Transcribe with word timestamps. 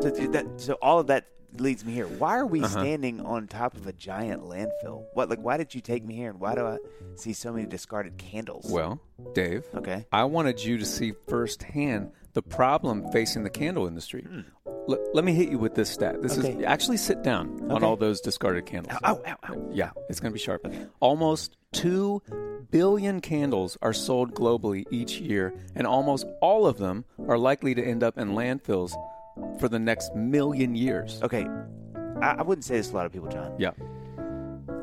So, 0.00 0.08
that, 0.10 0.46
so 0.56 0.74
all 0.80 0.98
of 1.00 1.08
that 1.08 1.26
leads 1.58 1.84
me 1.84 1.92
here. 1.92 2.06
Why 2.06 2.38
are 2.38 2.46
we 2.46 2.60
Uh-huh. 2.60 2.68
standing 2.80 3.20
on 3.20 3.46
top 3.48 3.76
of 3.76 3.86
a 3.86 3.92
giant 3.92 4.42
landfill? 4.44 5.04
What 5.14 5.28
like 5.28 5.40
why 5.40 5.56
did 5.56 5.74
you 5.74 5.80
take 5.80 6.04
me 6.04 6.14
here 6.14 6.30
and 6.30 6.40
why 6.40 6.54
do 6.54 6.64
I 6.64 6.78
see 7.16 7.32
so 7.32 7.52
many 7.52 7.66
discarded 7.66 8.16
candles? 8.16 8.66
Well, 8.70 9.00
Dave, 9.34 9.64
okay. 9.74 10.06
I 10.12 10.24
wanted 10.24 10.62
you 10.64 10.78
to 10.78 10.86
see 10.86 11.12
firsthand 11.28 12.12
the 12.32 12.42
problem 12.42 13.10
facing 13.12 13.42
the 13.42 13.50
candle 13.50 13.86
industry. 13.86 14.24
L- 14.88 14.98
let 15.12 15.24
me 15.24 15.32
hit 15.34 15.50
you 15.50 15.58
with 15.58 15.74
this 15.74 15.90
stat. 15.90 16.22
This 16.22 16.36
Hmm. 16.36 16.40
Okay. 16.46 16.58
is 16.60 16.64
actually 16.64 16.96
sit 16.96 17.22
down 17.22 17.70
on 17.70 17.82
all 17.84 17.96
those 17.96 18.20
discarded 18.20 18.64
candles. 18.66 18.96
Ow, 19.04 19.20
ow, 19.26 19.36
ow. 19.48 19.68
Yeah, 19.72 19.90
it's 20.08 20.20
going 20.20 20.30
to 20.30 20.34
be 20.34 20.38
sharp. 20.38 20.64
Almost 21.00 21.56
2 21.72 22.22
billion 22.70 23.20
candles 23.20 23.76
are 23.82 23.92
sold 23.92 24.32
globally 24.34 24.84
each 24.92 25.18
year, 25.20 25.52
and 25.74 25.86
almost 25.86 26.24
all 26.40 26.66
of 26.66 26.78
them 26.78 27.04
are 27.28 27.36
likely 27.36 27.74
to 27.74 27.82
end 27.84 28.02
up 28.04 28.16
in 28.16 28.30
landfills 28.30 28.92
for 29.58 29.68
the 29.68 29.78
next 29.78 30.14
million 30.14 30.74
years. 30.74 31.20
Okay. 31.22 31.46
I, 32.22 32.36
I 32.38 32.42
wouldn't 32.42 32.64
say 32.64 32.76
this 32.76 32.88
to 32.88 32.94
a 32.94 32.96
lot 32.96 33.06
of 33.06 33.12
people, 33.12 33.28
John. 33.28 33.54
Yeah, 33.58 33.70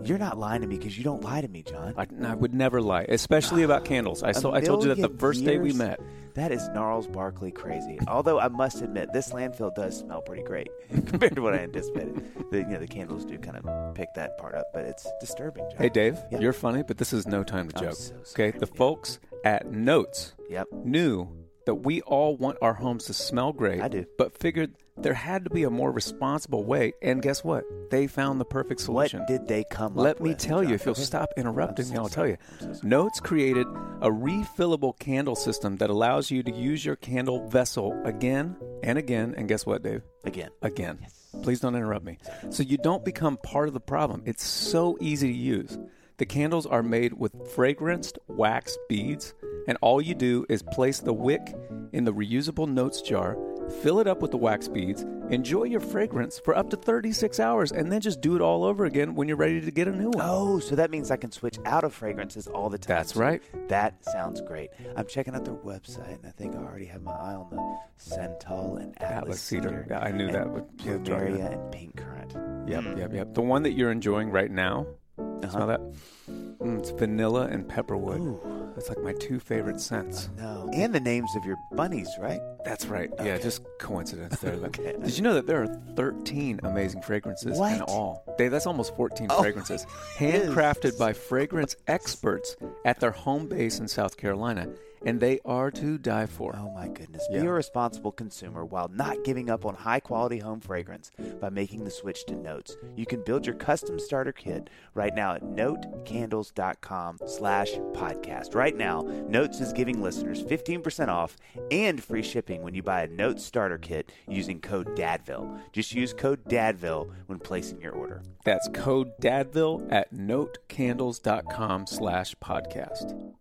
You're 0.04 0.18
not 0.18 0.38
lying 0.38 0.62
to 0.62 0.68
me 0.68 0.78
because 0.78 0.98
you 0.98 1.04
don't 1.04 1.23
lie 1.23 1.42
to 1.42 1.48
me, 1.48 1.64
John. 1.64 1.94
I, 1.98 2.08
I 2.26 2.34
would 2.36 2.54
never 2.54 2.82
lie, 2.82 3.06
especially 3.10 3.64
about 3.64 3.86
candles. 3.86 4.23
I, 4.23 4.32
so, 4.32 4.54
I 4.54 4.62
told 4.62 4.84
you 4.84 4.90
that 4.90 4.96
the 4.96 5.02
million 5.04 5.18
first 5.20 5.44
day 5.46 5.58
we 5.58 5.68
years? 5.70 5.78
met. 5.78 6.00
That 6.36 6.52
is 6.52 6.68
Gnarls 6.70 7.08
Barkley 7.08 7.52
crazy. 7.52 7.98
Although 8.08 8.40
I 8.40 8.48
must 8.48 8.82
admit, 8.84 9.12
this 9.12 9.32
landfill 9.32 9.73
does 9.73 9.98
smell 9.98 10.22
pretty 10.22 10.44
great 10.44 10.68
compared 11.08 11.36
to 11.36 11.42
what 11.42 11.56
I 11.56 11.58
anticipated. 11.59 12.23
The, 12.52 12.59
you 12.59 12.66
know, 12.68 12.80
the 12.80 12.88
candles 12.88 13.26
do 13.26 13.40
kind 13.40 13.58
of 13.58 13.95
pick 13.95 14.14
that 14.16 14.38
part 14.38 14.54
up, 14.54 14.68
but 14.72 14.86
it's 14.86 15.08
disturbing. 15.20 15.68
John. 15.72 15.78
Hey, 15.82 15.90
Dave, 15.90 16.18
Yeah. 16.32 16.40
you're 16.40 16.54
funny, 16.54 16.84
but 16.84 16.98
this 17.00 17.12
is 17.12 17.26
no 17.28 17.44
time 17.44 17.70
to 17.70 17.78
I'm 17.80 17.86
joke. 17.86 17.95
so 17.95 18.14
sorry. 18.23 18.50
okay, 18.50 18.58
the 18.59 18.68
folks 18.68 19.20
at 19.44 19.72
Notes 19.72 20.34
Yep. 20.50 20.68
knew 20.86 21.28
that 21.68 21.76
we 21.76 22.02
all 22.02 22.36
want 22.38 22.58
our 22.62 22.74
homes 22.74 23.04
to 23.06 23.14
smell 23.14 23.52
great. 23.54 23.82
I 23.82 23.90
do. 23.90 24.06
But 24.18 24.38
figured 24.40 24.72
there 24.96 25.14
had 25.14 25.44
to 25.44 25.50
be 25.50 25.64
a 25.64 25.70
more 25.70 25.92
responsible 25.92 26.64
way. 26.64 26.94
And 27.02 27.22
guess 27.22 27.44
what? 27.44 27.66
They 27.92 28.08
found 28.08 28.40
the 28.40 28.46
perfect 28.46 28.80
solution. 28.82 29.20
What 29.20 29.28
did 29.28 29.48
they 29.48 29.66
come 29.70 29.92
up 30.00 30.04
Let 30.04 30.22
me 30.22 30.30
with, 30.30 30.38
tell 30.40 30.64
you, 30.64 30.74
if 30.76 30.86
you'll 30.86 30.94
Okay. 30.94 31.02
stop 31.04 31.30
interrupting 31.36 31.86
I'm 31.88 31.92
me, 31.92 31.96
so 31.98 32.02
I'll 32.04 32.09
tell 32.09 32.26
you. 32.28 32.38
So. 32.59 32.74
Notes 32.84 33.20
created 33.20 33.68
a 34.02 34.09
refillable 34.09 34.98
candle 34.98 35.36
system 35.36 35.76
that 35.78 35.90
allows 35.90 36.32
you 36.32 36.42
to 36.44 36.52
use 36.52 36.84
your 36.86 36.96
candle 36.96 37.48
vessel 37.50 38.00
again 38.06 38.56
and 38.81 38.98
again. 38.98 39.36
And 39.38 39.48
guess 39.50 39.66
what, 39.66 39.84
Dave? 39.84 40.02
Again. 40.24 40.50
Again. 40.62 41.06
Please 41.44 41.59
don't 41.59 41.76
interrupt 41.76 42.06
me. 42.06 42.18
So 42.50 42.64
you 42.64 42.78
don't 42.78 43.04
become 43.06 43.38
part 43.38 43.68
of 43.68 43.74
the 43.74 43.80
problem. 43.81 44.24
It's 44.26 44.44
so 44.46 44.98
easy 45.02 45.28
to 45.28 45.38
use. 45.38 45.78
The 46.18 46.26
candles 46.26 46.66
are 46.66 46.82
made 46.82 47.14
with 47.14 47.34
fragranced 47.56 48.18
wax 48.28 48.76
beads, 48.90 49.36
and 49.68 49.78
all 49.82 50.02
you 50.02 50.16
do 50.16 50.46
is 50.50 50.64
place 50.64 51.00
the 51.00 51.14
wick 51.14 51.56
in 51.94 52.06
the 52.06 52.14
reusable 52.14 52.68
notes 52.68 53.02
jar, 53.04 53.38
fill 53.84 54.00
it 54.00 54.08
up 54.08 54.22
with 54.22 54.32
the 54.32 54.38
wax 54.38 54.68
beads, 54.68 55.04
enjoy 55.30 55.64
your 55.66 55.80
fragrance 55.80 56.40
for 56.40 56.58
up 56.58 56.72
to 56.72 56.76
36 56.78 57.40
hours, 57.40 57.72
and 57.72 57.92
then 57.92 58.02
just 58.02 58.20
do 58.20 58.36
it 58.36 58.42
all 58.42 58.64
over 58.64 58.86
again 58.86 59.14
when 59.14 59.28
you're 59.28 59.38
ready 59.38 59.62
to 59.62 59.70
get 59.70 59.88
a 59.88 59.92
new 59.92 60.09
one. 60.09 60.22
Oh, 60.26 60.58
so 60.58 60.76
that 60.76 60.90
means 60.90 61.12
I 61.12 61.18
can 61.18 61.32
switch 61.32 61.59
out 61.66 61.84
of 61.84 61.94
fragrances 61.94 62.48
all 62.48 62.70
the 62.70 62.80
time. 62.80 62.96
That's 62.98 63.16
right. 63.16 63.44
That 63.68 64.04
sounds 64.06 64.42
great. 64.42 64.72
I'm 64.96 65.06
checking 65.06 65.36
out 65.36 65.46
their 65.46 65.54
website, 65.54 66.16
and 66.16 66.26
I 66.26 66.31
think 66.31 66.56
I 66.56 66.59
already 66.59 66.86
have 66.86 67.04
my 67.04 67.12
eye 67.14 67.36
on 67.36 67.48
the 67.52 67.78
Santal 67.98 68.78
and 68.78 69.00
Atlas, 69.02 69.18
Atlas 69.18 69.42
cedar. 69.42 69.86
Yeah, 69.88 70.00
I 70.00 70.12
knew 70.12 70.26
and 70.26 70.34
that 70.36 70.50
would- 70.50 70.66
would 70.86 71.04
draw 71.04 71.20
you 71.20 71.26
Plumeria 71.36 71.52
and 71.54 71.72
Pink 71.72 71.96
Currant. 71.98 72.34
Yep, 72.70 72.84
Mm. 72.84 72.98
yep, 72.98 73.14
yep. 73.14 73.34
The 73.36 73.42
one 73.42 73.64
that 73.64 73.74
you're 73.74 73.92
enjoying 73.92 74.31
right 74.31 74.52
now, 74.52 74.88
Uh-huh. 75.18 75.50
smell 75.50 75.68
that? 75.68 75.82
Mm, 76.30 76.80
it's 76.80 76.92
vanilla 76.92 77.48
and 77.48 77.68
pepperwood. 77.68 78.20
Ooh. 78.20 78.72
That's 78.76 78.90
like 78.90 79.02
my 79.02 79.14
two 79.14 79.40
favorite 79.40 79.80
scents. 79.80 80.30
No. 80.38 80.70
And 80.74 80.94
the 80.94 81.00
names 81.00 81.36
of 81.36 81.46
your 81.46 81.58
bunnies, 81.72 82.09
right? 82.20 82.40
That's 82.64 82.86
right. 82.86 83.09
Yeah, 83.24 83.38
just 83.38 83.64
coincidence 83.80 84.40
there. 84.40 84.54
Okay. 84.68 84.96
Did 85.02 85.16
you 85.18 85.24
know 85.24 85.34
that 85.34 85.48
there 85.48 85.64
are 85.64 85.68
13 85.96 86.59
amazing 86.64 87.02
fragrances 87.02 87.58
in 87.58 87.82
all? 87.84 88.24
Dave, 88.38 88.52
that's 88.52 88.68
almost 88.68 88.96
14 88.96 89.28
Oh, 89.30 89.42
fragrances. 89.42 89.86
Handcrafted 90.18 90.98
by 91.00 91.14
fragrance 91.14 91.75
experts 91.88 92.56
at 92.86 93.00
their 93.00 93.12
home 93.12 93.47
base 93.47 93.80
in 93.80 93.88
South 93.88 94.18
Carolina. 94.18 94.68
And 95.06 95.19
they 95.19 95.40
are 95.46 95.72
to 95.72 95.97
die 95.97 96.25
for. 96.25 96.56
Oh 96.58 96.72
my 96.74 96.88
goodness. 96.88 97.25
Yeah. 97.30 97.41
Be 97.41 97.47
a 97.47 97.52
responsible 97.52 98.12
consumer 98.12 98.66
while 98.66 98.90
not 98.90 99.24
giving 99.24 99.50
up 99.50 99.66
on 99.66 99.75
high 99.75 100.00
quality 100.00 100.40
home 100.40 100.59
fragrance 100.59 101.12
by 101.40 101.50
making 101.50 101.84
the 101.84 101.91
switch 101.91 102.25
to 102.25 102.35
Notes. 102.35 102.78
You 102.96 103.06
can 103.06 103.24
build 103.24 103.46
your 103.46 103.56
custom 103.56 104.00
starter 104.00 104.31
kit 104.31 104.69
right 104.94 105.13
now 105.16 105.34
at 105.34 105.44
notecandles.com 105.44 107.19
slash 107.25 107.72
podcast. 107.94 108.56
Right 108.56 108.75
now, 108.75 109.02
Notes 109.28 109.59
is 109.59 109.74
giving 109.74 110.02
listeners 110.02 110.44
15% 110.44 111.08
off 111.09 111.38
and 111.72 112.03
free 112.03 112.24
shipping 112.24 112.62
when 112.64 112.74
you 112.74 112.84
buy 112.84 113.03
a 113.03 113.08
Notes 113.08 113.44
starter 113.46 113.78
kit 113.78 114.12
using 114.28 114.59
code 114.59 114.96
DADVILLE. 114.96 115.59
Just 115.74 115.94
use 115.94 116.14
code 116.14 116.44
DADVILLE 116.47 117.12
when 117.28 117.40
placing 117.40 117.81
your 117.81 117.94
order. 117.94 118.24
That's 118.44 118.69
code 118.74 119.12
DADVILLE 119.19 119.88
at 119.90 120.14
notecandles.com 120.14 121.88
slash 121.88 122.35
podcast. 122.35 123.34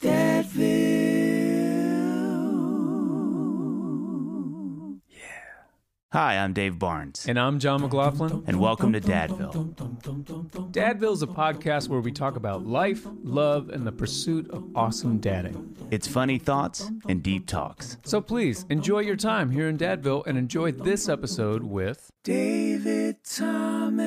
Hi, 0.00 0.44
I'm 6.38 6.52
Dave 6.54 6.78
Barnes, 6.78 7.26
And 7.28 7.38
I'm 7.38 7.58
John 7.58 7.80
McLaughlin. 7.82 8.44
and 8.46 8.60
welcome 8.60 8.92
to 8.92 9.00
Dadville. 9.00 9.74
Dadville 10.70 11.12
is 11.12 11.22
a 11.22 11.26
podcast 11.26 11.88
where 11.88 12.00
we 12.00 12.12
talk 12.12 12.36
about 12.36 12.64
life, 12.64 13.06
love, 13.24 13.70
and 13.70 13.84
the 13.86 13.90
pursuit 13.92 14.48
of 14.50 14.64
awesome 14.76 15.18
dadding. 15.18 15.74
It's 15.90 16.06
funny 16.06 16.38
thoughts 16.38 16.90
and 17.08 17.20
deep 17.22 17.46
talks. 17.48 17.96
So 18.04 18.20
please 18.20 18.66
enjoy 18.70 19.00
your 19.00 19.16
time 19.16 19.50
here 19.50 19.68
in 19.68 19.76
Dadville 19.76 20.24
and 20.26 20.38
enjoy 20.38 20.70
this 20.72 21.08
episode 21.08 21.64
with 21.64 22.08
David 22.22 23.16
Thomas, 23.24 24.06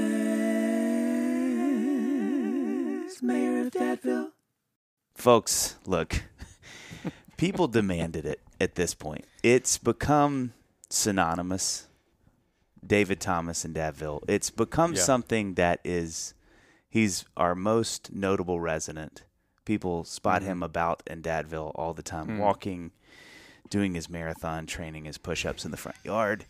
Mayor 3.21 3.59
of 3.61 3.71
Dadville. 3.71 4.30
Folks, 5.21 5.75
look, 5.85 6.23
people 7.37 7.67
demanded 7.67 8.25
it 8.25 8.39
at 8.59 8.73
this 8.73 8.95
point. 8.95 9.23
It's 9.43 9.77
become 9.77 10.53
synonymous. 10.89 11.87
David 12.83 13.19
Thomas 13.19 13.63
and 13.63 13.75
Dadville. 13.75 14.23
It's 14.27 14.49
become 14.49 14.93
Yeah. 14.95 15.01
something 15.01 15.53
that 15.53 15.79
is, 15.83 16.33
he's 16.89 17.23
our 17.37 17.53
most 17.53 18.11
notable 18.11 18.59
resident. 18.59 19.21
People 19.63 20.03
spot 20.05 20.41
him 20.41 20.63
about 20.63 21.03
in 21.05 21.21
Dadville 21.21 21.71
all 21.75 21.93
the 21.93 22.01
time, 22.01 22.39
walking, 22.39 22.89
doing 23.69 23.93
his 23.93 24.09
marathon, 24.09 24.65
training 24.65 25.05
his 25.05 25.19
push 25.19 25.45
ups 25.45 25.65
in 25.65 25.69
the 25.69 25.77
front 25.77 25.99
yard. 26.03 26.45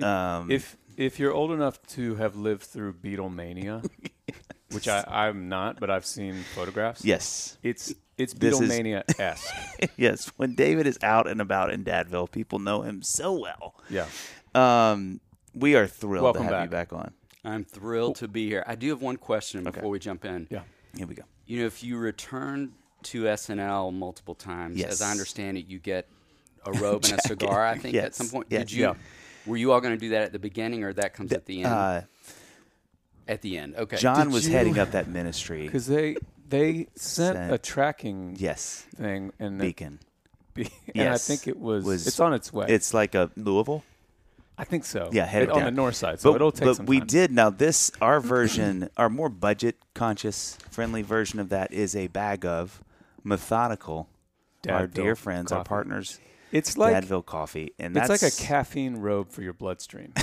Um, 0.00 0.48
If 0.52 0.76
if 0.96 1.18
you're 1.18 1.32
old 1.32 1.50
enough 1.50 1.82
to 1.88 2.14
have 2.14 2.36
lived 2.36 2.62
through 2.62 2.92
Beatlemania, 2.92 3.84
which 4.72 4.88
I, 4.88 5.04
I'm 5.08 5.48
not, 5.48 5.80
but 5.80 5.90
I've 5.90 6.04
seen 6.06 6.44
photographs. 6.54 7.04
yes, 7.04 7.56
It's 7.62 7.94
it's 8.16 8.32
This 8.34 8.60
is- 8.60 8.68
Beatlemania 8.70 9.02
esque. 9.20 9.54
yes, 9.96 10.30
when 10.36 10.54
David 10.54 10.86
is 10.86 10.98
out 11.02 11.28
and 11.28 11.40
about 11.40 11.72
in 11.72 11.84
Dadville, 11.84 12.30
people 12.30 12.58
know 12.58 12.82
him 12.82 13.02
so 13.02 13.32
well. 13.32 13.74
yeah. 13.88 14.06
Um, 14.54 15.20
we 15.54 15.76
are 15.76 15.86
thrilled 15.86 16.24
Welcome 16.24 16.46
to 16.48 16.54
have 16.54 16.64
you 16.64 16.70
back. 16.70 16.90
back 16.90 16.92
on. 16.98 17.12
I'm 17.44 17.64
thrilled 17.64 18.16
to 18.16 18.28
be 18.28 18.46
here. 18.48 18.64
I 18.66 18.74
do 18.74 18.88
have 18.90 19.00
one 19.02 19.16
question 19.16 19.62
before 19.64 19.88
we 19.88 19.98
jump 19.98 20.24
in. 20.24 20.46
Yeah. 20.50 20.62
Here 20.96 21.06
we 21.06 21.14
go. 21.14 21.22
You 21.46 21.60
know, 21.60 21.66
if 21.66 21.82
you 21.82 21.96
return 21.96 22.72
to 23.04 23.24
SNL 23.24 23.92
multiple 23.92 24.34
times, 24.34 24.76
Yes. 24.78 24.92
as 24.92 25.02
I 25.02 25.10
understand 25.12 25.56
it, 25.58 25.66
you 25.66 25.78
get 25.78 26.08
a 26.66 26.72
robe 26.82 27.04
and 27.04 27.14
a 27.14 27.22
cigar. 27.22 27.64
I 27.64 27.78
think 27.78 27.94
Yes. 27.94 28.04
at 28.06 28.14
some 28.16 28.28
point. 28.28 28.48
Yes. 28.50 28.62
Did 28.62 28.72
you? 28.72 28.82
Yeah. 28.84 28.94
Were 29.46 29.56
you 29.56 29.72
all 29.72 29.80
going 29.80 29.94
to 29.94 30.00
do 30.00 30.10
that 30.10 30.22
at 30.22 30.32
the 30.32 30.38
beginning, 30.38 30.82
or 30.84 30.92
that 30.94 31.14
comes 31.14 31.32
at 31.32 31.46
the 31.46 31.62
end? 31.62 31.66
Uh, 31.72 32.00
at 33.28 33.42
the 33.42 33.58
end. 33.58 33.76
Okay. 33.76 33.96
John 33.98 34.26
Did 34.26 34.32
was 34.34 34.46
you- 34.48 34.54
heading 34.54 34.78
up 34.78 34.90
that 34.92 35.06
ministry. 35.08 35.62
Because 35.66 35.86
they 35.86 36.16
they 36.48 36.86
sent, 36.96 37.36
Sent- 37.36 37.52
a 37.52 37.58
tracking 37.58 38.34
Yes, 38.38 38.86
thing 38.96 39.32
and 39.38 39.60
it- 39.60 39.64
Beacon. 39.64 40.00
be- 40.54 40.62
and 40.64 40.72
Yes. 40.94 41.28
I 41.30 41.34
think 41.34 41.46
it 41.46 41.60
was, 41.60 41.84
Was- 41.84 42.06
it's 42.06 42.18
on 42.20 42.32
its 42.32 42.52
way. 42.52 42.66
It's 42.68 42.94
like 42.94 43.14
a 43.14 43.30
Louisville. 43.36 43.84
I 44.60 44.64
think 44.64 44.84
so. 44.84 45.08
Yeah, 45.12 45.24
headed 45.26 45.50
It- 45.50 45.52
on 45.52 45.58
down. 45.60 45.66
the 45.66 45.70
north 45.76 45.94
side, 45.94 46.18
so 46.20 46.30
but 46.32 46.36
it'll 46.36 46.50
take 46.50 46.64
but 46.66 46.76
some 46.78 46.86
we 46.86 46.98
time. 46.98 47.06
did 47.06 47.32
now. 47.32 47.50
This 47.50 47.92
our 48.00 48.18
version, 48.18 48.88
our 48.96 49.08
more 49.10 49.28
budget 49.28 49.76
conscious, 49.94 50.56
friendly 50.70 51.02
version 51.02 51.38
of 51.38 51.50
that 51.50 51.70
is 51.72 51.94
a 51.94 52.06
bag 52.08 52.44
of 52.46 52.82
methodical. 53.22 54.08
our 54.68 54.86
Dadville 54.88 54.94
dear 54.94 55.14
friends, 55.16 55.52
our 55.52 55.58
coffee. 55.58 55.68
partners, 55.68 56.18
It's 56.50 56.76
like 56.76 56.94
Dadville 57.04 57.24
Coffee, 57.26 57.72
and 57.78 57.96
it's 57.96 58.08
that's 58.08 58.22
like 58.22 58.32
a 58.32 58.36
caffeine 58.36 58.96
robe 58.96 59.30
for 59.30 59.42
your 59.42 59.52
bloodstream. 59.52 60.12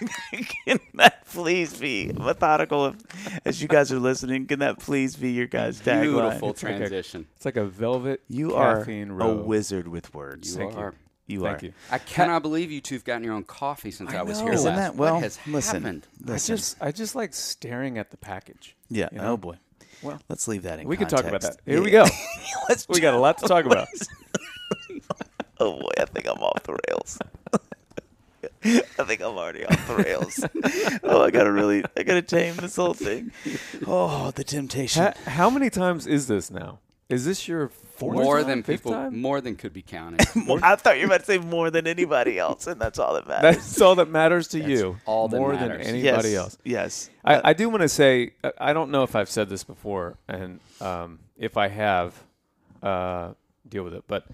can 0.66 0.78
that 0.94 1.26
please 1.26 1.78
be 1.78 2.12
methodical? 2.12 2.86
If, 2.86 2.96
as 3.44 3.62
you 3.62 3.68
guys 3.68 3.92
are 3.92 3.98
listening, 3.98 4.46
can 4.46 4.58
that 4.60 4.78
please 4.78 5.16
be 5.16 5.32
your 5.32 5.46
guys' 5.46 5.80
tagline? 5.80 6.02
Beautiful 6.02 6.50
It's 6.50 6.62
like 6.62 6.74
a- 6.74 6.78
transition. 6.78 7.26
It's 7.36 7.44
like 7.44 7.56
a 7.56 7.64
velvet 7.64 8.22
You 8.28 8.54
are 8.54 8.78
caffeine 8.78 9.10
a 9.20 9.34
wizard 9.34 9.88
with 9.88 10.12
words. 10.14 10.52
You 10.56 10.58
Thank 10.64 10.76
are. 10.76 10.94
You 11.26 11.40
Thank 11.42 11.62
are. 11.62 11.66
you. 11.66 11.72
I 11.90 11.98
cannot 11.98 12.42
believe 12.42 12.70
you 12.70 12.80
two've 12.80 13.02
gotten 13.04 13.24
your 13.24 13.34
own 13.34 13.42
coffee 13.44 13.90
since 13.90 14.12
I, 14.12 14.18
I 14.18 14.22
was 14.22 14.38
know. 14.38 14.44
here 14.44 14.54
Isn't 14.54 14.66
last. 14.74 14.78
that 14.78 14.96
well? 14.96 15.14
what 15.14 15.22
has 15.24 15.38
listen, 15.46 15.82
happened? 15.82 16.06
I 16.28 16.36
just 16.38 16.76
I 16.80 16.92
just 16.92 17.14
like 17.16 17.34
staring 17.34 17.98
at 17.98 18.10
the 18.10 18.16
package. 18.16 18.76
yeah. 18.88 19.08
you 19.10 19.18
know? 19.18 19.32
Oh 19.32 19.36
boy. 19.36 19.56
Well, 20.02 20.20
Let's 20.28 20.46
leave 20.46 20.62
that 20.64 20.78
in. 20.78 20.86
we 20.86 20.96
can 20.96 21.08
talk 21.08 21.24
about 21.24 21.40
that. 21.40 21.56
Here 21.64 21.82
we 21.82 21.90
go. 21.90 22.04
Let's 22.68 22.86
we 22.88 23.00
got 23.00 23.14
a 23.14 23.18
lot 23.18 23.38
to 23.38 23.48
talk 23.48 23.64
about. 23.64 23.88
Oh 25.58 25.72
boy, 25.80 25.88
I 25.98 26.04
think 26.04 26.26
I'm 26.28 26.36
off 26.42 26.62
the 26.64 26.76
rails. 26.88 27.18
I 28.98 29.04
think 29.04 29.20
I'm 29.20 29.36
already 29.36 29.64
off 29.64 29.86
the 29.88 29.96
rails. 29.96 30.44
oh, 31.02 31.22
I 31.22 31.30
gotta 31.30 31.52
really, 31.52 31.84
I 31.96 32.02
gotta 32.02 32.22
tame 32.22 32.56
this 32.56 32.76
whole 32.76 32.94
thing. 32.94 33.32
Oh, 33.86 34.30
the 34.32 34.44
temptation. 34.44 35.02
Ha- 35.02 35.14
how 35.30 35.50
many 35.50 35.70
times 35.70 36.06
is 36.06 36.26
this 36.26 36.50
now? 36.50 36.80
Is 37.08 37.24
this 37.24 37.46
your 37.46 37.68
fourth 37.68 38.16
more 38.16 38.38
time, 38.38 38.48
than 38.48 38.62
fifth 38.64 38.80
people, 38.80 38.92
time? 38.92 39.20
more 39.20 39.40
than 39.40 39.54
could 39.54 39.72
be 39.72 39.82
counted. 39.82 40.26
More- 40.34 40.58
I 40.60 40.74
thought 40.74 40.96
you 40.96 41.02
were 41.02 41.14
about 41.14 41.20
to 41.20 41.26
say 41.26 41.38
more 41.38 41.70
than 41.70 41.86
anybody 41.86 42.36
else, 42.36 42.66
and 42.66 42.80
that's 42.80 42.98
all 42.98 43.14
that 43.14 43.28
matters. 43.28 43.56
That's 43.56 43.80
all 43.80 43.94
that 43.94 44.08
matters 44.10 44.48
to 44.48 44.58
you. 44.60 44.96
all 45.06 45.28
that 45.28 45.36
more 45.36 45.52
matters. 45.52 45.86
than 45.86 45.94
anybody 45.94 46.30
yes, 46.30 46.36
else. 46.36 46.58
Yes. 46.64 47.10
I, 47.24 47.50
I 47.50 47.52
do 47.52 47.68
want 47.68 47.82
to 47.82 47.88
say 47.88 48.32
I- 48.42 48.52
I 48.58 48.72
don't 48.72 48.90
know 48.90 49.04
if 49.04 49.14
I've 49.14 49.30
said 49.30 49.48
this 49.48 49.62
before, 49.62 50.18
and 50.26 50.58
um, 50.80 51.20
if 51.38 51.56
I 51.56 51.68
have, 51.68 52.20
uh, 52.82 53.34
deal 53.68 53.84
with 53.84 53.94
it. 53.94 54.02
But 54.08 54.24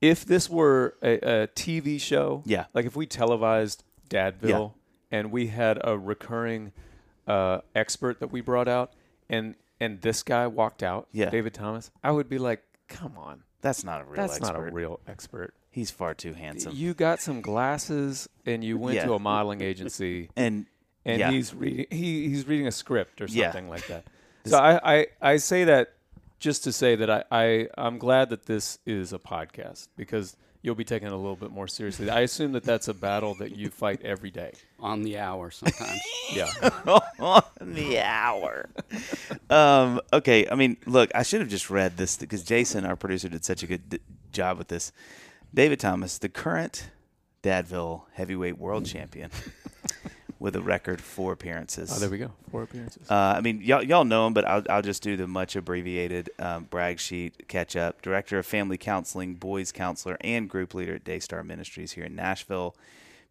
if 0.00 0.24
this 0.24 0.48
were 0.48 0.94
a, 1.02 1.14
a 1.42 1.46
TV 1.48 2.00
show, 2.00 2.42
Yeah. 2.46 2.66
like 2.74 2.86
if 2.86 2.94
we 2.96 3.06
televised 3.06 3.84
Dadville 4.08 4.72
and 5.10 5.30
we 5.32 5.48
had 5.48 5.78
a 5.82 5.98
recurring 5.98 6.72
uh, 7.26 7.60
expert 7.74 8.20
that 8.20 8.32
we 8.32 8.40
brought 8.40 8.68
out, 8.68 8.92
and 9.28 9.54
and 9.80 10.00
this 10.00 10.22
guy 10.22 10.46
walked 10.46 10.82
out, 10.82 11.08
Yeah. 11.12 11.30
David 11.30 11.54
Thomas, 11.54 11.90
I 12.02 12.10
would 12.10 12.28
be 12.28 12.38
like, 12.38 12.62
come 12.88 13.16
on, 13.16 13.42
that's 13.60 13.84
not 13.84 14.00
a 14.00 14.04
real 14.04 14.16
that's 14.16 14.36
expert. 14.36 14.52
not 14.54 14.68
a 14.68 14.72
real 14.72 15.00
expert. 15.06 15.54
He's 15.70 15.90
far 15.90 16.14
too 16.14 16.32
handsome. 16.32 16.72
You 16.74 16.94
got 16.94 17.20
some 17.20 17.40
glasses, 17.40 18.28
and 18.46 18.64
you 18.64 18.78
went 18.78 18.96
Yeah. 18.96 19.04
to 19.06 19.14
a 19.14 19.18
modeling 19.18 19.60
agency 19.60 20.30
and 20.36 20.66
and 21.04 21.20
yeah. 21.20 21.30
he's 21.30 21.54
reading 21.54 21.86
he, 21.90 22.28
he's 22.28 22.46
reading 22.46 22.66
a 22.66 22.72
script 22.72 23.20
or 23.20 23.26
Yeah. 23.26 23.52
something 23.52 23.68
like 23.68 23.86
that. 23.88 24.04
So 24.46 24.56
I, 24.58 24.80
I, 25.00 25.06
I 25.20 25.36
say 25.36 25.64
that 25.64 25.92
just 26.38 26.64
to 26.64 26.72
say 26.72 26.94
that 26.96 27.10
I, 27.10 27.24
I 27.30 27.68
I'm 27.76 27.98
glad 27.98 28.30
that 28.30 28.46
this 28.46 28.78
is 28.86 29.12
a 29.12 29.18
podcast 29.18 29.88
because 29.96 30.36
you'll 30.62 30.74
be 30.74 30.84
taken 30.84 31.08
a 31.08 31.16
little 31.16 31.36
bit 31.36 31.50
more 31.50 31.68
seriously. 31.68 32.10
I 32.10 32.20
assume 32.20 32.52
that 32.52 32.64
that's 32.64 32.88
a 32.88 32.94
battle 32.94 33.34
that 33.34 33.56
you 33.56 33.70
fight 33.70 34.00
every 34.04 34.30
day. 34.30 34.52
on 34.80 35.02
the 35.02 35.18
hour 35.18 35.50
sometimes. 35.50 36.00
Yeah. 36.30 36.50
on 37.18 37.42
the 37.60 38.00
hour. 38.00 38.68
um, 39.48 39.98
okay, 40.12 40.46
I 40.50 40.56
mean, 40.56 40.76
look, 40.84 41.10
I 41.14 41.22
should 41.22 41.40
have 41.40 41.48
just 41.48 41.70
read 41.70 41.96
this 41.96 42.18
because 42.18 42.42
Jason, 42.44 42.84
our 42.84 42.96
producer, 42.96 43.30
did 43.30 43.46
such 43.46 43.62
a 43.62 43.66
good 43.66 43.88
d- 43.88 43.98
job 44.30 44.58
with 44.58 44.68
this. 44.68 44.92
David 45.54 45.80
Thomas, 45.80 46.18
the 46.18 46.28
current 46.28 46.90
Dadville 47.42 48.02
heavyweight 48.12 48.58
world 48.58 48.84
champion, 48.84 49.30
with 50.40 50.54
a 50.54 50.60
record 50.62 51.00
four 51.00 51.32
appearances. 51.32 51.92
Oh, 51.94 51.98
there 51.98 52.08
we 52.08 52.18
go. 52.18 52.30
Four 52.50 52.62
appearances. 52.62 53.10
Uh, 53.10 53.34
I 53.36 53.40
mean, 53.40 53.60
y'all, 53.60 53.82
y'all 53.82 54.04
know 54.04 54.26
him, 54.26 54.34
but 54.34 54.44
I'll, 54.46 54.62
I'll 54.70 54.82
just 54.82 55.02
do 55.02 55.16
the 55.16 55.26
much 55.26 55.56
abbreviated 55.56 56.30
um, 56.38 56.64
brag 56.64 57.00
sheet 57.00 57.48
catch 57.48 57.74
up. 57.76 58.02
Director 58.02 58.38
of 58.38 58.46
Family 58.46 58.78
Counseling, 58.78 59.34
Boys 59.34 59.72
Counselor, 59.72 60.16
and 60.20 60.48
Group 60.48 60.74
Leader 60.74 60.94
at 60.94 61.04
Daystar 61.04 61.42
Ministries 61.42 61.92
here 61.92 62.04
in 62.04 62.14
Nashville. 62.14 62.76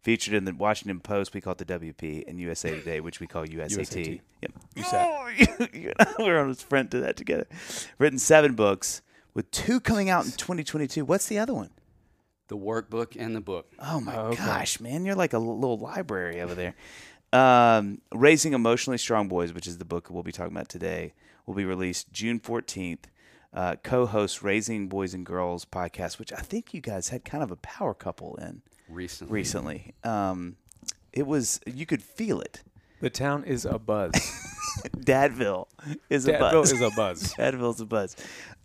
Featured 0.02 0.34
in 0.34 0.44
the 0.44 0.54
Washington 0.54 1.00
Post, 1.00 1.34
we 1.34 1.40
call 1.40 1.52
it 1.52 1.58
the 1.58 1.64
WP, 1.64 2.28
and 2.28 2.38
USA 2.38 2.70
Today, 2.70 3.00
which 3.00 3.18
we 3.20 3.26
call 3.26 3.44
USAT. 3.44 3.78
USAT. 3.78 4.20
Yep. 4.42 4.52
You 4.76 4.82
sat. 4.84 5.08
Oh, 5.10 5.28
you 5.72 5.92
and 5.98 6.08
I 6.16 6.22
were 6.22 6.38
on 6.38 6.50
a 6.50 6.54
sprint 6.54 6.92
to 6.92 7.00
that 7.00 7.16
together. 7.16 7.46
Written 7.98 8.18
seven 8.18 8.54
books, 8.54 9.02
with 9.34 9.50
two 9.50 9.80
coming 9.80 10.08
out 10.08 10.24
in 10.24 10.30
2022. 10.32 11.04
What's 11.04 11.26
the 11.26 11.38
other 11.38 11.52
one? 11.52 11.70
The 12.48 12.56
workbook 12.56 13.16
and 13.18 13.34
the 13.36 13.40
book. 13.40 13.72
Oh 13.78 14.00
my 14.00 14.16
Okay. 14.16 14.36
gosh, 14.44 14.80
man, 14.80 15.04
you're 15.04 15.14
like 15.14 15.32
a 15.32 15.38
little 15.38 15.78
library 15.78 16.40
over 16.40 16.54
there. 16.54 16.74
Um, 17.32 18.00
Raising 18.14 18.54
Emotionally 18.54 18.98
Strong 18.98 19.28
Boys, 19.28 19.52
which 19.52 19.66
is 19.66 19.78
the 19.78 19.84
book 19.84 20.08
we'll 20.10 20.22
be 20.22 20.32
talking 20.32 20.52
about 20.56 20.68
today, 20.68 21.12
will 21.46 21.54
be 21.54 21.64
released 21.64 22.12
June 22.12 22.40
14th. 22.40 23.04
Uh, 23.54 23.76
co-host 23.82 24.42
Raising 24.42 24.88
Boys 24.88 25.14
and 25.14 25.24
Girls 25.24 25.64
podcast, 25.64 26.18
which 26.18 26.32
I 26.34 26.36
think 26.40 26.74
you 26.74 26.82
guys 26.82 27.08
had 27.08 27.24
kind 27.24 27.42
of 27.42 27.50
a 27.50 27.56
power 27.56 27.94
couple 27.94 28.36
in 28.36 28.60
Recently, 28.90 29.32
recently. 29.32 29.94
Um, 30.04 30.56
it 31.14 31.26
was 31.26 31.58
you 31.66 31.86
could 31.86 32.02
feel 32.02 32.40
it. 32.42 32.62
the 33.00 33.08
town 33.10 33.44
is 33.44 33.64
a 33.64 33.78
buzz. 33.78 34.12
Dadville 34.96 35.66
is 36.10 36.28
a 36.28 36.32
buzz. 36.38 36.52
Dadville 36.52 36.62
is 36.74 36.80
a 36.82 36.90
buzz. 36.90 37.34
Dadville's 37.38 37.80
a 37.80 37.86
buzz. 37.86 38.16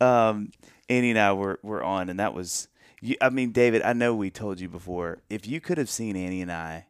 Um, 0.02 0.52
Annie 0.90 1.12
and 1.12 1.20
I 1.20 1.32
were, 1.34 1.60
were 1.64 1.84
on, 1.84 2.10
and 2.10 2.20
that 2.20 2.34
was. 2.34 2.68
You, 3.04 3.18
I 3.20 3.30
mean, 3.30 3.52
David, 3.52 3.82
I 3.82 3.92
know 3.92 4.16
we 4.16 4.32
told 4.32 4.62
you 4.62 4.70
before. 4.70 5.24
If 5.30 5.46
you 5.46 5.60
could 5.60 5.78
have 5.78 5.90
seen 5.90 6.16
Annie 6.16 6.42
and 6.42 6.50
I, 6.50 6.88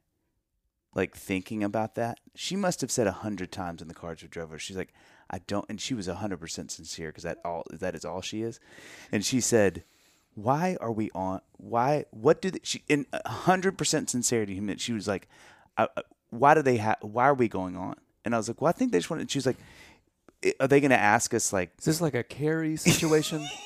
like 0.94 1.15
thinking 1.15 1.63
about 1.63 1.95
that, 1.95 2.19
she 2.36 2.56
must 2.56 2.81
have 2.81 2.92
said 2.92 3.07
a 3.07 3.12
hundred 3.12 3.51
times 3.51 3.81
in 3.81 3.88
the 3.88 3.95
cars 3.95 4.21
we 4.21 4.27
drove 4.27 4.51
her. 4.51 4.60
She's 4.60 4.77
like, 4.77 4.94
I 5.31 5.39
don't, 5.39 5.65
and 5.69 5.81
she 5.81 5.95
was 5.95 6.07
a 6.07 6.13
hundred 6.13 6.39
percent 6.39 6.69
sincere 6.69 7.10
because 7.10 7.24
that 7.24 7.39
all 7.44 7.63
that 7.71 7.95
is 7.95 8.06
all 8.06 8.21
she 8.21 8.44
is. 8.44 8.60
And 9.12 9.25
she 9.25 9.42
said, 9.42 9.86
"Why 10.36 10.77
are 10.80 10.92
we 10.92 11.10
on? 11.15 11.42
Why? 11.57 12.06
What 12.12 12.44
do 12.44 12.51
they, 12.51 12.60
she?" 12.62 12.83
In 12.88 13.07
a 13.12 13.27
hundred 13.27 13.75
percent 13.75 14.12
sincerity, 14.12 14.62
she 14.77 14.94
was 14.94 15.07
like, 15.07 15.27
I, 15.80 15.88
I- 15.98 16.04
"Why 16.30 16.54
do 16.54 16.62
they 16.62 16.77
have? 16.77 16.98
Why 17.01 17.24
are 17.24 17.33
we 17.33 17.48
going 17.48 17.75
on?" 17.75 17.95
And 18.24 18.36
I 18.36 18.38
was 18.38 18.48
like, 18.48 18.62
"Well, 18.62 18.69
I 18.69 18.74
think 18.74 18.92
they 18.92 19.00
just 19.00 19.10
want." 19.10 19.21
And 19.21 19.31
she 19.31 19.39
was 19.39 19.48
like, 19.48 19.57
"Are 20.60 20.68
they 20.68 20.80
going 20.80 20.92
to 20.92 20.95
ask 20.95 21.33
us 21.33 21.51
like?" 21.51 21.71
Is 21.80 21.86
this 21.86 22.01
like 22.01 22.13
a 22.13 22.24
Carrie 22.24 22.75
situation? 22.75 23.44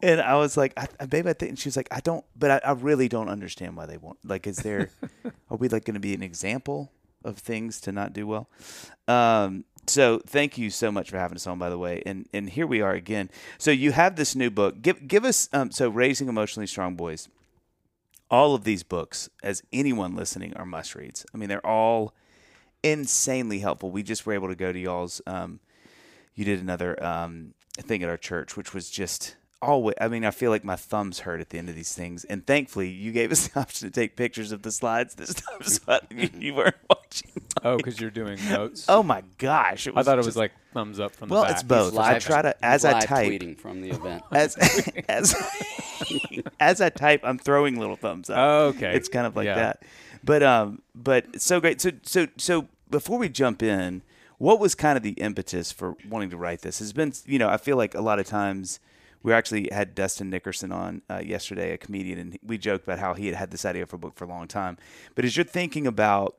And 0.00 0.20
I 0.20 0.36
was 0.36 0.56
like, 0.56 0.72
I, 0.76 0.86
I, 1.00 1.06
"Baby, 1.06 1.30
I 1.30 1.32
think." 1.32 1.50
And 1.50 1.58
she 1.58 1.68
was 1.68 1.76
like, 1.76 1.88
"I 1.90 2.00
don't, 2.00 2.24
but 2.36 2.50
I, 2.50 2.70
I 2.70 2.72
really 2.72 3.08
don't 3.08 3.28
understand 3.28 3.76
why 3.76 3.86
they 3.86 3.96
want. 3.96 4.18
Like, 4.24 4.46
is 4.46 4.58
there? 4.58 4.90
are 5.50 5.56
we 5.56 5.68
like 5.68 5.84
going 5.84 5.94
to 5.94 6.00
be 6.00 6.14
an 6.14 6.22
example 6.22 6.92
of 7.24 7.38
things 7.38 7.80
to 7.82 7.92
not 7.92 8.12
do 8.12 8.26
well?" 8.26 8.48
Um, 9.08 9.64
so 9.86 10.20
thank 10.26 10.58
you 10.58 10.70
so 10.70 10.92
much 10.92 11.10
for 11.10 11.18
having 11.18 11.36
us 11.36 11.46
on, 11.46 11.58
by 11.58 11.70
the 11.70 11.78
way. 11.78 12.02
And 12.06 12.28
and 12.32 12.48
here 12.50 12.66
we 12.66 12.80
are 12.80 12.92
again. 12.92 13.30
So 13.58 13.70
you 13.70 13.92
have 13.92 14.16
this 14.16 14.36
new 14.36 14.50
book. 14.50 14.80
Give 14.82 15.06
give 15.08 15.24
us 15.24 15.48
um, 15.52 15.70
so 15.70 15.88
raising 15.88 16.28
emotionally 16.28 16.66
strong 16.66 16.94
boys. 16.94 17.28
All 18.30 18.54
of 18.54 18.64
these 18.64 18.82
books, 18.82 19.30
as 19.42 19.62
anyone 19.72 20.14
listening, 20.14 20.54
are 20.54 20.66
must 20.66 20.94
reads. 20.94 21.24
I 21.34 21.38
mean, 21.38 21.48
they're 21.48 21.66
all 21.66 22.12
insanely 22.82 23.60
helpful. 23.60 23.90
We 23.90 24.02
just 24.02 24.26
were 24.26 24.34
able 24.34 24.48
to 24.48 24.54
go 24.54 24.70
to 24.70 24.78
y'all's. 24.78 25.22
Um, 25.26 25.60
you 26.34 26.44
did 26.44 26.60
another 26.60 27.02
um, 27.02 27.54
thing 27.82 28.02
at 28.02 28.08
our 28.08 28.16
church, 28.16 28.56
which 28.56 28.74
was 28.74 28.90
just 28.90 29.36
always. 29.60 29.94
I 30.00 30.08
mean, 30.08 30.24
I 30.24 30.30
feel 30.30 30.50
like 30.50 30.64
my 30.64 30.76
thumbs 30.76 31.20
hurt 31.20 31.40
at 31.40 31.50
the 31.50 31.58
end 31.58 31.68
of 31.68 31.74
these 31.74 31.94
things, 31.94 32.24
and 32.24 32.46
thankfully, 32.46 32.88
you 32.88 33.12
gave 33.12 33.32
us 33.32 33.48
the 33.48 33.60
option 33.60 33.88
to 33.88 33.92
take 33.94 34.16
pictures 34.16 34.52
of 34.52 34.62
the 34.62 34.70
slides 34.72 35.14
this 35.14 35.34
time, 35.34 35.62
so 35.62 35.80
I, 35.88 36.00
you, 36.10 36.30
you 36.38 36.54
weren't 36.54 36.76
watching. 36.88 37.30
Oh, 37.64 37.76
because 37.76 38.00
you're 38.00 38.10
doing 38.10 38.38
notes. 38.48 38.84
Oh 38.88 39.02
my 39.02 39.22
gosh! 39.38 39.86
It 39.86 39.94
I 39.96 40.02
thought 40.02 40.14
it 40.14 40.18
was 40.18 40.26
just- 40.26 40.36
like 40.36 40.52
thumbs 40.72 41.00
up 41.00 41.14
from 41.14 41.28
Well, 41.28 41.42
the 41.42 41.46
back. 41.48 41.54
it's 41.54 41.62
both. 41.64 41.90
He's 41.92 41.98
I 42.00 42.18
try 42.20 42.42
to 42.42 42.48
he's 42.48 42.56
as 42.62 42.84
I 42.84 43.00
type 43.00 43.28
tweeting 43.32 43.58
from 43.58 43.80
the 43.80 43.90
event. 43.90 44.22
as 44.32 44.56
as 45.08 45.34
as 46.60 46.80
I 46.80 46.88
type, 46.90 47.20
I'm 47.24 47.38
throwing 47.38 47.78
little 47.78 47.96
thumbs 47.96 48.30
up. 48.30 48.36
oh, 48.38 48.66
Okay. 48.68 48.94
it's 48.94 49.08
kind 49.08 49.26
of 49.26 49.36
like 49.36 49.46
Yeah. 49.46 49.54
that. 49.56 49.82
But 50.24 50.42
um, 50.42 50.82
but 50.94 51.40
so 51.40 51.60
great. 51.60 51.80
So 51.80 51.90
so 52.02 52.26
so 52.36 52.68
before 52.90 53.18
we 53.18 53.28
jump 53.28 53.62
in, 53.62 54.02
what 54.38 54.58
was 54.58 54.74
kind 54.74 54.96
of 54.96 55.02
the 55.02 55.12
impetus 55.12 55.72
for 55.72 55.96
wanting 56.08 56.30
to 56.30 56.36
write 56.36 56.62
this? 56.62 56.78
Has 56.78 56.92
been 56.92 57.12
you 57.26 57.38
know 57.38 57.48
I 57.48 57.56
feel 57.56 57.76
like 57.76 57.94
a 57.94 58.00
lot 58.00 58.18
of 58.18 58.26
times. 58.26 58.80
We 59.20 59.32
actually 59.32 59.68
had 59.72 59.96
Dustin 59.96 60.30
Nickerson 60.30 60.70
on 60.70 61.02
uh, 61.10 61.18
yesterday, 61.18 61.72
a 61.72 61.76
comedian, 61.76 62.20
and 62.20 62.38
we 62.40 62.56
joked 62.56 62.84
about 62.84 63.00
how 63.00 63.14
he 63.14 63.26
had 63.26 63.34
had 63.34 63.50
this 63.50 63.64
idea 63.64 63.84
for 63.84 63.96
a 63.96 63.98
book 63.98 64.14
for 64.14 64.24
a 64.24 64.28
long 64.28 64.46
time. 64.46 64.78
But 65.16 65.24
as 65.24 65.36
you're 65.36 65.42
thinking 65.42 65.88
about 65.88 66.36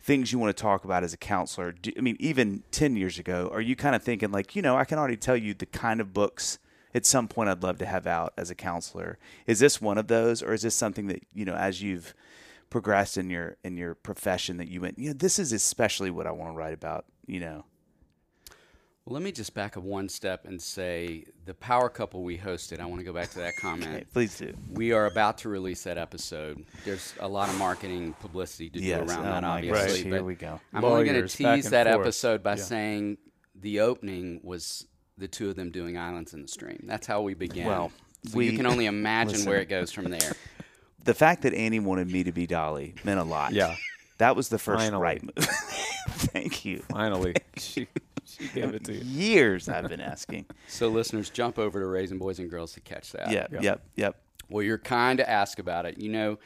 things 0.00 0.32
you 0.32 0.38
want 0.38 0.56
to 0.56 0.60
talk 0.60 0.84
about 0.84 1.04
as 1.04 1.12
a 1.12 1.16
counselor, 1.16 1.72
do, 1.72 1.92
I 1.96 2.00
mean, 2.00 2.16
even 2.20 2.62
10 2.70 2.96
years 2.96 3.18
ago, 3.18 3.50
are 3.52 3.60
you 3.60 3.76
kind 3.76 3.94
of 3.94 4.02
thinking, 4.02 4.30
like, 4.30 4.56
you 4.56 4.62
know, 4.62 4.76
I 4.76 4.84
can 4.84 4.98
already 4.98 5.16
tell 5.16 5.36
you 5.36 5.54
the 5.54 5.66
kind 5.66 6.00
of 6.00 6.14
books 6.14 6.58
at 6.94 7.04
some 7.04 7.28
point 7.28 7.50
I'd 7.50 7.62
love 7.62 7.78
to 7.78 7.86
have 7.86 8.06
out 8.06 8.32
as 8.36 8.50
a 8.50 8.54
counselor? 8.54 9.18
Is 9.46 9.58
this 9.58 9.80
one 9.80 9.98
of 9.98 10.06
those, 10.06 10.42
or 10.42 10.52
is 10.52 10.62
this 10.62 10.74
something 10.74 11.08
that, 11.08 11.22
you 11.34 11.44
know, 11.44 11.54
as 11.54 11.82
you've 11.82 12.14
progressed 12.70 13.18
in 13.18 13.28
your 13.28 13.56
in 13.64 13.76
your 13.76 13.94
profession 13.94 14.56
that 14.58 14.68
you 14.68 14.80
went, 14.80 14.98
you 14.98 15.08
know, 15.08 15.14
this 15.14 15.38
is 15.38 15.52
especially 15.52 16.10
what 16.10 16.26
I 16.26 16.30
want 16.30 16.52
to 16.52 16.56
write 16.56 16.72
about, 16.72 17.04
you 17.30 17.40
know? 17.40 17.64
Well, 19.06 19.14
let 19.14 19.22
me 19.22 19.32
just 19.32 19.54
back 19.54 19.76
up 19.76 19.82
one 19.82 20.08
step 20.08 20.44
and 20.46 20.60
say 20.60 21.24
the 21.46 21.54
power 21.54 21.88
couple 21.88 22.22
we 22.22 22.36
hosted. 22.36 22.80
I 22.80 22.86
want 22.86 23.00
to 23.00 23.04
go 23.04 23.12
back 23.12 23.30
to 23.30 23.38
that 23.38 23.56
comment. 23.60 23.90
Okay, 23.94 24.04
please 24.12 24.36
do. 24.38 24.52
We 24.72 24.92
are 24.92 25.06
about 25.06 25.38
to 25.38 25.48
release 25.48 25.84
that 25.84 25.96
episode. 25.96 26.64
There's 26.84 27.14
a 27.20 27.26
lot 27.28 27.48
of 27.48 27.56
marketing 27.56 28.14
publicity 28.20 28.68
to 28.70 28.80
Yes. 28.80 29.00
do 29.06 29.10
around 29.12 29.20
oh 29.26 29.30
that, 29.30 29.44
obviously. 29.44 30.02
gosh, 30.04 30.12
here 30.12 30.22
we 30.24 30.34
go. 30.34 30.60
I'm 30.74 30.84
only 30.84 31.04
going 31.06 31.26
to 31.26 31.28
tease 31.28 31.70
that 31.70 31.86
forth. 31.86 32.00
episode 32.06 32.42
by 32.42 32.56
Yeah. 32.56 32.62
saying 32.62 33.18
the 33.54 33.80
opening 33.80 34.40
was 34.42 34.86
the 35.16 35.28
two 35.28 35.48
of 35.48 35.56
them 35.56 35.70
doing 35.70 35.96
Islands 35.96 36.34
in 36.34 36.42
the 36.42 36.48
Stream. 36.48 36.84
That's 36.86 37.06
how 37.06 37.22
we 37.22 37.34
began. 37.34 37.66
Well, 37.66 37.92
so 38.26 38.36
we- 38.38 38.50
you 38.50 38.56
can 38.56 38.66
only 38.66 38.86
imagine 38.86 39.32
listen. 39.32 39.50
where 39.50 39.60
it 39.60 39.68
goes 39.68 39.92
from 39.92 40.10
there. 40.10 40.32
The 41.04 41.14
fact 41.14 41.42
that 41.42 41.54
Annie 41.54 41.80
wanted 41.80 42.10
me 42.12 42.24
to 42.24 42.32
be 42.32 42.46
Dolly 42.46 42.94
meant 43.04 43.18
a 43.18 43.24
lot. 43.24 43.52
Yeah. 43.54 43.76
That 44.20 44.36
was 44.36 44.48
the 44.48 44.58
first 44.58 44.84
Finally. 44.84 45.02
right 45.02 45.22
move. 45.36 45.46
Thank 46.08 46.64
you. 46.64 46.78
Finally, 46.90 47.34
she, 47.56 47.88
she 48.24 48.48
gave 48.48 48.74
it 48.74 48.84
to 48.84 48.92
you. 48.94 49.00
Years 49.02 49.68
I've 49.68 49.88
been 49.88 50.00
asking. 50.00 50.46
So 50.68 50.88
listeners, 50.88 51.28
jump 51.30 51.58
over 51.58 51.80
to 51.80 51.86
Raising 51.86 52.18
Boys 52.18 52.38
and 52.38 52.48
Girls 52.50 52.72
to 52.74 52.80
catch 52.80 53.12
that. 53.12 53.30
Yep, 53.30 53.52
Yeah. 53.52 53.60
yep, 53.62 53.82
yep. 53.96 54.16
Well, 54.48 54.62
you're 54.62 54.78
kind 54.78 55.18
to 55.18 55.28
ask 55.28 55.58
about 55.58 55.86
it. 55.86 55.98
You 55.98 56.10
know, 56.10 56.38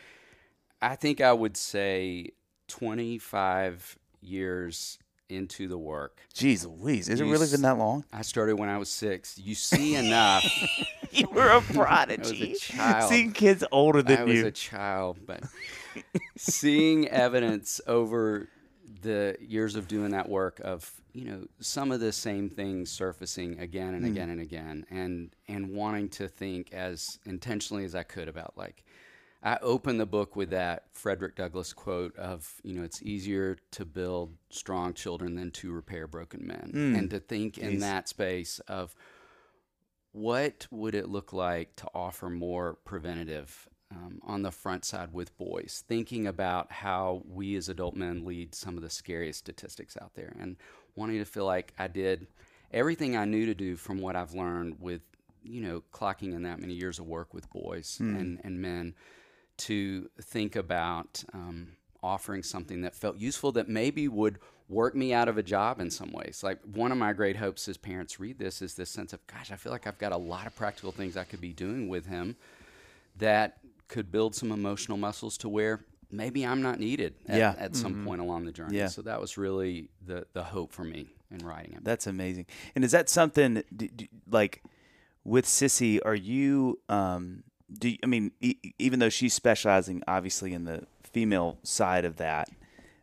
I 0.83 0.97
think 0.97 1.21
I 1.21 1.33
would 1.33 1.57
say 1.57 2.31
25 2.69 3.99
years 4.21 4.99
into 5.29 5.69
the 5.69 5.79
work. 5.79 6.21
Jeez 6.35 6.67
Louise, 6.67 7.09
is 7.09 7.21
it 7.21 7.25
really 7.25 7.49
been 7.51 7.63
that 7.63 7.79
long? 7.79 8.05
I 8.13 8.23
started 8.23 8.59
when 8.59 8.69
I 8.69 8.79
was 8.79 8.89
six. 8.89 9.39
You 9.39 9.55
see 9.55 9.97
enough. 9.97 10.45
You 11.15 11.29
were 11.29 11.49
a 11.49 11.61
prodigy. 11.61 12.47
I 12.47 12.49
was 12.49 12.59
a 12.59 12.73
child. 12.73 13.09
Seeing 13.09 13.31
kids 13.31 13.63
older 13.71 14.03
than 14.03 14.19
I 14.19 14.25
was 14.25 14.43
a 14.43 14.51
child, 14.51 15.21
but 15.25 15.45
seeing 16.37 17.07
evidence 17.07 17.81
over 17.87 18.49
the 19.03 19.37
years 19.41 19.77
of 19.77 19.87
doing 19.87 20.11
that 20.11 20.29
work 20.29 20.61
of 20.65 20.91
you 21.13 21.27
know 21.27 21.47
some 21.61 21.93
of 21.93 22.01
the 22.01 22.11
same 22.11 22.51
things 22.51 22.91
surfacing 22.91 23.61
again 23.61 23.95
and 23.95 24.05
hmm. 24.05 24.11
again 24.11 24.31
and 24.31 24.41
again, 24.41 24.87
and 24.91 25.31
and 25.47 25.71
wanting 25.71 26.09
to 26.09 26.27
think 26.27 26.73
as 26.73 27.21
intentionally 27.25 27.85
as 27.85 27.95
I 27.95 28.03
could 28.03 28.29
about 28.29 28.55
like. 28.57 28.85
I 29.45 29.59
opened 29.61 30.01
the 30.01 30.07
book 30.07 30.37
with 30.37 30.51
that 30.51 30.85
Frederick 30.93 31.37
Douglass 31.37 31.75
quote 31.75 32.17
of, 32.17 32.51
you 32.63 32.75
know, 32.75 32.83
it's 32.83 33.03
easier 33.03 33.59
to 33.73 33.85
build 33.85 34.33
strong 34.49 34.95
children 34.95 35.35
than 35.35 35.51
to 35.53 35.71
repair 35.71 36.07
broken 36.07 36.47
men. 36.47 36.73
Mm. 36.75 36.99
And 36.99 37.11
to 37.11 37.21
think 37.21 37.59
in 37.59 37.81
that 37.81 38.09
space 38.09 38.59
of 38.61 38.95
what 40.13 40.67
would 40.71 40.95
it 40.95 41.11
look 41.11 41.35
like 41.35 41.77
to 41.77 41.89
offer 41.95 42.31
more 42.31 42.79
preventative 42.85 43.69
um, 43.91 44.21
on 44.23 44.43
the 44.43 44.51
front 44.51 44.85
side 44.85 45.13
with 45.13 45.37
boys 45.37 45.85
thinking 45.89 46.27
about 46.27 46.73
how 46.73 47.23
we 47.29 47.55
as 47.57 47.69
adult 47.69 47.95
men 47.95 48.25
lead 48.25 48.55
some 48.55 48.77
of 48.77 48.83
the 48.83 48.91
scariest 48.91 49.41
statistics 49.41 49.97
out 50.01 50.15
there 50.15 50.35
and 50.41 50.57
wanting 50.97 51.19
to 51.19 51.25
feel 51.25 51.45
like 51.45 51.73
i 51.79 51.87
did 51.87 52.27
everything 52.73 53.17
i 53.17 53.25
knew 53.25 53.45
to 53.45 53.55
do 53.55 53.77
from 53.77 53.99
what 53.99 54.17
i've 54.17 54.35
learned 54.35 54.81
with 54.81 55.03
you 55.43 55.61
know 55.61 55.83
clocking 55.93 56.33
in 56.33 56.43
that 56.43 56.61
many 56.61 56.73
years 56.73 56.99
of 56.99 57.07
work 57.07 57.35
with 57.35 57.51
boys 57.51 57.99
and, 58.01 58.41
and 58.43 58.61
men 58.61 58.95
to 59.57 60.09
think 60.21 60.57
about 60.57 61.25
um, 61.33 61.69
offering 62.03 62.43
something 62.43 62.83
that 62.83 62.95
felt 62.95 63.17
useful 63.17 63.53
that 63.53 63.69
maybe 63.69 64.09
would 64.09 64.39
work 64.69 64.95
me 64.95 65.13
out 65.13 65.29
of 65.29 65.37
a 65.37 65.43
job 65.43 65.81
in 65.81 65.91
some 65.91 66.11
ways. 66.13 66.43
Like 66.43 66.59
one 66.63 66.91
of 66.91 66.99
my 66.99 67.13
great 67.13 67.37
hopes 67.37 67.69
as 67.69 67.77
parents 67.77 68.19
read 68.19 68.39
this 68.39 68.63
is 68.63 68.75
this 68.75 68.91
sense 68.91 69.13
of, 69.13 69.25
gosh, 69.27 69.53
I 69.53 69.57
feel 69.57 69.73
like 69.73 69.87
I've 69.87 69.99
got 69.99 70.13
a 70.13 70.17
lot 70.17 70.47
of 70.47 70.57
practical 70.57 70.91
things 70.91 71.17
I 71.17 71.25
could 71.25 71.41
be 71.41 71.53
doing 71.53 71.89
with 71.89 72.07
him 72.07 72.37
that 73.19 73.59
could 73.89 74.11
build 74.11 74.35
some 74.35 74.51
emotional 74.51 74.97
muscles 74.99 75.37
to 75.39 75.49
where 75.49 75.85
maybe 76.11 76.45
I'm 76.47 76.63
not 76.63 76.79
needed 76.81 77.15
at, 77.29 77.39
Yeah. 77.39 77.55
at 77.59 77.77
some 77.77 78.05
point 78.05 78.21
along 78.21 78.47
the 78.47 78.53
journey. 78.53 78.79
Yeah. 78.79 78.89
So 78.89 79.03
that 79.03 79.21
was 79.21 79.37
really 79.37 79.91
the, 80.05 80.27
the 80.33 80.43
hope 80.43 80.73
for 80.73 80.85
me 80.85 81.09
in 81.31 81.45
writing 81.45 81.75
it. 81.75 81.85
That's 81.85 82.07
amazing. 82.07 82.47
And 82.75 82.85
is 82.85 82.93
that 82.93 83.09
something 83.09 83.63
do, 83.75 83.89
do, 83.89 84.07
like 84.31 84.63
with 85.25 85.45
Sissy? 85.47 86.01
Are 86.05 86.15
you? 86.15 86.81
Um, 86.89 87.45
do 87.73 87.91
you, 87.91 87.99
I 88.03 88.07
mean 88.07 88.33
e- 88.41 88.57
even 88.79 88.99
though 88.99 89.09
she's 89.09 89.35
specializing 89.35 90.03
obviously 90.07 90.53
in 90.53 90.65
the 90.65 90.87
female 91.03 91.59
side 91.63 92.05
of 92.05 92.17
that, 92.17 92.49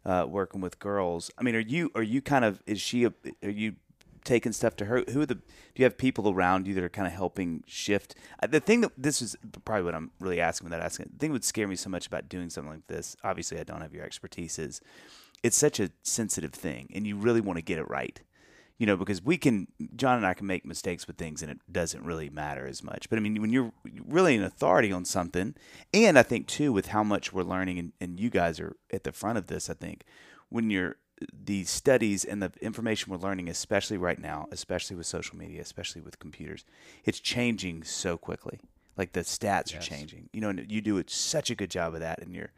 uh, 0.06 0.26
working 0.28 0.62
with 0.62 0.80
girls? 0.80 1.32
I 1.38 1.44
mean, 1.44 1.56
are 1.56 1.60
you? 1.60 1.92
Are 1.96 2.04
you 2.04 2.22
kind 2.22 2.46
of? 2.46 2.62
Is 2.66 2.80
she? 2.82 3.06
A, 3.06 3.14
are 3.44 3.50
you? 3.50 3.76
Taking 4.24 4.52
stuff 4.52 4.76
to 4.76 4.86
her. 4.86 5.04
Who 5.10 5.22
are 5.22 5.26
the? 5.26 5.34
Do 5.34 5.42
you 5.78 5.84
have 5.84 5.98
people 5.98 6.30
around 6.32 6.68
you 6.68 6.76
that 6.76 6.84
are 6.84 6.90
kind 6.90 7.08
of 7.08 7.14
helping 7.14 7.64
shift? 7.66 8.14
Uh, 8.44 8.46
The 8.46 8.60
thing 8.60 8.82
that 8.82 8.92
this 8.96 9.20
is 9.20 9.36
probably 9.66 9.84
what 9.84 9.96
I'm 9.96 10.12
really 10.20 10.40
asking 10.40 10.66
without 10.66 10.80
asking. 10.84 11.10
The 11.14 11.18
thing 11.18 11.30
that 11.30 11.34
would 11.34 11.44
scare 11.44 11.68
me 11.68 11.76
so 11.76 11.90
much 11.90 12.06
about 12.06 12.30
doing 12.30 12.52
something 12.52 12.72
like 12.72 12.86
this. 12.86 13.18
Obviously, 13.24 13.60
I 13.60 13.64
don't 13.64 13.82
have 13.82 13.96
your 13.96 14.04
expertise. 14.06 14.60
Is 14.60 14.80
it's 15.42 15.58
such 15.58 15.80
a 15.80 15.90
sensitive 16.04 16.54
thing, 16.54 16.92
and 16.94 17.08
you 17.08 17.16
really 17.18 17.42
want 17.42 17.58
to 17.58 17.64
get 17.64 17.80
it 17.80 17.90
right 17.90 18.22
you 18.82 18.88
know, 18.88 18.98
because 18.98 19.24
we 19.24 19.38
can, 19.38 19.68
John 19.96 20.18
and 20.18 20.26
I 20.26 20.34
can 20.34 20.48
make 20.48 20.66
mistakes 20.66 21.06
with 21.06 21.16
things 21.16 21.44
and 21.44 21.52
it 21.52 21.60
doesn't 21.72 22.04
really 22.04 22.32
matter 22.32 22.66
as 22.66 22.82
much. 22.82 23.12
But 23.12 23.20
I 23.20 23.22
mean, 23.22 23.40
when 23.40 23.54
you're 23.54 23.72
really 24.08 24.36
an 24.36 24.44
authority 24.44 24.92
on 24.92 25.06
something, 25.06 25.54
and 25.94 26.18
I 26.18 26.24
think 26.24 26.48
too, 26.48 26.74
with 26.74 26.88
how 26.88 27.04
much 27.04 27.32
we're 27.32 27.44
learning, 27.44 27.78
and, 27.78 27.92
and 28.02 28.20
you 28.20 28.32
guys 28.32 28.60
are 28.60 28.76
at 28.92 29.04
the 29.04 29.12
front 29.12 29.38
of 29.38 29.46
this, 29.46 29.70
I 29.70 29.76
think, 29.76 30.04
when 30.50 30.72
you're, 30.72 30.96
the 31.32 31.64
studies 31.66 32.26
and 32.26 32.42
the 32.42 32.52
information 32.60 33.12
we're 33.12 33.20
learning, 33.20 33.50
especially 33.50 33.98
right 33.98 34.18
now, 34.18 34.48
especially 34.52 34.96
with 34.96 35.06
social 35.06 35.38
media, 35.38 35.62
especially 35.62 36.02
with 36.02 36.18
computers, 36.18 36.66
it's 37.06 37.20
changing 37.20 37.84
so 37.84 38.18
quickly. 38.18 38.60
Like 38.98 39.14
the 39.14 39.20
stats 39.20 39.78
are 39.78 39.82
changing, 39.82 40.30
you 40.34 40.42
know, 40.42 40.50
and 40.50 40.72
you 40.72 40.82
do 40.82 40.98
it 40.98 41.12
such 41.12 41.52
a 41.52 41.56
good 41.56 41.70
job 41.70 41.94
of 41.94 42.00
that. 42.00 42.18
in 42.18 42.34
your 42.34 42.50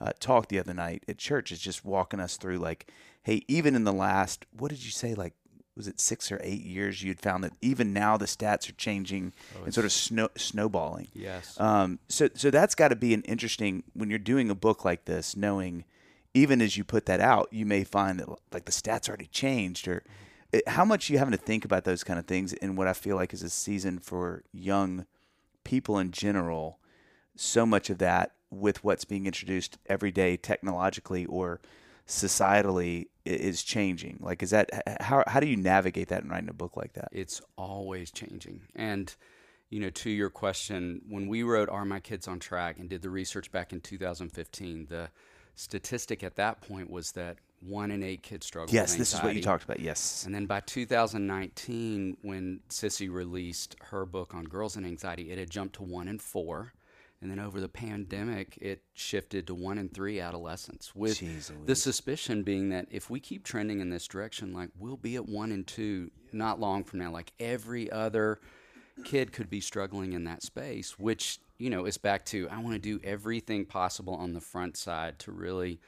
uh, 0.00 0.12
talk 0.20 0.46
the 0.46 0.60
other 0.60 0.74
night 0.74 1.02
at 1.08 1.18
church 1.18 1.50
is 1.50 1.58
just 1.58 1.84
walking 1.84 2.20
us 2.20 2.36
through, 2.36 2.58
like, 2.58 2.88
hey, 3.24 3.42
even 3.48 3.74
in 3.74 3.82
the 3.82 3.92
last, 3.92 4.46
what 4.56 4.70
did 4.70 4.84
you 4.84 4.92
say, 4.92 5.14
like 5.14 5.34
was 5.76 5.88
it 5.88 5.98
six 6.00 6.30
or 6.30 6.38
eight 6.42 6.62
years 6.62 7.02
you'd 7.02 7.20
found 7.20 7.42
that 7.42 7.52
even 7.60 7.92
now 7.92 8.16
the 8.16 8.26
stats 8.26 8.68
are 8.68 8.72
changing 8.74 9.32
and 9.64 9.72
sort 9.72 9.86
of 9.86 9.92
snow, 9.92 10.28
snowballing 10.36 11.08
Yes. 11.14 11.58
um, 11.60 11.98
so 12.08 12.28
so 12.34 12.50
that's 12.50 12.74
got 12.74 12.88
to 12.88 12.96
be 12.96 13.14
an 13.14 13.22
interesting 13.22 13.82
when 13.94 14.10
you're 14.10 14.18
doing 14.18 14.50
a 14.50 14.54
book 14.54 14.84
like 14.84 15.04
this 15.06 15.34
knowing 15.36 15.84
even 16.34 16.60
as 16.62 16.76
you 16.76 16.84
put 16.84 17.06
that 17.06 17.20
out 17.20 17.48
you 17.50 17.64
may 17.66 17.84
find 17.84 18.20
that 18.20 18.28
like 18.52 18.64
the 18.66 18.72
stats 18.72 19.08
already 19.08 19.26
changed 19.26 19.88
or 19.88 20.02
it, 20.52 20.66
how 20.68 20.84
much 20.84 21.08
you 21.08 21.16
having 21.18 21.32
to 21.32 21.38
think 21.38 21.64
about 21.64 21.84
those 21.84 22.04
kind 22.04 22.18
of 22.18 22.26
things 22.26 22.52
in 22.52 22.76
what 22.76 22.86
i 22.86 22.92
feel 22.92 23.16
like 23.16 23.32
is 23.32 23.42
a 23.42 23.48
season 23.50 23.98
for 23.98 24.42
young 24.52 25.06
people 25.64 25.98
in 25.98 26.10
general 26.10 26.78
so 27.36 27.64
much 27.64 27.88
of 27.88 27.96
that 27.98 28.32
with 28.50 28.84
what's 28.84 29.06
being 29.06 29.24
introduced 29.24 29.78
every 29.86 30.10
day 30.12 30.36
technologically 30.36 31.24
or 31.24 31.60
societally 32.12 33.06
is 33.24 33.62
changing? 33.62 34.18
Like 34.20 34.42
is 34.42 34.50
that 34.50 34.70
how, 35.00 35.24
how 35.26 35.40
do 35.40 35.46
you 35.46 35.56
navigate 35.56 36.08
that 36.08 36.22
in 36.22 36.28
writing 36.28 36.50
a 36.50 36.54
book 36.54 36.76
like 36.76 36.92
that? 36.94 37.08
It's 37.12 37.40
always 37.56 38.10
changing. 38.10 38.62
And, 38.74 39.14
you 39.70 39.80
know, 39.80 39.90
to 39.90 40.10
your 40.10 40.30
question, 40.30 41.00
when 41.08 41.26
we 41.26 41.42
wrote 41.42 41.68
Are 41.70 41.84
My 41.84 42.00
Kids 42.00 42.28
on 42.28 42.38
Track 42.38 42.78
and 42.78 42.88
did 42.88 43.02
the 43.02 43.10
research 43.10 43.50
back 43.50 43.72
in 43.72 43.80
2015, 43.80 44.86
the 44.90 45.08
statistic 45.54 46.22
at 46.22 46.36
that 46.36 46.60
point 46.60 46.90
was 46.90 47.12
that 47.12 47.38
one 47.60 47.90
in 47.90 48.02
eight 48.02 48.22
kids 48.22 48.44
struggle 48.44 48.74
yes 48.74 48.96
this 48.96 49.14
is 49.14 49.22
what 49.22 49.36
you 49.36 49.42
talked 49.42 49.62
about. 49.64 49.78
Yes. 49.78 50.24
And 50.26 50.34
then 50.34 50.46
by 50.46 50.60
2019, 50.60 52.16
when 52.22 52.60
Sissy 52.68 53.10
released 53.10 53.76
her 53.90 54.04
book 54.04 54.34
on 54.34 54.44
girls 54.44 54.76
and 54.76 54.84
anxiety, 54.84 55.30
it 55.30 55.38
had 55.38 55.48
jumped 55.48 55.76
to 55.76 55.82
one 55.82 56.08
in 56.08 56.18
four. 56.18 56.72
And 57.22 57.30
then 57.30 57.38
over 57.38 57.60
the 57.60 57.68
pandemic, 57.68 58.58
it 58.60 58.82
shifted 58.94 59.46
to 59.46 59.54
one 59.54 59.78
in 59.78 59.88
three 59.88 60.18
adolescents, 60.18 60.92
with 60.92 61.20
Jeez 61.20 61.52
the 61.64 61.76
suspicion 61.76 62.42
being 62.42 62.70
that 62.70 62.88
if 62.90 63.08
we 63.08 63.20
keep 63.20 63.44
trending 63.44 63.78
in 63.78 63.90
this 63.90 64.08
direction, 64.08 64.52
like 64.52 64.70
we'll 64.76 64.96
be 64.96 65.14
at 65.14 65.28
one 65.28 65.52
in 65.52 65.62
two 65.62 66.10
not 66.32 66.58
long 66.58 66.82
from 66.82 66.98
now. 66.98 67.12
Like 67.12 67.32
every 67.38 67.90
other 67.92 68.40
kid 69.04 69.32
could 69.32 69.48
be 69.48 69.60
struggling 69.60 70.14
in 70.14 70.24
that 70.24 70.42
space, 70.42 70.98
which, 70.98 71.38
you 71.58 71.70
know, 71.70 71.84
is 71.84 71.96
back 71.96 72.24
to 72.26 72.48
I 72.50 72.58
want 72.58 72.74
to 72.74 72.80
do 72.80 73.00
everything 73.04 73.66
possible 73.66 74.14
on 74.14 74.32
the 74.32 74.40
front 74.40 74.76
side 74.76 75.20
to 75.20 75.30
really 75.30 75.80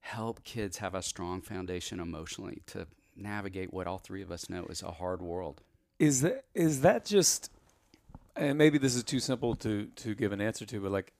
help 0.00 0.44
kids 0.44 0.78
have 0.78 0.94
a 0.94 1.02
strong 1.02 1.42
foundation 1.42 2.00
emotionally 2.00 2.62
to 2.68 2.86
navigate 3.16 3.72
what 3.72 3.86
all 3.86 3.98
three 3.98 4.22
of 4.22 4.30
us 4.30 4.48
know 4.48 4.64
is 4.70 4.82
a 4.82 4.92
hard 4.92 5.20
world. 5.20 5.60
Is 5.98 6.22
that 6.22 6.44
is 6.54 6.80
that 6.80 7.04
just 7.04 7.50
and 8.36 8.58
maybe 8.58 8.78
this 8.78 8.94
is 8.94 9.04
too 9.04 9.20
simple 9.20 9.54
to 9.56 9.86
to 9.96 10.14
give 10.14 10.32
an 10.32 10.40
answer 10.40 10.66
to, 10.66 10.80
but 10.80 10.92
like 10.92 11.12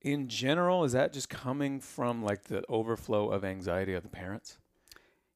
in 0.00 0.28
general, 0.28 0.84
is 0.84 0.92
that 0.92 1.12
just 1.12 1.28
coming 1.28 1.80
from 1.80 2.22
like 2.22 2.44
the 2.44 2.64
overflow 2.68 3.30
of 3.30 3.44
anxiety 3.44 3.94
of 3.94 4.02
the 4.02 4.08
parents? 4.08 4.58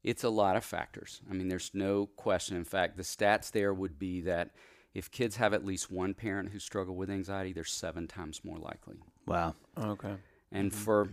It's 0.03 0.25
a 0.25 0.29
lot 0.29 0.57
of 0.57 0.65
factors. 0.65 1.21
I 1.31 1.35
mean, 1.35 1.49
there's 1.49 1.73
no 1.75 2.07
question. 2.17 2.57
In 2.57 2.65
fact, 2.65 2.97
the 2.97 3.03
stats 3.03 3.51
there 3.51 3.75
would 3.75 3.99
be 3.99 4.21
that 4.23 4.51
if 4.95 5.11
kids 5.11 5.37
have 5.37 5.53
at 5.53 5.65
least 5.65 5.91
one 5.91 6.15
parent 6.15 6.51
who 6.51 6.59
struggle 6.59 6.95
with 6.95 7.11
anxiety, 7.11 7.53
they're 7.53 7.65
seven 7.65 8.07
times 8.07 8.41
more 8.45 8.59
likely. 8.59 8.97
wow 9.27 9.55
Okay. 9.79 10.15
And 10.53 10.71
mm-hmm. 10.71 10.81
for 10.81 11.09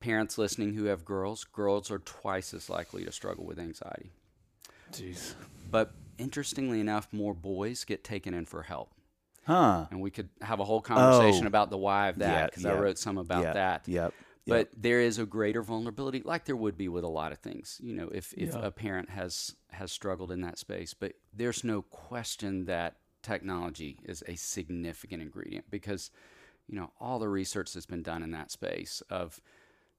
parents 0.00 0.38
listening 0.38 0.74
who 0.74 0.84
have 0.84 1.04
girls, 1.04 1.44
girls 1.44 1.90
are 1.90 1.98
twice 1.98 2.54
as 2.54 2.70
likely 2.70 3.04
to 3.04 3.12
struggle 3.12 3.44
with 3.44 3.58
anxiety. 3.58 4.12
Jeez. 4.92 5.34
But 5.70 5.92
interestingly 6.18 6.80
enough, 6.80 7.08
more 7.12 7.34
boys 7.34 7.84
get 7.84 8.04
taken 8.04 8.34
in 8.34 8.44
for 8.46 8.62
help. 8.62 8.94
huh 9.44 9.86
And 9.90 10.00
we 10.00 10.10
could 10.10 10.28
have 10.42 10.60
a 10.60 10.64
whole 10.64 10.80
conversation 10.82 11.44
Oh. 11.44 11.48
about 11.48 11.70
the 11.70 11.78
why 11.78 12.08
of 12.08 12.18
that 12.18 12.50
because 12.50 12.64
I 12.64 12.72
yeah. 12.74 12.80
wrote 12.80 12.98
some 12.98 13.18
about 13.18 13.42
Yep, 13.44 13.54
that. 13.54 13.88
Yep. 13.88 14.14
But 14.46 14.70
there 14.76 15.00
is 15.00 15.18
a 15.18 15.26
greater 15.26 15.62
vulnerability, 15.62 16.22
like 16.24 16.46
there 16.46 16.56
would 16.56 16.76
be 16.78 16.88
with 16.88 17.04
a 17.04 17.08
lot 17.08 17.32
of 17.32 17.38
things. 17.38 17.78
You 17.82 17.94
know, 17.94 18.08
if, 18.12 18.32
if 18.34 18.54
Yeah. 18.54 18.66
a 18.66 18.70
parent 18.70 19.10
has 19.10 19.54
has 19.70 19.92
struggled 19.92 20.32
in 20.32 20.40
that 20.40 20.58
space, 20.58 20.94
but 20.94 21.12
there's 21.34 21.64
no 21.64 21.82
question 21.82 22.64
that 22.64 22.96
technology 23.22 23.98
is 24.04 24.22
a 24.26 24.36
significant 24.36 25.20
ingredient 25.22 25.66
because, 25.70 26.10
you 26.66 26.76
know, 26.76 26.92
all 26.98 27.18
the 27.18 27.28
research 27.28 27.74
that's 27.74 27.84
been 27.86 28.02
done 28.02 28.22
in 28.22 28.30
that 28.30 28.50
space 28.50 29.02
of, 29.10 29.40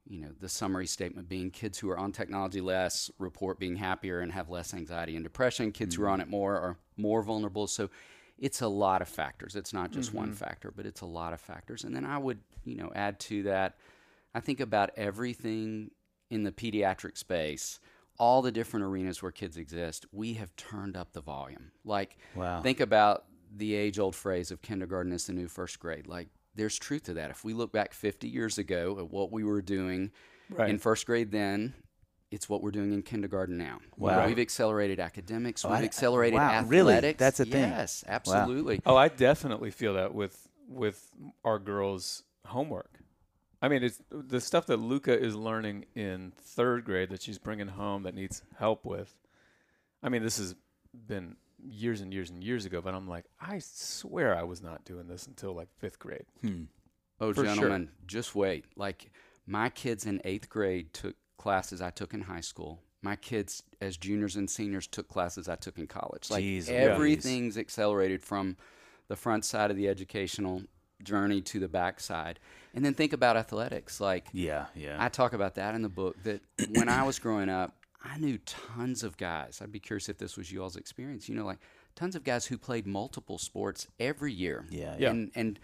you 0.09 0.19
know, 0.19 0.31
the 0.39 0.49
summary 0.49 0.87
statement 0.87 1.29
being 1.29 1.51
kids 1.51 1.77
who 1.77 1.89
are 1.89 1.97
on 1.97 2.11
technology 2.11 2.61
less 2.61 3.11
report 3.19 3.59
being 3.59 3.75
happier 3.75 4.19
and 4.19 4.31
have 4.31 4.49
less 4.49 4.73
anxiety 4.73 5.15
and 5.15 5.23
depression. 5.23 5.71
Kids 5.71 5.95
who 5.95 6.03
are 6.03 6.09
on 6.09 6.19
mm-hmm. 6.19 6.29
it 6.29 6.31
more 6.31 6.55
are 6.55 6.77
more 6.97 7.21
vulnerable. 7.21 7.67
So 7.67 7.91
it's 8.39 8.61
a 8.61 8.67
lot 8.67 9.01
of 9.03 9.07
factors. 9.07 9.55
It's 9.55 9.71
not 9.71 9.91
just 9.91 10.13
one 10.13 10.29
mm-hmm. 10.29 10.35
factor, 10.35 10.73
but 10.75 10.87
it's 10.87 11.01
a 11.01 11.05
lot 11.05 11.31
of 11.31 11.39
factors. 11.39 11.83
And 11.83 11.95
then 11.95 12.05
I 12.05 12.17
would, 12.17 12.39
you 12.65 12.75
know, 12.75 12.91
add 12.95 13.19
to 13.21 13.43
that, 13.43 13.77
I 14.33 14.39
think 14.39 14.59
about 14.59 14.89
everything 14.97 15.91
in 16.31 16.43
the 16.43 16.51
pediatric 16.51 17.17
space, 17.17 17.79
all 18.17 18.41
the 18.41 18.51
different 18.51 18.85
arenas 18.85 19.21
where 19.21 19.31
kids 19.31 19.57
exist, 19.57 20.05
we 20.11 20.33
have 20.33 20.55
turned 20.55 20.97
up 20.97 21.13
the 21.13 21.21
volume. 21.21 21.71
Like, 21.85 22.17
Wow. 22.35 22.61
think 22.61 22.79
about 22.79 23.25
the 23.55 23.75
age 23.75 23.99
old 23.99 24.15
phrase 24.15 24.51
of 24.51 24.61
kindergarten 24.61 25.11
is 25.11 25.27
the 25.27 25.33
new 25.33 25.47
first 25.47 25.79
grade. 25.79 26.07
Like, 26.07 26.29
there's 26.59 26.77
truth 26.77 27.03
to 27.05 27.13
that. 27.15 27.31
If 27.31 27.43
we 27.43 27.53
look 27.53 27.71
back 27.71 27.93
50 27.93 28.27
years 28.27 28.57
ago 28.57 28.97
at 28.99 29.09
what 29.09 29.31
we 29.31 29.43
were 29.43 29.61
doing 29.61 30.11
Right. 30.51 30.69
in 30.69 30.77
first 30.79 31.05
grade 31.05 31.31
then 31.31 31.73
it's 32.31 32.47
what 32.49 32.61
we're 32.61 32.71
doing 32.71 32.91
in 32.93 33.01
kindergarten 33.01 33.57
now. 33.57 33.79
Wow. 33.97 34.27
We've 34.27 34.37
accelerated 34.39 34.99
academics. 34.99 35.63
Oh, 35.65 35.69
We've 35.69 35.79
I- 35.79 35.83
accelerated 35.83 36.37
wow, 36.37 36.63
really? 36.65 36.93
athletics. 36.95 37.17
That's 37.19 37.39
a 37.39 37.45
thing. 37.45 37.69
Yes, 37.69 38.03
absolutely. 38.07 38.81
Oh, 38.85 38.95
I 38.95 39.07
definitely 39.07 39.71
feel 39.71 39.93
that 39.95 40.13
with 40.13 40.47
with 40.67 41.09
our 41.43 41.57
girls' 41.57 42.23
homework. 42.45 42.99
I 43.61 43.67
mean, 43.67 43.83
it's 43.83 43.99
the 44.11 44.39
stuff 44.39 44.67
that 44.67 44.77
Luca 44.77 45.19
is 45.19 45.35
learning 45.35 45.85
in 45.95 46.31
third 46.37 46.85
grade 46.85 47.09
that 47.09 47.21
she's 47.23 47.39
bringing 47.39 47.67
home 47.69 48.03
that 48.03 48.13
needs 48.13 48.43
help 48.59 48.85
with. 48.85 49.15
I 50.03 50.09
mean, 50.09 50.21
this 50.23 50.37
has 50.37 50.55
been 50.93 51.35
years 51.67 52.01
and 52.01 52.13
years 52.13 52.29
and 52.29 52.43
years 52.43 52.65
ago, 52.65 52.81
but 52.81 52.93
I'm 52.93 53.07
like, 53.07 53.25
I 53.39 53.59
swear 53.59 54.35
I 54.35 54.43
was 54.43 54.61
not 54.61 54.85
doing 54.85 55.07
this 55.07 55.27
until 55.27 55.53
like 55.53 55.69
fifth 55.77 55.99
grade. 55.99 56.25
Hmm. 56.41 56.63
Oh, 57.21 57.33
For 57.33 57.43
sure. 57.45 57.55
gentlemen, 57.55 57.89
just 58.07 58.33
wait. 58.35 58.65
Like 58.75 59.11
my 59.45 59.69
kids 59.69 60.05
in 60.05 60.21
eighth 60.23 60.49
grade 60.49 60.93
took 60.93 61.15
classes 61.37 61.81
I 61.81 61.89
took 61.89 62.13
in 62.13 62.21
high 62.21 62.41
school. 62.41 62.81
My 63.01 63.15
kids, 63.15 63.63
as 63.81 63.95
juniors 63.97 64.35
and 64.35 64.49
seniors, 64.49 64.85
took 64.87 65.07
classes 65.07 65.47
I 65.47 65.55
took 65.55 65.77
in 65.77 65.87
college. 65.87 66.29
Like 66.29 66.43
Jeez 66.43 66.67
Louise. 66.67 66.69
everything's 66.69 67.57
accelerated 67.57 68.21
from 68.23 68.57
the 69.07 69.15
front 69.15 69.45
side 69.45 69.71
of 69.71 69.77
the 69.77 69.87
educational 69.87 70.63
journey 71.03 71.39
to 71.41 71.59
the 71.59 71.67
back 71.69 71.99
side. 72.01 72.39
And 72.73 72.83
then 72.83 72.93
think 72.93 73.13
about 73.13 73.37
athletics. 73.37 73.99
Like 74.01 74.27
Yeah, 74.33 74.65
yeah. 74.75 74.97
I 74.99 75.07
talk 75.09 75.33
about 75.33 75.55
that 75.55 75.75
in 75.75 75.81
the 75.81 75.89
book. 75.89 76.21
That 76.23 76.41
when 76.71 76.89
I 76.89 77.03
was 77.03 77.19
growing 77.19 77.49
up, 77.49 77.75
I 78.03 78.17
knew 78.17 78.37
tons 78.45 79.03
of 79.03 79.17
guys. 79.17 79.59
I'd 79.61 79.71
be 79.71 79.79
curious 79.79 80.07
if 80.09 80.17
this 80.17 80.37
was 80.37 80.51
you 80.51 80.63
all's 80.63 80.75
experience. 80.77 81.27
You 81.27 81.35
know, 81.35 81.45
like 81.45 81.59
tons 81.95 82.15
of 82.15 82.23
guys 82.23 82.45
who 82.45 82.57
played 82.57 82.87
multiple 82.87 83.37
sports 83.37 83.87
every 83.99 84.31
year. 84.33 84.65
Yeah, 84.69 84.95
yeah. 84.97 85.09
And 85.09 85.31
and 85.35 85.59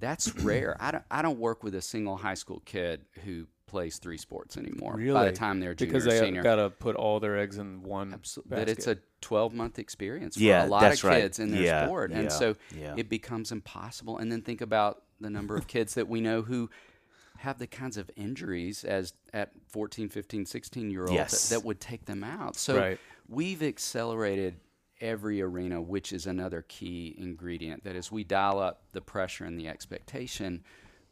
that's 0.00 0.34
rare. 0.42 0.76
I 0.80 0.90
don't 0.90 1.04
I 1.10 1.22
don't 1.22 1.38
work 1.38 1.62
with 1.62 1.74
a 1.74 1.82
single 1.82 2.16
high 2.16 2.34
school 2.34 2.60
kid 2.64 3.02
who 3.24 3.46
plays 3.66 3.98
three 3.98 4.16
sports 4.16 4.56
anymore. 4.56 4.94
Really? 4.96 5.12
By 5.12 5.26
the 5.26 5.32
time 5.32 5.60
they're 5.60 5.74
junior 5.74 5.92
because 5.92 6.04
they 6.06 6.18
senior. 6.18 6.42
got 6.42 6.56
to 6.56 6.70
put 6.70 6.96
all 6.96 7.20
their 7.20 7.38
eggs 7.38 7.58
in 7.58 7.82
one 7.82 8.14
Absolutely. 8.14 8.56
That 8.56 8.68
it's 8.70 8.86
a 8.86 8.96
12 9.20 9.52
month 9.52 9.78
experience 9.78 10.36
for 10.36 10.42
Yeah, 10.42 10.66
a 10.66 10.68
lot 10.68 10.90
of 10.90 11.04
right. 11.04 11.20
kids 11.20 11.38
in 11.38 11.50
their 11.50 11.60
Yeah, 11.62 11.84
sport. 11.84 12.10
yeah, 12.10 12.18
And 12.18 12.32
so 12.32 12.54
yeah. 12.74 12.94
it 12.96 13.10
becomes 13.10 13.52
impossible. 13.52 14.16
And 14.18 14.32
then 14.32 14.40
think 14.40 14.62
about 14.62 15.02
the 15.20 15.28
number 15.28 15.54
of 15.54 15.66
kids 15.66 15.94
that 15.94 16.08
we 16.08 16.22
know 16.22 16.40
who 16.40 16.70
have 17.38 17.58
the 17.58 17.66
kinds 17.66 17.96
of 17.96 18.10
injuries 18.16 18.84
as 18.84 19.12
at 19.32 19.50
14, 19.68 20.08
15, 20.08 20.44
16 20.46 20.90
year 20.90 21.02
olds 21.02 21.12
Yes. 21.12 21.48
that, 21.48 21.56
that 21.56 21.64
would 21.64 21.80
take 21.80 22.04
them 22.06 22.24
out. 22.24 22.56
So 22.56 22.76
Right. 22.76 22.98
we've 23.28 23.62
accelerated 23.62 24.56
every 25.00 25.40
arena, 25.40 25.80
which 25.80 26.12
is 26.12 26.26
another 26.26 26.64
key 26.66 27.14
ingredient. 27.16 27.84
That 27.84 27.94
as 27.94 28.10
we 28.10 28.24
dial 28.24 28.58
up 28.58 28.82
the 28.92 29.00
pressure 29.00 29.44
and 29.44 29.56
the 29.58 29.68
expectation, 29.68 30.64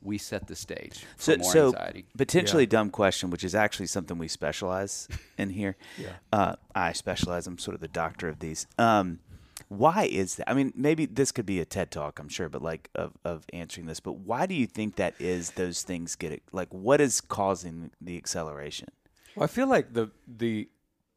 we 0.03 0.19
set 0.19 0.47
the 0.49 0.57
stage 0.57 1.05
for 1.17 1.23
so, 1.23 1.37
more 1.39 1.53
so 1.53 1.67
anxiety. 1.69 2.07
potentially 2.19 2.67
dumb 2.67 2.91
question, 2.91 3.31
which 3.31 3.43
is 3.45 3.55
actually 3.55 3.87
something 3.87 4.19
we 4.19 4.29
specialize 4.29 5.09
in 5.39 5.51
here. 5.51 5.77
Yeah. 5.99 6.09
Uh, 6.33 6.57
I 6.75 6.93
specialize. 6.93 7.47
I'm 7.47 7.59
sort 7.59 7.77
of 7.77 7.81
the 7.81 7.89
doctor 7.89 8.29
of 8.29 8.41
these. 8.41 8.67
Um, 8.79 9.21
why 9.69 10.05
is 10.05 10.37
that? 10.37 10.49
I 10.49 10.55
mean, 10.55 10.73
maybe 10.77 11.07
this 11.07 11.33
could 11.33 11.47
be 11.47 11.61
a 11.61 11.65
TED 11.65 11.91
talk, 11.91 12.19
I'm 12.19 12.29
sure, 12.29 12.49
but 12.49 12.63
like 12.63 12.89
of, 12.95 13.15
of 13.25 13.45
answering 13.53 13.87
this. 13.87 14.01
But 14.01 14.19
why 14.19 14.47
do 14.47 14.55
you 14.55 14.67
think 14.67 14.97
that 14.97 15.15
is? 15.19 15.53
Those 15.53 15.83
things 15.83 16.15
get 16.15 16.33
it. 16.33 16.43
Like, 16.53 16.73
what 16.73 17.01
is 17.01 17.21
causing 17.21 17.91
the 18.01 18.17
acceleration? 18.17 18.89
Well, 19.35 19.45
I 19.45 19.49
feel 19.49 19.69
like 19.69 19.93
the 19.93 20.11
the 20.27 20.69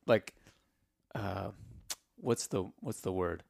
like 0.05 0.33
uh 1.15 1.51
what's 2.17 2.47
the 2.47 2.65
what's 2.79 3.01
the 3.01 3.11
word? 3.11 3.43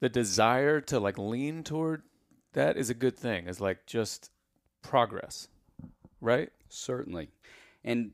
The 0.00 0.08
desire 0.08 0.80
to 0.82 0.98
like 0.98 1.18
lean 1.18 1.62
toward 1.64 2.02
that 2.54 2.76
is 2.76 2.90
a 2.90 2.94
good 2.94 3.16
thing. 3.16 3.46
Is 3.46 3.60
like 3.60 3.86
just 3.86 4.30
progress. 4.82 5.48
Right? 6.20 6.50
Certainly. 6.70 7.28
And 7.84 8.12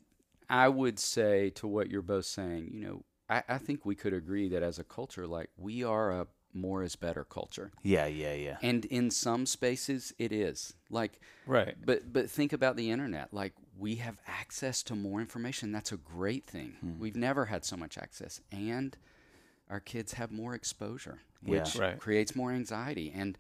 I 0.49 0.69
would 0.69 0.99
say 0.99 1.51
to 1.51 1.69
what 1.69 1.89
you're 1.89 2.03
both 2.03 2.25
saying, 2.25 2.71
you 2.73 2.81
know, 2.81 3.05
I, 3.31 3.43
I 3.49 3.59
think 3.59 3.87
we 3.87 3.95
could 3.95 4.13
agree 4.13 4.49
that 4.49 4.63
as 4.63 4.79
a 4.79 4.85
culture, 4.85 5.27
like 5.27 5.49
we 5.57 5.85
are 5.85 6.11
a 6.11 6.27
more 6.53 6.83
is 6.83 6.97
better 6.97 7.25
culture. 7.25 7.71
Yeah, 7.83 8.07
yeah, 8.07 8.35
yeah. 8.35 8.57
And 8.61 8.85
in 8.87 9.11
some 9.11 9.47
spaces 9.47 10.13
it 10.19 10.33
is. 10.33 10.75
Like 10.91 11.21
Right. 11.47 11.77
but 11.85 12.13
but 12.13 12.29
think 12.29 12.53
about 12.53 12.77
the 12.77 12.91
internet. 12.91 13.33
Like 13.33 13.55
we 13.79 13.97
have 13.97 14.21
access 14.27 14.83
to 14.85 14.97
more 14.97 15.21
information. 15.21 15.73
That's 15.73 15.93
a 15.93 15.97
great 15.97 16.47
thing. 16.47 16.77
Hmm. 16.81 16.99
We've 16.99 17.17
never 17.17 17.47
had 17.47 17.65
so 17.65 17.77
much 17.77 17.97
access. 17.97 18.41
And 18.51 18.97
our 19.71 19.81
kids 19.81 20.15
have 20.15 20.33
more 20.33 20.55
exposure, 20.55 21.21
Yeah. 21.43 21.61
which 21.63 21.77
Right. 21.77 21.99
creates 21.99 22.35
more 22.35 22.51
anxiety 22.51 23.13
and 23.15 23.39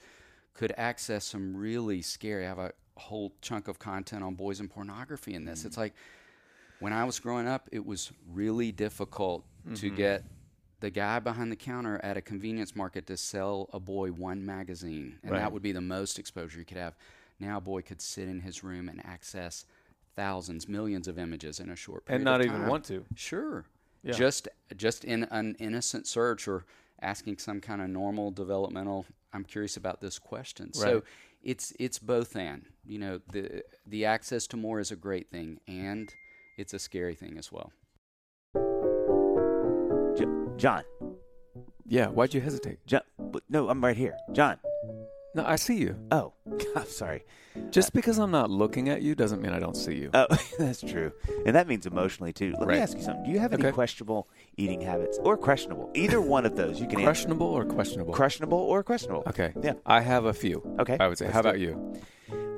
could 0.54 0.72
access 0.76 1.24
some 1.24 1.56
really 1.56 2.02
scary. 2.02 2.44
I 2.44 2.48
have 2.48 2.58
a 2.58 2.72
whole 2.96 3.32
chunk 3.40 3.66
of 3.66 3.78
content 3.78 4.22
on 4.22 4.34
boys 4.34 4.60
and 4.60 4.70
pornography 4.70 5.34
in 5.34 5.44
this. 5.46 5.64
It's 5.64 5.74
hmm. 5.74 5.82
like 5.82 5.94
when 6.80 6.92
I 6.92 7.04
was 7.04 7.18
growing 7.20 7.46
up, 7.46 7.68
it 7.72 7.84
was 7.84 8.12
really 8.32 8.72
difficult 8.72 9.44
to 9.74 9.86
mm-hmm. 9.86 9.96
get 9.96 10.24
the 10.80 10.90
guy 10.90 11.18
behind 11.18 11.52
the 11.52 11.56
counter 11.56 12.00
at 12.02 12.16
a 12.16 12.22
convenience 12.22 12.74
market 12.74 13.06
to 13.06 13.16
sell 13.16 13.68
a 13.72 13.78
boy 13.78 14.10
one 14.10 14.44
magazine, 14.44 15.18
and 15.22 15.32
Right. 15.32 15.40
that 15.40 15.52
would 15.52 15.62
be 15.62 15.72
the 15.72 15.80
most 15.80 16.18
exposure 16.18 16.58
you 16.58 16.64
could 16.64 16.78
have. 16.78 16.96
Now 17.38 17.58
a 17.58 17.60
boy 17.60 17.82
could 17.82 18.00
sit 18.00 18.28
in 18.28 18.40
his 18.40 18.64
room 18.64 18.88
and 18.88 19.04
access 19.04 19.66
thousands, 20.16 20.68
millions 20.68 21.06
of 21.06 21.18
images 21.18 21.60
in 21.60 21.70
a 21.70 21.76
short 21.76 22.06
period 22.06 22.16
And 22.16 22.24
not 22.24 22.44
even 22.44 22.66
want 22.66 22.84
to. 22.86 23.04
Sure. 23.14 23.64
Yeah. 24.02 24.12
Just 24.12 24.48
just 24.76 25.04
in 25.04 25.24
an 25.24 25.56
innocent 25.58 26.06
search 26.06 26.48
or 26.48 26.64
asking 27.02 27.38
some 27.38 27.60
kind 27.60 27.80
of 27.82 27.88
normal 27.88 28.30
developmental 28.30 29.06
I'm 29.32 29.44
curious 29.44 29.76
about 29.76 30.00
this 30.00 30.18
question. 30.18 30.72
So 30.72 31.02
it's 31.42 31.72
it's 31.78 31.98
both 31.98 32.34
and. 32.36 32.66
You 32.84 32.98
know, 32.98 33.20
the 33.30 33.62
the 33.86 34.04
access 34.04 34.46
to 34.48 34.56
more 34.56 34.80
is 34.80 34.90
a 34.90 34.96
great 34.96 35.30
thing 35.30 35.60
and 35.68 36.12
it's 36.60 36.74
a 36.74 36.78
scary 36.78 37.14
thing 37.14 37.36
as 37.38 37.50
well. 37.50 37.72
Jo- 40.16 40.52
John, 40.56 40.82
Yeah. 41.86 42.08
Why'd 42.08 42.34
you 42.34 42.40
hesitate? 42.40 42.78
John. 42.86 43.02
but- 43.18 43.42
No, 43.48 43.68
I'm 43.68 43.82
right 43.82 43.96
here. 43.96 44.16
John. 44.32 44.58
No, 45.34 45.44
I 45.46 45.56
see 45.56 45.76
you. 45.78 45.96
Oh, 46.10 46.32
I'm 46.76 46.86
sorry. 46.86 47.24
Just 47.70 47.92
because 47.92 48.18
I'm 48.18 48.30
not 48.32 48.50
looking 48.50 48.88
at 48.88 49.00
you 49.02 49.14
doesn't 49.14 49.40
mean 49.40 49.52
I 49.52 49.58
don't 49.60 49.76
see 49.76 49.94
you. 49.94 50.10
Oh, 50.12 50.26
that's 50.58 50.80
true, 50.80 51.12
and 51.46 51.54
that 51.56 51.66
means 51.68 51.86
emotionally 51.86 52.32
too. 52.32 52.54
Let 52.58 52.68
me 52.68 52.76
ask 52.78 52.96
you 52.96 53.02
something. 53.02 53.24
Do 53.24 53.30
you 53.30 53.38
have 53.38 53.52
any 53.52 53.62
Okay. 53.64 53.72
questionable 53.72 54.28
eating 54.56 54.80
habits 54.80 55.18
or 55.22 55.36
questionable? 55.36 55.90
Either 55.94 56.20
one 56.20 56.44
of 56.46 56.56
those 56.56 56.80
you 56.80 56.86
can 56.86 56.98
answer. 57.00 57.04
Questionable 57.06 57.46
or 57.46 57.64
questionable? 57.64 58.12
Questionable 58.14 58.58
or 58.58 58.82
questionable? 58.82 59.22
Okay. 59.28 59.52
Yeah. 59.62 59.74
I 59.86 60.00
have 60.00 60.24
a 60.26 60.32
few. 60.32 60.62
Okay. 60.80 60.96
I 61.00 61.06
would 61.08 61.18
say. 61.18 61.26
Let's 61.26 61.34
How 61.34 61.40
about 61.40 61.56
it. 61.56 61.60
you? 61.62 61.94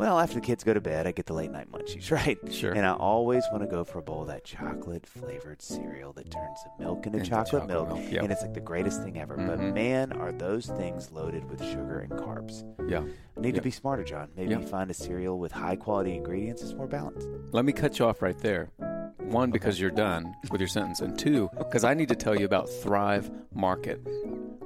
Well, 0.02 0.18
after 0.18 0.34
the 0.34 0.40
kids 0.40 0.64
go 0.64 0.74
to 0.74 0.80
bed, 0.80 1.06
I 1.06 1.12
get 1.12 1.26
the 1.26 1.32
late 1.32 1.52
night 1.52 1.70
munchies, 1.70 2.10
right? 2.10 2.36
Sure. 2.52 2.72
And 2.72 2.84
I 2.84 2.92
always 2.94 3.44
want 3.52 3.62
to 3.62 3.68
go 3.68 3.84
for 3.84 4.00
a 4.00 4.02
bowl 4.02 4.22
of 4.22 4.26
that 4.28 4.44
chocolate 4.44 5.06
flavored 5.06 5.62
cereal 5.62 6.12
that 6.14 6.28
turns 6.28 6.58
the 6.64 6.84
milk 6.84 7.06
into 7.06 7.18
Into 7.18 7.30
chocolate, 7.30 7.62
chocolate 7.62 7.68
milk, 7.68 7.88
milk, 8.00 8.10
yep. 8.12 8.24
and 8.24 8.32
it's 8.32 8.42
like 8.42 8.52
the 8.52 8.60
greatest 8.60 9.00
thing 9.04 9.16
ever. 9.20 9.36
But 9.36 9.60
Mhm. 9.60 9.72
man, 9.74 10.12
are 10.14 10.32
those 10.32 10.66
things 10.66 11.12
loaded 11.12 11.48
with 11.48 11.62
sugar 11.62 12.00
and 12.00 12.10
carbs? 12.10 12.64
Yeah. 12.90 13.04
I 13.36 13.40
need 13.40 13.50
Yeah. 13.50 13.60
to 13.60 13.62
be 13.62 13.70
smarter, 13.70 14.02
John. 14.02 14.28
Maybe 14.36 14.50
Yeah. 14.50 14.60
find 14.62 14.90
a 14.90 14.94
cereal 14.94 15.38
with 15.38 15.52
high 15.52 15.76
quality 15.76 16.16
ingredients 16.16 16.62
that's 16.62 16.74
more 16.74 16.88
balanced. 16.88 17.28
Let 17.52 17.64
me 17.64 17.72
cut 17.72 18.00
you 18.00 18.06
off 18.06 18.22
right 18.22 18.38
there. 18.38 18.70
One, 19.18 19.51
because 19.51 19.81
you're 19.81 19.90
done 19.90 20.35
with 20.51 20.61
your 20.61 20.68
sentence, 20.68 21.01
and 21.01 21.18
two, 21.18 21.48
because 21.57 21.85
I 21.85 21.94
need 21.94 22.09
to 22.09 22.14
tell 22.16 22.38
you 22.38 22.44
about 22.44 22.68
Thrive 22.68 23.31
Market. 23.55 24.01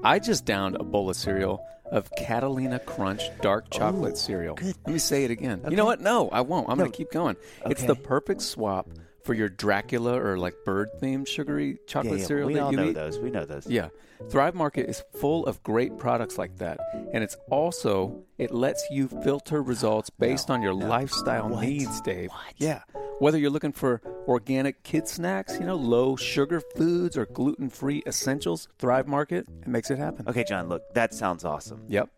I 0.02 0.18
just 0.18 0.44
downed 0.44 0.76
a 0.76 0.82
bowl 0.84 1.08
of 1.10 1.16
cereal 1.16 1.64
of 1.92 2.10
Catalina 2.18 2.78
Crunch 2.80 3.22
dark 3.42 3.66
oh, 3.72 3.78
chocolate 3.78 4.12
Oh, 4.14 4.16
cereal. 4.16 4.54
goodness. 4.56 4.76
Let 4.86 4.92
me 4.92 4.98
say 4.98 5.24
it 5.24 5.30
again. 5.30 5.62
You 5.68 5.76
know 5.76 5.84
what? 5.84 6.00
No, 6.00 6.28
I 6.30 6.40
won't. 6.40 6.68
I'm 6.68 6.78
No. 6.78 6.84
going 6.84 6.92
to 6.92 6.96
keep 6.96 7.12
going. 7.12 7.36
It's 7.66 7.82
the 7.84 7.94
perfect 7.94 8.42
swap 8.42 8.88
for 9.26 9.34
your 9.34 9.48
Dracula 9.48 10.18
or 10.18 10.38
like 10.38 10.54
bird 10.64 10.88
themed 11.02 11.26
sugary 11.26 11.78
chocolate 11.86 12.14
yeah, 12.14 12.20
yeah. 12.20 12.26
cereal 12.26 12.46
we 12.46 12.54
that 12.54 12.62
all 12.62 12.70
you 12.70 12.76
know 12.76 12.88
eat. 12.90 12.94
those. 12.94 13.18
We 13.18 13.30
know 13.30 13.44
those. 13.44 13.66
Yeah. 13.66 13.88
Thrive 14.30 14.54
Market 14.54 14.88
is 14.88 15.02
full 15.20 15.44
of 15.46 15.62
great 15.62 15.98
products 15.98 16.38
like 16.38 16.56
that. 16.58 16.78
And 17.12 17.22
it's 17.22 17.36
also, 17.50 18.22
it 18.38 18.50
lets 18.52 18.86
you 18.90 19.08
filter 19.08 19.62
results 19.62 20.08
based 20.08 20.48
on 20.48 20.62
your 20.62 20.72
lifestyle 20.72 21.48
What? 21.50 21.64
needs, 21.64 22.00
Dave. 22.00 22.30
What? 22.30 22.54
Yeah. 22.56 22.82
Whether 23.18 23.38
you're 23.38 23.50
looking 23.50 23.72
for 23.72 24.00
organic 24.28 24.82
kid 24.84 25.08
snacks, 25.08 25.58
you 25.58 25.66
know, 25.66 25.76
low 25.76 26.16
sugar 26.16 26.60
foods 26.76 27.16
or 27.16 27.26
gluten 27.26 27.68
free 27.68 28.02
essentials, 28.06 28.68
Thrive 28.78 29.06
Market, 29.06 29.46
it 29.62 29.68
makes 29.68 29.90
it 29.90 29.98
happen. 29.98 30.28
Okay, 30.28 30.44
John. 30.44 30.68
Look, 30.68 30.82
that 30.94 31.12
sounds 31.12 31.44
awesome. 31.44 31.84
Yep. 31.88 32.08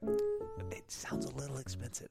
Sounds 0.89 1.27
a 1.27 1.31
little 1.37 1.59
expensive. 1.59 2.09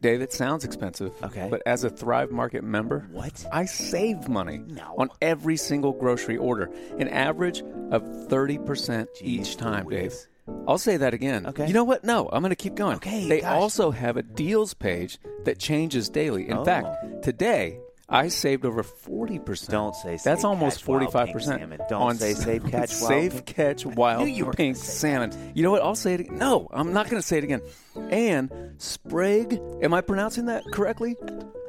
Dave, 0.00 0.20
it 0.22 0.32
sounds 0.32 0.64
expensive. 0.64 1.12
Okay. 1.22 1.48
But 1.50 1.62
as 1.66 1.84
a 1.84 1.90
Thrive 1.90 2.30
Market 2.30 2.64
member, 2.64 3.06
What? 3.12 3.44
I 3.52 3.66
save 3.66 4.28
money 4.28 4.58
No. 4.66 4.94
on 4.98 5.10
every 5.22 5.56
single 5.56 5.92
grocery 5.92 6.36
order, 6.36 6.70
an 6.98 7.08
average 7.08 7.60
of 7.90 8.02
30% 8.28 9.08
each 9.22 9.56
time, 9.56 9.88
Dave. 9.88 10.14
I'll 10.66 10.78
say 10.78 10.96
that 10.98 11.14
again. 11.14 11.46
Okay. 11.46 11.66
You 11.66 11.72
know 11.74 11.84
what? 11.84 12.04
No, 12.04 12.28
I'm 12.32 12.42
going 12.42 12.50
to 12.50 12.56
keep 12.56 12.74
going. 12.74 12.96
Okay, 12.96 13.28
They 13.28 13.40
gosh. 13.40 13.50
also 13.52 13.90
have 13.90 14.16
a 14.16 14.22
deals 14.22 14.74
page 14.74 15.18
that 15.44 15.58
changes 15.58 16.08
daily. 16.10 16.48
In 16.48 16.58
Oh. 16.58 16.64
fact, 16.64 17.22
today 17.22 17.78
I 18.14 18.28
saved 18.28 18.64
over 18.64 18.82
40%. 18.84 19.68
Don't 19.68 19.94
say 19.96 20.18
That's 20.22 20.44
almost 20.44 20.78
catch 20.80 20.88
wild 20.88 21.00
pink 21.12 21.36
45%. 21.36 21.42
salmon. 21.42 21.80
Don't 21.88 22.00
on 22.02 22.16
say 22.16 22.30
s- 22.30 22.42
save 22.44 22.62
catch 22.64 22.90
wild 23.00 23.08
Save 23.08 23.32
pink- 23.32 23.46
catch 23.46 23.84
wild 23.86 24.28
you 24.28 24.50
pink 24.52 24.76
salmon. 24.76 25.32
You 25.54 25.62
know 25.64 25.72
what? 25.72 25.82
I'll 25.82 25.94
say 25.94 26.14
it 26.14 26.20
again. 26.20 26.38
No, 26.38 26.68
I'm 26.72 26.92
not 26.92 27.10
going 27.10 27.20
to 27.20 27.26
say 27.26 27.38
it 27.38 27.44
again. 27.44 27.60
And 28.10 28.50
Sprague, 28.78 29.60
am 29.82 29.92
I 29.94 30.00
pronouncing 30.00 30.46
that 30.46 30.62
correctly? 30.72 31.16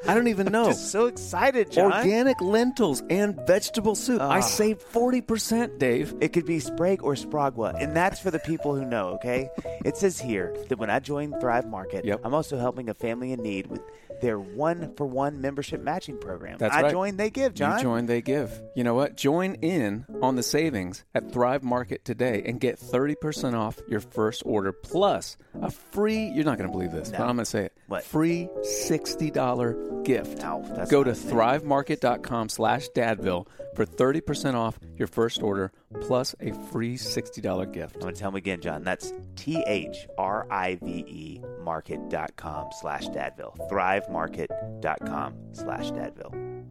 I 0.08 0.14
don't 0.14 0.28
even 0.28 0.48
know. 0.52 0.72
So 0.72 1.08
excited, 1.08 1.72
John. 1.72 1.92
Organic 1.92 2.40
lentils 2.42 3.02
and 3.10 3.36
vegetable 3.48 3.96
soup. 3.96 4.22
I 4.22 4.38
Ah. 4.38 4.42
saved 4.42 4.82
40%, 4.94 5.80
Dave. 5.80 6.14
It 6.22 6.32
could 6.34 6.46
be 6.46 6.60
Sprague 6.60 7.04
or 7.04 7.14
Spragwa, 7.16 7.74
and 7.82 7.96
that's 7.96 8.20
for 8.20 8.30
the 8.30 8.40
people 8.40 8.76
who 8.76 8.86
know, 8.86 9.10
okay? 9.16 9.50
It 9.84 9.98
says 9.98 10.20
here 10.20 10.56
that 10.70 10.78
when 10.78 10.92
I 10.92 11.00
joined 11.00 11.36
Thrive 11.42 11.68
Market, 11.68 12.06
Yep. 12.06 12.22
I'm 12.24 12.34
also 12.36 12.58
helping 12.60 12.90
a 12.90 12.94
family 12.94 13.32
in 13.32 13.42
need 13.42 13.66
with 13.68 13.82
their 14.22 14.40
one 14.40 14.94
for 14.96 15.06
one 15.06 15.42
membership 15.42 15.82
matching 15.82 16.18
program. 16.18 16.58
That's 16.58 16.76
I 16.76 16.84
right. 16.84 16.92
join, 16.92 17.18
they 17.18 17.30
give, 17.30 17.54
John. 17.54 17.78
You 17.78 17.84
join, 17.84 18.06
they 18.06 18.22
give. 18.22 18.52
You 18.76 18.84
know 18.84 18.94
what? 18.94 19.18
Join 19.18 19.56
in 19.56 20.06
on 20.22 20.36
the 20.36 20.44
savings 20.44 21.04
at 21.14 21.32
Thrive 21.32 21.64
Market 21.64 22.06
today 22.06 22.44
and 22.46 22.60
get 22.60 22.80
30% 22.80 23.54
off 23.54 23.80
your 23.88 24.00
first 24.00 24.44
order 24.46 24.72
plus 24.72 25.38
a 25.62 25.72
free, 25.72 26.32
you're 26.34 26.46
not 26.46 26.58
going 26.58 26.70
to 26.70 26.72
believe 26.72 26.92
this, 26.92 27.10
but 27.10 27.22
I'm 27.22 27.36
going 27.36 27.40
to 27.40 27.46
say 27.46 27.66
it. 27.66 27.78
What? 27.88 28.04
Free 28.04 28.50
$60 28.62 30.04
gift. 30.04 30.42
No, 30.42 30.64
that's 30.76 30.92
Go 30.92 31.04
to 31.04 31.12
thrivemarket.com 31.12 32.50
slash 32.50 32.88
dadville 32.96 33.48
for 33.76 33.86
30% 33.86 34.56
off 34.56 34.80
your 34.98 35.08
first 35.08 35.42
order 35.42 35.72
plus 36.02 36.36
a 36.40 36.52
free 36.72 36.96
$60 36.98 37.72
gift. 37.74 37.96
I'm 37.96 38.02
going 38.02 38.14
to 38.14 38.20
tell 38.20 38.32
them 38.32 38.38
again, 38.38 38.62
John. 38.62 38.84
That's 38.84 39.14
T 39.36 39.64
H 39.68 40.08
R 40.18 40.48
I 40.52 40.76
V 40.76 41.06
E 41.08 41.42
market.com 41.62 42.68
slash 42.80 43.08
Dadville. 43.08 43.58
Thrivemarket.com 43.70 45.34
slash 45.54 45.92
Dadville. 45.92 46.64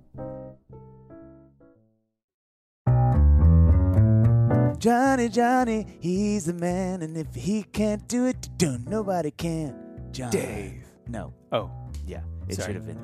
Johnny, 4.79 5.29
Johnny, 5.31 5.87
he's 6.01 6.45
the 6.45 6.53
man, 6.53 7.01
and 7.01 7.17
if 7.17 7.35
he 7.35 7.63
can't 7.63 8.07
do 8.07 8.27
it, 8.27 8.49
don't 8.59 8.87
nobody 8.87 9.31
can. 9.31 9.75
John. 10.13 10.31
Dave. 10.31 10.85
No. 11.09 11.33
Oh, 11.53 11.71
Yeah. 12.07 12.21
It 12.49 12.57
Sorry. 12.57 12.67
should 12.67 12.77
have 12.77 12.87
been. 12.87 12.99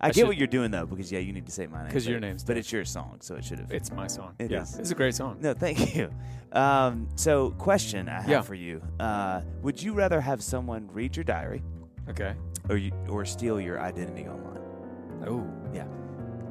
I, 0.00 0.06
I 0.06 0.08
get 0.10 0.16
should- 0.16 0.26
what 0.28 0.36
you're 0.36 0.46
doing 0.46 0.70
though, 0.70 0.86
because 0.86 1.10
yeah, 1.10 1.18
you 1.20 1.32
need 1.32 1.46
to 1.46 1.52
say 1.52 1.66
my 1.66 1.82
name. 1.82 1.90
'Cause 1.92 2.04
but- 2.04 2.10
your 2.10 2.20
name's 2.20 2.44
But 2.44 2.54
Dave. 2.54 2.60
it's 2.60 2.72
your 2.72 2.84
song, 2.84 3.18
so 3.20 3.34
it 3.36 3.44
should 3.44 3.58
have. 3.60 3.72
it's 3.72 3.90
my 3.92 4.06
song. 4.06 4.34
It 4.38 4.50
yeah, 4.50 4.62
is. 4.62 4.78
it's 4.78 4.90
a 4.90 4.94
great 4.94 5.14
song. 5.14 5.38
No, 5.40 5.54
thank 5.54 5.94
you. 5.96 6.10
Um, 6.52 7.08
so, 7.16 7.50
question 7.52 8.08
I 8.08 8.20
have 8.20 8.28
Yeah. 8.28 8.40
for 8.42 8.54
you: 8.54 8.80
uh, 9.00 9.40
Would 9.62 9.82
you 9.82 9.92
rather 9.94 10.20
have 10.20 10.42
someone 10.42 10.88
read 10.92 11.16
your 11.16 11.24
diary, 11.24 11.62
Okay. 12.08 12.34
or 12.68 12.76
you, 12.76 12.92
or 13.08 13.24
steal 13.24 13.60
your 13.60 13.80
identity 13.80 14.26
online? 14.26 14.60
Oh, 15.26 15.46
Yeah. 15.74 15.86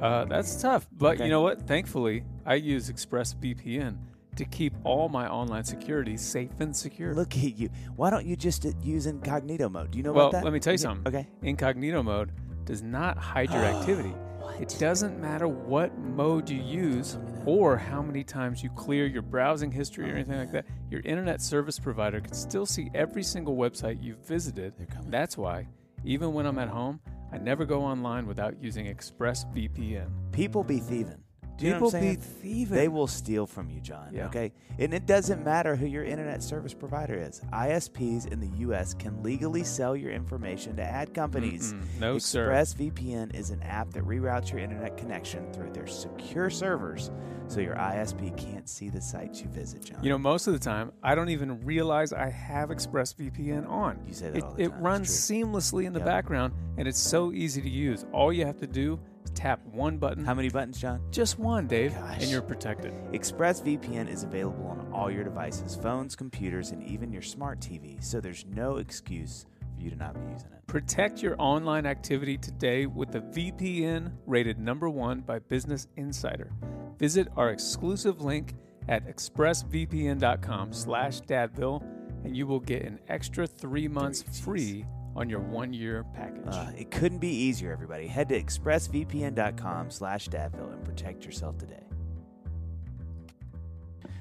uh, 0.02 0.26
that's 0.26 0.62
tough. 0.62 0.88
But 0.92 1.16
Okay. 1.16 1.26
you 1.26 1.30
know 1.30 1.42
what? 1.42 1.66
Thankfully, 1.68 2.24
I 2.46 2.56
use 2.56 2.90
ExpressVPN 2.92 3.98
to 4.36 4.44
keep 4.46 4.74
all 4.84 5.08
my 5.08 5.28
online 5.30 5.64
security 5.64 6.18
safe 6.18 6.52
and 6.60 6.76
secure. 6.76 7.14
Look 7.16 7.36
at 7.38 7.58
you. 7.58 7.70
Why 7.96 8.10
don't 8.10 8.26
you 8.26 8.36
just 8.36 8.66
uh, 8.66 8.72
use 8.84 9.06
incognito 9.06 9.70
mode? 9.70 9.92
Do 9.92 9.98
you 9.98 10.04
know 10.04 10.12
well, 10.12 10.26
about 10.28 10.32
that? 10.34 10.38
Well, 10.40 10.52
let 10.52 10.54
me 10.54 10.60
tell 10.60 10.74
you 10.74 10.78
Yeah, 10.78 10.82
something. 10.82 11.08
Okay. 11.16 11.28
Incognito 11.42 12.04
mode 12.04 12.32
does 12.66 12.82
not 12.82 13.18
hide 13.18 13.52
your 13.52 13.64
activity. 13.64 14.14
It 14.58 14.74
doesn't 14.80 15.20
matter 15.20 15.50
what 15.50 15.98
mode 15.98 16.50
you 16.50 16.62
use 16.62 17.18
or 17.46 17.76
how 17.76 18.02
many 18.02 18.24
times 18.24 18.64
you 18.64 18.70
clear 18.70 19.06
your 19.06 19.22
browsing 19.22 19.70
history 19.70 20.06
or 20.06 20.14
oh. 20.14 20.16
anything 20.16 20.38
like 20.38 20.54
that. 20.54 20.66
Your 20.90 21.02
internet 21.02 21.42
service 21.42 21.78
provider 21.78 22.22
can 22.22 22.34
still 22.34 22.66
see 22.66 22.90
every 22.94 23.24
single 23.24 23.58
website 23.58 24.02
you've 24.02 24.26
visited. 24.26 24.74
That's 25.08 25.38
why, 25.38 25.68
even 26.06 26.34
when 26.34 26.46
I'm 26.46 26.60
at 26.60 26.70
home, 26.70 27.02
I 27.34 27.38
never 27.38 27.66
go 27.66 27.82
online 27.82 28.28
without 28.28 28.56
using 28.62 28.86
ExpressVPN. 28.86 30.08
People 30.32 30.64
be 30.64 30.80
thieving. 30.80 31.25
Do 31.58 31.66
you 31.66 31.72
know 31.72 31.78
People 31.78 31.88
what 31.88 31.96
I'm 31.96 32.02
saying? 32.02 32.16
be 32.16 32.22
thieving. 32.22 32.78
They 32.78 32.88
will 32.90 33.08
steal 33.08 33.46
from 33.48 33.70
you, 33.70 33.80
John. 33.80 34.10
Yeah. 34.12 34.26
Okay. 34.28 34.52
And 34.78 34.94
it 34.94 35.06
doesn't 35.06 35.44
matter 35.46 35.76
who 35.76 35.86
your 35.86 36.04
internet 36.04 36.44
service 36.44 36.74
provider 36.74 37.14
is. 37.14 37.42
ISPs 37.54 38.30
in 38.32 38.42
the 38.42 38.50
U.S. 38.60 38.94
can 38.94 39.24
legally 39.24 39.64
sell 39.64 39.96
your 39.96 40.12
information 40.12 40.76
to 40.76 40.84
ad 40.84 41.14
companies. 41.14 41.74
Mm-mm. 41.74 42.00
No, 42.00 42.18
sir. 42.18 42.50
ExpressVPN 42.50 43.34
is 43.34 43.52
an 43.52 43.64
app 43.64 43.92
that 43.92 44.04
reroutes 44.06 44.52
your 44.52 44.60
internet 44.60 44.98
connection 44.98 45.52
through 45.54 45.72
their 45.72 45.88
secure 45.88 46.50
servers 46.50 47.10
so 47.48 47.62
your 47.62 47.76
ISP 47.76 48.36
can't 48.38 48.68
see 48.68 48.90
the 48.90 49.00
sites 49.00 49.40
you 49.42 49.48
visit, 49.48 49.86
John. 49.86 50.04
You 50.04 50.10
know, 50.10 50.18
most 50.18 50.48
of 50.48 50.54
the 50.54 50.60
time, 50.60 50.92
I 51.04 51.16
don't 51.16 51.30
even 51.30 51.64
realize 51.64 52.12
I 52.12 52.30
have 52.30 52.70
ExpressVPN 52.70 53.70
on. 53.70 54.00
You 54.08 54.14
say 54.14 54.30
that 54.32 54.38
it, 54.38 54.44
all 54.44 54.52
the 54.54 54.64
time. 54.64 54.74
It's 54.74 54.82
runs 54.84 55.10
seamlessly 55.10 55.86
in 55.86 55.94
the 55.94 56.00
Yep. 56.00 56.06
background, 56.06 56.54
and 56.78 56.88
it's 56.88 57.00
so 57.00 57.32
easy 57.32 57.62
to 57.62 57.70
use. 57.70 58.06
All 58.12 58.34
you 58.34 58.46
have 58.46 58.58
to 58.60 58.68
do 58.68 58.94
is 58.96 59.00
tap 59.36 59.60
one 59.66 59.98
button, 59.98 60.26
How 60.26 60.34
many 60.34 60.50
buttons, 60.50 60.80
John? 60.80 61.02
just 61.12 61.38
one, 61.38 61.68
Dave, 61.68 61.94
oh 61.98 62.02
Gosh. 62.02 62.22
and 62.24 62.32
you're 62.32 62.42
protected. 62.42 62.94
ExpressVPN 63.12 64.10
is 64.10 64.24
available 64.24 64.66
on 64.68 64.88
all 64.94 65.12
your 65.12 65.24
devices, 65.24 65.76
phones, 65.76 66.16
computers, 66.16 66.72
and 66.72 66.82
even 66.84 67.12
your 67.12 67.22
smart 67.22 67.60
TV, 67.60 68.04
so 68.04 68.20
there's 68.20 68.46
no 68.46 68.78
excuse 68.78 69.46
for 69.76 69.82
you 69.84 69.90
to 69.90 69.96
not 69.96 70.14
be 70.14 70.32
using 70.32 70.52
it. 70.54 70.66
Protect 70.68 71.22
your 71.22 71.36
online 71.38 71.86
activity 71.86 72.38
today 72.38 72.86
with 72.86 73.12
the 73.12 73.20
VPN 73.22 74.12
rated 74.26 74.58
number 74.60 74.90
one 74.90 75.20
by 75.22 75.40
Business 75.40 75.88
Insider. 75.98 76.52
Visit 76.98 77.28
our 77.36 77.50
exclusive 77.52 78.22
link 78.22 78.56
at 78.88 79.06
expressvpn.com 79.08 80.74
slash 80.74 81.22
dadville, 81.22 81.84
and 82.24 82.36
you 82.36 82.48
will 82.48 82.60
get 82.60 82.84
an 82.84 83.00
extra 83.10 83.46
three 83.46 83.88
months 83.88 84.24
free 84.42 84.86
on 85.16 85.30
your 85.30 85.40
one-year 85.40 86.06
package. 86.14 86.44
Uh, 86.48 86.72
it 86.78 86.92
couldn't 86.92 87.20
be 87.20 87.30
easier, 87.30 87.72
everybody. 87.72 88.08
Head 88.08 88.30
to 88.30 88.42
expressvpn.com 88.42 89.92
slash 89.92 90.28
Dadville 90.28 90.74
and 90.74 90.84
protect 90.84 91.26
yourself 91.26 91.58
today. 91.58 91.84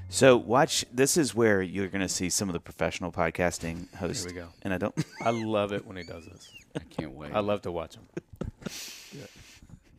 So 0.09 0.37
watch. 0.37 0.85
This 0.93 1.17
is 1.17 1.35
where 1.35 1.61
you're 1.61 1.89
going 1.89 2.01
to 2.01 2.09
see 2.09 2.31
some 2.31 2.49
of 2.49 2.53
the 2.53 2.61
professional 2.61 3.11
podcasting 3.11 3.93
hosts. 3.97 4.25
Here 4.25 4.33
we 4.33 4.41
go. 4.41 4.49
And 4.63 4.73
I 4.73 4.79
don't. 4.79 4.95
I 5.21 5.31
love 5.31 5.73
it 5.73 5.85
when 5.85 5.97
he 5.97 6.05
does 6.05 6.25
this. 6.27 6.53
I 6.77 6.81
can't 6.81 7.13
wait. 7.13 7.33
I 7.35 7.41
love 7.41 7.63
to 7.63 7.73
watch 7.73 7.97
him. 7.97 8.05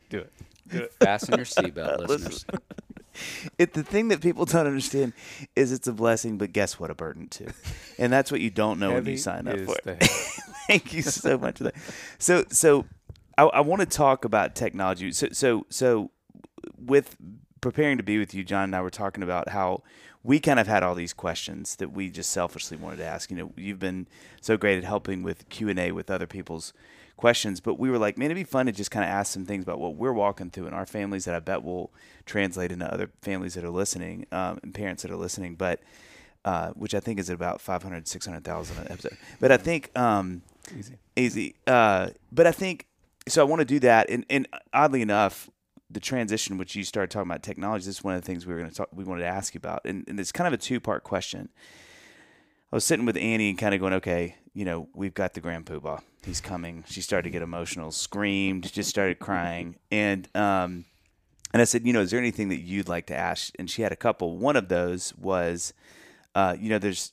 Do 0.08 0.18
it. 0.18 0.32
Do 0.68 0.78
it. 0.78 0.94
Fasten 1.00 1.36
your 1.36 1.44
seatbelt, 1.44 1.98
listeners. 2.08 2.46
It 3.56 3.72
the 3.72 3.82
thing 3.82 4.08
that 4.08 4.20
people 4.20 4.44
don't 4.44 4.66
understand 4.66 5.14
is 5.54 5.72
it's 5.72 5.88
a 5.88 5.92
blessing, 5.94 6.36
but 6.36 6.52
guess 6.52 6.78
what? 6.78 6.90
A 6.90 6.94
burden 6.94 7.28
too. 7.28 7.46
And 7.98 8.12
that's 8.12 8.30
what 8.30 8.42
you 8.42 8.50
don't 8.50 8.78
know 8.78 8.92
when 8.92 9.06
you 9.06 9.16
sign 9.16 9.48
up 9.48 9.58
for 9.60 9.76
it. 9.86 10.06
Thank 10.66 10.92
you 10.92 11.02
so 11.02 11.38
much 11.38 11.58
for 11.58 11.64
that. 11.64 11.74
So, 12.18 12.44
so 12.50 12.86
I, 13.38 13.44
I 13.44 13.60
want 13.60 13.80
to 13.80 13.86
talk 13.86 14.24
about 14.24 14.54
technology. 14.54 15.12
So, 15.12 15.28
so, 15.32 15.66
so 15.68 16.10
with 16.78 17.16
preparing 17.60 17.96
to 17.98 18.02
be 18.02 18.18
with 18.18 18.34
you, 18.34 18.44
John 18.44 18.64
and 18.64 18.76
I 18.76 18.80
were 18.80 18.90
talking 18.90 19.22
about 19.22 19.50
how 19.50 19.82
we 20.22 20.40
kind 20.40 20.58
of 20.58 20.66
had 20.66 20.82
all 20.82 20.94
these 20.94 21.12
questions 21.12 21.76
that 21.76 21.92
we 21.92 22.10
just 22.10 22.30
selfishly 22.30 22.76
wanted 22.76 22.96
to 22.96 23.04
ask. 23.04 23.30
You 23.30 23.36
know, 23.36 23.52
you've 23.56 23.78
been 23.78 24.08
so 24.40 24.56
great 24.56 24.78
at 24.78 24.84
helping 24.84 25.22
with 25.22 25.48
Q 25.48 25.68
and 25.68 25.78
A 25.78 25.92
with 25.92 26.10
other 26.10 26.26
people's 26.26 26.72
questions, 27.16 27.60
but 27.60 27.78
we 27.78 27.90
were 27.90 27.98
like, 27.98 28.18
man, 28.18 28.26
it'd 28.26 28.36
be 28.36 28.44
fun 28.44 28.66
to 28.66 28.72
just 28.72 28.90
kind 28.90 29.04
of 29.04 29.10
ask 29.10 29.32
some 29.32 29.46
things 29.46 29.62
about 29.62 29.78
what 29.78 29.94
we're 29.94 30.12
walking 30.12 30.50
through 30.50 30.66
in 30.66 30.74
our 30.74 30.84
families 30.84 31.24
that 31.26 31.34
I 31.34 31.38
bet 31.38 31.62
will 31.62 31.92
translate 32.26 32.72
into 32.72 32.92
other 32.92 33.10
families 33.22 33.54
that 33.54 33.64
are 33.64 33.70
listening 33.70 34.26
um, 34.32 34.58
and 34.62 34.74
parents 34.74 35.02
that 35.02 35.12
are 35.12 35.16
listening. 35.16 35.54
But 35.54 35.80
uh, 36.44 36.70
which 36.70 36.94
I 36.94 37.00
think 37.00 37.18
is 37.18 37.28
at 37.28 37.34
about 37.34 37.60
500, 37.60 38.06
600,000 38.06 38.78
an 38.78 38.92
episode. 38.92 39.16
But 39.40 39.50
I 39.50 39.56
think 39.56 39.96
um, 39.98 40.42
Easy. 40.76 40.98
easy. 41.16 41.54
Uh, 41.66 42.10
but 42.32 42.46
I 42.46 42.52
think 42.52 42.86
so. 43.28 43.40
I 43.42 43.44
want 43.44 43.60
to 43.60 43.66
do 43.66 43.78
that, 43.80 44.10
and, 44.10 44.24
and 44.30 44.48
oddly 44.72 45.02
enough, 45.02 45.48
the 45.90 46.00
transition 46.00 46.58
which 46.58 46.74
you 46.74 46.82
started 46.82 47.10
talking 47.10 47.30
about 47.30 47.42
technology. 47.42 47.86
This 47.86 47.98
is 47.98 48.04
one 48.04 48.14
of 48.14 48.22
the 48.22 48.26
things 48.26 48.46
we 48.46 48.52
were 48.52 48.58
going 48.58 48.70
to 48.70 48.76
talk. 48.76 48.88
We 48.92 49.04
wanted 49.04 49.22
to 49.22 49.28
ask 49.28 49.54
you 49.54 49.58
about, 49.58 49.82
and, 49.84 50.04
and 50.08 50.18
it's 50.18 50.32
kind 50.32 50.46
of 50.46 50.52
a 50.52 50.56
two 50.56 50.80
part 50.80 51.04
question. 51.04 51.48
I 52.72 52.76
was 52.76 52.84
sitting 52.84 53.06
with 53.06 53.16
Annie 53.16 53.48
and 53.48 53.58
kind 53.58 53.74
of 53.74 53.80
going, 53.80 53.92
okay, 53.94 54.34
you 54.52 54.64
know, 54.64 54.88
we've 54.94 55.14
got 55.14 55.34
the 55.34 55.40
grand 55.40 55.66
poobah. 55.66 56.02
He's 56.24 56.40
coming. 56.40 56.82
She 56.88 57.00
started 57.00 57.24
to 57.24 57.30
get 57.30 57.42
emotional, 57.42 57.92
screamed, 57.92 58.72
just 58.72 58.90
started 58.90 59.20
crying, 59.20 59.76
and 59.92 60.28
um, 60.34 60.84
and 61.52 61.62
I 61.62 61.64
said, 61.64 61.86
you 61.86 61.92
know, 61.92 62.00
is 62.00 62.10
there 62.10 62.20
anything 62.20 62.48
that 62.48 62.60
you'd 62.60 62.88
like 62.88 63.06
to 63.06 63.16
ask? 63.16 63.54
And 63.58 63.70
she 63.70 63.82
had 63.82 63.92
a 63.92 63.96
couple. 63.96 64.36
One 64.36 64.56
of 64.56 64.68
those 64.68 65.14
was, 65.16 65.72
uh, 66.36 66.54
you 66.60 66.68
know, 66.68 66.78
there's 66.78 67.12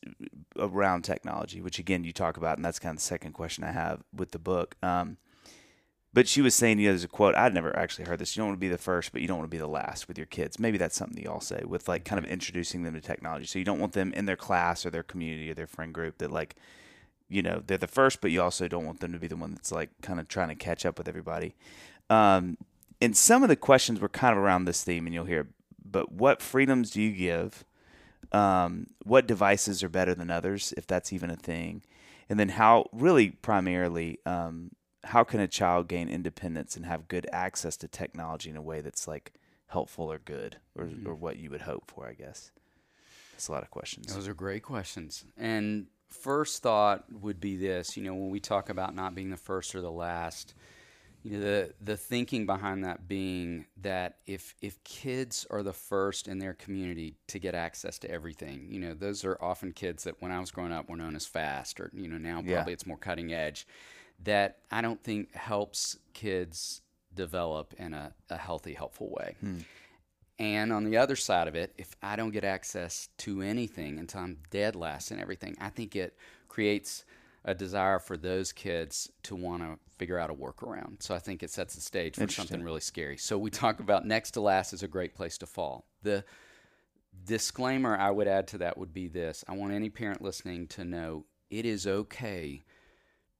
around 0.57 1.03
technology, 1.03 1.61
which 1.61 1.79
again 1.79 2.03
you 2.03 2.11
talk 2.11 2.35
about, 2.35 2.57
and 2.57 2.65
that's 2.65 2.77
kind 2.77 2.91
of 2.91 2.97
the 2.97 3.05
second 3.05 3.31
question 3.31 3.63
I 3.63 3.71
have 3.71 4.03
with 4.13 4.31
the 4.31 4.37
book. 4.37 4.75
Um, 4.83 5.15
but 6.13 6.27
she 6.27 6.41
was 6.41 6.53
saying, 6.53 6.77
you 6.77 6.87
know, 6.87 6.91
there's 6.91 7.05
a 7.05 7.07
quote. 7.07 7.33
I'd 7.33 7.53
never 7.53 7.73
actually 7.73 8.03
heard 8.03 8.19
this. 8.19 8.35
You 8.35 8.41
don't 8.41 8.49
want 8.49 8.59
to 8.59 8.65
be 8.65 8.67
the 8.67 8.77
first, 8.77 9.13
but 9.13 9.21
you 9.21 9.27
don't 9.29 9.37
want 9.37 9.49
to 9.49 9.55
be 9.55 9.59
the 9.59 9.65
last 9.65 10.09
with 10.09 10.17
your 10.17 10.27
kids. 10.27 10.59
Maybe 10.59 10.77
that's 10.77 10.97
something 10.97 11.15
that 11.15 11.23
y'all 11.23 11.39
say 11.39 11.63
with 11.65 11.87
like 11.87 12.03
kind 12.03 12.23
of 12.23 12.29
introducing 12.29 12.83
them 12.83 12.95
to 12.95 12.99
technology. 12.99 13.45
So 13.45 13.59
you 13.59 13.65
don't 13.65 13.79
want 13.79 13.93
them 13.93 14.11
in 14.11 14.25
their 14.25 14.35
class 14.35 14.85
or 14.85 14.89
their 14.89 15.03
community 15.03 15.49
or 15.49 15.53
their 15.53 15.67
friend 15.67 15.93
group 15.93 16.17
that 16.17 16.29
like, 16.29 16.57
you 17.29 17.41
know, 17.41 17.63
they're 17.65 17.77
the 17.77 17.87
first, 17.87 18.19
but 18.19 18.29
you 18.29 18.41
also 18.41 18.67
don't 18.67 18.85
want 18.85 18.99
them 18.99 19.13
to 19.13 19.19
be 19.19 19.27
the 19.27 19.37
one 19.37 19.51
that's 19.51 19.71
like 19.71 19.89
kind 20.01 20.19
of 20.19 20.27
trying 20.27 20.49
to 20.49 20.55
catch 20.55 20.85
up 20.85 20.97
with 20.97 21.07
everybody. 21.07 21.55
Um, 22.09 22.57
and 23.01 23.15
some 23.15 23.41
of 23.41 23.47
the 23.47 23.55
questions 23.55 24.01
were 24.01 24.09
kind 24.09 24.37
of 24.37 24.43
around 24.43 24.65
this 24.65 24.83
theme, 24.83 25.05
and 25.05 25.13
you'll 25.15 25.25
hear. 25.25 25.47
But 25.83 26.11
what 26.11 26.41
freedoms 26.41 26.91
do 26.91 27.01
you 27.01 27.11
give? 27.11 27.63
Um, 28.33 28.87
what 29.03 29.27
devices 29.27 29.83
are 29.83 29.89
better 29.89 30.15
than 30.15 30.31
others, 30.31 30.73
if 30.75 30.87
that's 30.87 31.13
even 31.13 31.29
a 31.29 31.35
thing? 31.35 31.83
And 32.29 32.39
then 32.39 32.49
how, 32.49 32.87
really, 32.91 33.29
primarily, 33.29 34.19
um, 34.25 34.71
how 35.03 35.23
can 35.23 35.39
a 35.39 35.47
child 35.47 35.87
gain 35.87 36.09
independence 36.09 36.75
and 36.75 36.85
have 36.85 37.07
good 37.07 37.27
access 37.31 37.77
to 37.77 37.87
technology 37.87 38.49
in 38.49 38.55
a 38.55 38.61
way 38.61 38.81
that's 38.81 39.07
like 39.07 39.33
helpful 39.67 40.11
or 40.11 40.19
good, 40.19 40.57
or 40.75 40.89
or 41.05 41.13
what 41.13 41.37
you 41.37 41.49
would 41.49 41.61
hope 41.61 41.91
for? 41.91 42.07
I 42.07 42.13
guess. 42.13 42.51
That's 43.33 43.47
a 43.47 43.51
lot 43.51 43.63
of 43.63 43.71
questions. 43.71 44.13
Those 44.13 44.27
are 44.27 44.33
great 44.33 44.63
questions. 44.63 45.25
And 45.37 45.87
first 46.07 46.61
thought 46.63 47.05
would 47.11 47.39
be 47.39 47.57
this 47.57 47.97
you 47.97 48.03
know, 48.03 48.13
when 48.13 48.29
we 48.29 48.39
talk 48.39 48.69
about 48.69 48.95
not 48.95 49.15
being 49.15 49.29
the 49.29 49.37
first 49.37 49.75
or 49.75 49.81
the 49.81 49.91
last, 49.91 50.53
You 51.23 51.37
know, 51.37 51.39
the 51.39 51.73
the 51.81 51.97
thinking 51.97 52.45
behind 52.45 52.83
that 52.83 53.07
being 53.07 53.65
that 53.81 54.17
if 54.25 54.55
if 54.61 54.83
kids 54.83 55.47
are 55.49 55.63
the 55.63 55.73
first 55.73 56.27
in 56.27 56.39
their 56.39 56.53
community 56.53 57.15
to 57.27 57.39
get 57.39 57.55
access 57.55 57.97
to 57.99 58.11
everything, 58.11 58.67
you 58.69 58.79
know, 58.79 58.93
those 58.93 59.23
are 59.23 59.37
often 59.41 59.71
kids 59.71 60.03
that 60.03 60.21
when 60.21 60.31
I 60.31 60.39
was 60.39 60.51
growing 60.51 60.73
up 60.73 60.89
were 60.89 60.97
known 60.97 61.15
as 61.15 61.25
fast, 61.25 61.79
or 61.79 61.89
you 61.93 62.07
know, 62.09 62.17
now 62.17 62.35
probably 62.41 62.51
Yeah. 62.51 62.65
it's 62.67 62.85
more 62.85 62.97
cutting 62.97 63.33
edge. 63.33 63.65
That 64.23 64.59
I 64.69 64.81
don't 64.81 65.01
think 65.03 65.33
helps 65.33 65.97
kids 66.13 66.81
develop 67.13 67.73
in 67.77 67.93
a, 67.93 68.13
a 68.29 68.37
healthy, 68.37 68.73
helpful 68.73 69.09
way. 69.09 69.35
Hmm. 69.39 69.59
And 70.39 70.73
on 70.73 70.83
the 70.83 70.97
other 70.97 71.15
side 71.15 71.47
of 71.47 71.55
it, 71.55 71.73
if 71.77 71.95
I 72.01 72.15
don't 72.15 72.31
get 72.31 72.43
access 72.43 73.09
to 73.19 73.41
anything 73.41 73.99
until 73.99 74.21
I'm 74.21 74.37
dead 74.49 74.75
last 74.75 75.11
and 75.11 75.21
everything, 75.21 75.55
I 75.61 75.69
think 75.69 75.95
it 75.95 76.17
creates 76.47 77.05
a 77.45 77.53
desire 77.53 77.99
for 77.99 78.15
those 78.15 78.51
kids 78.51 79.09
to 79.23 79.35
want 79.35 79.61
to 79.61 79.77
figure 79.97 80.17
out 80.17 80.29
a 80.29 80.33
workaround. 80.33 81.03
So 81.03 81.13
I 81.13 81.19
think 81.19 81.43
it 81.43 81.49
sets 81.49 81.75
the 81.75 81.81
stage 81.81 82.15
for 82.15 82.27
something 82.27 82.63
really 82.63 82.79
scary. 82.79 83.17
So 83.17 83.37
we 83.37 83.49
talk 83.49 83.79
about 83.79 84.05
next 84.05 84.31
to 84.31 84.41
last 84.41 84.73
is 84.73 84.83
a 84.83 84.87
great 84.87 85.13
place 85.13 85.37
to 85.39 85.45
fall. 85.45 85.85
The 86.01 86.23
disclaimer 87.25 87.97
I 87.97 88.11
would 88.11 88.27
add 88.27 88.47
to 88.49 88.57
that 88.59 88.77
would 88.77 88.93
be 88.93 89.07
this 89.07 89.43
I 89.47 89.53
want 89.53 89.71
any 89.71 89.89
parent 89.89 90.21
listening 90.21 90.67
to 90.69 90.83
know 90.83 91.25
it 91.51 91.65
is 91.65 91.85
okay 91.85 92.63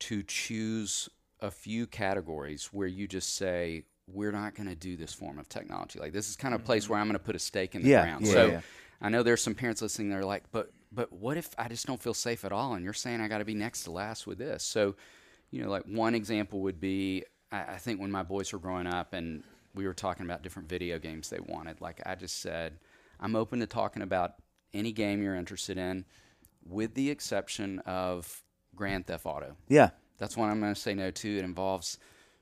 to 0.02 0.22
choose 0.24 1.10
a 1.40 1.50
few 1.50 1.88
categories 1.88 2.70
where 2.72 2.88
you 2.88 3.08
just 3.08 3.36
say, 3.36 3.84
we're 4.08 4.32
not 4.32 4.54
going 4.54 4.68
to 4.68 4.76
do 4.76 4.96
this 4.98 5.14
form 5.14 5.40
of 5.40 5.48
technology. 5.48 6.00
Like 6.00 6.14
this 6.14 6.30
is 6.30 6.36
kind 6.36 6.54
of 6.54 6.62
a 6.62 6.64
place 6.64 6.84
mm-hmm. 6.84 6.94
where 6.94 7.02
I'm 7.02 7.08
going 7.08 7.18
to 7.18 7.24
put 7.24 7.36
a 7.36 7.40
stake 7.40 7.74
in 7.74 7.84
the 7.84 7.90
Yeah, 7.90 8.04
ground. 8.04 8.26
yeah, 8.26 8.34
so 8.34 8.46
yeah. 8.48 8.62
I 9.02 9.10
know 9.10 9.24
there's 9.24 9.42
some 9.42 9.56
parents 9.56 9.82
listening 9.82 10.10
that 10.10 10.18
are 10.18 10.26
like, 10.26 10.44
but 10.52 10.72
but 10.94 11.12
what 11.12 11.38
if 11.38 11.50
I 11.58 11.68
just 11.68 11.86
don't 11.86 12.02
feel 12.02 12.14
safe 12.14 12.46
at 12.46 12.52
all? 12.52 12.74
And 12.74 12.84
you're 12.84 12.94
saying 12.94 13.22
I 13.22 13.28
got 13.28 13.40
to 13.40 13.46
be 13.46 13.56
next 13.56 13.84
to 13.84 13.92
last 13.92 14.28
with 14.28 14.38
this. 14.38 14.64
So, 14.64 14.96
you 15.52 15.62
know, 15.64 15.70
like 15.70 15.84
one 15.84 16.16
example 16.16 16.62
would 16.62 16.80
be 16.80 17.24
I, 17.52 17.74
I 17.74 17.78
think 17.78 18.02
when 18.02 18.12
my 18.12 18.24
boys 18.24 18.52
were 18.52 18.60
growing 18.60 18.88
up 18.88 19.14
and 19.14 19.44
we 19.76 19.86
were 19.86 19.94
talking 19.94 20.26
about 20.26 20.44
different 20.44 20.68
video 20.68 21.00
games 21.00 21.30
they 21.30 21.40
wanted, 21.40 21.82
like 21.82 22.02
I 22.06 22.16
just 22.16 22.42
said, 22.42 22.80
I'm 23.20 23.36
open 23.36 23.60
to 23.60 23.68
talking 23.68 24.02
about 24.02 24.34
any 24.74 24.92
game 24.92 25.22
you're 25.22 25.36
interested 25.36 25.78
in, 25.78 26.06
with 26.66 26.94
the 26.96 27.10
exception 27.10 27.80
of 27.80 28.44
Grand 28.76 29.08
Theft 29.08 29.26
Auto. 29.26 29.56
Yeah. 29.68 29.92
That's 30.18 30.36
one 30.36 30.50
I'm 30.50 30.60
going 30.60 30.74
to 30.74 30.80
say 30.80 30.94
no 30.94 31.12
to. 31.12 31.38
It 31.38 31.44
involves 31.44 31.98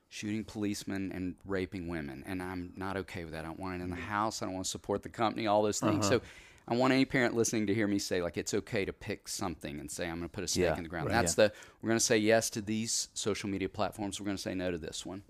shooting 0.08 0.44
policemen 0.44 1.10
and 1.14 1.34
raping 1.46 1.88
women, 1.88 2.22
and 2.26 2.42
I'm 2.42 2.72
not 2.76 2.96
okay 2.98 3.24
with 3.24 3.32
that. 3.32 3.44
I 3.44 3.48
don't 3.48 3.58
want 3.58 3.80
it 3.80 3.84
in 3.84 3.90
the 3.90 3.96
mm-hmm. 3.96 4.04
house. 4.04 4.42
I 4.42 4.44
don't 4.44 4.54
want 4.54 4.66
to 4.66 4.70
support 4.70 5.02
the 5.02 5.08
company. 5.08 5.46
All 5.46 5.62
those 5.62 5.80
things. 5.80 6.06
Uh-huh. 6.06 6.20
So. 6.20 6.22
I 6.68 6.74
want 6.76 6.92
any 6.92 7.04
parent 7.04 7.34
listening 7.34 7.66
to 7.66 7.74
hear 7.74 7.86
me 7.88 7.98
say, 7.98 8.22
like, 8.22 8.36
it's 8.36 8.54
okay 8.54 8.84
to 8.84 8.92
pick 8.92 9.26
something 9.28 9.80
and 9.80 9.90
say, 9.90 10.04
I'm 10.08 10.18
going 10.18 10.28
to 10.28 10.32
put 10.32 10.44
a 10.44 10.48
stake 10.48 10.62
Yeah, 10.64 10.76
in 10.76 10.82
the 10.84 10.88
ground. 10.88 11.08
right. 11.08 11.14
That's 11.14 11.34
the, 11.34 11.52
we're 11.80 11.88
going 11.88 11.98
to 11.98 12.04
say 12.04 12.18
yes 12.18 12.50
to 12.50 12.60
these 12.60 13.08
social 13.14 13.48
media 13.48 13.68
platforms. 13.68 14.20
We're 14.20 14.26
going 14.26 14.36
to 14.36 14.42
say 14.42 14.54
no 14.54 14.70
to 14.70 14.78
this 14.78 15.04
one. 15.04 15.22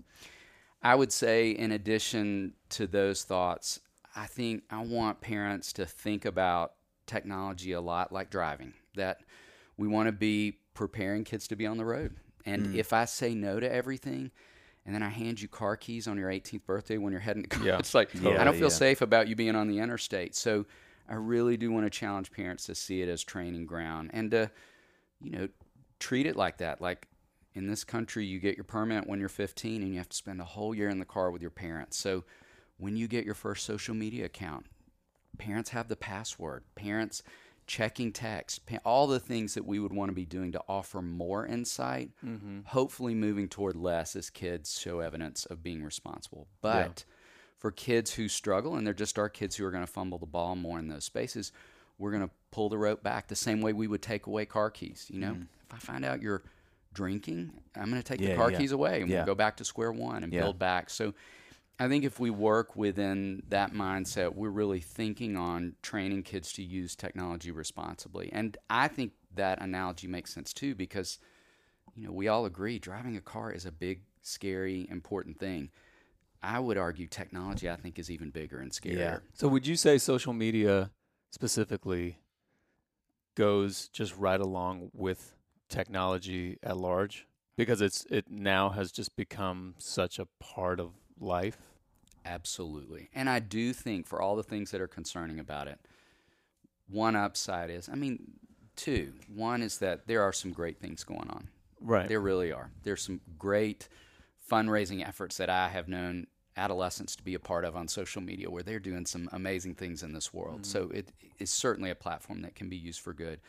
I 0.81 0.95
would 0.95 1.11
say, 1.11 1.51
in 1.51 1.71
addition 1.71 2.53
to 2.69 2.85
those 2.87 3.23
thoughts, 3.23 3.79
I 4.15 4.27
think 4.27 4.63
I 4.69 4.83
want 4.83 5.21
parents 5.21 5.73
to 5.73 5.85
think 5.85 6.25
about 6.25 6.73
technology 7.07 7.71
a 7.71 7.81
lot 7.81 8.11
like 8.11 8.29
driving, 8.29 8.73
that 8.95 9.21
we 9.77 9.87
want 9.87 10.07
to 10.07 10.11
be 10.11 10.59
preparing 10.73 11.23
kids 11.23 11.47
to 11.47 11.55
be 11.55 11.65
on 11.65 11.77
the 11.77 11.85
road. 11.85 12.15
And 12.45 12.67
Mm. 12.67 12.75
if 12.75 12.93
I 12.93 13.05
say 13.05 13.33
no 13.33 13.59
to 13.59 13.71
everything, 13.71 14.29
and 14.85 14.93
then 14.93 15.01
I 15.01 15.09
hand 15.09 15.41
you 15.41 15.47
car 15.47 15.77
keys 15.77 16.07
on 16.07 16.17
your 16.17 16.29
18th 16.29 16.65
birthday 16.65 16.97
when 16.97 17.11
you're 17.11 17.21
heading 17.21 17.43
to 17.43 17.49
college, 17.49 17.67
Yeah. 17.67 17.79
it's 17.79 17.93
like, 17.95 18.13
Yeah, 18.13 18.39
I 18.41 18.43
don't 18.43 18.53
feel 18.53 18.63
yeah. 18.63 18.67
safe 18.69 19.01
about 19.01 19.27
you 19.27 19.35
being 19.35 19.55
on 19.55 19.67
the 19.67 19.79
interstate. 19.79 20.35
So 20.35 20.65
I 21.13 21.17
really 21.17 21.57
do 21.57 21.71
want 21.71 21.85
to 21.85 21.91
challenge 21.91 22.31
parents 22.31 22.65
to 22.65 22.73
see 22.73 23.03
it 23.03 23.07
as 23.07 23.23
training 23.23 23.67
ground 23.67 24.09
and 24.13 24.31
to, 24.31 24.49
you 25.21 25.29
know, 25.29 25.47
treat 25.99 26.25
it 26.25 26.35
like 26.35 26.57
that. 26.57 26.81
Like 26.81 27.07
in 27.53 27.67
this 27.67 27.83
country, 27.83 28.25
you 28.25 28.39
get 28.39 28.57
your 28.57 28.63
permit 28.63 29.07
when 29.07 29.19
you're 29.19 29.29
15 29.29 29.83
and 29.83 29.91
you 29.91 29.99
have 29.99 30.09
to 30.09 30.17
spend 30.17 30.41
a 30.41 30.43
whole 30.43 30.73
year 30.73 30.89
in 30.89 30.97
the 30.97 31.05
car 31.05 31.29
with 31.29 31.43
your 31.43 31.51
parents. 31.51 31.97
So 31.97 32.23
when 32.77 32.97
you 32.97 33.07
get 33.07 33.25
your 33.25 33.35
first 33.35 33.63
social 33.63 33.93
media 33.93 34.25
account, 34.25 34.65
parents 35.37 35.69
have 35.69 35.87
the 35.87 35.95
password, 35.95 36.63
parents 36.73 37.21
checking 37.67 38.11
text, 38.11 38.65
pa- 38.65 38.79
all 38.83 39.05
the 39.05 39.19
things 39.19 39.53
that 39.53 39.67
we 39.67 39.77
would 39.77 39.93
want 39.93 40.09
to 40.09 40.15
be 40.15 40.25
doing 40.25 40.51
to 40.53 40.61
offer 40.67 40.99
more 40.99 41.45
insight, 41.45 42.09
mm-hmm. 42.25 42.61
hopefully 42.65 43.13
moving 43.13 43.47
toward 43.47 43.75
less 43.75 44.15
as 44.15 44.31
kids 44.31 44.79
show 44.79 44.99
evidence 44.99 45.45
of 45.45 45.61
being 45.61 45.83
responsible. 45.83 46.47
But 46.59 47.05
for 47.63 47.71
kids 47.71 48.13
who 48.13 48.27
struggle, 48.27 48.75
and 48.75 48.85
they're 48.85 48.93
just 48.93 49.17
our 49.17 49.29
kids 49.29 49.55
who 49.55 49.63
are 49.65 49.71
going 49.71 49.85
to 49.85 49.91
fumble 49.91 50.17
the 50.17 50.25
ball 50.25 50.53
more 50.53 50.79
in 50.79 50.89
those 50.89 51.05
spaces, 51.05 51.53
we're 51.97 52.11
going 52.11 52.27
to 52.27 52.29
pull 52.51 52.67
the 52.67 52.77
rope 52.77 53.01
back 53.01 53.29
the 53.29 53.37
same 53.37 53.61
way 53.61 53.71
we 53.71 53.87
would 53.87 54.01
take 54.01 54.27
away 54.27 54.45
car 54.45 54.69
keys. 54.69 55.07
You 55.09 55.21
know, 55.21 55.31
mm. 55.31 55.47
if 55.65 55.73
I 55.73 55.77
find 55.77 56.03
out 56.03 56.21
you're 56.21 56.43
drinking, 56.93 57.53
I'm 57.73 57.89
going 57.89 58.01
to 58.01 58.05
take 58.05 58.19
Yeah, 58.19 58.31
the 58.31 58.35
car 58.35 58.51
yeah. 58.51 58.57
keys 58.57 58.73
away 58.73 58.99
and 58.99 59.09
Yeah. 59.09 59.19
we'll 59.19 59.27
go 59.27 59.35
back 59.35 59.55
to 59.57 59.63
square 59.63 59.93
one 59.93 60.23
and 60.23 60.31
build 60.33 60.59
back. 60.59 60.89
So 60.89 61.13
I 61.79 61.87
think 61.87 62.03
if 62.03 62.19
we 62.19 62.29
work 62.29 62.75
within 62.75 63.43
that 63.47 63.71
mindset, 63.71 64.35
we're 64.35 64.49
really 64.49 64.81
thinking 64.81 65.37
on 65.37 65.75
training 65.81 66.23
kids 66.23 66.51
to 66.53 66.63
use 66.63 66.97
technology 66.97 67.49
responsibly. 67.49 68.29
And 68.33 68.57
I 68.69 68.89
think 68.89 69.13
that 69.35 69.61
analogy 69.61 70.07
makes 70.07 70.33
sense 70.33 70.51
too 70.51 70.75
because 70.75 71.17
you 71.95 72.05
know, 72.05 72.11
we 72.11 72.27
all 72.27 72.45
agree 72.45 72.77
driving 72.77 73.15
a 73.15 73.21
car 73.21 73.53
is 73.53 73.65
a 73.65 73.71
big, 73.71 74.01
scary, 74.21 74.85
important 74.91 75.39
thing. 75.39 75.69
I 76.43 76.59
would 76.59 76.77
argue 76.77 77.07
technology 77.07 77.69
I 77.69 77.75
think 77.77 77.97
is 77.97 78.11
even 78.11 78.29
bigger 78.29 78.59
and 78.59 78.71
scarier. 78.71 78.97
Yeah. 78.97 79.17
So 79.33 79.47
would 79.47 79.65
you 79.65 79.75
say 79.75 79.97
social 79.97 80.33
media 80.33 80.91
specifically 81.31 82.17
goes 83.35 83.87
just 83.89 84.15
right 84.17 84.39
along 84.39 84.91
with 84.93 85.35
technology 85.69 86.59
at 86.61 86.77
large 86.77 87.25
because 87.57 87.81
it's 87.81 88.05
it 88.09 88.29
now 88.29 88.69
has 88.69 88.91
just 88.91 89.15
become 89.15 89.75
such 89.77 90.19
a 90.19 90.27
part 90.39 90.79
of 90.79 90.91
life? 91.19 91.57
Absolutely. 92.25 93.09
And 93.13 93.29
I 93.29 93.39
do 93.39 93.73
think 93.73 94.07
for 94.07 94.21
all 94.21 94.35
the 94.35 94.43
things 94.43 94.71
that 94.71 94.81
are 94.81 94.87
concerning 94.87 95.39
about 95.39 95.67
it, 95.67 95.79
one 96.87 97.15
upside 97.15 97.69
is, 97.69 97.89
I 97.89 97.95
mean, 97.95 98.33
two. 98.75 99.13
One 99.27 99.61
is 99.61 99.79
that 99.79 100.07
there 100.07 100.21
are 100.21 100.33
some 100.33 100.51
great 100.51 100.79
things 100.79 101.03
going 101.03 101.29
on. 101.29 101.49
Right. 101.81 102.07
There 102.07 102.21
really 102.21 102.51
are. 102.51 102.71
There's 102.83 103.01
some 103.01 103.19
great 103.37 103.89
fundraising 104.49 105.05
efforts 105.05 105.37
that 105.37 105.49
I 105.49 105.69
have 105.69 105.87
known 105.87 106.27
adolescents 106.57 107.15
to 107.15 107.23
be 107.23 107.33
a 107.33 107.39
part 107.39 107.65
of 107.65 107.75
on 107.75 107.87
social 107.87 108.21
media 108.21 108.49
where 108.49 108.63
they're 108.63 108.79
doing 108.79 109.05
some 109.05 109.29
amazing 109.31 109.75
things 109.75 110.03
in 110.03 110.13
this 110.13 110.33
world. 110.33 110.61
Mm-hmm. 110.61 110.71
So 110.71 110.89
it 110.93 111.09
is 111.39 111.51
certainly 111.51 111.89
a 111.89 111.95
platform 111.95 112.41
that 112.41 112.55
can 112.55 112.69
be 112.69 112.77
used 112.77 113.01
for 113.01 113.13
good. 113.13 113.39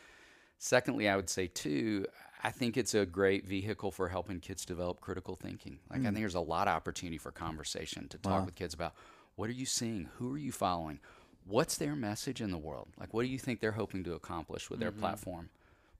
Secondly, 0.57 1.09
I 1.09 1.15
would 1.15 1.29
say 1.29 1.47
too, 1.47 2.05
I 2.43 2.51
think 2.51 2.77
it's 2.77 2.93
a 2.93 3.05
great 3.05 3.45
vehicle 3.45 3.91
for 3.91 4.07
helping 4.07 4.39
kids 4.39 4.65
develop 4.65 5.01
critical 5.01 5.35
thinking. 5.35 5.79
Like 5.89 5.99
I 5.99 6.01
mm. 6.01 6.05
think 6.05 6.17
there's 6.17 6.35
a 6.35 6.39
lot 6.39 6.67
of 6.67 6.75
opportunity 6.75 7.17
for 7.17 7.31
conversation 7.31 8.07
to 8.09 8.17
talk 8.17 8.45
with 8.45 8.55
kids 8.55 8.73
about 8.73 8.93
what 9.35 9.49
are 9.49 9.53
you 9.53 9.65
seeing, 9.65 10.09
who 10.17 10.33
are 10.33 10.37
you 10.37 10.51
following, 10.51 10.99
what's 11.45 11.77
their 11.77 11.95
message 11.95 12.41
in 12.41 12.51
the 12.51 12.57
world, 12.57 12.89
like 12.99 13.13
what 13.13 13.23
do 13.23 13.29
you 13.29 13.37
think 13.37 13.59
they're 13.59 13.73
hoping 13.73 14.03
to 14.03 14.13
accomplish 14.13 14.69
with 14.69 14.79
their 14.79 14.91
mm-hmm. 14.91 15.01
platform, 15.01 15.49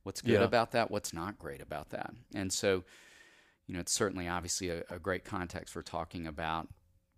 what's 0.03 0.21
good 0.21 0.33
Yeah. 0.33 0.43
about 0.43 0.71
that, 0.71 0.89
what's 0.89 1.13
not 1.13 1.37
great 1.37 1.61
about 1.61 1.89
that, 1.89 2.13
and 2.33 2.51
so 2.51 2.83
you 3.67 3.73
know 3.73 3.79
it's 3.79 3.91
certainly 3.91 4.27
obviously 4.27 4.69
a, 4.69 4.83
a 4.89 4.99
great 4.99 5.25
context 5.25 5.73
for 5.73 5.81
talking 5.81 6.27
about 6.27 6.67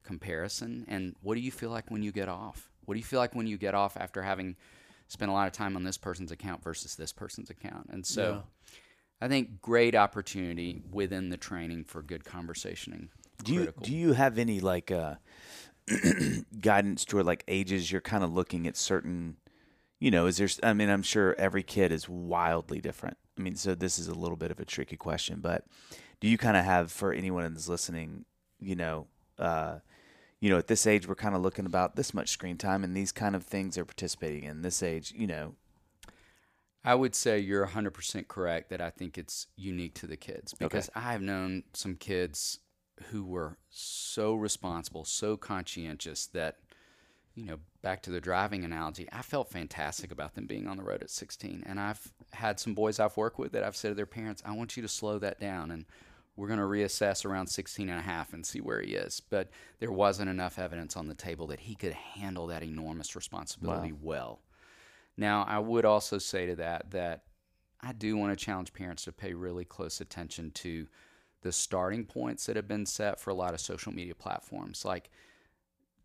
comparison 0.08 0.86
and 0.88 1.16
what 1.22 1.36
do 1.36 1.42
you 1.42 1.52
feel 1.52 1.70
like 1.70 1.92
when 1.92 2.02
you 2.02 2.12
get 2.12 2.30
off 2.30 2.70
what 2.86 2.94
do 2.96 3.00
you 3.00 3.06
feel 3.06 3.20
like 3.20 3.36
when 3.36 3.46
you 3.48 3.58
get 3.58 3.76
off 3.76 3.98
after 3.98 4.22
having 4.24 4.56
spent 5.10 5.30
a 5.30 5.34
lot 5.34 5.48
of 5.48 5.54
time 5.54 5.76
on 5.76 5.84
this 5.84 5.98
person's 5.98 6.32
account 6.32 6.64
versus 6.64 6.96
this 6.96 7.12
person's 7.12 7.50
account 7.50 7.88
and 7.92 8.06
so 8.06 8.44
i 9.22 9.28
think 9.28 9.62
great 9.62 9.96
opportunity 9.96 10.82
within 10.92 11.30
the 11.30 11.38
training 11.38 11.84
for 11.84 12.02
good 12.02 12.24
conversation 12.24 12.94
and 12.94 13.10
Do 13.44 13.54
you 13.54 13.74
do 13.84 13.94
you 13.94 14.14
have 14.14 14.40
any 14.40 14.60
like 14.62 14.90
uh, 14.92 15.16
guidance 16.60 17.06
toward 17.06 17.26
like 17.26 17.44
ages? 17.48 17.92
You're 17.92 18.02
kind 18.02 18.24
of 18.24 18.34
looking 18.34 18.66
at 18.68 18.76
certain, 18.76 19.38
you 20.00 20.10
know, 20.12 20.26
is 20.26 20.38
there? 20.38 20.50
I 20.64 20.74
mean, 20.74 20.90
I'm 20.90 21.04
sure 21.04 21.36
every 21.38 21.64
kid 21.64 21.92
is 21.92 22.10
wildly 22.10 22.82
different. 22.82 23.18
I 23.38 23.42
mean, 23.42 23.56
so 23.56 23.76
this 23.76 24.00
is 24.00 24.08
a 24.08 24.16
little 24.16 24.38
bit 24.38 24.52
of 24.52 24.60
a 24.60 24.66
tricky 24.66 24.98
question, 24.98 25.40
but 25.40 25.66
do 26.20 26.28
you 26.28 26.38
kind 26.38 26.58
of 26.58 26.66
have 26.66 26.92
for 26.92 27.14
anyone 27.14 27.54
that's 27.54 27.70
listening, 27.70 28.26
you 28.60 28.76
know, 28.76 29.06
uh, 29.38 29.80
you 30.40 30.50
know, 30.50 30.58
at 30.58 30.68
this 30.68 30.86
age 30.86 31.08
we're 31.08 31.16
kind 31.16 31.36
of 31.36 31.42
looking 31.42 31.66
about 31.66 31.96
this 31.96 32.14
much 32.14 32.30
screen 32.30 32.58
time, 32.58 32.84
and 32.84 32.96
these 32.96 33.12
kind 33.12 33.36
of 33.36 33.44
things 33.44 33.76
they're 33.76 33.86
participating 33.86 34.44
in 34.44 34.62
this 34.62 34.84
age, 34.84 35.14
you 35.16 35.28
know. 35.28 35.56
I 36.84 36.96
would 36.96 37.16
say 37.16 37.40
you're 37.40 37.68
100% 37.68 38.28
correct 38.30 38.70
that 38.70 38.80
I 38.80 38.92
think 38.92 39.18
it's 39.18 39.48
unique 39.58 39.96
to 39.96 40.08
the 40.08 40.16
kids 40.16 40.54
because 40.54 40.90
I 40.96 41.12
have 41.12 41.22
known 41.22 41.64
some 41.74 41.96
kids 41.96 42.60
who 43.12 43.26
were 43.26 43.58
so 43.70 44.36
responsible, 44.36 45.04
so 45.04 45.36
conscientious 45.36 46.28
that, 46.28 46.60
you 47.36 47.46
know, 47.46 47.58
back 47.82 48.04
to 48.04 48.10
the 48.10 48.22
driving 48.22 48.64
analogy, 48.64 49.08
I 49.12 49.22
felt 49.22 49.52
fantastic 49.52 50.12
about 50.12 50.36
them 50.36 50.48
being 50.48 50.66
on 50.66 50.78
the 50.78 50.84
road 50.84 51.04
at 51.04 51.10
16. 51.10 51.64
And 51.66 51.78
I've 51.78 52.14
had 52.32 52.58
some 52.60 52.74
boys 52.74 53.00
I've 53.02 53.18
worked 53.18 53.38
with 53.38 53.52
that 53.52 53.64
I've 53.64 53.76
said 53.76 53.90
to 53.90 53.96
their 53.96 54.06
parents, 54.06 54.42
I 54.46 54.54
want 54.54 54.78
you 54.78 54.82
to 54.82 54.88
slow 54.88 55.20
that 55.20 55.42
down 55.42 55.72
and 55.72 55.86
we're 56.38 56.48
going 56.48 56.60
to 56.60 56.66
reassess 56.66 57.26
around 57.26 57.48
16 57.48 57.90
and 57.90 58.00
a 58.00 58.04
half 58.04 58.32
and 58.32 58.46
see 58.46 58.62
where 58.62 58.80
he 58.80 58.94
is. 58.94 59.20
But 59.20 59.50
there 59.80 59.92
wasn't 59.92 60.30
enough 60.30 60.60
evidence 60.60 60.96
on 60.96 61.08
the 61.08 61.16
table 61.16 61.48
that 61.48 61.62
he 61.62 61.76
could 61.76 61.94
handle 61.94 62.48
that 62.48 62.64
enormous 62.64 63.16
responsibility 63.16 63.92
well. 63.92 64.40
Now, 65.18 65.44
I 65.48 65.58
would 65.58 65.84
also 65.84 66.20
say 66.20 66.46
to 66.46 66.56
that 66.58 66.92
that 66.92 67.24
I 67.82 67.92
do 67.92 68.16
want 68.16 68.38
to 68.38 68.46
challenge 68.46 68.72
parents 68.72 69.04
to 69.06 69.12
pay 69.12 69.34
really 69.34 69.66
close 69.66 70.00
attention 70.00 70.52
to 70.52 70.88
the 71.42 71.52
starting 71.52 72.06
points 72.06 72.46
that 72.46 72.56
have 72.56 72.68
been 72.68 72.86
set 72.86 73.20
for 73.20 73.32
a 73.32 73.36
lot 73.36 73.54
of 73.54 73.60
social 73.60 73.92
media 73.92 74.16
platforms. 74.16 74.86
Like 74.86 75.10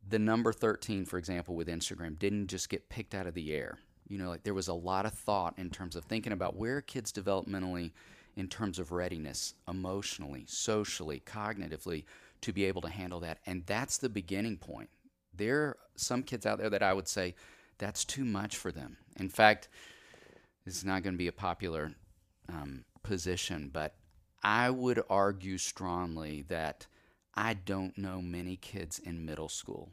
the 0.09 0.19
number 0.19 0.53
13, 0.53 1.05
for 1.05 1.19
example, 1.19 1.55
with 1.55 1.69
Instagram, 1.69 2.19
didn't 2.19 2.49
just 2.49 2.71
get 2.71 2.89
picked 2.89 3.15
out 3.15 3.27
of 3.27 3.35
the 3.35 3.53
air. 3.53 3.79
You 4.09 4.19
know, 4.19 4.29
like 4.29 4.45
there 4.45 4.55
was 4.55 4.69
a 4.69 4.75
lot 4.75 5.07
of 5.07 5.13
thought 5.13 5.59
in 5.59 5.71
terms 5.71 5.95
of 5.95 6.05
thinking 6.05 6.33
about 6.33 6.57
where 6.57 6.81
kids 6.81 7.13
developmentally 7.13 7.93
in 8.37 8.49
terms 8.49 8.79
of 8.79 8.93
readiness, 8.93 9.55
emotionally, 9.69 10.45
socially, 10.47 11.23
cognitively, 11.25 12.05
to 12.41 12.53
be 12.53 12.65
able 12.65 12.83
to 12.83 12.89
handle 12.89 13.21
that. 13.21 13.39
And 13.47 13.65
that's 13.67 13.99
the 13.99 14.09
beginning 14.09 14.57
point. 14.57 14.91
There 15.35 15.61
are 15.61 15.77
some 15.97 16.23
kids 16.23 16.47
out 16.47 16.59
there 16.59 16.71
that 16.71 16.83
I 16.83 16.93
would 16.93 17.09
say 17.09 17.35
that's 17.79 18.05
too 18.05 18.25
much 18.25 18.57
for 18.57 18.73
them. 18.73 18.97
In 19.19 19.29
fact, 19.29 19.69
this 20.65 20.77
is 20.77 20.85
not 20.85 21.03
going 21.03 21.15
to 21.15 21.19
be 21.19 21.29
a 21.29 21.33
popular 21.33 21.93
um, 22.49 22.85
position, 23.03 23.71
but 23.73 23.95
I 24.43 24.71
would 24.71 25.03
argue 25.09 25.59
strongly 25.59 26.43
that 26.49 26.87
I 27.35 27.55
don't 27.55 27.97
know 27.97 28.21
many 28.21 28.57
kids 28.57 28.99
in 28.99 29.25
middle 29.25 29.49
school 29.49 29.91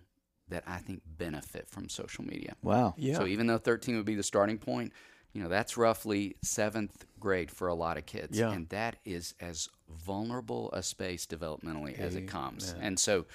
that 0.50 0.64
I 0.68 0.78
think 0.78 1.02
benefit 1.06 1.70
from 1.70 1.90
social 1.90 2.24
media. 2.24 2.56
Wow. 2.64 2.96
Yeah. 2.98 3.18
So 3.18 3.28
even 3.28 3.48
though 3.48 3.60
13 3.60 3.96
would 3.98 4.06
be 4.06 4.16
the 4.16 4.24
starting 4.24 4.58
point, 4.58 4.94
you 5.34 5.44
know, 5.44 5.50
that's 5.50 5.78
roughly 5.78 6.36
seventh 6.42 7.06
grade 7.20 7.52
for 7.52 7.68
a 7.68 7.76
lot 7.76 7.98
of 7.98 8.06
kids. 8.06 8.38
Yeah. 8.38 8.52
And 8.52 8.68
that 8.70 8.98
is 9.06 9.34
as 9.40 9.70
vulnerable 9.90 10.70
a 10.74 10.82
space 10.82 11.26
developmentally 11.26 11.98
as 12.00 12.16
it 12.16 12.28
comes. 12.28 12.72
Amen. 12.72 12.88
And 12.88 13.00
so 13.00 13.26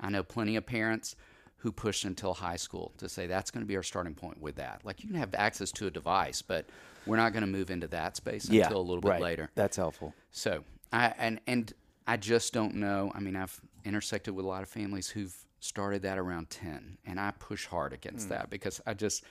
I 0.00 0.10
know 0.10 0.22
plenty 0.22 0.56
of 0.56 0.66
parents 0.66 1.16
who 1.58 1.72
push 1.72 2.04
until 2.04 2.34
high 2.34 2.56
school 2.56 2.92
to 2.98 3.08
say 3.08 3.26
that's 3.26 3.50
going 3.50 3.64
to 3.64 3.66
be 3.66 3.76
our 3.76 3.82
starting 3.82 4.14
point 4.14 4.40
with 4.40 4.56
that. 4.56 4.82
Like 4.84 5.02
you 5.02 5.08
can 5.08 5.18
have 5.18 5.34
access 5.34 5.72
to 5.72 5.86
a 5.86 5.90
device, 5.90 6.42
but 6.42 6.66
we're 7.06 7.16
not 7.16 7.32
going 7.32 7.42
to 7.42 7.48
move 7.48 7.70
into 7.70 7.88
that 7.88 8.16
space 8.16 8.48
Yeah. 8.48 8.64
until 8.64 8.80
a 8.80 8.82
little 8.82 9.00
bit 9.00 9.08
right. 9.10 9.22
later. 9.22 9.50
That's 9.54 9.76
helpful. 9.76 10.14
So 10.30 10.64
I 10.92 11.14
and 11.18 11.40
and 11.46 11.72
I 12.06 12.16
just 12.16 12.52
don't 12.52 12.74
know. 12.76 13.10
I 13.14 13.20
mean, 13.20 13.36
I've 13.36 13.60
intersected 13.84 14.34
with 14.34 14.44
a 14.44 14.48
lot 14.48 14.62
of 14.62 14.68
families 14.68 15.08
who've 15.08 15.34
started 15.60 16.02
that 16.02 16.18
around 16.18 16.50
ten, 16.50 16.98
and 17.06 17.18
I 17.18 17.32
push 17.32 17.66
hard 17.66 17.92
against 17.92 18.26
hmm. 18.26 18.34
that 18.34 18.50
because 18.50 18.80
I 18.86 18.94
just 18.94 19.24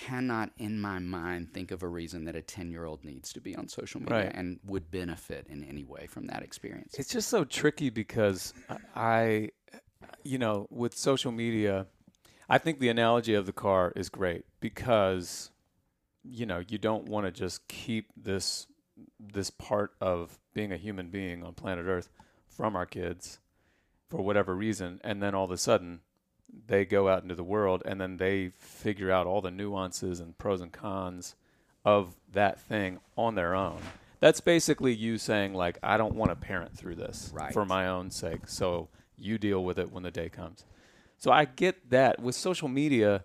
cannot 0.00 0.50
in 0.58 0.80
my 0.80 0.98
mind 0.98 1.52
think 1.54 1.70
of 1.70 1.82
a 1.82 1.88
reason 1.88 2.24
that 2.24 2.34
a 2.34 2.42
10 2.42 2.70
year 2.70 2.84
old 2.84 3.04
needs 3.04 3.32
to 3.32 3.40
be 3.40 3.54
on 3.54 3.68
social 3.68 4.00
media 4.00 4.24
Right. 4.24 4.32
and 4.34 4.58
would 4.64 4.90
benefit 4.90 5.46
in 5.48 5.62
any 5.62 5.84
way 5.84 6.06
from 6.08 6.26
that 6.26 6.42
experience. 6.42 6.94
It's 6.98 7.10
just 7.12 7.28
so 7.28 7.44
tricky 7.44 7.90
because 7.90 8.52
I, 8.96 9.50
you 10.24 10.38
know, 10.38 10.66
with 10.70 10.96
social 10.96 11.30
media, 11.30 11.86
I 12.48 12.58
think 12.58 12.80
the 12.80 12.88
analogy 12.88 13.34
of 13.34 13.46
the 13.46 13.52
car 13.52 13.92
is 13.94 14.08
great 14.08 14.44
because, 14.60 15.50
you 16.24 16.44
know, 16.44 16.62
you 16.66 16.78
don't 16.78 17.08
want 17.08 17.26
to 17.26 17.30
just 17.30 17.66
keep 17.68 18.06
this 18.16 18.66
this 19.18 19.50
part 19.50 19.92
of 20.00 20.38
being 20.54 20.72
a 20.72 20.76
human 20.76 21.08
being 21.10 21.42
on 21.44 21.52
planet 21.54 21.86
Earth 21.86 22.08
from 22.48 22.76
our 22.76 22.86
kids 22.86 23.38
for 24.08 24.22
whatever 24.22 24.54
reason, 24.54 25.00
and 25.02 25.22
then 25.22 25.34
all 25.34 25.44
of 25.44 25.50
a 25.50 25.56
sudden 25.56 26.00
they 26.66 26.84
go 26.84 27.08
out 27.08 27.22
into 27.22 27.34
the 27.34 27.44
world 27.44 27.82
and 27.84 28.00
then 28.00 28.16
they 28.16 28.50
figure 28.58 29.10
out 29.10 29.26
all 29.26 29.40
the 29.40 29.50
nuances 29.50 30.20
and 30.20 30.36
pros 30.38 30.60
and 30.60 30.72
cons 30.72 31.34
of 31.84 32.14
that 32.32 32.60
thing 32.60 33.00
on 33.16 33.34
their 33.34 33.54
own. 33.54 33.78
That's 34.20 34.40
basically 34.40 34.94
you 34.94 35.18
saying 35.18 35.54
like 35.54 35.78
I 35.82 35.96
don't 35.96 36.14
want 36.14 36.30
to 36.30 36.36
parent 36.36 36.76
through 36.76 36.94
this 36.96 37.30
Right. 37.34 37.52
for 37.52 37.64
my 37.64 37.88
own 37.88 38.10
sake. 38.10 38.46
So 38.46 38.88
you 39.18 39.36
deal 39.38 39.64
with 39.64 39.78
it 39.78 39.92
when 39.92 40.02
the 40.02 40.10
day 40.10 40.28
comes. 40.28 40.64
So 41.18 41.30
I 41.30 41.44
get 41.44 41.90
that 41.90 42.20
with 42.20 42.34
social 42.34 42.68
media 42.68 43.24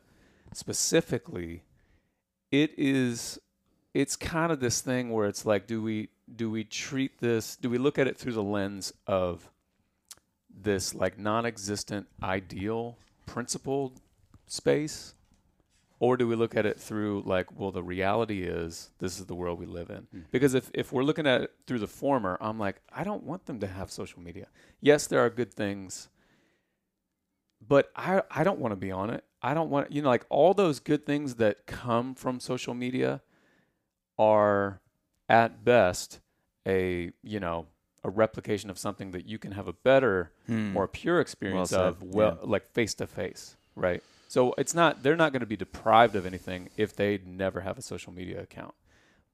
specifically 0.54 1.64
it 2.52 2.72
is 2.78 3.40
it's 3.94 4.16
kind 4.16 4.52
of 4.52 4.60
this 4.60 4.82
thing 4.82 5.10
where 5.12 5.28
it's 5.28 5.46
like 5.46 5.68
do 5.68 5.82
we 5.82 6.10
do 6.36 6.50
we 6.50 6.64
treat 6.64 7.20
this 7.20 7.56
do 7.56 7.70
we 7.70 7.78
look 7.78 7.98
at 8.00 8.08
it 8.08 8.18
through 8.18 8.34
the 8.34 8.44
lens 8.44 8.92
of 9.08 9.50
this 10.50 10.94
like 10.96 11.18
non-existent 11.18 12.08
ideal 12.22 12.98
principled 13.30 14.02
space 14.48 15.14
or 16.00 16.18
do 16.18 16.28
we 16.28 16.36
look 16.36 16.56
at 16.56 16.66
it 16.66 16.80
through 16.80 17.22
like 17.26 17.48
well 17.58 17.72
the 17.72 17.84
reality 17.84 18.44
is 18.44 18.90
this 19.00 19.20
is 19.20 19.26
the 19.26 19.36
world 19.36 19.60
we 19.60 19.66
live 19.66 19.90
in? 19.90 20.08
Hmm. 20.12 20.20
Because 20.32 20.54
if, 20.54 20.72
if 20.74 20.92
we're 20.92 21.04
looking 21.04 21.28
at 21.28 21.42
it 21.42 21.52
through 21.68 21.80
the 21.80 21.88
former 21.88 22.38
i'm 22.42 22.58
like 22.58 22.82
i 22.92 23.04
don't 23.04 23.24
want 23.24 23.46
them 23.46 23.60
to 23.60 23.68
have 23.68 23.92
social 23.92 24.22
media. 24.22 24.48
Yes 24.82 25.08
there 25.08 25.20
are 25.24 25.30
good 25.30 25.54
things 25.54 26.10
but 27.66 27.92
i 27.96 28.22
i 28.32 28.44
don't 28.44 28.60
want 28.60 28.72
to 28.72 28.78
be 28.78 28.92
on 28.92 29.10
it. 29.10 29.24
I 29.42 29.54
don't 29.54 29.70
want 29.70 29.92
you 29.92 30.02
know 30.02 30.10
like 30.10 30.26
all 30.30 30.54
those 30.54 30.80
good 30.80 31.06
things 31.06 31.36
that 31.36 31.66
come 31.66 32.16
from 32.16 32.40
social 32.40 32.74
media 32.74 33.22
are 34.18 34.82
at 35.30 35.64
best 35.64 36.20
a 36.68 37.12
you 37.24 37.40
know 37.40 37.68
a 38.04 38.10
replication 38.10 38.70
of 38.70 38.78
something 38.78 39.12
that 39.12 39.26
you 39.26 39.38
can 39.38 39.52
have 39.52 39.68
a 39.68 39.74
better 39.74 40.32
hmm. 40.48 40.72
more 40.74 40.88
pure 40.88 41.20
experience 41.20 41.70
said, 41.70 41.82
of 41.82 42.04
well 42.04 42.40
like 42.44 42.72
face 42.72 42.94
to 42.96 43.08
face 43.08 43.56
right? 43.80 44.04
So 44.28 44.54
it's 44.58 44.76
not 44.76 45.02
they're 45.02 45.16
not 45.16 45.32
going 45.32 45.40
to 45.40 45.48
be 45.48 45.56
deprived 45.56 46.16
of 46.16 46.26
anything 46.26 46.70
if 46.78 46.96
they 46.96 47.20
never 47.26 47.62
have 47.62 47.78
a 47.78 47.82
social 47.82 48.14
media 48.14 48.42
account. 48.42 48.76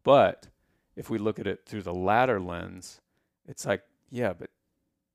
But 0.04 0.47
if 0.95 1.10
we 1.10 1.17
look 1.17 1.39
at 1.39 1.47
it 1.47 1.65
through 1.65 1.82
the 1.82 1.93
latter 1.93 2.39
lens 2.39 3.01
it's 3.47 3.65
like 3.65 3.84
yeah 4.10 4.34
but 4.34 4.49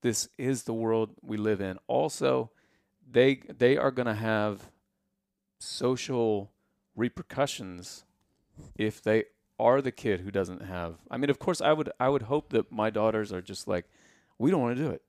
this 0.03 0.29
is 0.39 0.65
the 0.65 0.75
world 0.75 1.11
we 1.23 1.37
live 1.37 1.61
in. 1.61 1.79
Also 1.87 2.51
they 3.11 3.37
they 3.37 3.77
are 3.77 3.91
going 3.91 4.07
to 4.07 4.15
have 4.15 4.71
social 5.59 6.51
repercussions 6.97 8.05
if 8.77 9.03
they 9.03 9.25
are 9.61 9.81
the 9.81 9.93
kid 9.93 10.21
who 10.21 10.31
doesn't 10.31 10.63
have 10.63 10.97
I 11.11 11.17
mean 11.17 11.31
of 11.31 11.39
course 11.39 11.61
I 11.61 11.73
would 11.73 11.91
I 12.01 12.09
would 12.09 12.23
hope 12.23 12.51
that 12.51 12.71
my 12.73 12.91
daughters 12.91 13.33
are 13.33 13.43
just 13.43 13.69
like 13.69 13.87
we 14.39 14.51
don't 14.51 14.61
want 14.61 14.77
to 14.77 14.83
do 14.83 14.91
it. 14.91 15.03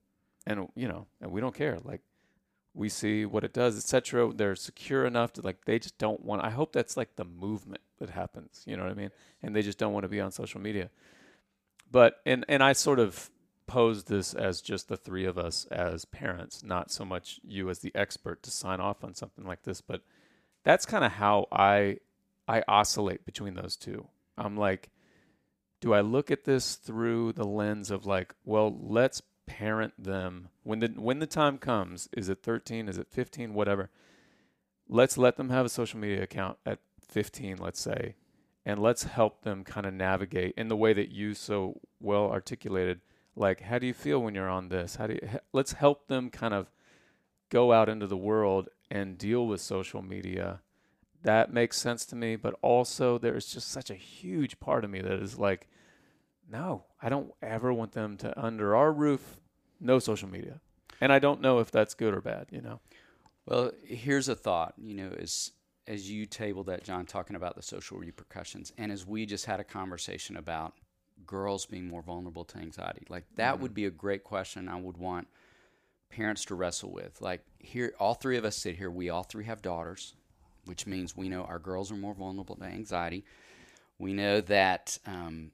And 0.45 0.67
you 0.75 0.87
know 0.87 1.07
and 1.21 1.31
we 1.31 1.41
don't 1.41 1.55
care. 1.55 1.79
Like 1.83 2.01
we 2.73 2.89
see 2.89 3.25
what 3.25 3.43
it 3.43 3.53
does 3.53 3.77
etc 3.77 4.31
they're 4.33 4.55
secure 4.55 5.05
enough 5.05 5.33
to 5.33 5.41
like 5.41 5.65
they 5.65 5.77
just 5.77 5.97
don't 5.97 6.23
want 6.23 6.43
I 6.43 6.49
hope 6.49 6.71
that's 6.71 6.95
like 6.95 7.15
the 7.15 7.25
movement 7.25 7.81
that 7.99 8.09
happens 8.09 8.63
you 8.65 8.77
know 8.77 8.83
what 8.83 8.91
I 8.91 8.95
mean? 8.95 9.11
And 9.41 9.55
they 9.55 9.61
just 9.61 9.77
don't 9.77 9.93
want 9.93 10.03
to 10.03 10.09
be 10.09 10.21
on 10.21 10.31
social 10.31 10.61
media. 10.61 10.89
But 11.89 12.21
and 12.25 12.45
and 12.47 12.63
I 12.63 12.73
sort 12.73 12.99
of 12.99 13.29
pose 13.67 14.03
this 14.05 14.33
as 14.33 14.61
just 14.61 14.89
the 14.89 14.97
three 14.97 15.25
of 15.25 15.37
us 15.37 15.65
as 15.71 16.03
parents 16.03 16.61
not 16.61 16.91
so 16.91 17.05
much 17.05 17.39
you 17.43 17.69
as 17.69 17.79
the 17.79 17.91
expert 17.95 18.43
to 18.43 18.51
sign 18.51 18.81
off 18.81 19.01
on 19.01 19.15
something 19.15 19.45
like 19.45 19.63
this 19.63 19.79
but 19.79 20.01
that's 20.63 20.85
kind 20.85 21.05
of 21.05 21.13
how 21.13 21.47
I 21.53 21.97
I 22.47 22.63
oscillate 22.67 23.25
between 23.25 23.53
those 23.53 23.75
two. 23.77 24.07
I'm 24.37 24.57
like, 24.57 24.89
do 25.79 25.93
I 25.93 26.01
look 26.01 26.31
at 26.31 26.45
this 26.45 26.75
through 26.75 27.33
the 27.33 27.45
lens 27.45 27.91
of 27.91 28.05
like, 28.05 28.33
well, 28.45 28.77
let's 28.79 29.21
parent 29.51 29.93
them 30.01 30.47
when 30.63 30.79
the 30.79 30.87
when 30.95 31.19
the 31.19 31.27
time 31.27 31.57
comes. 31.57 32.07
Is 32.15 32.29
it 32.29 32.41
13? 32.41 32.87
Is 32.87 32.97
it 32.97 33.07
15? 33.09 33.53
Whatever. 33.53 33.89
Let's 34.87 35.17
let 35.17 35.35
them 35.35 35.49
have 35.49 35.65
a 35.65 35.69
social 35.69 35.99
media 35.99 36.23
account 36.23 36.57
at 36.65 36.79
15, 37.09 37.57
let's 37.57 37.79
say, 37.79 38.15
and 38.65 38.81
let's 38.81 39.03
help 39.03 39.41
them 39.41 39.63
kind 39.63 39.85
of 39.85 39.93
navigate 39.93 40.53
in 40.57 40.69
the 40.69 40.75
way 40.75 40.93
that 40.93 41.11
you 41.11 41.33
so 41.33 41.79
well 41.99 42.29
articulated. 42.31 43.01
Like, 43.35 43.61
how 43.61 43.79
do 43.79 43.87
you 43.87 43.93
feel 43.93 44.21
when 44.21 44.35
you're 44.35 44.49
on 44.49 44.69
this? 44.69 44.95
How 44.95 45.07
do 45.07 45.13
you? 45.13 45.39
Let's 45.53 45.73
help 45.73 46.07
them 46.07 46.29
kind 46.29 46.53
of 46.53 46.71
go 47.49 47.73
out 47.73 47.89
into 47.89 48.07
the 48.07 48.17
world 48.17 48.69
and 48.89 49.17
deal 49.17 49.45
with 49.47 49.59
social 49.59 50.01
media 50.01 50.61
that 51.23 51.53
makes 51.53 51.77
sense 51.77 52.05
to 52.05 52.15
me 52.15 52.35
but 52.35 52.55
also 52.61 53.17
there's 53.17 53.47
just 53.47 53.69
such 53.69 53.89
a 53.89 53.95
huge 53.95 54.59
part 54.59 54.83
of 54.83 54.89
me 54.89 55.01
that 55.01 55.21
is 55.21 55.37
like 55.37 55.67
no 56.51 56.85
i 57.01 57.09
don't 57.09 57.31
ever 57.41 57.73
want 57.73 57.91
them 57.93 58.17
to 58.17 58.37
under 58.41 58.75
our 58.75 58.91
roof 58.91 59.39
no 59.79 59.99
social 59.99 60.29
media 60.29 60.59
and 60.99 61.11
i 61.13 61.19
don't 61.19 61.41
know 61.41 61.59
if 61.59 61.71
that's 61.71 61.93
good 61.93 62.13
or 62.13 62.21
bad 62.21 62.47
you 62.51 62.61
know 62.61 62.79
Well, 63.45 63.71
here's 63.83 64.29
a 64.29 64.35
thought, 64.35 64.75
you 64.77 64.93
know, 64.95 65.11
as 65.19 65.51
as 65.87 66.09
you 66.09 66.25
table 66.27 66.63
that, 66.65 66.83
John, 66.83 67.05
talking 67.05 67.35
about 67.35 67.55
the 67.55 67.63
social 67.63 67.97
repercussions, 67.97 68.71
and 68.77 68.91
as 68.91 69.05
we 69.05 69.25
just 69.25 69.45
had 69.45 69.59
a 69.59 69.63
conversation 69.63 70.37
about 70.37 70.73
girls 71.25 71.65
being 71.65 71.87
more 71.87 72.03
vulnerable 72.03 72.45
to 72.45 72.59
anxiety, 72.59 73.03
like 73.09 73.25
that 73.35 73.59
would 73.59 73.71
mm. 73.71 73.75
be 73.75 73.85
a 73.85 73.91
great 73.91 74.23
question 74.23 74.69
I 74.69 74.79
would 74.79 74.97
want 74.97 75.27
parents 76.09 76.45
to 76.45 76.55
wrestle 76.55 76.91
with. 76.91 77.19
Like 77.21 77.41
here, 77.59 77.93
all 77.99 78.13
three 78.13 78.37
of 78.37 78.45
us 78.45 78.57
sit 78.57 78.77
here. 78.77 78.91
We 78.91 79.09
all 79.09 79.23
three 79.23 79.45
have 79.45 79.61
daughters, 79.61 80.13
which 80.65 80.85
means 80.85 81.15
we 81.15 81.29
know 81.29 81.43
our 81.43 81.59
girls 81.59 81.91
are 81.91 81.95
more 81.95 82.13
vulnerable 82.13 82.55
to 82.55 82.63
anxiety. 82.63 83.23
We 83.97 84.13
know 84.13 84.41
that 84.41 84.97
um, 85.05 85.51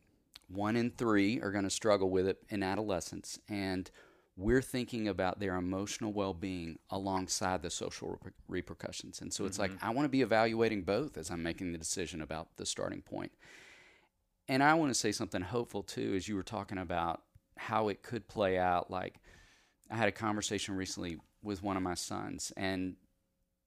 one 0.47 0.75
in 0.75 0.91
three 0.91 1.41
are 1.41 1.51
going 1.51 1.63
to 1.63 1.69
struggle 1.69 2.09
with 2.09 2.27
it 2.27 2.37
in 2.49 2.63
adolescence, 2.63 3.39
and 3.49 3.89
we're 4.37 4.61
thinking 4.61 5.07
about 5.07 5.39
their 5.39 5.55
emotional 5.55 6.13
well-being 6.13 6.77
alongside 6.91 7.63
the 7.63 7.71
social 7.71 8.09
reper- 8.09 8.33
repercussions. 8.47 9.19
And 9.19 9.33
so 9.33 9.45
it's 9.45 9.57
like 9.57 9.71
I 9.81 9.89
want 9.89 10.05
to 10.05 10.09
be 10.09 10.21
evaluating 10.21 10.83
both 10.83 11.17
as 11.17 11.31
I'm 11.31 11.41
making 11.41 11.71
the 11.71 11.79
decision 11.79 12.21
about 12.21 12.55
the 12.57 12.65
starting 12.65 13.01
point. 13.01 13.31
And 14.47 14.61
I 14.61 14.75
want 14.75 14.91
to 14.91 14.93
say 14.93 15.11
something 15.11 15.41
hopeful 15.41 15.81
too, 15.81 16.13
as 16.15 16.27
you 16.27 16.35
were 16.35 16.43
talking 16.43 16.77
about 16.77 17.23
how 17.57 17.87
it 17.89 18.03
could 18.03 18.27
play 18.27 18.59
out. 18.59 18.91
Like 18.91 19.15
I 19.89 19.95
had 19.95 20.07
a 20.07 20.11
conversation 20.11 20.75
recently 20.75 21.17
with 21.41 21.63
one 21.63 21.75
of 21.75 21.83
my 21.83 21.95
sons, 21.95 22.53
and 22.55 22.95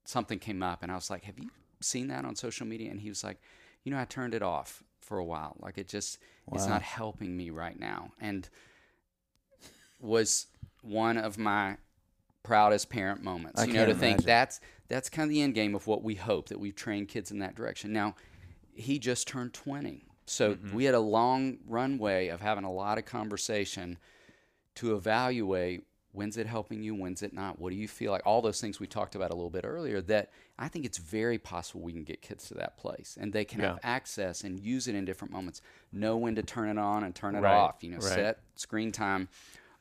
something 0.05 0.39
came 0.39 0.63
up, 0.63 0.83
and 0.83 0.91
I 0.91 0.95
was 0.95 1.09
like, 1.09 1.23
"Have 1.23 1.39
you 1.39 1.49
seen 1.81 2.07
that 2.09 2.25
on 2.25 2.35
social 2.35 2.65
media?" 2.67 2.91
And 2.91 2.99
he 3.01 3.09
was 3.09 3.23
like, 3.23 3.39
"You 3.83 3.91
know, 3.91 3.99
I 3.99 4.05
turned 4.05 4.33
it 4.33 4.41
off 4.41 4.83
for 4.99 5.17
a 5.17 5.25
while. 5.25 5.55
Like 5.59 5.77
it 5.77 5.87
just 5.87 6.19
it's 6.53 6.67
not 6.67 6.81
helping 6.81 7.35
me 7.37 7.49
right 7.49 7.79
now." 7.79 8.11
And 8.19 8.49
was 9.99 10.47
one 10.81 11.17
of 11.17 11.37
my 11.37 11.77
proudest 12.43 12.89
parent 12.89 13.23
moments. 13.23 13.59
I 13.61 13.65
you 13.65 13.73
know, 13.73 13.85
to 13.85 13.91
can't 13.91 13.99
think 13.99 14.23
that's 14.23 14.59
that's 14.87 15.09
kind 15.09 15.25
of 15.27 15.29
the 15.29 15.41
end 15.41 15.53
game 15.53 15.75
of 15.75 15.87
what 15.87 16.03
we 16.03 16.15
hope 16.15 16.49
that 16.49 16.59
we've 16.59 16.75
trained 16.75 17.07
kids 17.07 17.31
in 17.31 17.39
that 17.39 17.55
direction. 17.55 17.93
Now, 17.93 18.15
he 18.73 18.99
just 18.99 19.27
turned 19.27 19.53
20. 19.53 20.05
So 20.25 20.55
Mm-hmm. 20.55 20.75
we 20.75 20.85
had 20.85 20.95
a 20.95 20.99
long 20.99 21.57
runway 21.67 22.27
of 22.29 22.41
having 22.41 22.63
a 22.63 22.71
lot 22.71 22.97
of 22.97 23.05
conversation 23.05 23.97
to 24.75 24.95
evaluate 24.95 25.83
when's 26.13 26.37
it 26.37 26.47
helping 26.47 26.83
you, 26.83 26.93
when's 26.95 27.23
it 27.23 27.33
not, 27.33 27.59
what 27.59 27.71
do 27.71 27.75
you 27.75 27.87
feel 27.87 28.11
like, 28.11 28.21
all 28.25 28.41
those 28.41 28.59
things 28.61 28.79
we 28.79 28.87
talked 28.87 29.15
about 29.15 29.31
a 29.31 29.35
little 29.35 29.49
bit 29.49 29.65
earlier. 29.65 30.01
That 30.01 30.29
I 30.59 30.67
think 30.67 30.85
it's 30.85 30.97
very 30.97 31.37
possible 31.37 31.81
we 31.81 31.93
can 31.93 32.03
get 32.03 32.21
kids 32.21 32.47
to 32.49 32.53
that 32.55 32.77
place 32.77 33.17
and 33.19 33.33
they 33.33 33.45
can 33.45 33.59
have 33.61 33.79
access 33.83 34.43
and 34.43 34.59
use 34.59 34.87
it 34.87 34.95
in 34.95 35.05
different 35.05 35.33
moments, 35.33 35.61
know 35.91 36.17
when 36.17 36.35
to 36.35 36.43
turn 36.43 36.69
it 36.69 36.77
on 36.77 37.03
and 37.03 37.15
turn 37.15 37.35
it 37.35 37.39
Right, 37.39 37.53
off, 37.53 37.83
you 37.83 37.91
know, 37.91 37.99
right. 37.99 38.13
set 38.13 38.39
screen 38.55 38.91
time 38.91 39.29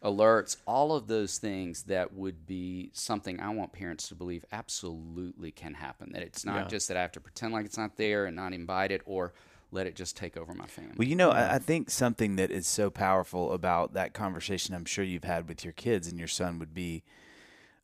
alerts, 0.02 0.56
all 0.66 0.92
of 0.94 1.08
those 1.08 1.36
things 1.38 1.82
that 1.84 2.14
would 2.14 2.46
be 2.46 2.90
something 2.94 3.38
I 3.38 3.50
want 3.50 3.72
parents 3.72 4.08
to 4.08 4.14
believe 4.14 4.44
absolutely 4.50 5.50
can 5.50 5.74
happen. 5.74 6.12
That 6.12 6.22
it's 6.22 6.44
not 6.46 6.56
Yeah. 6.56 6.68
just 6.68 6.88
that 6.88 6.96
I 6.96 7.02
have 7.02 7.12
to 7.12 7.20
pretend 7.20 7.52
like 7.52 7.66
it's 7.66 7.76
not 7.76 7.96
there 7.96 8.24
and 8.24 8.34
not 8.34 8.54
invite 8.54 8.92
it 8.92 9.02
or 9.04 9.34
let 9.72 9.86
it 9.86 9.94
just 9.94 10.16
take 10.16 10.36
over 10.36 10.54
my 10.54 10.66
family. 10.66 10.94
Well, 10.96 11.08
you 11.08 11.16
know, 11.16 11.30
I, 11.30 11.54
I 11.54 11.58
think 11.58 11.90
something 11.90 12.36
that 12.36 12.50
is 12.50 12.66
so 12.66 12.90
powerful 12.90 13.52
about 13.52 13.94
that 13.94 14.12
conversation 14.14 14.74
I'm 14.74 14.84
sure 14.84 15.04
you've 15.04 15.24
had 15.24 15.48
with 15.48 15.64
your 15.64 15.72
kids 15.72 16.08
and 16.08 16.18
your 16.18 16.28
son 16.28 16.58
would 16.58 16.74
be, 16.74 17.02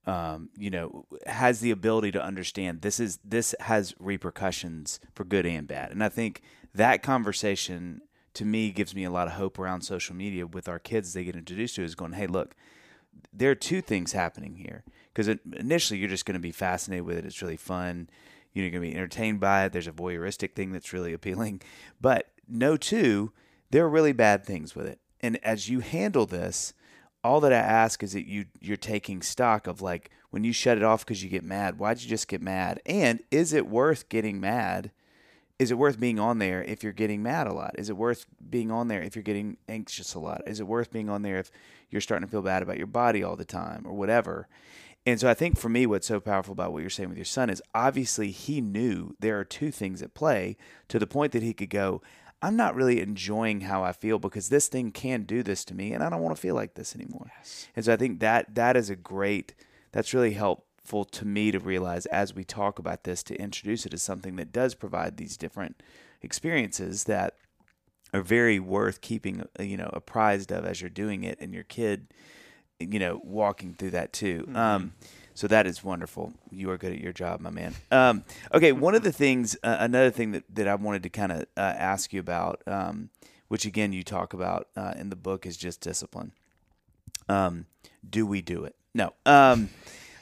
um, 0.07 0.51
you 0.57 0.71
know, 0.71 1.07
has 1.27 1.61
the 1.61 1.71
ability 1.71 2.13
to 2.13 2.23
understand 2.23 2.83
this 2.83 3.01
is 3.01 3.19
this 3.25 3.55
has 3.61 3.95
repercussions 3.99 5.01
for 5.15 5.25
good 5.25 5.47
and 5.47 5.67
bad. 5.67 5.93
And 5.93 6.03
I 6.03 6.09
think 6.09 6.43
that 6.75 7.03
conversation 7.03 8.03
to 8.35 8.45
me 8.45 8.71
gives 8.71 8.95
me 8.95 9.05
a 9.05 9.11
lot 9.11 9.27
of 9.27 9.35
hope 9.35 9.59
around 9.59 9.81
social 9.81 10.15
media 10.15 10.47
with 10.47 10.69
our 10.69 10.79
kids 10.79 11.13
they 11.13 11.25
get 11.25 11.37
introduced 11.37 11.77
to 11.77 11.83
is 11.83 11.95
going, 11.95 12.13
hey, 12.13 12.27
look, 12.27 12.55
there 13.33 13.51
are 13.51 13.57
two 13.57 13.81
things 13.81 14.13
happening 14.13 14.57
here 14.57 14.85
because 15.13 15.29
initially 15.59 15.99
you're 15.99 16.09
just 16.09 16.27
going 16.27 16.35
to 16.35 16.41
be 16.41 16.53
fascinated 16.53 17.07
with 17.07 17.17
it. 17.17 17.25
It's 17.25 17.41
really 17.41 17.57
fun. 17.57 18.11
You're 18.57 18.71
going 18.71 18.83
to 18.83 18.91
be 18.91 18.97
entertained 18.97 19.41
by 19.41 19.65
it. 19.65 19.73
There's 19.73 19.87
a 19.87 19.93
voyeuristic 19.93 20.55
thing 20.55 20.73
that's 20.73 20.93
really 20.93 21.13
appealing. 21.13 21.61
But 22.01 22.29
no, 22.47 22.77
two, 22.77 23.33
there 23.71 23.85
are 23.85 23.89
really 23.89 24.13
bad 24.13 24.45
things 24.45 24.75
with 24.77 24.87
it. 24.87 25.01
And 25.21 25.43
as 25.43 25.69
you 25.69 25.81
handle 25.81 26.27
this, 26.27 26.75
all 27.25 27.41
that 27.41 27.53
I 27.53 27.57
ask 27.57 28.03
is 28.03 28.13
that 28.13 28.27
you 28.27 28.45
you're 28.61 28.77
taking 28.77 29.23
stock 29.23 29.67
of 29.67 29.81
like 29.81 30.11
when 30.31 30.45
you 30.45 30.53
shut 30.53 30.77
it 30.77 30.85
off 30.85 31.05
because 31.05 31.25
you 31.25 31.31
get 31.31 31.43
mad. 31.43 31.79
Why'd 31.79 32.01
you 32.01 32.09
just 32.09 32.29
get 32.29 32.43
mad? 32.43 32.81
And 32.85 33.21
is 33.31 33.53
it 33.53 33.67
worth 33.67 34.09
getting 34.09 34.39
mad? 34.41 34.93
Is 35.59 35.71
it 35.71 35.79
worth 35.79 35.99
being 35.99 36.21
on 36.21 36.39
there 36.39 36.63
if 36.63 36.83
you're 36.83 36.93
getting 36.93 37.23
mad 37.23 37.47
a 37.47 37.53
lot? 37.55 37.75
Is 37.79 37.89
it 37.89 37.97
worth 37.97 38.27
being 38.51 38.71
on 38.71 38.89
there 38.89 39.03
if 39.03 39.17
you're 39.17 39.23
getting 39.23 39.57
anxious 39.69 40.15
a 40.15 40.19
lot? 40.19 40.43
Is 40.47 40.61
it 40.61 40.67
worth 40.67 40.93
being 40.93 41.09
on 41.09 41.23
there 41.23 41.39
if 41.39 41.51
you're 41.91 42.03
starting 42.03 42.29
to 42.29 42.31
feel 42.31 42.43
bad 42.43 42.63
about 42.63 42.77
your 42.77 42.87
body 42.87 43.23
all 43.23 43.37
the 43.37 43.45
time 43.47 43.85
or 43.87 43.95
whatever? 43.95 44.49
And 45.07 45.21
so 45.21 45.31
I 45.31 45.35
think 45.35 45.57
for 45.57 45.69
me, 45.69 45.87
what's 45.87 46.09
so 46.09 46.19
powerful 46.19 46.53
about 46.53 46.73
what 46.73 46.81
you're 46.81 46.91
saying 46.91 47.09
with 47.09 47.19
your 47.19 47.25
son 47.25 47.49
is 47.49 47.63
obviously 47.73 48.33
he 48.33 48.61
knew 48.61 49.15
there 49.21 49.39
are 49.39 49.45
two 49.45 49.71
things 49.71 50.03
at 50.03 50.15
play 50.15 50.57
to 50.89 50.99
the 50.99 51.07
point 51.07 51.31
that 51.33 51.45
he 51.45 51.55
could 51.55 51.71
go, 51.71 52.03
I'm 52.43 52.57
not 52.57 52.75
really 52.75 53.01
enjoying 53.01 53.63
how 53.63 53.85
I 53.85 53.93
feel 53.93 54.19
because 54.19 54.49
this 54.49 54.67
thing 54.67 54.91
can 54.91 55.23
do 55.23 55.45
this 55.45 55.65
to 55.67 55.75
me 55.75 55.93
and 55.93 56.03
I 56.03 56.11
don't 56.11 56.23
want 56.23 56.35
to 56.35 56.43
feel 56.43 56.57
like 56.57 56.75
this 56.75 56.95
anymore. 56.95 57.31
And 57.77 57.85
so 57.85 57.93
I 57.93 57.97
think 57.97 58.19
that 58.21 58.57
that 58.57 58.77
is 58.77 58.91
a 58.91 58.97
great, 58.97 59.55
that's 59.93 60.13
really 60.13 60.33
helpful 60.33 61.05
to 61.05 61.25
me 61.25 61.53
to 61.53 61.59
realize 61.61 62.07
as 62.07 62.35
we 62.35 62.45
talk 62.45 62.79
about 62.79 63.05
this 63.05 63.23
to 63.25 63.41
introduce 63.41 63.87
it 63.87 63.95
as 63.95 64.03
something 64.03 64.37
that 64.37 64.53
does 64.53 64.75
provide 64.75 65.17
these 65.17 65.37
different 65.37 65.83
experiences 66.21 67.05
that 67.05 67.37
are 68.13 68.23
very 68.23 68.59
worth 68.59 69.01
keeping, 69.01 69.45
uh, 69.59 69.63
you 69.63 69.77
know, 69.77 69.91
apprised 69.93 70.53
of 70.53 70.65
as 70.65 70.81
you're 70.81 70.91
doing 70.91 71.23
it 71.23 71.39
and 71.41 71.55
your 71.55 71.65
kid 71.65 72.09
you 72.79 72.99
know, 72.99 73.21
walking 73.25 73.75
through 73.75 73.91
that 73.91 74.13
too. 74.13 74.49
Um, 74.55 74.93
so 75.35 75.47
that 75.49 75.67
is 75.67 75.85
wonderful. 75.85 76.33
You 76.51 76.71
are 76.71 76.79
good 76.79 76.93
at 76.93 76.99
your 76.99 77.13
job, 77.13 77.41
my 77.41 77.51
man. 77.51 77.75
Um, 77.91 78.25
okay, 78.55 78.73
one 78.73 78.95
of 78.95 79.03
the 79.03 79.13
things, 79.13 79.57
uh, 79.63 79.77
another 79.81 80.11
thing 80.11 80.33
that, 80.33 80.45
that 80.55 80.67
I 80.67 80.75
wanted 80.77 81.03
to 81.03 81.11
kind 81.11 81.31
of 81.31 81.41
uh, 81.57 81.61
ask 81.61 82.13
you 82.13 82.21
about, 82.21 82.63
um, 82.67 83.11
which 83.49 83.67
again 83.67 83.93
you 83.93 84.03
talk 84.03 84.33
about 84.33 84.69
uh, 84.77 84.95
in 84.97 85.11
the 85.11 85.17
book, 85.17 85.45
is 85.45 85.57
just 85.57 85.81
discipline. 85.81 86.33
Um, 87.29 87.67
do 88.09 88.27
we 88.27 88.41
do 88.41 88.65
it? 88.65 88.77
No. 88.95 89.13
Um, 89.27 89.69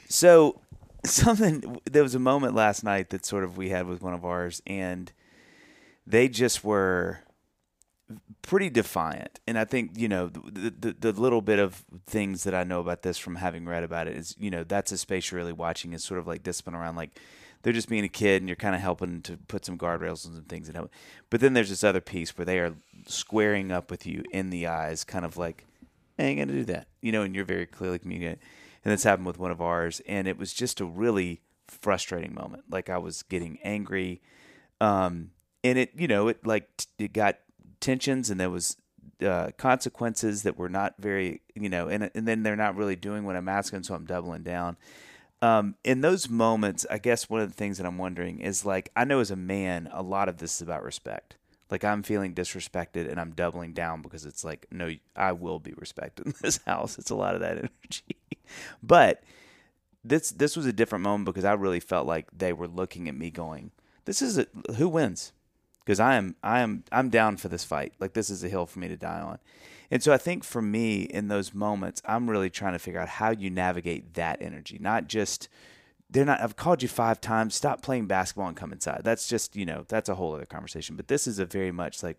so 0.09 0.61
something 1.05 1.79
there 1.89 2.03
was 2.03 2.15
a 2.15 2.19
moment 2.19 2.55
last 2.55 2.83
night 2.83 3.09
that 3.11 3.25
sort 3.25 3.43
of 3.43 3.57
we 3.57 3.69
had 3.69 3.87
with 3.87 4.01
one 4.01 4.13
of 4.13 4.25
ours, 4.25 4.61
and 4.67 5.11
they 6.05 6.27
just 6.27 6.63
were 6.63 7.19
pretty 8.41 8.69
defiant. 8.69 9.39
And 9.47 9.57
I 9.57 9.65
think, 9.65 9.91
you 9.97 10.07
know, 10.07 10.27
the, 10.27 10.69
the, 10.69 10.95
the 10.99 11.11
little 11.19 11.41
bit 11.41 11.59
of 11.59 11.83
things 12.05 12.43
that 12.43 12.53
I 12.53 12.63
know 12.63 12.79
about 12.79 13.01
this 13.01 13.17
from 13.17 13.35
having 13.35 13.65
read 13.65 13.83
about 13.83 14.07
it 14.07 14.15
is, 14.15 14.35
you 14.37 14.51
know, 14.51 14.63
that's 14.63 14.91
a 14.91 14.97
space 14.97 15.31
you're 15.31 15.39
really 15.39 15.53
watching 15.53 15.93
is 15.93 16.03
sort 16.03 16.19
of 16.19 16.27
like 16.27 16.43
discipline 16.43 16.75
around 16.75 16.95
like 16.95 17.19
they're 17.63 17.73
just 17.73 17.89
being 17.89 18.03
a 18.03 18.09
kid 18.09 18.43
and 18.43 18.47
you're 18.47 18.55
kind 18.55 18.75
of 18.75 18.81
helping 18.81 19.21
to 19.23 19.37
put 19.37 19.65
some 19.65 19.75
guardrails 19.75 20.23
and 20.23 20.35
some 20.35 20.43
things 20.43 20.67
and 20.67 20.77
help. 20.77 20.91
But 21.31 21.39
then 21.39 21.53
there's 21.53 21.69
this 21.69 21.83
other 21.83 22.01
piece 22.01 22.37
where 22.37 22.45
they 22.45 22.59
are 22.59 22.75
squaring 23.07 23.71
up 23.71 23.89
with 23.89 24.05
you 24.05 24.23
in 24.31 24.51
the 24.51 24.67
eyes, 24.67 25.03
kind 25.03 25.25
of 25.25 25.35
like, 25.35 25.65
I 26.19 26.23
ain't 26.23 26.47
to 26.47 26.53
do 26.53 26.65
that, 26.65 26.87
you 27.01 27.11
know, 27.11 27.23
and 27.23 27.33
you're 27.33 27.43
very 27.43 27.65
clearly 27.65 27.97
communicating. 27.97 28.39
And 28.83 28.93
this 28.93 29.03
happened 29.03 29.25
with 29.25 29.39
one 29.39 29.49
of 29.49 29.61
ours. 29.61 29.99
And 30.07 30.27
it 30.27 30.37
was 30.37 30.53
just 30.53 30.79
a 30.79 30.85
really 30.85 31.41
frustrating 31.67 32.35
moment. 32.35 32.65
Like 32.69 32.91
I 32.91 32.99
was 32.99 33.23
getting 33.23 33.57
angry. 33.63 34.21
Um, 34.79 35.31
and 35.63 35.79
it, 35.79 35.91
you 35.95 36.07
know, 36.07 36.27
it 36.27 36.45
like, 36.45 36.69
it 36.99 37.13
got 37.13 37.37
tensions 37.79 38.29
and 38.29 38.39
there 38.39 38.49
was 38.49 38.77
uh, 39.21 39.51
consequences 39.57 40.43
that 40.43 40.57
were 40.57 40.69
not 40.69 40.95
very, 40.99 41.41
you 41.53 41.69
know, 41.69 41.87
and 41.87 42.09
and 42.13 42.27
then 42.27 42.43
they're 42.43 42.55
not 42.55 42.75
really 42.75 42.95
doing 42.95 43.23
what 43.23 43.35
I'm 43.35 43.49
asking, 43.49 43.83
so 43.83 43.95
I'm 43.95 44.05
doubling 44.05 44.43
down. 44.43 44.77
Um, 45.41 45.75
in 45.83 46.01
those 46.01 46.29
moments, 46.29 46.85
I 46.89 46.97
guess 46.97 47.29
one 47.29 47.41
of 47.41 47.49
the 47.49 47.55
things 47.55 47.77
that 47.77 47.85
I'm 47.85 47.97
wondering 47.97 48.39
is 48.39 48.65
like 48.65 48.91
I 48.95 49.05
know 49.05 49.19
as 49.19 49.31
a 49.31 49.35
man, 49.35 49.89
a 49.91 50.01
lot 50.01 50.29
of 50.29 50.37
this 50.37 50.55
is 50.55 50.61
about 50.61 50.83
respect. 50.83 51.35
Like 51.69 51.83
I'm 51.83 52.03
feeling 52.03 52.33
disrespected 52.33 53.09
and 53.09 53.19
I'm 53.19 53.31
doubling 53.31 53.73
down 53.73 54.01
because 54.01 54.25
it's 54.25 54.43
like, 54.43 54.67
no, 54.71 54.91
I 55.15 55.31
will 55.31 55.59
be 55.59 55.73
respected 55.77 56.25
in 56.27 56.33
this 56.41 56.59
house. 56.65 56.97
It's 56.97 57.09
a 57.09 57.15
lot 57.15 57.35
of 57.35 57.41
that 57.41 57.57
energy. 57.57 58.17
but 58.83 59.23
this 60.03 60.31
this 60.31 60.55
was 60.55 60.65
a 60.65 60.73
different 60.73 61.03
moment 61.03 61.25
because 61.25 61.45
I 61.45 61.53
really 61.53 61.79
felt 61.79 62.05
like 62.05 62.27
they 62.35 62.53
were 62.53 62.67
looking 62.67 63.07
at 63.07 63.15
me 63.15 63.31
going, 63.31 63.71
"This 64.05 64.21
is 64.21 64.37
a, 64.37 64.47
who 64.77 64.87
wins." 64.87 65.31
Because 65.85 65.99
I 65.99 66.15
am 66.15 66.35
I 66.43 66.61
am 66.61 66.83
I'm 66.91 67.09
down 67.09 67.37
for 67.37 67.47
this 67.47 67.63
fight. 67.63 67.93
Like 67.99 68.13
this 68.13 68.29
is 68.29 68.43
a 68.43 68.49
hill 68.49 68.65
for 68.65 68.79
me 68.79 68.87
to 68.87 68.97
die 68.97 69.21
on. 69.21 69.39
And 69.91 70.01
so 70.01 70.11
I 70.11 70.17
think 70.17 70.43
for 70.43 70.61
me 70.61 71.03
in 71.03 71.27
those 71.27 71.53
moments, 71.53 72.01
I'm 72.05 72.29
really 72.29 72.49
trying 72.49 72.73
to 72.73 72.79
figure 72.79 72.99
out 72.99 73.07
how 73.07 73.29
you 73.29 73.49
navigate 73.49 74.15
that 74.15 74.41
energy, 74.41 74.77
not 74.79 75.07
just 75.07 75.47
they're 76.09 76.25
not 76.25 76.41
I've 76.41 76.55
called 76.55 76.81
you 76.81 76.87
5 76.87 77.21
times, 77.21 77.55
stop 77.55 77.81
playing 77.81 78.07
basketball 78.07 78.47
and 78.47 78.57
come 78.57 78.73
inside. 78.73 79.01
That's 79.03 79.27
just, 79.27 79.55
you 79.55 79.65
know, 79.65 79.85
that's 79.87 80.09
a 80.09 80.15
whole 80.15 80.33
other 80.33 80.45
conversation, 80.45 80.95
but 80.95 81.07
this 81.07 81.27
is 81.27 81.39
a 81.39 81.45
very 81.45 81.71
much 81.71 82.01
like 82.01 82.17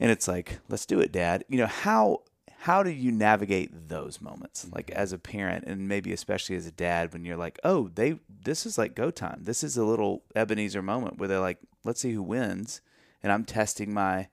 and 0.00 0.10
it's 0.10 0.28
like, 0.28 0.58
let's 0.68 0.86
do 0.86 1.00
it, 1.00 1.12
dad. 1.12 1.44
You 1.48 1.58
know, 1.58 1.66
how 1.66 2.22
how 2.64 2.82
do 2.82 2.90
you 2.90 3.12
navigate 3.12 3.88
those 3.88 4.22
moments 4.22 4.66
like 4.72 4.86
mm-hmm. 4.86 4.98
as 4.98 5.12
a 5.12 5.18
parent 5.18 5.64
and 5.66 5.86
maybe 5.86 6.12
especially 6.14 6.56
as 6.56 6.66
a 6.66 6.70
dad 6.70 7.12
when 7.12 7.22
you're 7.22 7.36
like 7.36 7.58
oh 7.62 7.90
they 7.94 8.18
this 8.42 8.64
is 8.64 8.78
like 8.78 8.94
go 8.94 9.10
time 9.10 9.38
this 9.42 9.62
is 9.62 9.76
a 9.76 9.84
little 9.84 10.22
ebenezer 10.34 10.80
moment 10.80 11.18
where 11.18 11.28
they're 11.28 11.40
like 11.40 11.58
let's 11.84 12.00
see 12.00 12.12
who 12.12 12.22
wins 12.22 12.80
and 13.22 13.30
i'm 13.32 13.44
testing 13.44 13.92
my 13.92 14.28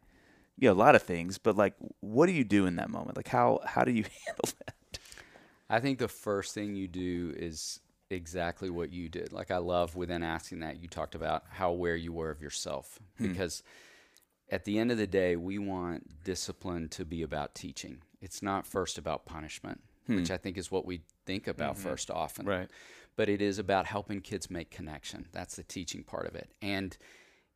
you 0.58 0.68
know 0.68 0.74
a 0.74 0.76
lot 0.76 0.96
of 0.96 1.04
things 1.04 1.38
but 1.38 1.56
like 1.56 1.74
what 2.00 2.26
do 2.26 2.32
you 2.32 2.44
do 2.44 2.66
in 2.66 2.76
that 2.78 2.90
moment 2.90 3.16
like 3.18 3.28
how 3.28 3.60
how 3.66 3.84
do 3.84 3.92
you 3.92 4.04
handle 4.26 4.50
that 4.66 4.76
I 5.72 5.80
think 5.80 6.00
the 6.00 6.10
first 6.10 6.54
thing 6.54 6.76
you 6.76 6.90
do 6.90 7.34
is 7.36 7.80
exactly 8.10 8.70
what 8.70 8.92
you 8.92 9.08
did. 9.08 9.32
Like 9.32 9.52
I 9.52 9.58
love 9.58 9.96
within 9.96 10.22
asking 10.22 10.60
that 10.60 10.82
you 10.82 10.90
talked 10.90 11.16
about 11.16 11.46
how 11.50 11.72
aware 11.72 11.96
you 11.96 12.12
were 12.12 12.30
of 12.30 12.42
yourself 12.42 13.00
hmm. 13.18 13.30
because 13.30 13.64
at 14.52 14.66
the 14.66 14.78
end 14.78 14.92
of 14.92 14.98
the 14.98 15.08
day 15.08 15.38
we 15.38 15.58
want 15.58 16.26
discipline 16.26 16.90
to 16.90 17.06
be 17.06 17.22
about 17.22 17.56
teaching. 17.56 18.00
It's 18.22 18.44
not 18.44 18.68
first 18.68 18.98
about 18.98 19.26
punishment, 19.26 19.80
hmm. 20.08 20.18
which 20.18 20.30
I 20.30 20.36
think 20.36 20.58
is 20.58 20.70
what 20.70 20.86
we 20.86 21.04
think 21.26 21.48
about 21.48 21.76
mm-hmm. 21.76 21.88
first 21.88 22.12
often. 22.12 22.46
Right. 22.46 22.70
But 23.16 23.30
it 23.30 23.42
is 23.42 23.58
about 23.58 23.86
helping 23.86 24.20
kids 24.20 24.52
make 24.52 24.72
connection. 24.72 25.28
That's 25.32 25.56
the 25.56 25.64
teaching 25.64 26.04
part 26.04 26.28
of 26.28 26.36
it. 26.36 26.50
And 26.62 26.98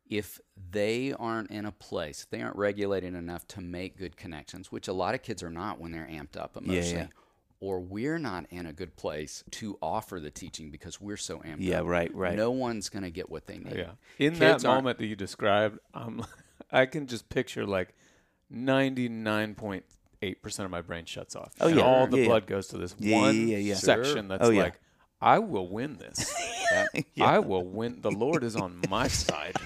if 0.08 0.40
they 0.70 1.12
aren't 1.12 1.50
in 1.50 1.64
a 1.66 1.72
place, 1.72 2.22
if 2.22 2.30
they 2.30 2.42
aren't 2.42 2.56
regulated 2.56 3.14
enough 3.14 3.46
to 3.48 3.60
make 3.60 3.98
good 3.98 4.16
connections, 4.16 4.70
which 4.70 4.88
a 4.88 4.92
lot 4.92 5.14
of 5.14 5.22
kids 5.22 5.42
are 5.42 5.50
not 5.50 5.80
when 5.80 5.92
they're 5.92 6.08
amped 6.10 6.36
up 6.36 6.56
emotionally, 6.56 7.02
yeah. 7.02 7.06
or 7.60 7.80
we're 7.80 8.18
not 8.18 8.46
in 8.50 8.66
a 8.66 8.72
good 8.72 8.96
place 8.96 9.42
to 9.50 9.76
offer 9.82 10.20
the 10.20 10.30
teaching 10.30 10.70
because 10.70 11.00
we're 11.00 11.16
so 11.16 11.38
amped 11.38 11.56
yeah 11.60 11.80
up. 11.80 11.86
right 11.86 12.14
right 12.14 12.36
No 12.36 12.50
one's 12.52 12.88
going 12.88 13.02
to 13.02 13.10
get 13.10 13.30
what 13.30 13.46
they 13.46 13.58
need. 13.58 13.76
Yeah. 13.76 13.90
In 14.18 14.34
Kids 14.36 14.62
that 14.62 14.68
moment 14.68 14.98
that 14.98 15.06
you 15.06 15.16
described, 15.16 15.78
um, 15.94 16.24
I 16.70 16.86
can 16.86 17.06
just 17.06 17.28
picture 17.28 17.66
like 17.66 17.94
99.8% 18.52 20.64
of 20.64 20.70
my 20.70 20.80
brain 20.82 21.04
shuts 21.04 21.34
off. 21.36 21.52
Oh, 21.60 21.68
And 21.68 21.76
yeah. 21.76 21.82
all 21.84 22.06
the 22.06 22.18
Yeah, 22.18 22.22
yeah. 22.22 22.28
blood 22.28 22.46
goes 22.46 22.68
to 22.68 22.78
this 22.78 22.94
Yeah, 22.98 23.16
one 23.20 23.34
yeah, 23.36 23.56
yeah, 23.56 23.58
yeah. 23.58 23.74
section 23.74 24.14
Sure. 24.14 24.22
that's 24.22 24.46
Oh, 24.46 24.50
yeah. 24.50 24.62
like, 24.64 24.80
I 25.20 25.38
will 25.38 25.68
win 25.68 25.96
this. 25.98 26.32
I 27.20 27.38
will 27.38 27.64
win. 27.64 28.00
The 28.02 28.10
Lord 28.10 28.44
is 28.44 28.54
on 28.54 28.82
my 28.90 29.08
side. 29.26 29.56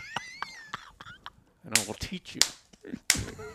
And 1.71 1.79
I 1.79 1.85
will 1.87 1.95
teach 1.95 2.35
you. 2.35 2.41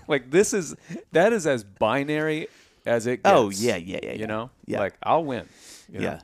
like 0.07 0.31
this 0.31 0.53
is 0.53 0.75
that 1.11 1.33
is 1.33 1.45
as 1.47 1.63
binary 1.63 2.47
as 2.85 3.07
it 3.07 3.21
oh, 3.25 3.49
gets. 3.49 3.61
Oh, 3.61 3.65
yeah, 3.67 3.75
yeah, 3.77 3.99
yeah, 4.03 4.11
You 4.13 4.19
yeah. 4.21 4.25
know, 4.27 4.49
Yeah. 4.65 4.79
like 4.79 4.93
I'll 5.03 5.23
win. 5.25 5.47
you 5.91 5.99
know? 5.99 6.05
Yeah. 6.05 6.19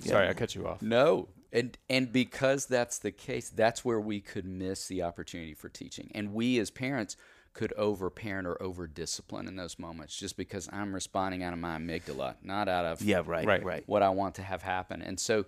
Sorry, 0.00 0.24
Yeah. 0.26 0.30
I 0.30 0.34
cut 0.34 0.54
you 0.54 0.66
off. 0.66 0.80
No. 0.82 1.28
And 1.52 1.76
and 1.88 2.12
because 2.12 2.66
that's 2.66 2.98
the 2.98 3.10
case, 3.10 3.48
that's 3.50 3.84
where 3.84 4.00
we 4.00 4.20
could 4.20 4.44
miss 4.46 4.86
the 4.86 5.02
opportunity 5.02 5.52
for 5.54 5.68
teaching. 5.68 6.10
And 6.14 6.32
we 6.32 6.58
as 6.60 6.70
parents 6.70 7.16
could 7.52 7.72
over 7.72 8.08
parent 8.10 8.46
or 8.46 8.62
over 8.62 8.86
discipline 8.86 9.48
in 9.48 9.56
those 9.56 9.76
moments 9.76 10.16
just 10.16 10.36
because 10.36 10.68
I'm 10.72 10.94
responding 10.94 11.42
out 11.42 11.52
of 11.52 11.58
my 11.58 11.76
amygdala, 11.76 12.36
not 12.44 12.68
out 12.68 12.84
of 12.84 13.02
Yeah, 13.02 13.22
right, 13.26 13.44
Right. 13.44 13.64
right. 13.64 13.82
what 13.86 14.02
I 14.04 14.10
want 14.10 14.36
to 14.36 14.42
have 14.42 14.62
happen. 14.62 15.02
And 15.02 15.18
so 15.18 15.46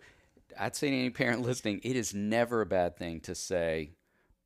I'd 0.58 0.74
say 0.74 0.90
to 0.90 0.96
any 0.96 1.10
parent 1.10 1.42
listening, 1.42 1.80
it 1.84 1.94
is 1.94 2.12
never 2.12 2.60
a 2.62 2.66
bad 2.66 2.96
thing 2.96 3.20
to 3.20 3.36
say, 3.36 3.92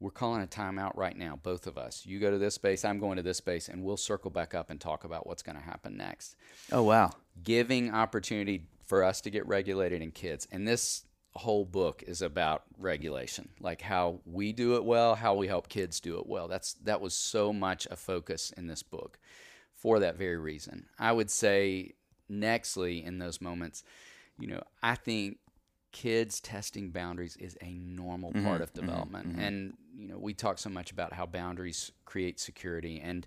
we're 0.00 0.10
calling 0.10 0.42
a 0.42 0.46
timeout 0.46 0.96
right 0.96 1.16
now, 1.16 1.38
both 1.42 1.66
of 1.66 1.78
us. 1.78 2.04
You 2.04 2.18
go 2.20 2.30
to 2.30 2.38
this 2.38 2.54
space, 2.54 2.84
I'm 2.84 2.98
going 2.98 3.16
to 3.16 3.22
this 3.22 3.38
space, 3.38 3.68
and 3.68 3.82
we'll 3.82 3.96
circle 3.96 4.30
back 4.30 4.54
up 4.54 4.68
and 4.70 4.80
talk 4.80 5.04
about 5.04 5.26
what's 5.26 5.42
going 5.42 5.56
to 5.56 5.62
happen 5.62 5.96
next 5.96 6.36
Oh, 6.70 6.82
wow. 6.82 7.10
giving 7.42 7.92
opportunity 7.92 8.66
for 8.84 9.02
us 9.02 9.20
to 9.22 9.30
get 9.30 9.46
regulated 9.46 10.02
in 10.02 10.10
kids. 10.10 10.46
And 10.52 10.68
this 10.68 11.04
whole 11.34 11.64
book 11.64 12.02
is 12.06 12.22
about 12.22 12.64
regulation, 12.78 13.48
like 13.60 13.82
how 13.82 14.20
we 14.24 14.52
do 14.52 14.76
it 14.76 14.84
well, 14.84 15.14
how 15.14 15.34
we 15.34 15.46
help 15.48 15.68
kids 15.68 16.00
do 16.00 16.18
it 16.18 16.26
well. 16.26 16.48
That's 16.48 16.74
that 16.84 17.00
was 17.00 17.14
so 17.14 17.52
much 17.52 17.86
a 17.90 17.96
focus 17.96 18.52
in 18.56 18.66
this 18.66 18.82
book 18.82 19.18
for 19.74 19.98
that 20.00 20.16
very 20.16 20.38
reason. 20.38 20.86
I 20.98 21.12
would 21.12 21.30
say 21.30 21.92
nextly 22.30 23.04
in 23.04 23.18
those 23.18 23.40
moments, 23.40 23.82
you 24.38 24.46
know, 24.46 24.62
I 24.82 24.94
think 24.94 25.38
kids 25.96 26.42
testing 26.42 26.90
boundaries 26.90 27.38
is 27.38 27.56
a 27.62 27.72
normal 27.72 28.30
mm-hmm, 28.30 28.44
part 28.44 28.60
of 28.60 28.70
mm-hmm, 28.74 28.86
development. 28.86 29.28
Mm-hmm. 29.30 29.40
And 29.40 29.72
you 29.96 30.06
know, 30.08 30.18
we 30.18 30.34
talk 30.34 30.58
so 30.58 30.68
much 30.68 30.90
about 30.90 31.14
how 31.14 31.24
boundaries 31.24 31.90
create 32.04 32.38
security 32.38 33.00
and 33.02 33.26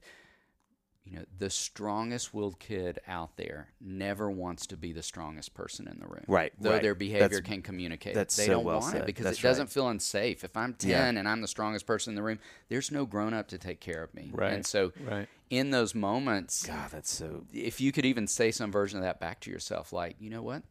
you 1.03 1.17
know, 1.17 1.25
the 1.39 1.49
strongest 1.49 2.31
willed 2.31 2.59
kid 2.59 2.99
out 3.07 3.35
there 3.37 3.69
never 3.81 4.29
wants 4.29 4.67
to 4.67 4.77
be 4.77 4.93
the 4.93 5.01
strongest 5.01 5.55
person 5.55 5.87
in 5.87 5.99
the 5.99 6.05
room. 6.05 6.25
Right, 6.27 6.53
Though 6.61 6.73
right. 6.73 6.83
their 6.83 6.93
behavior 6.93 7.27
That's- 7.29 7.41
can 7.41 7.63
communicate. 7.63 8.13
that's 8.13 8.35
they 8.37 8.45
so 8.45 8.51
don't 8.51 8.65
well 8.65 8.81
want 8.81 8.91
said. 8.91 9.01
it 9.01 9.05
because 9.07 9.23
That's 9.23 9.39
it 9.39 9.41
doesn't 9.41 9.63
right. 9.63 9.73
feel 9.73 9.87
unsafe. 9.87 10.43
If 10.43 10.55
I'm 10.55 10.75
10 10.75 10.89
Yeah. 10.91 11.19
and 11.19 11.27
I'm 11.27 11.41
the 11.41 11.47
strongest 11.47 11.87
person 11.87 12.11
in 12.11 12.15
the 12.15 12.21
room, 12.21 12.37
there's 12.67 12.91
no 12.91 13.07
grown 13.07 13.33
up 13.33 13.47
to 13.47 13.57
take 13.57 13.79
care 13.79 14.03
of 14.03 14.13
me. 14.13 14.29
Right, 14.31 14.53
And 14.53 14.63
so 14.63 14.91
right. 15.03 15.27
in 15.49 15.71
those 15.71 15.95
moments, 15.95 16.67
God, 16.67 16.91
that's 16.91 17.09
so. 17.11 17.45
if 17.51 17.81
you 17.81 17.91
could 17.91 18.05
even 18.05 18.27
say 18.27 18.51
some 18.51 18.71
version 18.71 18.99
of 18.99 19.03
that 19.03 19.19
back 19.19 19.39
to 19.41 19.49
yourself, 19.49 19.91
like, 19.91 20.15
you 20.19 20.29
know 20.29 20.43
what? 20.43 20.61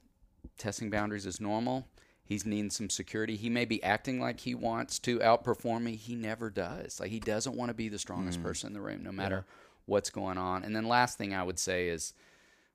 Testing 0.58 0.90
boundaries 0.90 1.24
is 1.26 1.40
normal. 1.40 1.86
He's 2.22 2.44
needing 2.44 2.68
some 2.70 2.90
security. 2.90 3.36
He 3.36 3.48
may 3.48 3.64
be 3.64 3.82
acting 3.82 4.20
like 4.20 4.40
he 4.40 4.54
wants 4.54 4.98
to 5.00 5.18
outperform 5.20 5.82
me. 5.82 5.96
He 5.96 6.14
never 6.14 6.50
does. 6.50 7.00
Like 7.00 7.10
he 7.10 7.20
doesn't 7.20 7.56
want 7.56 7.70
to 7.70 7.74
be 7.74 7.88
the 7.88 7.96
Mm. 7.96 8.00
strongest 8.00 8.42
person 8.42 8.66
in 8.68 8.72
the 8.74 8.80
room, 8.82 9.02
no 9.02 9.12
matter 9.12 9.46
what's 9.86 10.10
going 10.10 10.36
on. 10.36 10.62
And 10.64 10.76
then 10.76 10.86
last 10.86 11.16
thing 11.16 11.32
I 11.34 11.42
would 11.42 11.58
say 11.58 11.88
is 11.88 12.12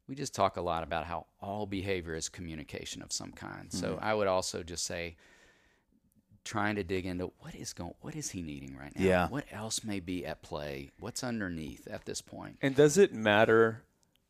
we 0.07 0.15
just 0.15 0.34
talk 0.34 0.57
a 0.57 0.61
lot 0.61 0.81
about 0.84 1.05
how 1.05 1.27
all 1.39 1.67
behavior 1.67 2.15
is 2.15 2.29
communication 2.29 3.03
of 3.03 3.11
some 3.11 3.31
kind. 3.31 3.71
So 3.71 3.91
Mm-hmm. 3.93 4.03
I 4.03 4.13
would 4.15 4.27
also 4.27 4.63
just 4.63 4.86
say 4.86 5.17
trying 6.43 6.75
to 6.75 6.84
dig 6.84 7.05
into 7.05 7.31
what 7.39 7.55
is 7.55 7.71
going 7.73 7.93
what 8.01 8.15
is 8.15 8.31
he 8.31 8.41
needing 8.41 8.75
right 8.75 8.93
now? 8.97 9.03
Yeah. 9.05 9.27
What 9.29 9.45
else 9.51 9.84
may 9.84 9.99
be 9.99 10.25
at 10.25 10.41
play? 10.41 10.89
What's 10.99 11.23
underneath 11.23 11.88
at 11.88 12.05
this 12.05 12.21
point? 12.21 12.57
And 12.61 12.75
does 12.75 12.97
it 12.97 13.13
matter, 13.13 13.84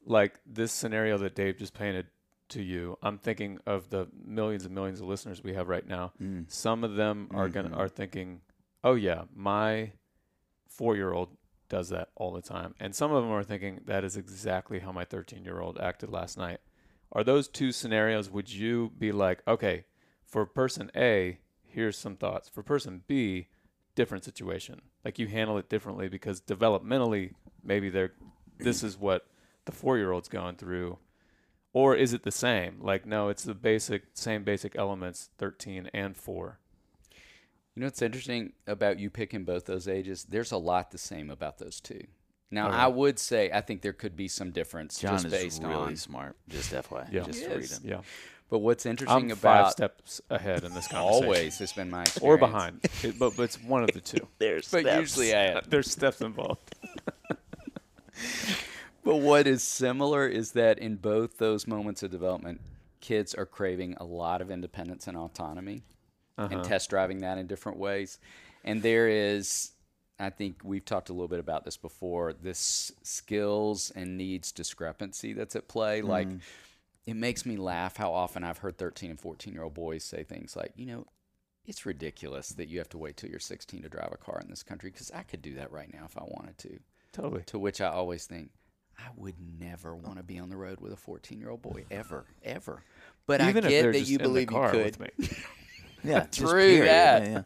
like 0.06 0.40
this 0.46 0.72
scenario 0.72 1.18
that 1.20 1.34
Dave 1.36 1.58
just 1.58 1.74
painted 1.74 2.08
to 2.54 2.62
you? 2.64 2.98
I'm 3.04 3.18
thinking 3.18 3.60
of 3.66 3.90
the 3.90 4.08
millions 4.26 4.66
and 4.66 4.74
millions 4.74 5.00
of 5.02 5.08
listeners 5.08 5.44
we 5.44 5.54
have 5.54 5.68
right 5.70 5.88
now. 5.88 6.14
Mm. 6.22 6.52
Some 6.52 6.84
of 6.84 6.96
them 6.96 7.28
are 7.32 7.46
Mm-hmm. 7.50 7.54
gonna 7.70 7.76
are 7.78 7.90
thinking, 7.90 8.42
"Oh 8.84 8.96
yeah, 8.96 9.24
my 9.36 9.92
four 10.68 10.96
year 10.96 11.12
old 11.14 11.30
does 11.70 11.90
that 11.90 12.10
all 12.16 12.32
the 12.34 12.42
time," 12.42 12.74
and 12.80 12.96
some 12.96 13.12
of 13.12 13.24
them 13.24 13.32
are 13.32 13.44
thinking 13.44 13.82
that 13.86 14.04
is 14.04 14.18
exactly 14.18 14.80
how 14.80 14.92
my 14.92 15.06
13 15.06 15.44
year 15.44 15.60
old 15.60 15.80
acted 15.80 16.10
last 16.10 16.38
night. 16.38 16.60
Are 17.12 17.24
those 17.24 17.48
two 17.48 17.72
scenarios? 17.72 18.30
Would 18.32 18.52
you 18.52 18.92
be 18.98 19.12
like, 19.12 19.44
okay, 19.48 19.86
for 20.26 20.46
person 20.48 20.90
A, 20.96 21.38
here's 21.64 21.96
some 21.98 22.16
thoughts. 22.16 22.50
For 22.50 22.64
person 22.64 23.04
B, 23.06 23.50
different 23.94 24.24
situation. 24.24 24.82
Like 25.06 25.20
you 25.20 25.28
handle 25.28 25.58
it 25.60 25.70
differently 25.70 26.08
because 26.10 26.42
developmentally, 26.42 27.34
maybe 27.64 27.90
they're 27.90 28.14
this 28.58 28.82
is 28.84 28.98
what 28.98 29.28
the 29.66 29.72
four 29.72 29.98
year 29.98 30.12
old's 30.12 30.28
going 30.30 30.56
through. 30.56 30.98
Or 31.74 31.96
is 31.96 32.14
it 32.14 32.24
the 32.24 32.32
same? 32.32 32.78
Like, 32.82 33.06
no, 33.06 33.30
it's 33.30 33.44
the 33.44 33.56
basic 33.56 34.04
same 34.14 34.44
basic 34.44 34.76
elements, 34.78 35.30
thirteen 35.38 35.90
and 35.94 36.16
four. 36.16 36.60
You 37.76 37.80
know 37.82 37.88
what's 37.88 38.04
interesting 38.04 38.54
about 38.68 39.00
you 39.00 39.10
picking 39.10 39.44
both 39.46 39.66
those 39.66 39.88
ages? 39.88 40.26
There's 40.30 40.52
a 40.52 40.58
lot 40.58 40.92
the 40.92 41.00
same 41.00 41.32
about 41.32 41.58
those 41.58 41.80
two. 41.82 42.04
Now, 42.52 42.68
Okay. 42.68 42.78
I 42.78 42.86
would 42.88 43.18
say 43.18 43.50
I 43.52 43.62
think 43.62 43.82
there 43.82 43.94
could 43.94 44.16
be 44.16 44.28
some 44.28 44.52
difference 44.52 45.00
John 45.00 45.14
just 45.14 45.26
is 45.26 45.32
based 45.32 45.64
really 45.64 45.74
on. 45.74 45.96
smart. 45.96 46.38
Just 46.48 46.72
FYI. 46.74 47.12
Yeah. 47.12 47.24
Just 47.24 47.40
He 47.40 47.46
to 47.46 47.56
read 47.56 47.64
is. 47.64 47.82
Yeah. 47.84 48.02
But 48.52 48.60
what's 48.60 48.86
interesting 48.86 49.32
I'm 49.32 49.32
about 49.32 49.64
five 49.64 49.72
steps 49.72 50.22
ahead 50.30 50.64
in 50.64 50.76
this 50.76 50.88
conversation. 50.92 51.24
always 51.26 51.58
has 51.58 51.74
been 51.74 51.90
my 51.90 52.02
experience. 52.04 52.24
Or 52.24 52.38
behind. 52.38 52.82
It- 53.02 53.18
but, 53.18 53.36
but 53.36 53.44
it's 53.44 53.60
one 53.64 53.82
of 53.82 53.90
the 53.94 54.02
two. 54.02 54.28
There's 54.38 54.70
But 54.70 54.82
steps. 54.82 55.00
usually 55.00 55.34
I 55.34 55.46
am. 55.46 55.62
There's 55.68 55.90
steps 55.90 56.22
involved. 56.22 56.76
But 59.04 59.18
what 59.18 59.48
is 59.48 59.64
similar 59.64 60.28
is 60.28 60.54
that 60.54 60.80
in 60.80 60.96
both 60.96 61.38
those 61.38 61.68
moments 61.68 62.04
of 62.04 62.12
development, 62.12 62.62
kids 63.02 63.36
are 63.36 63.46
craving 63.46 63.96
a 64.00 64.06
lot 64.06 64.42
of 64.42 64.50
independence 64.50 65.08
and 65.08 65.18
autonomy 65.18 65.84
and 66.38 66.54
uh-huh. 66.54 66.64
test 66.64 66.90
driving 66.90 67.20
that 67.20 67.38
in 67.38 67.48
different 67.48 67.78
ways. 67.78 68.18
And 68.64 68.82
there 68.82 69.10
is, 69.10 69.72
I 70.20 70.30
think 70.30 70.62
we've 70.64 70.86
talked 70.86 71.10
a 71.10 71.14
little 71.14 71.28
bit 71.28 71.40
about 71.40 71.66
this 71.66 71.76
before, 71.76 72.34
this 72.34 72.92
skills 73.04 73.92
and 73.96 74.18
needs 74.18 74.52
discrepancy 74.52 75.34
that's 75.34 75.56
at 75.56 75.68
play. 75.68 76.00
Hmm. 76.00 76.08
Like, 76.08 76.28
it 77.06 77.16
makes 77.16 77.46
me 77.46 77.58
laugh 77.58 77.98
how 77.98 78.14
often 78.14 78.46
I've 78.46 78.60
heard 78.60 78.78
13 78.78 79.10
and 79.10 79.20
14 79.20 79.54
year 79.54 79.64
old 79.64 79.74
boys 79.74 80.06
say 80.06 80.24
things 80.24 80.56
like, 80.56 80.72
you 80.78 80.86
know, 80.86 81.06
it's 81.66 81.86
ridiculous 81.86 82.50
that 82.50 82.68
you 82.70 82.78
have 82.78 82.90
to 82.90 82.98
wait 82.98 83.18
till 83.18 83.30
you're 83.30 83.40
16 83.40 83.82
to 83.82 83.90
drive 83.90 84.12
a 84.12 84.18
car 84.18 84.40
in 84.42 84.50
this 84.50 84.64
country 84.64 84.90
because 84.90 85.12
I 85.12 85.24
could 85.24 85.42
do 85.42 85.56
that 85.56 85.72
right 85.72 85.94
now 85.94 86.06
if 86.06 86.18
I 86.18 86.24
wanted 86.24 86.58
to. 86.60 86.80
Totally. 87.12 87.44
To 87.48 87.60
which 87.60 87.80
I 87.80 87.90
always 87.90 88.26
think, 88.26 88.50
I 88.98 89.10
would 89.16 89.36
never 89.60 89.92
oh. 89.92 90.02
want 90.04 90.18
to 90.18 90.24
be 90.24 90.40
on 90.40 90.50
the 90.50 90.58
road 90.58 90.80
with 90.80 90.94
a 90.94 90.98
14 90.98 91.40
year 91.40 91.50
old 91.50 91.62
boy, 91.62 91.86
ever, 91.92 92.26
ever. 92.44 92.84
But 93.26 93.42
Even 93.42 93.66
I 93.66 93.70
get 93.70 93.94
that 93.94 94.02
you 94.02 94.20
believe 94.20 94.52
you 94.52 94.68
could. 94.70 94.98
Yeah, 96.06 96.26
True 96.30 96.80
that. 96.80 97.24
Yeah, 97.24 97.30
yeah. 97.30 97.42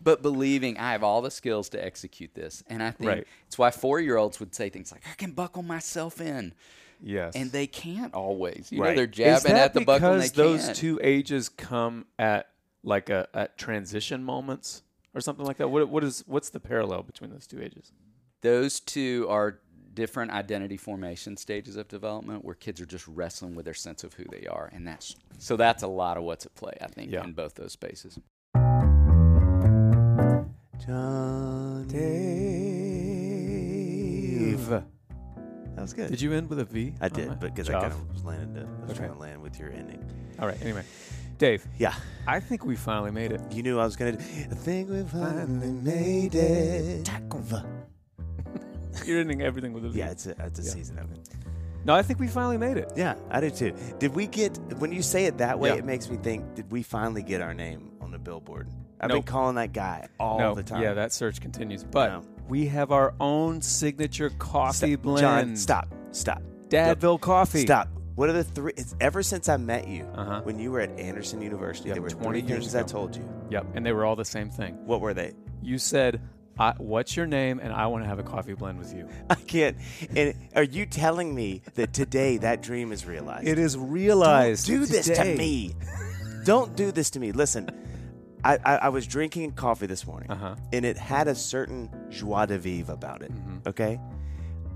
But 0.00 0.22
believing 0.22 0.78
I 0.78 0.92
have 0.92 1.04
all 1.04 1.20
the 1.20 1.30
skills 1.30 1.68
to 1.70 1.84
execute 1.84 2.34
this. 2.34 2.64
And 2.66 2.82
I 2.82 2.90
think 2.90 3.08
Right. 3.08 3.26
it's 3.46 3.58
why 3.58 3.70
four 3.70 4.00
year 4.00 4.16
olds 4.16 4.40
would 4.40 4.54
say 4.54 4.70
things 4.70 4.90
like, 4.90 5.02
I 5.06 5.14
can 5.14 5.32
buckle 5.32 5.62
myself 5.62 6.18
in. 6.18 6.54
Yes. 7.02 7.34
And 7.36 7.52
they 7.52 7.66
can't 7.66 8.14
always. 8.14 8.72
You 8.72 8.82
know, 8.82 8.94
they're 8.94 9.06
jabbing 9.06 9.52
at 9.52 9.74
the 9.74 9.84
buckle 9.84 10.14
because 10.14 10.32
those 10.32 10.64
can't. 10.64 10.76
two 10.76 11.00
ages 11.02 11.50
come 11.50 12.06
at 12.18 12.48
like 12.84 13.10
a 13.10 13.28
at 13.34 13.58
transition 13.58 14.24
moments 14.24 14.82
or 15.14 15.20
something 15.20 15.44
like 15.44 15.58
that? 15.58 15.68
What 15.68 15.88
what 15.88 16.04
is 16.04 16.24
what's 16.26 16.50
the 16.50 16.60
parallel 16.60 17.02
between 17.02 17.30
those 17.30 17.46
two 17.46 17.60
ages? 17.60 17.92
Those 18.40 18.80
two 18.80 19.26
are 19.28 19.60
different 19.94 20.30
identity 20.32 20.76
formation 20.76 21.36
stages 21.36 21.76
of 21.76 21.88
development 21.88 22.44
where 22.44 22.54
kids 22.54 22.80
are 22.80 22.86
just 22.86 23.06
wrestling 23.08 23.54
with 23.54 23.64
their 23.64 23.74
sense 23.74 24.04
of 24.04 24.14
who 24.14 24.24
they 24.30 24.46
are. 24.46 24.70
And 24.72 24.86
that's 24.86 25.16
so 25.38 25.56
that's 25.56 25.82
a 25.82 25.88
lot 25.88 26.16
of 26.16 26.24
what's 26.24 26.46
at 26.46 26.54
play, 26.54 26.74
I 26.80 26.86
think, 26.86 27.10
Yeah. 27.12 27.24
in 27.24 27.32
both 27.32 27.54
those 27.54 27.72
spaces. 27.72 28.18
John 30.84 31.86
Dave. 31.88 32.02
That 34.68 35.80
was 35.80 35.92
good. 35.94 36.10
Did 36.10 36.20
you 36.20 36.32
end 36.32 36.48
with 36.50 36.58
a 36.60 36.64
V? 36.64 36.92
I 37.00 37.08
did, 37.08 37.30
that? 37.30 37.40
but 37.40 37.54
because 37.54 37.68
I 37.70 37.80
kind 37.80 37.92
of 37.92 38.12
was 38.12 38.24
landing 38.24 38.54
to, 38.54 38.60
I 38.68 38.80
was 38.82 38.90
Okay. 38.90 38.98
trying 38.98 39.12
to 39.12 39.18
land 39.18 39.40
with 39.42 39.58
your 39.58 39.70
ending. 39.70 40.04
All 40.38 40.46
right. 40.46 40.60
Anyway, 40.62 40.84
Dave, 41.38 41.66
Yeah, 41.78 41.94
I 42.26 42.40
think 42.40 42.64
we 42.64 42.76
finally 42.76 43.10
made 43.10 43.32
it. 43.32 43.40
you 43.52 43.62
knew 43.62 43.78
I 43.80 43.84
was 43.84 43.96
gonna. 43.96 44.12
I 44.12 44.54
think 44.54 44.90
we 44.90 45.02
finally 45.04 45.70
made 45.72 46.34
it. 46.34 47.08
You're 49.06 49.20
ending 49.20 49.42
everything 49.42 49.72
with 49.72 49.84
a 49.84 49.88
V. 49.88 49.98
Yeah, 49.98 50.10
it's 50.10 50.26
a, 50.26 50.30
it's 50.38 50.58
a 50.58 50.62
Yeah. 50.62 50.70
season 50.70 50.98
of 50.98 51.10
it. 51.12 51.18
No, 51.84 51.94
I 51.94 52.02
think 52.02 52.20
we 52.20 52.28
finally 52.28 52.58
made 52.58 52.76
it. 52.76 52.92
Yeah, 52.96 53.16
I 53.30 53.40
did 53.40 53.56
too. 53.56 53.74
Did 53.98 54.14
we 54.14 54.26
get 54.28 54.56
when 54.78 54.92
you 54.92 55.02
say 55.02 55.24
it 55.26 55.38
that 55.38 55.58
way? 55.58 55.70
Yeah. 55.70 55.76
It 55.76 55.84
makes 55.84 56.08
me 56.08 56.16
think. 56.16 56.54
Did 56.54 56.70
we 56.70 56.82
finally 56.84 57.22
get 57.24 57.40
our 57.40 57.54
name 57.54 57.90
on 58.00 58.12
the 58.12 58.18
billboard? 58.18 58.68
I've 59.00 59.08
Nope. 59.08 59.24
been 59.24 59.32
calling 59.32 59.56
that 59.56 59.72
guy 59.72 60.06
all 60.20 60.38
no, 60.38 60.54
the 60.54 60.62
time. 60.62 60.80
yeah, 60.82 60.94
that 60.94 61.12
search 61.12 61.40
continues. 61.40 61.82
But 61.82 62.08
No. 62.12 62.22
we 62.48 62.66
have 62.68 62.92
our 62.92 63.14
own 63.18 63.60
signature 63.62 64.30
coffee 64.38 64.92
Stop. 64.92 65.02
blend. 65.02 65.20
John, 65.20 65.56
stop, 65.56 65.88
stop, 66.12 66.40
Dadville 66.68 67.20
Coffee. 67.20 67.62
stop. 67.62 67.88
What 68.14 68.28
are 68.28 68.32
the 68.34 68.44
three? 68.44 68.74
It's 68.76 68.94
ever 69.00 69.22
since 69.24 69.48
I 69.48 69.56
met 69.56 69.88
you 69.88 70.04
Uh-huh. 70.14 70.42
when 70.44 70.60
you 70.60 70.70
were 70.70 70.80
at 70.80 70.96
Anderson 71.00 71.40
University. 71.42 71.88
Yep, 71.88 71.94
there 71.96 72.02
were 72.02 72.10
20 72.10 72.40
three 72.42 72.48
years 72.48 72.62
things 72.72 72.74
I 72.76 72.82
told 72.84 73.16
you. 73.16 73.28
Yep, 73.50 73.66
and 73.74 73.84
they 73.84 73.92
were 73.92 74.04
all 74.04 74.14
the 74.14 74.24
same 74.24 74.50
thing. 74.50 74.76
What 74.86 75.00
were 75.00 75.14
they? 75.14 75.32
You 75.62 75.78
said, 75.78 76.20
I, 76.58 76.72
"What's 76.78 77.16
your 77.16 77.26
name?" 77.26 77.58
and 77.60 77.72
I 77.72 77.86
want 77.86 78.04
to 78.04 78.08
have 78.08 78.18
a 78.18 78.22
coffee 78.22 78.54
blend 78.54 78.78
with 78.78 78.94
you. 78.94 79.08
I 79.30 79.34
can't. 79.36 79.76
And 80.14 80.34
are 80.54 80.62
you 80.62 80.86
telling 80.86 81.34
me 81.34 81.62
that 81.74 81.92
today 81.92 82.36
that 82.38 82.62
dream 82.62 82.92
is 82.92 83.06
realized? 83.06 83.48
It 83.48 83.58
is 83.58 83.76
realized. 83.76 84.66
Don't 84.68 84.80
do 84.80 84.86
this 84.86 85.06
today. 85.06 85.32
to 85.32 85.38
me. 85.38 85.74
Don't 86.44 86.74
do 86.76 86.90
this 86.92 87.10
to 87.10 87.20
me. 87.20 87.32
Listen, 87.32 87.70
I, 88.44 88.58
I, 88.64 88.76
I 88.76 88.88
was 88.88 89.06
drinking 89.06 89.52
coffee 89.52 89.86
this 89.86 90.04
morning, 90.06 90.30
Uh-huh. 90.30 90.56
and 90.72 90.84
it 90.84 90.96
had 90.98 91.28
a 91.28 91.34
certain 91.34 91.88
joie 92.10 92.46
de 92.46 92.58
vivre 92.58 92.92
about 92.92 93.22
it. 93.22 93.32
Mm-hmm. 93.32 93.68
Okay, 93.68 94.00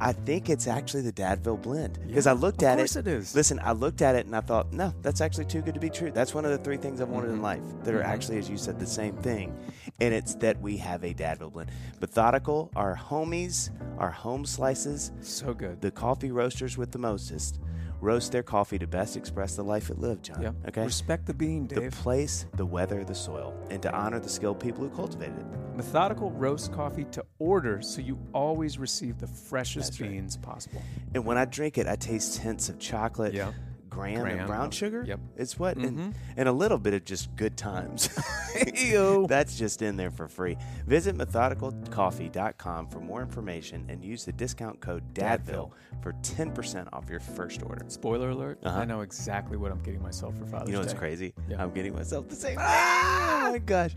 I 0.00 0.12
think 0.12 0.50
it's 0.50 0.66
actually 0.66 1.02
the 1.02 1.12
Dadville 1.12 1.60
blend 1.60 1.98
because 2.06 2.26
Yeah, 2.26 2.32
I 2.32 2.34
looked 2.34 2.62
at 2.62 2.78
it. 2.78 2.82
of 2.82 2.88
course 2.88 2.96
it. 2.96 3.06
it 3.06 3.12
is. 3.12 3.34
Listen, 3.34 3.58
I 3.62 3.72
looked 3.72 4.02
at 4.02 4.14
it 4.14 4.26
and 4.26 4.36
I 4.36 4.40
thought, 4.40 4.72
no, 4.72 4.92
that's 5.02 5.20
actually 5.20 5.46
too 5.46 5.62
good 5.62 5.74
to 5.74 5.80
be 5.80 5.88
true. 5.90 6.10
That's 6.10 6.34
one 6.34 6.44
of 6.44 6.50
the 6.50 6.58
three 6.58 6.76
things 6.76 7.00
I've 7.00 7.08
wanted 7.08 7.28
in 7.28 7.34
mm-hmm. 7.34 7.44
life 7.44 7.62
that 7.84 7.94
are 7.94 8.00
mm-hmm. 8.00 8.10
actually, 8.10 8.38
as 8.38 8.50
you 8.50 8.56
said, 8.58 8.78
the 8.78 8.86
same 8.86 9.16
thing, 9.18 9.56
and 10.00 10.12
it's 10.12 10.34
that 10.36 10.60
we 10.60 10.76
have 10.76 11.02
a 11.04 11.14
Dadville 11.14 11.52
blend. 11.52 11.70
Methodical, 12.00 12.70
our 12.76 12.94
homies, 12.96 13.70
our 13.98 14.10
home 14.10 14.44
slices, 14.44 15.12
So 15.20 15.54
good. 15.54 15.80
the 15.80 15.90
coffee 15.90 16.30
roasters 16.30 16.76
with 16.76 16.92
the 16.92 16.98
mostest 16.98 17.60
roast 18.00 18.32
their 18.32 18.42
coffee 18.42 18.78
to 18.78 18.86
best 18.86 19.16
express 19.16 19.56
the 19.56 19.62
life 19.64 19.90
it 19.90 19.98
lived, 19.98 20.24
John. 20.24 20.42
Yep. 20.42 20.54
Okay. 20.68 20.84
Respect 20.84 21.26
the 21.26 21.34
bean, 21.34 21.66
Dave. 21.66 21.90
the 21.90 21.96
place, 22.02 22.46
the 22.54 22.66
weather, 22.66 23.04
the 23.04 23.14
soil, 23.14 23.54
and 23.70 23.82
to 23.82 23.92
honor 23.94 24.20
the 24.20 24.28
skilled 24.28 24.60
people 24.60 24.82
who 24.88 24.90
cultivated 24.94 25.38
it. 25.38 25.46
Methodical 25.76 26.30
roast 26.30 26.72
coffee 26.72 27.04
to 27.12 27.24
order 27.38 27.82
so 27.82 28.00
you 28.00 28.18
always 28.32 28.78
receive 28.78 29.18
the 29.18 29.26
freshest 29.26 29.92
That's 29.92 30.00
right. 30.00 30.10
beans 30.10 30.36
possible. 30.36 30.82
And 31.14 31.24
when 31.24 31.36
I 31.38 31.44
drink 31.44 31.78
it, 31.78 31.86
I 31.86 31.96
taste 31.96 32.38
hints 32.38 32.68
of 32.68 32.78
chocolate, 32.78 33.34
Yeah. 33.34 33.52
Graham, 33.96 34.20
Graham, 34.20 34.38
and 34.40 34.46
brown 34.46 34.70
sugar. 34.70 35.04
yep. 35.06 35.20
It's 35.36 35.58
what, 35.58 35.76
Mhm. 35.78 35.84
and, 35.86 36.14
and 36.36 36.48
a 36.48 36.52
little 36.52 36.78
bit 36.78 36.94
of 36.94 37.04
just 37.04 37.34
good 37.36 37.56
times. 37.56 38.08
That's 39.28 39.56
just 39.58 39.82
in 39.82 39.96
there 39.96 40.10
for 40.10 40.28
free. 40.28 40.56
Visit 40.86 41.16
methodicalcoffee.com 41.16 42.88
for 42.88 43.00
more 43.00 43.22
information 43.22 43.86
and 43.88 44.04
use 44.04 44.24
the 44.24 44.32
discount 44.32 44.80
code 44.80 45.02
DADVILLE 45.14 45.72
for 46.02 46.12
10% 46.22 46.88
off 46.92 47.08
your 47.08 47.20
first 47.20 47.62
order. 47.62 47.84
Spoiler 47.88 48.30
alert, 48.30 48.58
Uh-huh. 48.62 48.80
I 48.80 48.84
know 48.84 49.00
exactly 49.00 49.56
what 49.56 49.72
I'm 49.72 49.82
getting 49.82 50.02
myself 50.02 50.36
for 50.38 50.46
Father's 50.46 50.66
Day. 50.66 50.70
You 50.70 50.72
know 50.74 50.80
what's 50.80 50.92
Day. 50.92 50.98
crazy? 50.98 51.34
Yeah. 51.48 51.62
I'm 51.62 51.72
getting 51.72 51.94
myself 51.94 52.28
the 52.28 52.36
same 52.36 52.56
thing. 52.56 52.66
Oh 52.68 53.48
my 53.52 53.58
gosh. 53.58 53.94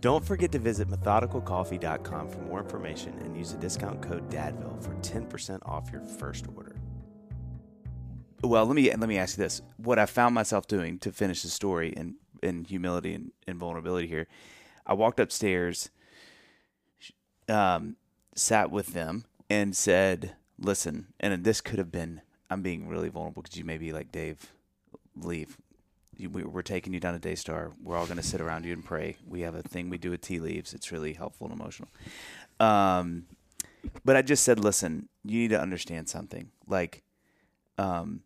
Don't 0.00 0.24
forget 0.24 0.50
to 0.52 0.58
visit 0.58 0.88
methodicalcoffee.com 0.88 2.28
for 2.28 2.38
more 2.38 2.58
information 2.60 3.16
and 3.20 3.36
use 3.36 3.52
the 3.52 3.58
discount 3.58 4.02
code 4.02 4.28
DADVILLE 4.30 4.78
for 4.80 4.94
10% 4.96 5.60
off 5.64 5.90
your 5.92 6.00
first 6.00 6.46
order. 6.56 6.74
Well, 8.42 8.66
let 8.66 8.74
me 8.74 8.90
let 8.90 9.08
me 9.08 9.18
ask 9.18 9.38
you 9.38 9.44
this. 9.44 9.62
What 9.76 9.98
I 9.98 10.06
found 10.06 10.34
myself 10.34 10.66
doing 10.66 10.98
to 11.00 11.12
finish 11.12 11.42
the 11.42 11.48
story 11.48 11.90
in, 11.90 12.16
in 12.42 12.64
humility 12.64 13.14
and, 13.46 13.58
vulnerability 13.58 14.08
here, 14.08 14.26
I 14.84 14.94
walked 14.94 15.20
upstairs, 15.20 15.90
um, 17.48 17.96
sat 18.34 18.70
with 18.70 18.88
them, 18.94 19.24
and 19.48 19.76
said, 19.76 20.34
Listen, 20.58 21.08
and 21.20 21.44
this 21.44 21.60
could 21.60 21.78
have 21.78 21.92
been, 21.92 22.20
I'm 22.50 22.62
being 22.62 22.88
really 22.88 23.08
vulnerable 23.08 23.42
because 23.42 23.56
you 23.56 23.64
may 23.64 23.78
be 23.78 23.92
like, 23.92 24.10
Dave, 24.10 24.52
leave 25.16 25.56
we, 26.18 26.44
we're 26.44 26.62
taking 26.62 26.92
you 26.92 27.00
down 27.00 27.14
to 27.14 27.18
Daystar. 27.18 27.72
We're 27.82 27.96
all 27.96 28.06
going 28.06 28.18
to 28.18 28.22
sit 28.22 28.40
around 28.40 28.64
you 28.64 28.72
and 28.72 28.84
pray. 28.84 29.16
We 29.26 29.40
have 29.40 29.54
a 29.54 29.62
thing 29.62 29.88
we 29.88 29.98
do 29.98 30.10
with 30.10 30.20
tea 30.20 30.38
leaves. 30.38 30.74
It's 30.74 30.92
really 30.92 31.14
helpful 31.14 31.46
and 31.46 31.58
emotional. 31.58 31.88
Um, 32.60 33.24
but 34.04 34.16
I 34.16 34.22
just 34.22 34.44
said, 34.44 34.58
listen, 34.58 35.08
you 35.24 35.40
need 35.40 35.50
to 35.50 35.60
understand 35.60 36.08
something. 36.08 36.50
Like, 36.66 37.02
um, 37.78 38.20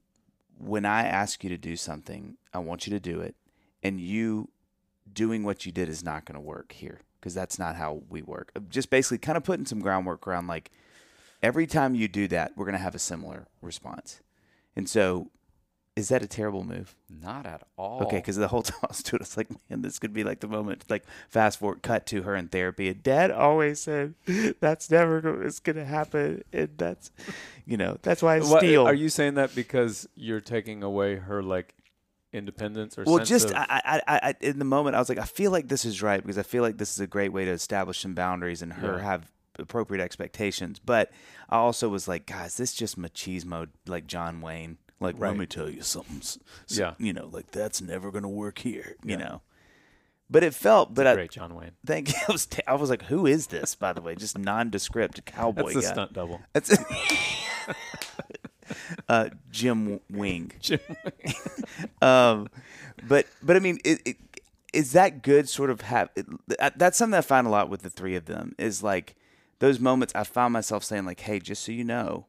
when 0.58 0.84
I 0.84 1.06
ask 1.06 1.42
you 1.44 1.50
to 1.50 1.58
do 1.58 1.76
something, 1.76 2.36
I 2.52 2.58
want 2.58 2.86
you 2.86 2.92
to 2.92 3.00
do 3.00 3.20
it, 3.20 3.34
and 3.82 4.00
you 4.00 4.50
doing 5.12 5.44
what 5.44 5.66
you 5.66 5.72
did 5.72 5.88
is 5.88 6.02
not 6.02 6.24
going 6.24 6.34
to 6.34 6.40
work 6.40 6.72
here 6.72 7.00
because 7.20 7.34
that's 7.34 7.58
not 7.58 7.76
how 7.76 8.02
we 8.08 8.22
work. 8.22 8.52
Uh, 8.56 8.60
just 8.68 8.90
basically, 8.90 9.18
kind 9.18 9.36
of 9.36 9.44
putting 9.44 9.66
some 9.66 9.80
groundwork 9.80 10.26
around 10.26 10.46
like 10.46 10.70
every 11.42 11.66
time 11.66 11.94
you 11.94 12.08
do 12.08 12.28
that, 12.28 12.52
we're 12.56 12.64
going 12.64 12.76
to 12.76 12.78
have 12.78 12.94
a 12.94 13.00
similar 13.00 13.46
response. 13.60 14.20
And 14.74 14.88
so, 14.88 15.30
is 15.96 16.08
that 16.10 16.22
a 16.22 16.26
terrible 16.26 16.62
move? 16.62 16.94
Not 17.08 17.46
at 17.46 17.62
all. 17.78 18.02
Okay, 18.02 18.16
because 18.18 18.36
the 18.36 18.48
whole 18.48 18.62
time 18.62 18.78
I 18.82 18.86
was 18.88 19.02
doing, 19.02 19.20
it, 19.20 19.22
I 19.22 19.24
was 19.24 19.36
like, 19.38 19.48
man, 19.70 19.80
this 19.82 19.98
could 19.98 20.12
be 20.12 20.22
like 20.24 20.40
the 20.40 20.46
moment. 20.48 20.84
Like, 20.90 21.04
fast 21.30 21.58
forward, 21.58 21.82
cut 21.82 22.04
to 22.06 22.22
her 22.22 22.36
in 22.36 22.48
therapy, 22.48 22.88
and 22.88 23.02
Dad 23.02 23.30
always 23.30 23.80
said 23.80 24.14
that's 24.60 24.90
never 24.90 25.20
go- 25.22 25.40
it's 25.42 25.58
gonna 25.58 25.84
happen, 25.86 26.44
and 26.52 26.68
that's, 26.76 27.10
you 27.64 27.76
know, 27.78 27.96
that's 28.02 28.22
why 28.22 28.36
I 28.36 28.40
What- 28.40 28.60
steal. 28.60 28.86
are 28.86 28.94
you 28.94 29.08
saying 29.08 29.34
that 29.34 29.54
because 29.54 30.06
you're 30.14 30.40
taking 30.40 30.82
away 30.82 31.16
her 31.16 31.42
like 31.42 31.74
independence 32.32 32.98
or 32.98 33.04
well, 33.04 33.16
sense 33.18 33.28
just 33.28 33.46
of, 33.50 33.56
I, 33.56 33.80
I, 33.84 34.00
I, 34.06 34.20
I, 34.30 34.34
in 34.40 34.58
the 34.58 34.64
moment, 34.66 34.96
I 34.96 34.98
was 34.98 35.08
like, 35.08 35.18
I 35.18 35.24
feel 35.24 35.50
like 35.50 35.68
this 35.68 35.84
is 35.86 36.02
right 36.02 36.20
because 36.20 36.36
I 36.38 36.42
feel 36.42 36.62
like 36.62 36.76
this 36.76 36.92
is 36.92 37.00
a 37.00 37.06
great 37.06 37.32
way 37.32 37.44
to 37.46 37.50
establish 37.50 38.00
some 38.00 38.14
boundaries 38.14 38.60
and 38.62 38.72
her 38.74 38.96
Yeah. 38.98 39.02
have 39.04 39.32
appropriate 39.58 40.02
expectations. 40.02 40.78
But 40.78 41.10
I 41.48 41.56
also 41.56 41.88
was 41.88 42.06
like, 42.06 42.26
guys, 42.26 42.58
this 42.58 42.74
just 42.74 43.00
machismo, 43.00 43.68
like 43.86 44.06
John 44.06 44.42
Wayne. 44.42 44.76
Like, 45.00 45.18
let 45.18 45.36
me 45.36 45.46
tell 45.46 45.68
you 45.68 45.82
something. 45.82 46.18
s- 46.18 46.38
s- 46.70 46.78
Yeah. 46.78 46.94
you 46.98 47.12
know, 47.12 47.28
like 47.30 47.50
that's 47.50 47.80
never 47.82 48.10
gonna 48.10 48.28
work 48.28 48.58
here. 48.58 48.96
You 49.04 49.10
Yeah. 49.12 49.16
know. 49.16 49.42
But 50.28 50.42
it 50.42 50.54
felt, 50.54 50.92
but 50.94 51.06
I, 51.06 51.14
great 51.14 51.30
John 51.30 51.54
Wayne. 51.54 51.72
Thank 51.86 52.08
you. 52.08 52.14
I 52.28 52.32
was, 52.32 52.48
I 52.66 52.74
was 52.74 52.90
like, 52.90 53.02
who 53.02 53.26
is 53.26 53.46
this, 53.48 53.74
by 53.76 53.92
the 53.92 54.00
way? 54.00 54.14
Just 54.16 54.36
nondescript 54.36 55.24
cowboy 55.24 55.72
That's 55.72 55.74
the 55.74 55.80
guy. 55.82 55.92
stunt 55.92 56.12
double. 56.14 56.40
That's 56.52 56.76
uh, 59.08 59.28
Jim 59.50 60.00
Wing. 60.10 60.52
Jim 60.60 60.80
um, 62.02 62.48
but 63.06 63.26
but 63.42 63.56
I 63.56 63.60
mean, 63.60 63.78
it, 63.84 64.00
it, 64.04 64.16
is 64.72 64.92
that 64.92 65.22
good? 65.22 65.48
Sort 65.48 65.70
of 65.70 65.82
have 65.82 66.10
it, 66.16 66.26
that's 66.76 66.98
something 66.98 67.16
I 67.16 67.20
find 67.20 67.46
a 67.46 67.50
lot 67.50 67.68
with 67.70 67.82
the 67.82 67.90
three 67.90 68.16
of 68.16 68.24
them 68.26 68.54
is 68.58 68.82
like 68.82 69.14
those 69.60 69.78
moments. 69.78 70.12
I 70.16 70.24
found 70.24 70.52
myself 70.52 70.82
saying 70.82 71.04
like, 71.04 71.20
"Hey, 71.20 71.38
just 71.38 71.62
so 71.64 71.70
you 71.72 71.84
know, 71.84 72.26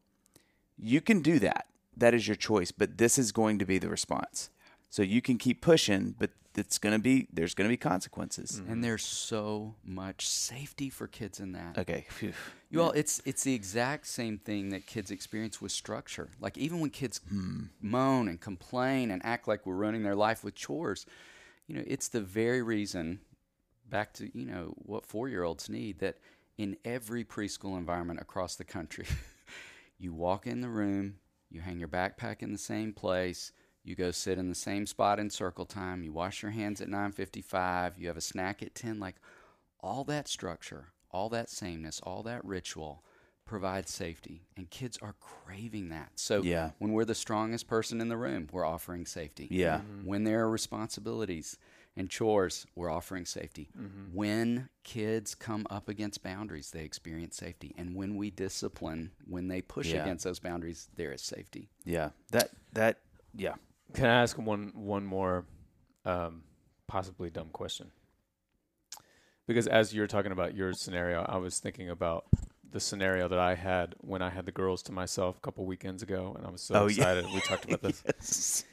you 0.78 1.00
can 1.00 1.20
do 1.20 1.38
that. 1.40 1.66
That 1.98 2.14
is 2.14 2.26
your 2.26 2.36
choice, 2.36 2.70
but 2.70 2.98
this 2.98 3.18
is 3.18 3.32
going 3.32 3.58
to 3.58 3.66
be 3.66 3.78
the 3.78 3.88
response. 3.88 4.50
So 4.90 5.02
you 5.02 5.20
can 5.20 5.36
keep 5.36 5.60
pushing, 5.60 6.14
but 6.18 6.30
it's 6.58 6.78
gonna 6.78 6.98
be 6.98 7.28
there's 7.32 7.54
gonna 7.54 7.68
be 7.68 7.76
consequences. 7.76 8.58
And 8.58 8.68
mm-hmm. 8.68 8.80
there's 8.80 9.04
so 9.04 9.74
much 9.84 10.26
safety 10.26 10.90
for 10.90 11.06
kids 11.06 11.40
in 11.40 11.52
that. 11.52 11.78
Okay. 11.78 12.06
Phew. 12.08 12.32
You 12.70 12.82
all, 12.82 12.90
it's 12.92 13.22
it's 13.24 13.44
the 13.44 13.54
exact 13.54 14.06
same 14.06 14.38
thing 14.38 14.70
that 14.70 14.86
kids 14.86 15.10
experience 15.10 15.60
with 15.60 15.72
structure. 15.72 16.30
Like 16.40 16.58
even 16.58 16.80
when 16.80 16.90
kids 16.90 17.20
hmm. 17.28 17.64
moan 17.80 18.28
and 18.28 18.40
complain 18.40 19.10
and 19.10 19.24
act 19.24 19.46
like 19.46 19.66
we're 19.66 19.76
running 19.76 20.02
their 20.02 20.16
life 20.16 20.42
with 20.42 20.54
chores, 20.54 21.06
you 21.66 21.76
know, 21.76 21.84
it's 21.86 22.08
the 22.08 22.20
very 22.20 22.62
reason. 22.62 23.20
Back 23.88 24.12
to 24.14 24.30
you 24.36 24.44
know 24.44 24.74
what 24.76 25.06
four-year-olds 25.06 25.70
need 25.70 26.00
that 26.00 26.18
in 26.58 26.76
every 26.84 27.24
preschool 27.24 27.78
environment 27.78 28.20
across 28.20 28.56
the 28.56 28.64
country, 28.64 29.06
you 29.98 30.12
walk 30.12 30.46
in 30.46 30.60
the 30.60 30.68
room, 30.68 31.14
you 31.50 31.60
hang 31.60 31.78
your 31.78 31.88
backpack 31.88 32.42
in 32.42 32.52
the 32.52 32.58
same 32.58 32.92
place, 32.92 33.52
you 33.84 33.94
go 33.94 34.10
sit 34.10 34.38
in 34.38 34.48
the 34.48 34.54
same 34.54 34.86
spot 34.86 35.18
in 35.18 35.30
circle 35.30 35.64
time, 35.64 36.02
you 36.02 36.12
wash 36.12 36.42
your 36.42 36.50
hands 36.52 36.80
at 36.80 36.88
9:55, 36.88 37.98
you 37.98 38.08
have 38.08 38.16
a 38.16 38.20
snack 38.22 38.62
at 38.62 38.74
10 38.74 38.98
like 39.00 39.16
all 39.80 40.04
that 40.04 40.28
structure, 40.28 40.92
all 41.10 41.28
that 41.30 41.48
sameness, 41.48 42.00
all 42.02 42.22
that 42.24 42.44
ritual 42.44 43.04
provides 43.44 43.90
safety 43.90 44.42
and 44.58 44.68
kids 44.68 44.98
are 45.00 45.14
craving 45.20 45.88
that. 45.88 46.12
So 46.16 46.42
Yeah. 46.42 46.72
when 46.78 46.92
we're 46.92 47.06
the 47.06 47.14
strongest 47.14 47.66
person 47.66 47.98
in 48.00 48.08
the 48.08 48.16
room, 48.18 48.48
we're 48.52 48.66
offering 48.66 49.06
safety. 49.06 49.48
Yeah. 49.50 49.80
When 50.04 50.24
there 50.24 50.40
are 50.40 50.50
responsibilities 50.50 51.56
and 51.98 52.08
chores, 52.08 52.66
we're 52.74 52.90
offering 52.90 53.24
safety. 53.26 53.68
When 54.12 54.68
kids 54.84 55.34
come 55.34 55.66
up 55.68 55.88
against 55.88 56.22
boundaries, 56.22 56.70
they 56.70 56.84
experience 56.84 57.36
safety. 57.36 57.74
And 57.76 57.94
when 57.94 58.16
we 58.16 58.30
discipline, 58.30 59.10
when 59.26 59.48
they 59.48 59.60
push 59.60 59.88
Yeah. 59.92 60.02
against 60.02 60.24
those 60.24 60.38
boundaries, 60.38 60.88
there 60.96 61.12
is 61.12 61.22
safety. 61.22 61.68
Yeah. 61.84 62.10
That 62.30 62.50
that 62.72 63.00
yeah. 63.34 63.54
Can 63.94 64.06
I 64.06 64.22
ask 64.22 64.38
one 64.38 64.72
one 64.74 65.04
more 65.04 65.44
um, 66.04 66.44
possibly 66.86 67.30
dumb 67.30 67.48
question? 67.52 67.90
Because 69.46 69.66
as 69.66 69.94
you're 69.94 70.06
talking 70.06 70.32
about 70.32 70.54
your 70.54 70.72
scenario, 70.74 71.22
I 71.22 71.38
was 71.38 71.58
thinking 71.58 71.88
about 71.88 72.26
the 72.70 72.80
scenario 72.80 73.28
that 73.28 73.38
I 73.38 73.54
had 73.54 73.94
when 74.00 74.20
I 74.20 74.28
had 74.28 74.44
the 74.44 74.52
girls 74.52 74.82
to 74.84 74.92
myself 74.92 75.38
a 75.38 75.40
couple 75.40 75.64
weekends 75.64 76.02
ago, 76.02 76.34
and 76.36 76.46
I 76.46 76.50
was 76.50 76.60
so 76.60 76.74
Oh, 76.74 76.86
yeah. 76.86 76.96
excited. 77.12 77.24
We 77.32 77.40
talked 77.40 77.64
about 77.64 77.82
this. 77.82 78.02
Yes. 78.06 78.64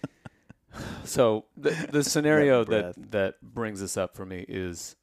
So 1.05 1.45
the 1.55 1.71
the 1.91 2.03
scenario 2.13 2.63
that 2.63 3.11
that 3.11 3.35
brings 3.41 3.79
this 3.79 3.95
up 3.95 4.15
for 4.15 4.25
me 4.25 4.43
is, 4.47 4.95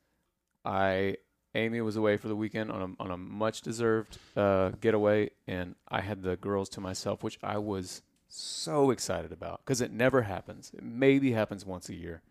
I 0.65 1.17
Amy 1.55 1.81
was 1.81 1.97
away 1.97 2.17
for 2.17 2.29
the 2.29 2.37
weekend 2.37 2.71
on 2.73 2.97
a 2.99 3.03
on 3.03 3.11
a 3.11 3.17
much 3.17 3.63
deserved 3.63 4.19
uh, 4.37 4.71
getaway, 4.81 5.31
and 5.47 5.77
I 5.89 6.01
had 6.01 6.23
the 6.23 6.37
girls 6.37 6.69
to 6.71 6.81
myself, 6.81 7.23
which 7.23 7.39
I 7.43 7.59
was 7.59 8.03
so 8.29 8.91
excited 8.91 9.33
about 9.33 9.61
because 9.65 9.81
it 9.81 9.93
never 9.93 10.23
happens. 10.23 10.73
It 10.75 10.83
maybe 10.83 11.33
happens 11.33 11.65
once 11.65 11.89
a 11.89 11.95
year, 11.95 12.23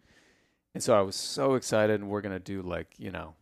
and 0.73 0.83
so 0.83 0.97
I 0.97 1.01
was 1.01 1.15
so 1.15 1.53
excited, 1.53 2.01
and 2.01 2.09
we're 2.09 2.21
gonna 2.21 2.39
do 2.39 2.61
like 2.61 2.95
you 2.97 3.11
know, 3.11 3.35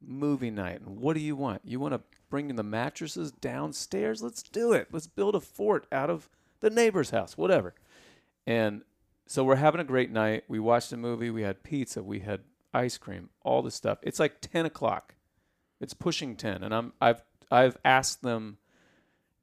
movie 0.00 0.50
night. 0.50 0.80
And 0.80 0.98
what 0.98 1.14
do 1.14 1.20
you 1.20 1.36
want? 1.36 1.62
You 1.64 1.80
want 1.80 1.94
to 1.94 2.00
bring 2.30 2.54
the 2.54 2.62
mattresses 2.62 3.32
downstairs? 3.32 4.22
Let's 4.22 4.42
do 4.42 4.72
it. 4.72 4.88
Let's 4.92 5.06
build 5.06 5.34
a 5.34 5.40
fort 5.40 5.86
out 5.92 6.10
of 6.10 6.28
the 6.60 6.70
neighbor's 6.70 7.10
house, 7.10 7.36
whatever. 7.36 7.74
And 8.46 8.82
so 9.26 9.44
we're 9.44 9.56
having 9.56 9.80
a 9.80 9.84
great 9.84 10.10
night. 10.10 10.44
We 10.48 10.58
watched 10.58 10.92
a 10.92 10.96
movie. 10.96 11.30
We 11.30 11.42
had 11.42 11.62
pizza. 11.62 12.02
We 12.02 12.20
had 12.20 12.40
ice 12.72 12.98
cream. 12.98 13.30
All 13.42 13.62
this 13.62 13.74
stuff. 13.74 13.98
It's 14.02 14.20
like 14.20 14.40
ten 14.40 14.66
o'clock. 14.66 15.14
It's 15.80 15.94
pushing 15.94 16.36
ten, 16.36 16.62
and 16.62 16.74
I'm 16.74 16.92
I've 17.00 17.22
I've 17.50 17.76
asked 17.84 18.22
them 18.22 18.58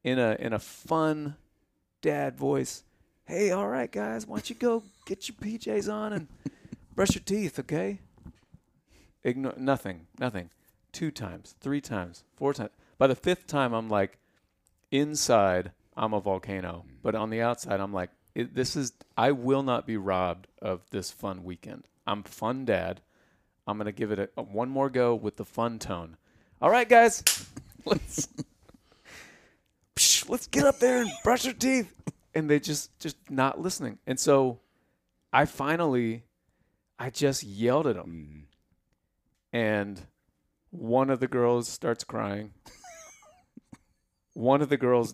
in 0.04 0.20
a 0.20 0.36
in 0.40 0.54
a 0.54 0.60
fun 0.60 1.36
dad 2.02 2.38
voice. 2.38 2.84
Hey, 3.26 3.52
all 3.52 3.68
right, 3.68 3.92
guys, 3.92 4.28
why 4.28 4.38
don't 4.38 4.50
you 4.50 4.56
go 4.56 4.84
get 5.06 5.30
your 5.30 5.38
PJs 5.38 5.92
on 5.92 6.14
and 6.14 6.28
brush 6.96 7.16
your 7.16 7.24
teeth, 7.24 7.60
okay? 7.60 8.00
Ignore 9.24 9.54
nothing, 9.58 10.08
nothing. 10.20 10.50
Two 10.92 11.12
times, 11.12 11.56
three 11.62 11.80
times, 11.80 12.24
four 12.36 12.54
times. 12.54 12.72
By 12.98 13.08
the 13.08 13.16
fifth 13.16 13.48
time, 13.48 13.74
I'm 13.74 13.88
like, 13.88 14.18
inside 14.92 15.72
I'm 15.96 16.14
a 16.14 16.20
volcano, 16.20 16.84
mm. 16.86 16.92
but 17.02 17.16
on 17.16 17.30
the 17.30 17.42
outside 17.42 17.80
I'm 17.80 17.94
like, 17.94 18.10
it, 18.36 18.56
this 18.56 18.76
is 18.76 18.94
I 19.18 19.32
will 19.32 19.64
not 19.64 19.86
be 19.86 19.98
robbed 19.98 20.48
of 20.62 20.82
this 20.92 21.12
fun 21.12 21.44
weekend. 21.44 21.88
I'm 22.08 22.24
fun 22.24 22.66
dad. 22.66 23.02
I'm 23.68 23.78
gonna 23.78 23.92
give 23.92 24.12
it 24.12 24.20
a, 24.20 24.30
a 24.38 24.42
one 24.42 24.70
more 24.70 24.90
go 24.90 25.16
with 25.16 25.38
the 25.38 25.46
fun 25.46 25.80
tone. 25.80 26.18
All 26.62 26.70
right, 26.70 26.88
guys, 26.88 27.24
let's 27.86 28.28
Psh, 29.96 30.30
let's 30.30 30.48
get 30.48 30.66
up 30.66 30.80
there 30.80 31.02
and 31.02 31.12
brush 31.24 31.46
our 31.46 31.54
teeth. 31.54 31.94
And 32.34 32.50
they 32.50 32.60
just 32.60 32.98
just 33.00 33.18
not 33.30 33.60
listening. 33.60 34.00
And 34.08 34.20
so 34.20 34.60
I 35.34 35.46
finally 35.46 36.24
I 36.98 37.10
just 37.10 37.44
yelled 37.44 37.88
at 37.88 37.96
them. 37.96 38.48
Mm-hmm. 39.54 39.58
And 39.58 40.02
one 40.70 41.10
of 41.10 41.20
the 41.20 41.28
girls 41.28 41.68
starts 41.68 42.04
crying. 42.04 42.54
one 44.34 44.62
of 44.62 44.70
the 44.70 44.78
girls 44.78 45.14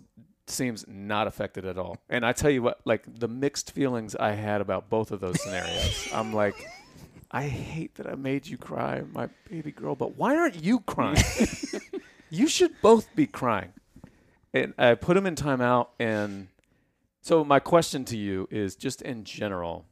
seems 0.50 0.86
not 0.88 1.28
affected 1.28 1.66
at 1.66 1.78
all. 1.78 1.98
And 2.10 2.26
I 2.26 2.34
tell 2.34 2.50
you 2.50 2.62
what, 2.62 2.80
like 2.86 3.04
the 3.20 3.28
mixed 3.28 3.72
feelings 3.72 4.16
I 4.16 4.32
had 4.32 4.62
about 4.62 4.90
both 4.90 5.12
of 5.12 5.20
those 5.20 5.42
scenarios. 5.42 6.10
I'm 6.14 6.34
like, 6.34 6.56
I 7.32 7.44
hate 7.44 7.96
that 7.96 8.08
I 8.08 8.16
made 8.16 8.48
you 8.48 8.58
cry, 8.58 9.04
my 9.12 9.30
baby 9.50 9.72
girl, 9.72 9.96
but 9.96 10.18
why 10.18 10.36
aren't 10.38 10.64
you 10.64 10.80
crying? 10.80 11.24
you 12.30 12.48
should 12.48 12.72
both 12.82 13.14
be 13.16 13.28
crying. 13.28 13.74
And 14.54 14.74
I 14.78 14.96
put 14.96 15.16
them 15.16 15.26
in 15.26 15.36
timeout. 15.36 15.90
And 16.00 16.48
so, 17.22 17.44
my 17.44 17.60
question 17.60 18.06
to 18.06 18.18
you 18.18 18.48
is 18.50 18.76
just 18.76 19.02
in 19.02 19.26
general, 19.26 19.86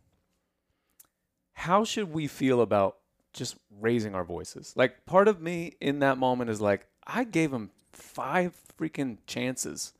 how 1.54 1.84
should 1.84 2.14
we 2.14 2.28
feel 2.28 2.62
about 2.62 2.98
just 3.34 3.58
raising 3.80 4.16
our 4.16 4.24
voices? 4.24 4.74
Like, 4.76 5.06
part 5.06 5.28
of 5.28 5.42
me 5.42 5.76
in 5.82 6.00
that 6.00 6.18
moment 6.18 6.50
is 6.50 6.62
like, 6.62 6.88
I 7.06 7.26
gave 7.26 7.52
him 7.52 7.72
five 7.92 8.56
freaking 8.80 9.18
chances. 9.28 9.94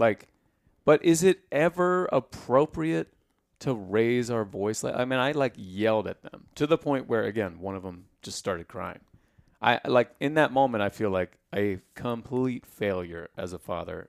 Like, 0.00 0.28
but 0.84 1.04
is 1.04 1.22
it 1.22 1.40
ever 1.52 2.08
appropriate 2.10 3.12
to 3.60 3.74
raise 3.74 4.30
our 4.30 4.46
voice? 4.46 4.82
Like, 4.82 4.96
I 4.96 5.04
mean, 5.04 5.20
I 5.20 5.32
like 5.32 5.52
yelled 5.56 6.08
at 6.08 6.22
them 6.22 6.46
to 6.54 6.66
the 6.66 6.78
point 6.78 7.06
where, 7.06 7.24
again, 7.24 7.60
one 7.60 7.76
of 7.76 7.82
them 7.82 8.06
just 8.22 8.38
started 8.38 8.66
crying. 8.66 9.00
I 9.62 9.78
like 9.84 10.10
in 10.18 10.34
that 10.34 10.52
moment, 10.52 10.82
I 10.82 10.88
feel 10.88 11.10
like 11.10 11.36
a 11.54 11.80
complete 11.94 12.64
failure 12.64 13.28
as 13.36 13.52
a 13.52 13.58
father, 13.58 14.08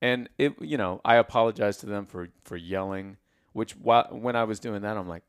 and 0.00 0.30
it, 0.38 0.54
you 0.62 0.78
know, 0.78 1.02
I 1.04 1.16
apologize 1.16 1.76
to 1.78 1.86
them 1.86 2.06
for 2.06 2.30
for 2.42 2.56
yelling. 2.56 3.18
Which 3.52 3.72
while, 3.72 4.08
when 4.10 4.34
I 4.34 4.44
was 4.44 4.60
doing 4.60 4.82
that, 4.82 4.96
I'm 4.96 5.08
like, 5.08 5.24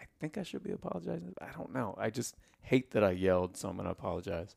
I 0.00 0.04
think 0.20 0.36
I 0.36 0.42
should 0.42 0.64
be 0.64 0.72
apologizing. 0.72 1.34
I 1.40 1.52
don't 1.56 1.72
know. 1.72 1.94
I 1.96 2.10
just 2.10 2.34
hate 2.62 2.90
that 2.90 3.04
I 3.04 3.12
yelled, 3.12 3.56
so 3.56 3.68
I'm 3.68 3.76
gonna 3.76 3.90
apologize. 3.90 4.56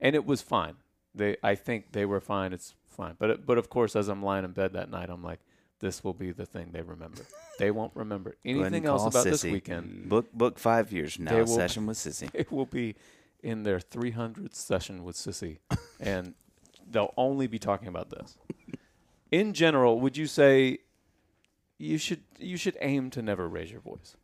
And 0.00 0.16
it 0.16 0.26
was 0.26 0.42
fine. 0.42 0.74
They, 1.14 1.36
I 1.42 1.54
think 1.54 1.92
they 1.92 2.04
were 2.04 2.20
fine. 2.20 2.52
It's 2.52 2.74
fine. 2.94 3.14
But 3.18 3.44
but 3.46 3.58
of 3.58 3.68
course, 3.70 3.96
as 3.96 4.08
I'm 4.08 4.22
lying 4.22 4.44
in 4.44 4.52
bed 4.52 4.72
that 4.74 4.90
night, 4.90 5.10
I'm 5.10 5.22
like, 5.22 5.40
this 5.80 6.02
will 6.02 6.14
be 6.14 6.32
the 6.32 6.46
thing 6.46 6.70
they 6.72 6.82
remember. 6.82 7.22
they 7.58 7.70
won't 7.70 7.92
remember 7.94 8.30
Go 8.30 8.50
ahead 8.50 8.56
and 8.56 8.66
anything 8.66 8.86
else 8.88 9.02
about 9.06 9.26
Sissy. 9.26 9.30
this 9.30 9.44
weekend. 9.44 10.08
Book 10.08 10.32
book 10.32 10.58
five 10.58 10.92
years 10.92 11.14
from 11.16 11.26
now. 11.26 11.38
will- 11.38 11.46
Session 11.46 11.86
with 11.86 11.96
Sissy. 11.98 12.30
It 12.34 12.50
will 12.50 12.66
be 12.66 12.94
in 13.42 13.62
their 13.62 13.78
300th 13.78 14.54
session 14.54 15.04
with 15.04 15.16
Sissy, 15.16 15.58
and 16.00 16.34
they'll 16.90 17.12
only 17.16 17.46
be 17.46 17.58
talking 17.58 17.88
about 17.88 18.08
this. 18.10 18.38
In 19.30 19.52
general, 19.52 20.00
would 20.00 20.16
you 20.16 20.26
say 20.26 20.78
you 21.78 21.98
should 21.98 22.22
you 22.38 22.56
should 22.56 22.76
aim 22.80 23.10
to 23.10 23.22
never 23.22 23.48
raise 23.48 23.70
your 23.70 23.80
voice? 23.80 24.16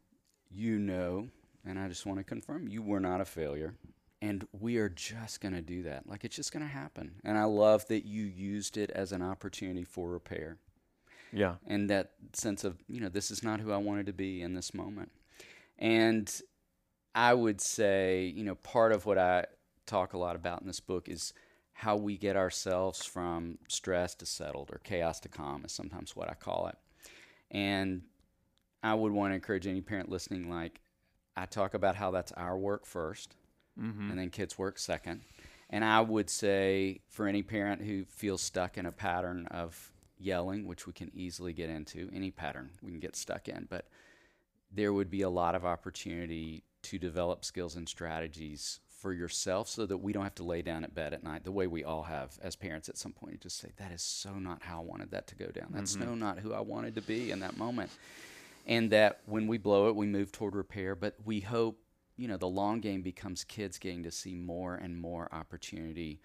You 0.51 0.79
know, 0.79 1.29
and 1.65 1.79
I 1.79 1.89
just 1.89 2.07
want 2.07 2.19
to 2.19 2.25
confirm, 2.25 2.67
you 2.69 2.83
were 2.83 3.01
not 3.01 3.21
a 3.21 3.25
failure. 3.25 3.75
And 4.23 4.47
we 4.53 4.77
are 4.77 4.91
just 4.91 5.41
going 5.41 5.55
to 5.55 5.63
do 5.63 5.83
that. 5.85 6.07
Like, 6.07 6.25
it's 6.25 6.37
just 6.37 6.53
going 6.53 6.65
to 6.65 6.71
happen. 6.71 7.13
And 7.25 7.39
I 7.39 7.45
love 7.45 7.87
that 7.89 8.05
you 8.05 8.25
used 8.25 8.77
it 8.77 8.91
as 8.91 9.13
an 9.13 9.23
opportunity 9.23 9.85
for 9.85 10.11
repair. 10.11 10.59
Yeah. 11.33 11.55
and 11.67 11.89
that 11.91 12.11
sense 12.33 12.65
of 12.65 12.77
you 12.89 13.01
know 13.01 13.09
this 13.09 13.31
is 13.31 13.45
not 13.45 13.61
who 13.61 13.71
I 13.71 13.77
wanted 13.77 14.07
to 14.07 14.13
be 14.13 14.43
in 14.43 14.55
this 14.55 14.75
moment. 14.75 15.13
And 15.79 16.29
I 17.15 17.35
would 17.35 17.61
say 17.61 18.27
you 18.35 18.43
know 18.43 18.57
part 18.57 18.91
of 18.93 19.07
what 19.07 19.17
I 19.17 19.45
talk 19.87 20.13
a 20.13 20.19
lot 20.19 20.37
about 20.37 20.61
in 20.61 20.67
this 20.67 20.81
book 20.81 21.09
is 21.09 21.33
how 21.73 21.97
we 21.97 22.17
get 22.17 22.37
ourselves 22.37 23.05
from 23.05 23.59
stress 23.69 24.15
to 24.17 24.27
settled 24.27 24.71
or 24.73 24.81
chaos 24.85 25.21
to 25.21 25.29
calm 25.29 25.65
is 25.65 25.73
sometimes 25.73 26.15
what 26.15 26.29
I 26.29 26.35
call 26.35 26.67
it. 26.67 26.77
And 27.51 28.03
I 28.83 28.95
would 28.95 29.13
want 29.13 29.31
to 29.31 29.35
encourage 29.35 29.67
any 29.67 29.81
parent 29.81 30.09
listening 30.09 30.51
like 30.51 30.81
I 31.37 31.47
talk 31.47 31.75
about 31.75 31.97
how 31.97 32.11
that's 32.11 32.33
our 32.33 32.59
work 32.59 32.85
1st 33.81 34.11
and 34.11 34.19
then 34.19 34.31
kids 34.31 34.59
work 34.59 34.79
second. 34.79 35.23
And 35.71 35.85
I 35.85 36.01
would 36.01 36.29
say 36.29 37.01
for 37.09 37.27
any 37.27 37.43
parent 37.43 37.83
who 37.83 38.05
feels 38.05 38.43
stuck 38.43 38.77
in 38.77 38.87
a 38.87 38.93
pattern 38.93 39.47
of 39.47 39.93
yelling, 40.19 40.67
which 40.67 40.87
we 40.87 40.93
can 40.93 41.11
easily 41.15 41.53
get 41.53 41.71
into, 41.71 42.11
any 42.13 42.31
pattern 42.31 42.71
we 42.83 42.91
can 42.91 43.01
get 43.01 43.17
stuck 43.17 43.49
in, 43.49 43.67
but 43.71 43.87
there 44.73 44.93
would 44.93 45.11
be 45.11 45.23
a 45.23 45.31
lot 45.31 45.55
of 45.55 45.65
opportunity 45.65 46.65
to 46.83 46.99
develop 46.99 47.45
skills 47.45 47.77
and 47.77 47.89
strategies 47.89 48.81
for 49.01 49.13
yourself 49.13 49.69
so 49.69 49.87
that 49.87 49.97
we 49.97 50.13
don't 50.13 50.25
have 50.25 50.35
to 50.35 50.45
lay 50.45 50.61
down 50.61 50.85
at 50.85 50.95
bed 50.95 51.15
at 51.15 51.25
night 51.25 51.43
the 51.43 51.51
way 51.51 51.67
we 51.67 51.85
all 51.85 52.03
have 52.03 52.39
as 52.43 52.55
parents 52.55 52.89
at 52.89 52.99
some 52.99 53.13
point 53.13 53.33
and 53.33 53.41
just 53.41 53.59
say 53.59 53.71
that 53.79 53.93
is 53.93 54.03
so 54.03 54.35
not 54.35 54.63
how 54.63 54.81
I 54.81 54.85
wanted 54.85 55.11
that 55.13 55.27
to 55.29 55.35
go 55.35 55.47
down. 55.47 55.69
That's 55.71 55.97
mm-hmm. 55.97 56.05
so 56.05 56.15
not 56.15 56.39
who 56.39 56.53
I 56.53 56.61
wanted 56.61 56.95
to 56.97 57.03
be 57.03 57.31
in 57.31 57.41
that 57.41 57.57
moment. 57.57 57.91
And 58.67 58.91
that 58.91 59.21
when 59.25 59.47
we 59.47 59.57
blow 59.57 59.89
it, 59.89 59.97
we 59.97 60.07
move 60.07 60.33
toward 60.33 60.55
repair, 60.55 60.95
but 60.95 61.15
we 61.25 61.41
hope 61.41 61.79
you 62.21 62.29
know 62.29 62.37
the 62.37 62.47
long 62.47 62.81
game 62.81 63.01
becomes 63.01 63.45
kids 63.45 63.79
getting 63.79 64.03
to 64.03 64.11
see 64.11 64.35
more 64.35 64.75
and 64.75 65.01
more 65.01 65.29
opportunity 65.33 66.21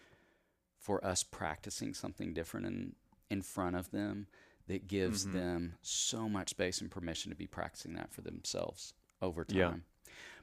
for 0.78 1.04
us 1.06 1.24
practicing 1.24 1.94
something 1.94 2.34
different 2.34 2.66
in 2.66 2.96
in 3.30 3.42
front 3.42 3.78
of 3.78 3.90
them 3.92 4.28
that 4.68 4.88
gives 4.88 5.26
mm-hmm. 5.26 5.38
them 5.38 5.76
so 5.82 6.28
much 6.28 6.50
space 6.50 6.82
and 6.82 6.92
permission 6.92 7.32
to 7.32 7.36
be 7.36 7.48
practicing 7.48 7.94
that 7.94 8.12
for 8.12 8.22
themselves 8.22 8.94
over 9.22 9.46
time. 9.46 9.84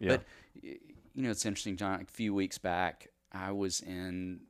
Yeah. 0.01 0.09
But 0.09 0.25
you 0.63 1.23
know, 1.23 1.31
it's 1.31 1.45
interesting, 1.45 1.77
John. 1.77 2.01
A 2.01 2.05
few 2.07 2.33
weeks 2.33 2.57
back, 2.57 3.09
I 3.31 3.53
was 3.53 3.81
in 3.81 4.41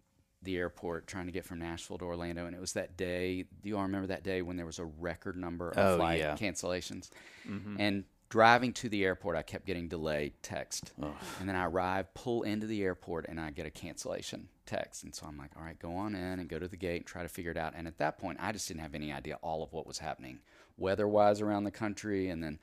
the 0.42 0.56
airport 0.56 1.06
trying 1.06 1.26
to 1.26 1.32
get 1.32 1.44
from 1.44 1.58
Nashville 1.58 1.98
to 1.98 2.04
Orlando, 2.04 2.46
and 2.46 2.54
it 2.54 2.60
was 2.60 2.74
that 2.74 2.96
day. 2.96 3.42
Do 3.42 3.68
you 3.68 3.76
all 3.76 3.82
remember 3.82 4.08
that 4.08 4.22
day 4.22 4.42
when 4.42 4.56
there 4.56 4.66
was 4.66 4.78
a 4.78 4.84
record 4.84 5.36
number 5.36 5.70
of 5.70 5.78
Oh, 5.78 5.96
flight 5.96 6.20
yeah. 6.20 6.36
cancellations? 6.36 7.10
Mm-hmm. 7.48 7.76
And 7.80 8.04
driving 8.32 8.72
to 8.72 8.88
the 8.88 9.04
airport, 9.04 9.36
I 9.36 9.42
kept 9.42 9.66
getting 9.66 9.88
delayed 9.88 10.32
text, 10.42 10.92
Oh. 11.02 11.12
and 11.38 11.46
then 11.46 11.54
I 11.54 11.66
arrive, 11.66 12.14
pull 12.14 12.44
into 12.44 12.66
the 12.66 12.82
airport, 12.82 13.26
and 13.28 13.38
I 13.38 13.50
get 13.50 13.66
a 13.66 13.70
cancellation 13.70 14.48
text. 14.64 15.04
And 15.04 15.14
so 15.14 15.26
I'm 15.26 15.36
like, 15.36 15.50
all 15.54 15.62
right, 15.62 15.78
go 15.78 15.94
on 15.96 16.14
in 16.14 16.38
and 16.40 16.48
go 16.48 16.58
to 16.58 16.66
the 16.66 16.78
gate 16.78 16.96
and 17.02 17.06
try 17.06 17.22
to 17.22 17.28
figure 17.28 17.50
it 17.50 17.58
out. 17.58 17.74
And 17.76 17.86
at 17.86 17.98
that 17.98 18.16
point, 18.16 18.38
I 18.40 18.50
just 18.52 18.66
didn't 18.68 18.80
have 18.80 18.94
any 18.94 19.12
idea 19.12 19.38
all 19.42 19.62
of 19.62 19.74
what 19.74 19.86
was 19.86 19.98
happening 19.98 20.38
weather-wise 20.78 21.42
around 21.42 21.64
the 21.64 21.70
country, 21.70 22.30
and 22.30 22.42
then 22.42 22.58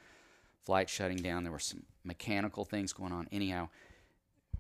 flight 0.66 0.90
shutting 0.90 1.18
down. 1.18 1.44
There 1.44 1.52
were 1.52 1.60
some 1.60 1.84
mechanical 2.04 2.66
things 2.66 2.92
going 2.92 3.14
on. 3.14 3.28
Anyhow, 3.32 3.70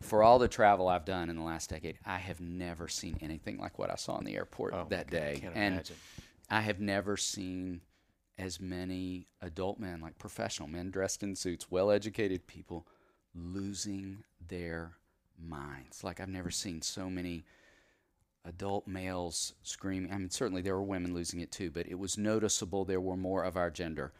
for 0.01 0.21
all 0.21 0.37
the 0.37 0.47
travel 0.47 0.87
I've 0.87 1.05
done 1.05 1.31
in 1.31 1.35
the 1.37 1.41
last 1.41 1.71
decade, 1.71 1.97
I 2.05 2.19
have 2.19 2.39
never 2.39 2.87
seen 2.87 3.17
anything 3.19 3.57
like 3.57 3.79
what 3.79 3.89
I 3.89 3.95
saw 3.95 4.19
in 4.19 4.25
the 4.25 4.35
airport 4.35 4.75
Oh, 4.75 4.85
that 4.89 5.09
day. 5.09 5.41
and 5.55 5.73
imagine. 5.73 5.95
I 6.51 6.61
have 6.61 6.79
never 6.79 7.17
seen 7.17 7.81
as 8.39 8.59
many 8.59 9.27
adult 9.41 9.79
men, 9.79 9.99
like 9.99 10.17
professional 10.17 10.69
men 10.69 10.89
dressed 10.89 11.21
in 11.21 11.35
suits, 11.35 11.69
well 11.69 11.91
educated 11.91 12.47
people, 12.47 12.87
losing 13.35 14.23
their 14.47 14.93
minds. 15.37 16.03
Like 16.03 16.19
I've 16.19 16.29
never 16.29 16.49
seen 16.49 16.81
so 16.81 17.09
many 17.09 17.43
adult 18.45 18.87
males 18.87 19.53
screaming. 19.61 20.11
I 20.11 20.17
mean, 20.17 20.29
certainly 20.29 20.61
there 20.61 20.75
were 20.75 20.83
women 20.83 21.13
losing 21.13 21.41
it 21.41 21.51
too, 21.51 21.69
but 21.69 21.85
it 21.87 21.99
was 21.99 22.17
noticeable 22.17 22.85
there 22.85 23.01
were 23.01 23.17
more 23.17 23.43
of 23.43 23.57
our 23.57 23.69
gender 23.69 24.13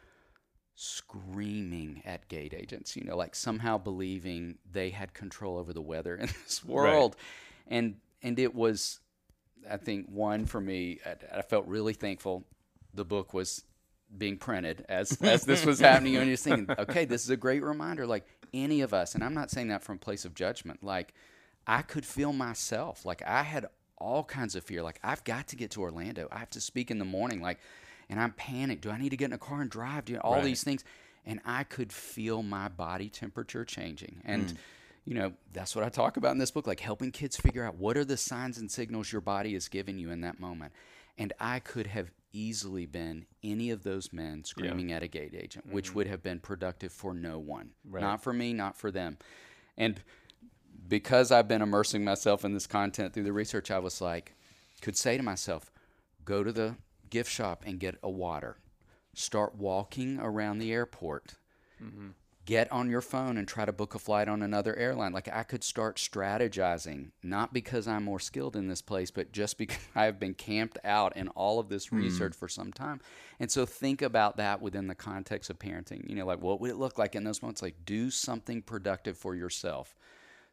screaming 0.74 2.02
at 2.04 2.28
gate 2.28 2.54
agents, 2.54 2.96
you 2.96 3.04
know, 3.04 3.16
like 3.16 3.34
somehow 3.34 3.78
believing 3.78 4.58
they 4.70 4.90
had 4.90 5.14
control 5.14 5.56
over 5.56 5.72
the 5.72 5.80
weather 5.80 6.14
in 6.14 6.26
this 6.44 6.62
world. 6.62 7.16
And 7.66 7.96
and 8.22 8.38
it 8.38 8.54
was 8.54 9.00
I 9.68 9.78
think 9.78 10.08
one 10.10 10.44
for 10.44 10.60
me 10.60 10.98
I, 11.06 11.38
I 11.38 11.42
felt 11.42 11.66
really 11.66 11.94
thankful 11.94 12.44
the 12.92 13.04
book 13.04 13.32
was 13.32 13.64
being 14.16 14.36
printed 14.36 14.84
as 14.88 15.20
as 15.22 15.44
this 15.44 15.64
was 15.64 15.80
happening 15.80 16.16
and 16.16 16.28
you're 16.28 16.36
thinking, 16.36 16.66
okay, 16.78 17.04
this 17.04 17.24
is 17.24 17.30
a 17.30 17.36
great 17.36 17.62
reminder 17.62 18.06
like 18.06 18.26
any 18.52 18.80
of 18.80 18.92
us 18.92 19.14
and 19.14 19.22
I'm 19.22 19.34
not 19.34 19.50
saying 19.50 19.68
that 19.68 19.82
from 19.82 19.96
a 19.96 19.98
place 19.98 20.24
of 20.24 20.34
judgment, 20.34 20.82
like 20.82 21.14
I 21.66 21.82
could 21.82 22.04
feel 22.04 22.32
myself 22.32 23.04
like 23.04 23.22
I 23.26 23.42
had 23.42 23.66
all 23.98 24.24
kinds 24.24 24.56
of 24.56 24.64
fear 24.64 24.82
like 24.82 24.98
I've 25.02 25.24
got 25.24 25.48
to 25.48 25.56
get 25.56 25.70
to 25.72 25.82
Orlando. 25.82 26.28
I 26.32 26.38
have 26.38 26.50
to 26.50 26.60
speak 26.60 26.90
in 26.90 26.98
the 26.98 27.04
morning 27.04 27.40
like 27.40 27.58
and 28.10 28.20
I'm 28.20 28.32
panicked. 28.32 28.82
Do 28.82 28.90
I 28.90 28.98
need 28.98 29.10
to 29.10 29.16
get 29.16 29.26
in 29.26 29.32
a 29.32 29.38
car 29.38 29.62
and 29.62 29.70
drive? 29.70 30.04
Do 30.04 30.16
all 30.16 30.34
Right. 30.34 30.44
these 30.44 30.64
things, 30.64 30.84
and 31.24 31.40
I 31.44 31.62
could 31.64 31.92
feel 31.92 32.42
my 32.42 32.68
body 32.68 33.08
temperature 33.08 33.64
changing. 33.64 34.20
And 34.24 34.48
mm. 34.48 34.56
you 35.04 35.14
know 35.14 35.32
that's 35.52 35.74
what 35.74 35.84
I 35.84 35.88
talk 35.88 36.16
about 36.16 36.32
in 36.32 36.38
this 36.38 36.50
book, 36.50 36.66
like 36.66 36.80
helping 36.80 37.12
kids 37.12 37.36
figure 37.36 37.64
out 37.64 37.76
what 37.76 37.96
are 37.96 38.04
the 38.04 38.16
signs 38.16 38.58
and 38.58 38.70
signals 38.70 39.12
your 39.12 39.20
body 39.20 39.54
is 39.54 39.68
giving 39.68 39.98
you 39.98 40.10
in 40.10 40.20
that 40.22 40.40
moment. 40.40 40.72
And 41.16 41.32
I 41.38 41.60
could 41.60 41.86
have 41.86 42.10
easily 42.32 42.86
been 42.86 43.26
any 43.42 43.70
of 43.70 43.82
those 43.82 44.12
men 44.12 44.44
screaming 44.44 44.92
at 44.92 45.02
a 45.02 45.08
gate 45.08 45.34
agent, 45.34 45.66
which 45.70 45.88
mm-hmm. 45.88 45.96
would 45.96 46.06
have 46.06 46.22
been 46.22 46.38
productive 46.38 46.92
for 46.92 47.14
no 47.14 47.38
one, 47.38 47.70
not 47.84 48.22
for 48.22 48.32
me, 48.32 48.52
not 48.52 48.76
for 48.76 48.90
them. 48.90 49.18
And 49.76 50.00
because 50.88 51.30
I've 51.30 51.48
been 51.48 51.62
immersing 51.62 52.04
myself 52.04 52.44
in 52.44 52.52
this 52.52 52.66
content 52.66 53.14
through 53.14 53.24
the 53.24 53.32
research, 53.32 53.70
I 53.70 53.78
was 53.78 54.00
like, 54.00 54.34
could 54.80 54.96
say 54.96 55.16
to 55.16 55.22
myself, 55.22 55.70
go 56.24 56.42
to 56.42 56.52
the 56.52 56.76
gift 57.10 57.30
shop 57.30 57.62
and 57.66 57.78
get 57.78 57.96
a 58.02 58.10
water. 58.10 58.56
Start 59.14 59.54
walking 59.56 60.18
around 60.18 60.58
the 60.58 60.72
airport. 60.72 61.34
Mm-hmm. 61.82 62.08
Get 62.46 62.72
on 62.72 62.90
your 62.90 63.02
phone 63.02 63.36
and 63.36 63.46
try 63.46 63.64
to 63.64 63.72
book 63.72 63.94
a 63.94 63.98
flight 63.98 64.28
on 64.28 64.42
another 64.42 64.74
airline. 64.74 65.12
Like 65.12 65.28
I 65.32 65.42
could 65.42 65.62
start 65.62 65.96
strategizing, 65.96 67.10
not 67.22 67.52
because 67.52 67.86
I'm 67.86 68.04
more 68.04 68.18
skilled 68.18 68.56
in 68.56 68.66
this 68.66 68.82
place, 68.82 69.10
but 69.10 69.30
just 69.30 69.58
because 69.58 69.78
I 69.94 70.04
have 70.04 70.18
been 70.18 70.34
camped 70.34 70.78
out 70.84 71.16
in 71.16 71.28
all 71.28 71.58
of 71.58 71.68
this 71.68 71.86
hmm. 71.86 71.98
research 71.98 72.34
for 72.34 72.48
some 72.48 72.72
time. 72.72 73.00
And 73.38 73.50
so 73.50 73.66
think 73.66 74.02
about 74.02 74.38
that 74.38 74.60
within 74.60 74.86
the 74.86 74.94
context 74.94 75.50
of 75.50 75.58
parenting. 75.58 76.08
You 76.08 76.16
know, 76.16 76.26
like 76.26 76.40
what 76.40 76.60
would 76.60 76.70
it 76.70 76.76
look 76.76 76.98
like 76.98 77.14
in 77.14 77.24
those 77.24 77.42
moments? 77.42 77.62
Like 77.62 77.84
do 77.84 78.10
something 78.10 78.62
productive 78.62 79.16
for 79.16 79.34
yourself 79.34 79.94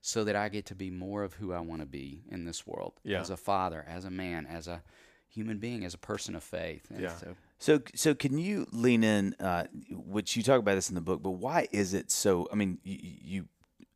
so 0.01 0.23
that 0.23 0.35
I 0.35 0.49
get 0.49 0.65
to 0.67 0.75
be 0.75 0.89
more 0.89 1.23
of 1.23 1.33
who 1.33 1.51
I 1.53 1.59
want 1.59 1.81
to 1.81 1.88
be 1.88 2.23
in 2.29 2.45
this 2.45 2.65
world 2.67 2.93
Yeah. 3.03 3.19
as 3.19 3.29
a 3.29 3.38
father, 3.38 3.83
as 3.88 4.05
a 4.05 4.11
man, 4.11 4.45
as 4.45 4.67
a 4.67 4.83
human 5.30 5.57
being, 5.59 5.84
as 5.86 5.93
a 5.93 5.97
person 5.97 6.36
of 6.36 6.43
faith. 6.43 6.88
And 6.89 7.01
Yeah. 7.01 7.15
so 7.17 7.36
So, 7.59 7.82
so 7.95 8.13
can 8.15 8.38
you 8.38 8.67
lean 8.71 9.03
in? 9.03 9.34
Uh, 9.39 9.65
which 9.91 10.36
you 10.38 10.43
talk 10.43 10.59
about 10.59 10.75
this 10.75 10.89
in 10.89 10.95
the 10.95 11.01
book, 11.01 11.21
but 11.23 11.32
why 11.32 11.67
is 11.71 11.93
it 11.93 12.11
so? 12.11 12.47
I 12.51 12.55
mean, 12.55 12.78
you, 12.84 12.97
you 13.01 13.47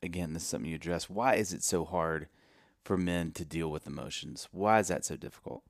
again, 0.03 0.33
this 0.33 0.43
is 0.43 0.49
something 0.49 0.69
you 0.69 0.75
address. 0.75 1.09
Why 1.09 1.35
is 1.35 1.53
it 1.53 1.63
so 1.63 1.85
hard 1.85 2.27
for 2.83 2.97
men 2.97 3.31
to 3.33 3.45
deal 3.45 3.69
with 3.69 3.85
emotions? 3.85 4.47
Why 4.51 4.79
is 4.79 4.87
that 4.87 5.05
so 5.05 5.15
difficult? 5.15 5.61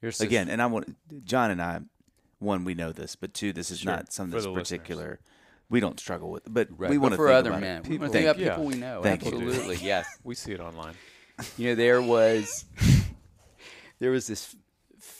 here's 0.00 0.18
the 0.18 0.24
Again, 0.24 0.48
and 0.48 0.60
I 0.62 0.66
want 0.66 0.96
John 1.24 1.50
and 1.50 1.60
I. 1.62 1.80
One, 2.38 2.64
we 2.64 2.74
know 2.74 2.90
this, 2.92 3.14
but 3.14 3.34
two, 3.34 3.52
this 3.52 3.70
is 3.70 3.80
Sure, 3.80 3.92
not 3.92 4.12
something 4.12 4.32
that's 4.32 4.44
the 4.46 4.50
listeners. 4.50 4.68
particular. 4.80 5.20
We 5.68 5.78
don't 5.80 6.00
struggle 6.00 6.30
with, 6.30 6.42
but 6.52 6.68
Right, 6.76 6.90
we 6.90 6.98
want 6.98 7.12
to 7.12 7.16
for 7.16 7.28
think 7.28 7.36
other 7.38 7.50
about 7.50 7.60
men. 7.60 7.76
It. 7.78 7.82
We 7.84 7.88
People 7.90 8.04
want 8.08 8.12
to 8.14 8.18
think 8.18 8.24
about 8.30 8.36
think- 8.36 8.50
people 8.50 8.64
we 8.64 8.74
know. 8.74 9.02
Thank 9.02 9.24
you. 9.24 9.32
Absolutely, 9.32 9.76
yes. 9.76 10.06
We 10.24 10.34
see 10.34 10.52
it 10.52 10.60
online. 10.60 10.94
You 11.56 11.68
know, 11.68 11.74
there 11.76 12.02
was 12.02 12.64
there 14.00 14.10
was 14.10 14.26
this 14.26 14.56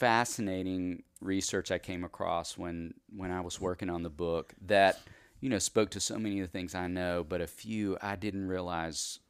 fascinating 0.03 1.05
research 1.21 1.71
I 1.71 1.79
came 1.79 2.03
across 2.03 2.59
when 2.59 2.95
when 3.15 3.31
I 3.31 3.41
was 3.41 3.61
working 3.61 3.89
on 3.89 4.03
the 4.03 4.11
book 4.11 4.53
that 4.67 4.99
you 5.41 5.49
know 5.49 5.61
spoke 5.61 5.91
to 5.91 6.01
so 6.01 6.19
many 6.19 6.41
of 6.41 6.49
the 6.49 6.51
things 6.51 6.75
I 6.75 6.89
know, 6.89 7.23
but 7.23 7.41
a 7.41 7.47
few 7.47 7.97
I 8.03 8.17
didn't 8.17 8.49
realize 8.49 9.21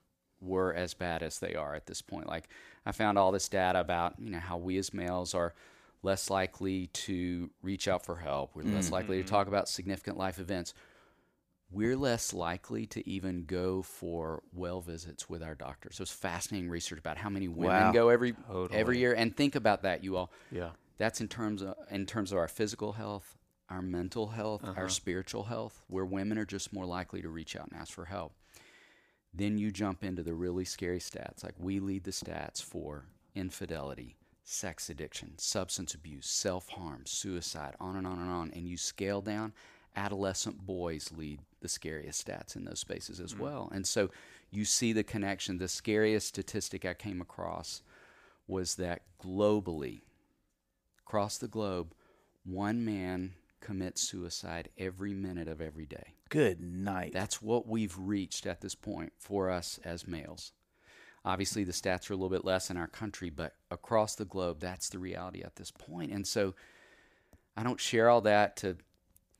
were 0.40 0.72
as 0.72 0.94
bad 0.94 1.22
as 1.22 1.40
they 1.40 1.54
are 1.54 1.74
at 1.74 1.84
this 1.84 2.00
point. 2.00 2.26
Like 2.26 2.48
I 2.86 2.92
found 2.92 3.18
all 3.18 3.32
this 3.32 3.50
data 3.50 3.80
about 3.80 4.14
you 4.18 4.30
know 4.30 4.38
how 4.38 4.56
we 4.56 4.78
as 4.78 4.94
males 4.94 5.34
are 5.34 5.52
less 6.02 6.30
likely 6.30 6.86
to 6.86 7.50
reach 7.62 7.86
out 7.86 8.06
for 8.06 8.16
help. 8.16 8.56
We're 8.56 8.62
less 8.62 8.86
mm-hmm. 8.86 8.94
likely 8.94 9.22
to 9.22 9.28
talk 9.28 9.48
about 9.48 9.68
significant 9.68 10.16
life 10.16 10.38
events. 10.38 10.72
We're 11.72 11.96
less 11.96 12.34
likely 12.34 12.86
to 12.88 13.08
even 13.08 13.44
go 13.44 13.82
for 13.82 14.42
well 14.52 14.80
visits 14.80 15.28
with 15.28 15.42
our 15.42 15.54
doctors. 15.54 15.96
So 15.96 16.02
it's 16.02 16.12
fascinating 16.12 16.68
research 16.68 16.98
about 16.98 17.16
how 17.16 17.30
many 17.30 17.48
women 17.48 17.84
Wow. 17.84 17.92
go 17.92 18.08
every 18.10 18.32
Totally. 18.32 18.78
every 18.78 18.98
year. 18.98 19.14
And 19.14 19.34
think 19.36 19.54
about 19.54 19.82
that, 19.82 20.04
you 20.04 20.16
all. 20.16 20.30
Yeah. 20.50 20.70
That's 20.98 21.20
in 21.20 21.28
terms 21.28 21.62
of 21.62 21.74
in 21.90 22.06
terms 22.06 22.30
of 22.30 22.38
our 22.38 22.48
physical 22.48 22.92
health, 22.92 23.36
our 23.70 23.82
mental 23.82 24.28
health, 24.28 24.62
our 24.64 24.70
uh-huh. 24.70 24.88
spiritual 24.88 25.44
health, 25.44 25.82
where 25.88 26.04
women 26.04 26.36
are 26.38 26.44
just 26.44 26.72
more 26.72 26.84
likely 26.84 27.22
to 27.22 27.28
reach 27.28 27.56
out 27.56 27.68
and 27.70 27.80
ask 27.80 27.92
for 27.92 28.04
help. 28.04 28.34
Then 29.34 29.56
you 29.56 29.70
jump 29.70 30.04
into 30.04 30.22
the 30.22 30.34
really 30.34 30.64
scary 30.66 30.98
stats. 30.98 31.42
Like 31.42 31.54
we 31.58 31.80
lead 31.80 32.04
the 32.04 32.10
stats 32.10 32.62
for 32.62 33.06
infidelity, 33.34 34.16
sex 34.44 34.90
addiction, 34.90 35.38
substance 35.38 35.94
abuse, 35.94 36.28
self 36.28 36.68
harm, 36.68 37.02
suicide, 37.06 37.74
on 37.80 37.96
and 37.96 38.06
on 38.06 38.18
and 38.18 38.30
on. 38.30 38.50
And 38.54 38.68
you 38.68 38.76
scale 38.76 39.22
down, 39.22 39.54
adolescent 39.96 40.64
boys 40.64 41.10
lead 41.16 41.40
the 41.60 41.68
scariest 41.68 42.26
stats 42.26 42.56
in 42.56 42.64
those 42.64 42.80
spaces 42.80 43.20
as 43.20 43.34
mm-hmm. 43.34 43.42
well. 43.42 43.70
And 43.72 43.86
so 43.86 44.10
you 44.50 44.64
see 44.64 44.92
the 44.92 45.04
connection. 45.04 45.58
The 45.58 45.68
scariest 45.68 46.26
statistic 46.26 46.84
I 46.84 46.94
came 46.94 47.20
across 47.20 47.82
was 48.46 48.74
that 48.76 49.02
globally, 49.22 50.02
across 51.06 51.38
the 51.38 51.48
globe, 51.48 51.94
one 52.44 52.84
man 52.84 53.32
commits 53.60 54.02
suicide 54.02 54.68
every 54.76 55.14
minute 55.14 55.48
of 55.48 55.60
every 55.60 55.86
day. 55.86 56.14
Good 56.28 56.60
night. 56.60 57.12
That's 57.12 57.40
what 57.40 57.66
we've 57.66 57.96
reached 57.96 58.46
at 58.46 58.60
this 58.60 58.74
point 58.74 59.12
for 59.18 59.50
us 59.50 59.78
as 59.84 60.06
males. 60.06 60.52
Obviously, 61.24 61.62
the 61.62 61.72
stats 61.72 62.10
are 62.10 62.14
a 62.14 62.16
little 62.16 62.28
bit 62.28 62.44
less 62.44 62.68
in 62.68 62.76
our 62.76 62.88
country, 62.88 63.30
but 63.30 63.54
across 63.70 64.16
the 64.16 64.24
globe, 64.24 64.58
that's 64.58 64.88
the 64.88 64.98
reality 64.98 65.42
at 65.42 65.54
this 65.54 65.70
point. 65.70 66.10
And 66.10 66.26
so 66.26 66.54
I 67.56 67.62
don't 67.62 67.78
share 67.78 68.10
all 68.10 68.22
that 68.22 68.56
to 68.58 68.76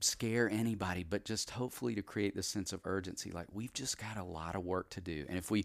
scare 0.03 0.49
anybody, 0.49 1.05
but 1.05 1.25
just 1.25 1.51
hopefully 1.51 1.95
to 1.95 2.03
create 2.03 2.35
this 2.35 2.49
sense 2.49 2.73
of 2.73 2.81
urgency. 2.85 3.31
Like, 3.31 3.47
we've 3.53 3.73
just 3.73 3.99
got 3.99 4.17
a 4.17 4.25
lot 4.25 4.57
of 4.57 4.65
work 4.65 4.91
to 4.91 5.01
do. 5.01 5.25
And 5.29 5.39
if 5.39 5.51
we, 5.51 5.65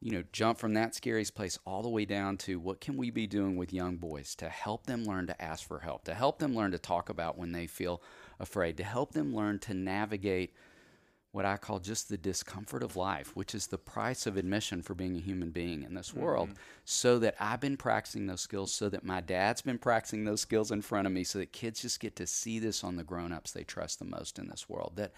you 0.00 0.12
know, 0.12 0.24
jump 0.32 0.58
from 0.58 0.74
that 0.74 0.94
scariest 0.94 1.34
place 1.34 1.58
all 1.64 1.82
the 1.82 1.88
way 1.88 2.04
down 2.04 2.36
to 2.38 2.58
what 2.58 2.80
can 2.80 2.96
we 2.96 3.10
be 3.10 3.26
doing 3.26 3.56
with 3.56 3.72
young 3.72 3.96
boys 3.96 4.34
to 4.36 4.48
help 4.48 4.86
them 4.86 5.04
learn 5.04 5.26
to 5.28 5.42
ask 5.42 5.66
for 5.66 5.80
help, 5.80 6.04
to 6.04 6.14
help 6.14 6.38
them 6.38 6.54
learn 6.54 6.72
to 6.72 6.78
talk 6.78 7.08
about 7.08 7.38
when 7.38 7.52
they 7.52 7.66
feel 7.66 8.02
afraid, 8.38 8.76
to 8.76 8.84
help 8.84 9.12
them 9.12 9.34
learn 9.34 9.58
to 9.60 9.74
navigate 9.74 10.52
what 11.34 11.44
I 11.44 11.56
call 11.56 11.80
just 11.80 12.08
the 12.08 12.16
discomfort 12.16 12.84
of 12.84 12.94
life, 12.94 13.34
which 13.34 13.56
is 13.56 13.66
the 13.66 13.76
price 13.76 14.28
of 14.28 14.36
admission 14.36 14.82
for 14.82 14.94
being 14.94 15.16
a 15.16 15.20
human 15.20 15.50
being 15.50 15.82
in 15.82 15.92
this 15.92 16.10
mm-hmm. 16.10 16.20
world. 16.20 16.50
So 16.84 17.18
that 17.18 17.34
I've 17.40 17.58
been 17.58 17.76
practicing 17.76 18.28
those 18.28 18.40
skills, 18.40 18.70
so 18.70 18.88
that 18.88 19.04
my 19.04 19.20
dad's 19.20 19.60
been 19.60 19.78
practicing 19.78 20.24
those 20.24 20.42
skills 20.42 20.70
in 20.70 20.80
front 20.80 21.08
of 21.08 21.12
me, 21.12 21.24
so 21.24 21.40
that 21.40 21.50
kids 21.50 21.82
just 21.82 21.98
get 21.98 22.14
to 22.16 22.26
see 22.28 22.60
this 22.60 22.84
on 22.84 22.94
the 22.94 23.02
grown 23.02 23.32
ups 23.32 23.50
they 23.50 23.64
trust 23.64 23.98
the 23.98 24.04
most 24.04 24.38
in 24.38 24.46
this 24.46 24.68
world. 24.68 24.92
That 24.94 25.10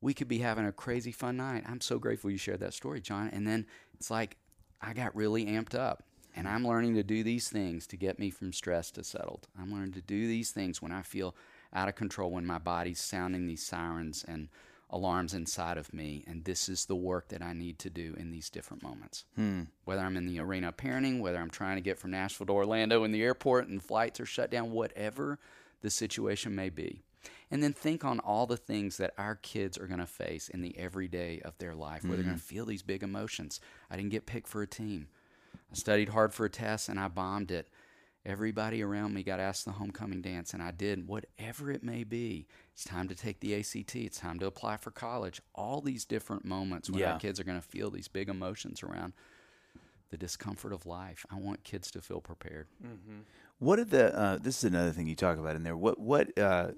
we 0.00 0.12
could 0.12 0.26
be 0.26 0.38
having 0.38 0.66
a 0.66 0.72
crazy 0.72 1.12
fun 1.12 1.36
night. 1.36 1.62
I'm 1.68 1.80
so 1.80 2.00
grateful 2.00 2.32
you 2.32 2.36
shared 2.36 2.58
that 2.60 2.74
story, 2.74 3.00
John. 3.00 3.30
And 3.32 3.46
then 3.46 3.64
it's 3.94 4.10
like 4.10 4.36
I 4.82 4.92
got 4.92 5.14
really 5.14 5.46
amped 5.46 5.76
up. 5.76 6.02
And 6.34 6.48
I'm 6.48 6.66
learning 6.66 6.96
to 6.96 7.04
do 7.04 7.22
these 7.22 7.48
things 7.48 7.86
to 7.86 7.96
get 7.96 8.18
me 8.18 8.30
from 8.30 8.52
stress 8.52 8.90
to 8.90 9.04
settled. 9.04 9.46
I'm 9.58 9.72
learning 9.72 9.92
to 9.92 10.02
do 10.02 10.26
these 10.26 10.50
things 10.50 10.82
when 10.82 10.92
I 10.92 11.02
feel 11.02 11.36
out 11.72 11.88
of 11.88 11.94
control, 11.94 12.32
when 12.32 12.44
my 12.44 12.58
body's 12.58 13.00
sounding 13.00 13.46
these 13.46 13.64
sirens 13.64 14.24
and 14.26 14.48
alarms 14.90 15.34
inside 15.34 15.78
of 15.78 15.92
me. 15.92 16.24
And 16.26 16.44
this 16.44 16.68
is 16.68 16.86
the 16.86 16.96
work 16.96 17.28
that 17.28 17.42
I 17.42 17.52
need 17.52 17.78
to 17.80 17.90
do 17.90 18.14
in 18.18 18.30
these 18.30 18.50
different 18.50 18.82
moments. 18.82 19.24
Hmm. 19.34 19.62
Whether 19.84 20.02
I'm 20.02 20.16
in 20.16 20.26
the 20.26 20.38
arena 20.38 20.72
parenting, 20.72 21.20
whether 21.20 21.38
I'm 21.38 21.50
trying 21.50 21.76
to 21.76 21.82
get 21.82 21.98
from 21.98 22.12
Nashville 22.12 22.46
to 22.46 22.52
Orlando 22.52 23.04
in 23.04 23.12
the 23.12 23.22
airport 23.22 23.68
and 23.68 23.82
flights 23.82 24.20
are 24.20 24.26
shut 24.26 24.50
down, 24.50 24.70
whatever 24.70 25.38
the 25.82 25.90
situation 25.90 26.54
may 26.54 26.68
be. 26.68 27.02
And 27.50 27.62
then 27.62 27.72
think 27.72 28.04
on 28.04 28.18
all 28.20 28.46
the 28.46 28.56
things 28.56 28.96
that 28.96 29.14
our 29.18 29.36
kids 29.36 29.78
are 29.78 29.86
going 29.86 30.00
to 30.00 30.06
face 30.06 30.48
in 30.48 30.62
the 30.62 30.76
everyday 30.78 31.40
of 31.44 31.56
their 31.58 31.74
life, 31.74 32.04
where 32.04 32.16
they're 32.16 32.24
going 32.24 32.36
to 32.36 32.42
mm-hmm. 32.42 32.54
feel 32.54 32.66
these 32.66 32.82
big 32.82 33.02
emotions. 33.02 33.60
I 33.90 33.96
didn't 33.96 34.10
get 34.10 34.26
picked 34.26 34.48
for 34.48 34.62
a 34.62 34.66
team. 34.66 35.08
I 35.70 35.74
studied 35.74 36.10
hard 36.10 36.34
for 36.34 36.44
a 36.44 36.50
test 36.50 36.88
and 36.88 36.98
I 36.98 37.08
bombed 37.08 37.50
it. 37.50 37.68
Everybody 38.26 38.82
around 38.82 39.14
me 39.14 39.22
got 39.22 39.38
asked 39.38 39.64
the 39.66 39.70
homecoming 39.70 40.20
dance, 40.20 40.52
and 40.52 40.60
I 40.60 40.72
did. 40.72 41.06
Whatever 41.06 41.70
it 41.70 41.84
may 41.84 42.02
be, 42.02 42.48
it's 42.72 42.82
time 42.82 43.06
to 43.06 43.14
take 43.14 43.38
the 43.38 43.54
ACT. 43.54 43.94
It's 43.94 44.18
time 44.18 44.40
to 44.40 44.46
apply 44.46 44.78
for 44.78 44.90
college. 44.90 45.40
All 45.54 45.80
these 45.80 46.04
different 46.04 46.44
moments 46.44 46.90
when 46.90 46.98
Yeah. 47.00 47.12
our 47.12 47.20
kids 47.20 47.38
are 47.38 47.44
going 47.44 47.60
to 47.60 47.66
feel 47.66 47.88
these 47.88 48.08
big 48.08 48.28
emotions 48.28 48.82
around 48.82 49.12
the 50.10 50.16
discomfort 50.16 50.72
of 50.72 50.86
life. 50.86 51.24
I 51.30 51.36
want 51.36 51.62
kids 51.62 51.88
to 51.92 52.00
feel 52.00 52.20
prepared. 52.20 52.66
What 53.58 53.78
are 53.78 53.84
the? 53.84 54.12
Uh, 54.18 54.38
this 54.38 54.58
is 54.58 54.64
another 54.64 54.90
thing 54.90 55.06
you 55.06 55.14
talk 55.14 55.38
about 55.38 55.54
in 55.54 55.62
there. 55.62 55.76
What 55.76 56.00
what 56.00 56.36
uh, 56.36 56.72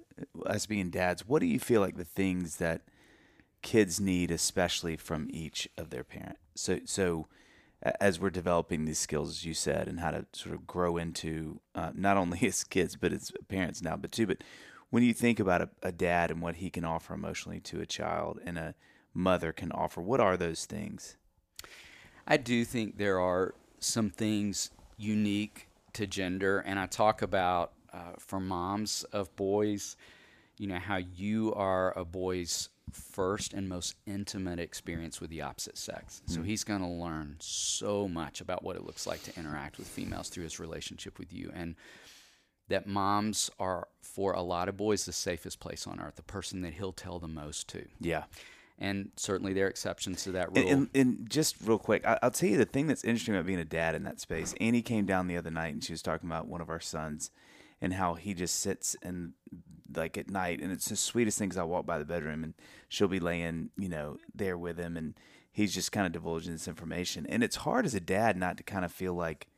us 0.45 0.67
being 0.67 0.91
dads? 0.91 1.27
What 1.27 1.41
do 1.41 1.47
you 1.47 1.59
feel 1.59 1.81
like 1.81 1.97
the 1.97 2.05
things 2.05 2.57
that 2.57 2.83
kids 3.63 3.99
need, 3.99 4.31
especially 4.31 4.97
from 4.99 5.29
each 5.31 5.67
of 5.79 5.89
their 5.89 6.05
parent? 6.05 6.37
So 6.55 6.81
so, 6.85 7.27
as 7.83 8.19
we're 8.19 8.31
developing 8.31 8.85
these 8.85 8.99
skills, 8.99 9.31
as 9.31 9.45
you 9.45 9.55
said, 9.55 9.89
and 9.89 10.01
how 10.01 10.11
to 10.11 10.27
sort 10.33 10.55
of 10.55 10.67
grow 10.67 10.97
into 10.97 11.61
uh, 11.75 11.93
not 11.95 12.17
only 12.17 12.41
as 12.47 12.65
kids 12.65 12.97
but 12.97 13.13
as 13.13 13.33
parents 13.49 13.83
now, 13.83 13.97
but 13.97 14.13
too. 14.13 14.27
But 14.27 14.43
when 14.91 15.03
you 15.03 15.13
think 15.13 15.39
about 15.39 15.63
a, 15.63 15.69
a 15.83 15.93
dad 15.93 16.31
and 16.31 16.41
what 16.41 16.57
he 16.57 16.71
can 16.71 16.85
offer 16.85 17.15
emotionally 17.15 17.61
to 17.61 17.81
a 17.81 17.87
child, 17.87 18.41
and 18.45 18.59
a 18.59 18.75
mother 19.15 19.53
can 19.53 19.71
offer, 19.73 20.01
what 20.01 20.21
are 20.21 20.37
those 20.37 20.65
things? 20.65 21.17
I 22.27 22.37
do 22.37 22.65
think 22.65 22.99
there 22.99 23.21
are 23.21 23.55
some 23.81 24.11
things 24.11 24.71
unique 24.97 25.69
to 25.95 26.07
gender, 26.07 26.59
and 26.61 26.79
I 26.79 26.87
talk 26.87 27.23
about 27.23 27.73
uh, 27.93 28.13
for 28.19 28.41
moms 28.41 29.05
of 29.05 29.35
boys, 29.37 29.97
you 30.59 30.67
know, 30.67 30.79
how 30.79 30.97
you 30.97 31.53
are 31.55 31.97
a 31.97 32.05
boy's 32.05 32.69
first 32.93 33.53
and 33.53 33.69
most 33.69 33.95
intimate 34.07 34.59
experience 34.59 35.21
with 35.21 35.31
the 35.31 35.43
opposite 35.43 35.77
sex. 35.77 36.23
So 36.27 36.41
hmm. 36.41 36.47
he's 36.47 36.65
going 36.65 36.81
to 36.81 36.87
learn 36.87 37.37
so 37.39 38.09
much 38.09 38.41
about 38.41 38.63
what 38.63 38.77
it 38.77 38.85
looks 38.85 39.07
like 39.07 39.23
to 39.25 39.39
interact 39.39 39.79
with 39.79 39.87
females 39.87 40.29
through 40.29 40.45
his 40.45 40.59
relationship 40.59 41.19
with 41.19 41.33
you. 41.33 41.51
And 41.55 41.77
that 42.69 42.87
moms 42.87 43.51
are, 43.59 43.89
for 44.03 44.33
a 44.33 44.43
lot 44.43 44.69
of 44.69 44.77
boys, 44.77 45.05
the 45.05 45.13
safest 45.13 45.61
place 45.61 45.87
on 45.87 46.01
earth, 46.01 46.17
the 46.17 46.23
person 46.23 46.61
that 46.63 46.75
he'll 46.75 46.93
tell 46.93 47.19
the 47.19 47.29
most 47.29 47.69
to. 47.69 47.87
Yeah. 48.01 48.25
And 48.79 49.11
certainly 49.17 49.53
there 49.53 49.67
are 49.67 49.71
exceptions 49.71 50.23
to 50.25 50.33
that 50.33 50.49
And, 50.49 50.57
rule. 50.57 50.69
and, 50.69 50.89
and 50.95 51.31
just 51.31 51.57
real 51.65 51.79
quick, 51.79 52.07
I, 52.07 52.19
I'll 52.23 52.31
tell 52.31 52.49
you 52.49 52.59
the 52.59 52.65
thing 52.65 52.87
that's 52.87 53.05
interesting 53.05 53.35
about 53.35 53.47
being 53.47 53.59
a 53.59 53.65
dad 53.65 53.95
in 53.95 54.05
that 54.05 54.21
space. 54.21 54.55
Annie 54.61 54.83
came 54.83 55.05
down 55.05 55.27
the 55.27 55.37
other 55.37 55.51
night 55.51 55.75
and 55.75 55.83
she 55.83 55.93
was 55.93 56.03
talking 56.03 56.29
about 56.29 56.47
one 56.47 56.61
of 56.61 56.71
our 56.71 56.81
sons 56.81 57.31
and 57.81 57.95
how 57.95 58.15
he 58.15 58.35
just 58.35 58.57
sits 58.61 58.97
and 59.03 59.33
like 59.95 60.19
at 60.19 60.31
night 60.31 60.61
and 60.61 60.71
it's 60.73 60.89
the 60.89 60.97
sweetest 60.97 61.39
thing 61.39 61.49
'cause 61.49 61.57
I 61.59 61.63
walk 61.65 61.87
by 61.87 61.99
the 61.99 62.05
bedroom 62.05 62.45
and 62.45 62.55
she'll 62.89 63.09
be 63.09 63.21
laying, 63.21 63.71
you 63.79 63.89
know, 63.89 64.19
there 64.35 64.59
with 64.59 64.79
him 64.79 64.97
and 64.97 65.15
he's 65.51 65.75
just 65.75 65.93
kind 65.93 66.07
of 66.07 66.13
divulging 66.13 66.53
this 66.53 66.69
information. 66.69 67.25
And 67.27 67.43
it's 67.43 67.57
hard 67.57 67.87
as 67.87 67.95
a 67.95 68.01
dad 68.01 68.37
not 68.37 68.57
to 68.59 68.63
kind 68.63 68.85
of 68.85 68.93
feel 68.93 69.15
like 69.15 69.49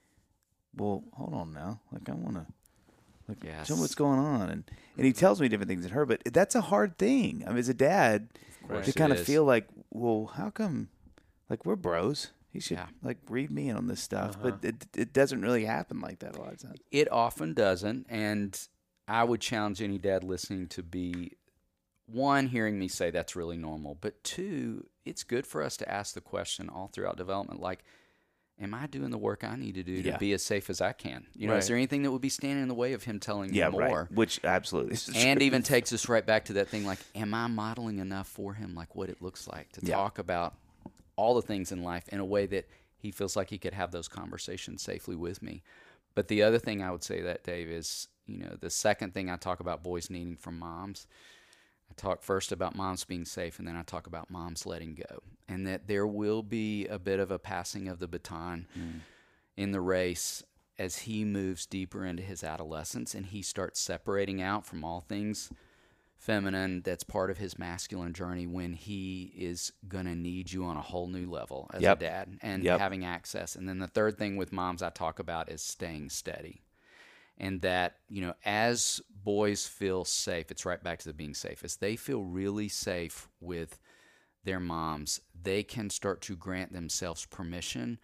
well, 0.76 1.02
hold 1.14 1.34
on 1.34 1.52
now. 1.52 1.80
Like 1.90 2.08
I 2.08 2.14
want 2.14 2.34
to. 2.36 2.46
Like, 3.28 3.42
Yes. 3.44 3.66
show 3.68 3.74
me 3.76 3.80
what's 3.82 3.94
going 3.96 4.18
on, 4.20 4.48
and 4.50 4.64
and 4.96 5.06
he 5.06 5.12
tells 5.12 5.40
me 5.40 5.48
different 5.48 5.68
things 5.68 5.82
than 5.82 5.92
her. 5.92 6.04
But 6.06 6.22
that's 6.32 6.54
a 6.54 6.60
hard 6.60 6.96
thing. 6.98 7.42
I 7.46 7.50
mean, 7.50 7.58
as 7.58 7.68
a 7.68 7.74
dad, 7.74 8.28
to 8.68 8.92
kind 8.92 9.12
of 9.12 9.18
is. 9.20 9.26
feel 9.26 9.44
like, 9.44 9.68
well, 9.90 10.26
how 10.34 10.50
come? 10.50 10.88
Like 11.48 11.64
we're 11.66 11.76
bros. 11.76 12.30
He 12.52 12.60
should 12.60 12.78
Yeah. 12.78 12.86
like 13.02 13.18
read 13.28 13.50
me 13.50 13.68
in 13.68 13.76
on 13.76 13.86
this 13.86 14.02
stuff, 14.02 14.36
Uh-huh. 14.36 14.50
but 14.60 14.64
it 14.64 14.86
it 14.96 15.12
doesn't 15.12 15.40
really 15.42 15.64
happen 15.64 16.00
like 16.00 16.18
that 16.20 16.34
a 16.36 16.40
lot 16.40 16.52
of 16.52 16.58
times. 16.60 16.78
It 16.90 17.10
often 17.12 17.54
doesn't, 17.54 18.06
and 18.08 18.58
I 19.08 19.24
would 19.24 19.40
challenge 19.40 19.80
any 19.80 19.98
dad 19.98 20.24
listening 20.24 20.66
to 20.68 20.82
be 20.82 21.32
one 22.06 22.48
hearing 22.48 22.78
me 22.78 22.88
say 22.88 23.10
that's 23.10 23.36
really 23.36 23.56
normal, 23.56 23.94
but 24.00 24.22
two, 24.24 24.86
it's 25.04 25.22
good 25.22 25.46
for 25.46 25.62
us 25.62 25.76
to 25.76 25.88
ask 25.88 26.14
the 26.14 26.20
question 26.20 26.68
all 26.68 26.88
throughout 26.88 27.16
development, 27.16 27.60
like, 27.60 27.84
am 28.60 28.74
I 28.74 28.88
doing 28.88 29.10
the 29.10 29.18
work 29.18 29.44
I 29.44 29.54
need 29.54 29.76
to 29.76 29.84
do 29.84 29.92
Yeah. 29.92 30.12
to 30.14 30.18
be 30.18 30.32
as 30.32 30.44
safe 30.44 30.68
as 30.70 30.80
I 30.80 30.92
can? 30.92 31.28
You 31.34 31.46
know, 31.46 31.52
Right. 31.54 31.60
is 31.60 31.68
there 31.68 31.76
anything 31.76 32.02
that 32.02 32.10
would 32.10 32.20
be 32.20 32.28
standing 32.28 32.62
in 32.62 32.68
the 32.68 32.74
way 32.74 32.94
of 32.94 33.04
him 33.04 33.20
telling 33.20 33.54
Yeah, 33.54 33.66
me 33.66 33.72
more? 33.78 33.80
right. 34.08 34.10
Which 34.12 34.40
absolutely, 34.44 34.94
is 34.94 35.08
and 35.14 35.40
even 35.40 35.62
takes 35.62 35.92
us 35.92 36.08
right 36.08 36.26
back 36.26 36.46
to 36.46 36.52
that 36.54 36.68
thing 36.68 36.84
like 36.84 36.98
am 37.14 37.32
i 37.32 37.46
modeling 37.46 37.98
enough 38.00 38.26
for 38.28 38.54
him 38.54 38.74
like 38.74 38.96
what 38.96 39.08
it 39.08 39.22
looks 39.22 39.46
like 39.46 39.70
to 39.72 39.80
Yeah. 39.86 39.94
talk 39.94 40.18
about 40.18 40.56
all 41.20 41.34
the 41.34 41.42
things 41.42 41.70
in 41.70 41.82
life 41.82 42.08
in 42.08 42.18
a 42.18 42.24
way 42.24 42.46
that 42.46 42.68
he 42.96 43.10
feels 43.10 43.36
like 43.36 43.50
he 43.50 43.58
could 43.58 43.74
have 43.74 43.90
those 43.90 44.08
conversations 44.08 44.82
safely 44.82 45.16
with 45.16 45.42
me. 45.42 45.62
But 46.14 46.28
the 46.28 46.42
other 46.42 46.58
thing 46.58 46.82
i 46.82 46.90
would 46.90 47.04
say 47.04 47.20
that 47.20 47.44
dave 47.44 47.68
is 47.68 48.08
you 48.26 48.38
know 48.38 48.56
the 48.60 48.70
second 48.70 49.14
thing 49.14 49.30
i 49.30 49.36
talk 49.36 49.60
about 49.60 49.82
boys 49.82 50.10
needing 50.10 50.36
from 50.36 50.58
moms 50.58 51.06
i 51.90 51.94
talk 51.96 52.22
first 52.22 52.52
about 52.52 52.76
moms 52.76 53.04
being 53.04 53.24
safe 53.24 53.58
and 53.58 53.66
then 53.66 53.76
i 53.76 53.82
talk 53.82 54.06
about 54.06 54.30
moms 54.30 54.66
letting 54.66 54.94
go 54.94 55.22
and 55.48 55.66
that 55.66 55.86
there 55.86 56.06
will 56.06 56.42
be 56.42 56.86
a 56.86 56.98
bit 56.98 57.20
of 57.20 57.30
a 57.30 57.38
passing 57.38 57.88
of 57.88 57.98
the 57.98 58.08
baton 58.08 58.66
mm. 58.78 59.00
in 59.56 59.72
the 59.72 59.80
race 59.80 60.42
as 60.78 60.98
he 61.00 61.24
moves 61.24 61.66
deeper 61.66 62.04
into 62.04 62.22
his 62.22 62.42
adolescence 62.42 63.14
and 63.14 63.26
he 63.26 63.42
starts 63.42 63.80
separating 63.80 64.40
out 64.40 64.66
from 64.66 64.84
all 64.84 65.00
things 65.00 65.50
feminine 66.20 66.82
that's 66.82 67.02
part 67.02 67.30
of 67.30 67.38
his 67.38 67.58
masculine 67.58 68.12
journey 68.12 68.46
when 68.46 68.74
he 68.74 69.32
is 69.34 69.72
going 69.88 70.04
to 70.04 70.14
need 70.14 70.52
you 70.52 70.64
on 70.64 70.76
a 70.76 70.82
whole 70.82 71.06
new 71.06 71.28
level 71.30 71.70
as 71.72 71.80
Yep. 71.80 71.96
a 71.96 72.00
dad 72.00 72.38
and 72.42 72.62
Yep. 72.62 72.78
having 72.78 73.06
access 73.06 73.56
and 73.56 73.66
then 73.66 73.78
the 73.78 73.86
third 73.86 74.18
thing 74.18 74.36
with 74.36 74.52
moms 74.52 74.82
I 74.82 74.90
talk 74.90 75.18
about 75.18 75.50
is 75.50 75.62
staying 75.62 76.10
steady 76.10 76.60
and 77.38 77.62
that 77.62 77.94
you 78.10 78.20
know 78.20 78.34
as 78.44 79.00
boys 79.24 79.66
feel 79.66 80.04
safe 80.04 80.50
it's 80.50 80.66
right 80.66 80.82
back 80.84 80.98
to 80.98 81.08
the 81.08 81.14
being 81.14 81.32
safe 81.32 81.64
as 81.64 81.76
they 81.76 81.96
feel 81.96 82.22
really 82.22 82.68
safe 82.68 83.30
with 83.40 83.78
their 84.44 84.60
moms 84.60 85.22
they 85.42 85.62
can 85.62 85.88
start 85.88 86.20
to 86.20 86.36
grant 86.36 86.74
themselves 86.74 87.24
permission 87.24 87.98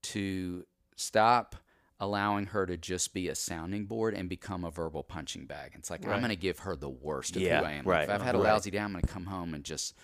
to 0.00 0.64
stop 0.96 1.54
allowing 2.02 2.46
her 2.46 2.66
to 2.66 2.76
just 2.76 3.14
be 3.14 3.28
a 3.28 3.34
sounding 3.34 3.86
board 3.86 4.12
and 4.12 4.28
become 4.28 4.64
a 4.64 4.70
verbal 4.72 5.04
punching 5.04 5.46
bag. 5.46 5.70
It's 5.76 5.88
like 5.88 6.04
I'm 6.04 6.18
going 6.18 6.30
to 6.30 6.36
give 6.36 6.58
her 6.60 6.74
the 6.74 6.88
worst 6.90 7.36
of 7.36 7.42
Yeah, 7.42 7.60
who 7.60 7.64
I 7.64 7.72
am. 7.74 7.86
right, 7.86 8.02
If 8.02 8.10
I've 8.10 8.22
had 8.22 8.34
a 8.34 8.38
right. 8.38 8.48
lousy 8.48 8.72
day, 8.72 8.78
I'm 8.80 8.90
going 8.90 9.04
to 9.04 9.08
come 9.08 9.26
home 9.26 9.54
and 9.54 9.62
just 9.64 9.94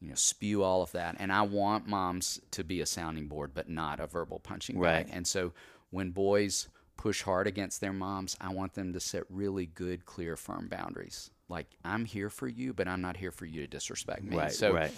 you 0.00 0.08
know 0.08 0.14
spew 0.14 0.62
all 0.62 0.80
of 0.82 0.90
that. 0.92 1.16
And 1.18 1.30
I 1.30 1.42
want 1.42 1.86
moms 1.86 2.40
to 2.52 2.64
be 2.64 2.80
a 2.80 2.86
sounding 2.86 3.28
board, 3.28 3.52
but 3.54 3.68
not 3.68 4.00
a 4.00 4.06
verbal 4.06 4.38
punching 4.40 4.78
Right. 4.78 5.06
bag. 5.06 5.10
And 5.12 5.26
so 5.26 5.52
when 5.90 6.12
boys 6.12 6.68
push 6.96 7.22
hard 7.22 7.46
against 7.46 7.82
their 7.82 7.92
moms, 7.92 8.34
I 8.40 8.52
want 8.54 8.72
them 8.72 8.94
to 8.94 9.00
set 9.00 9.24
really 9.28 9.66
good, 9.66 10.06
clear, 10.06 10.34
firm 10.34 10.66
boundaries. 10.68 11.30
Like 11.50 11.66
I'm 11.84 12.06
here 12.06 12.30
for 12.30 12.48
you, 12.48 12.72
but 12.72 12.88
I'm 12.88 13.02
not 13.02 13.18
here 13.18 13.32
for 13.32 13.44
you 13.44 13.60
to 13.60 13.66
disrespect 13.66 14.22
me. 14.24 14.36
Right, 14.36 14.52
so 14.52 14.72
right. 14.72 14.92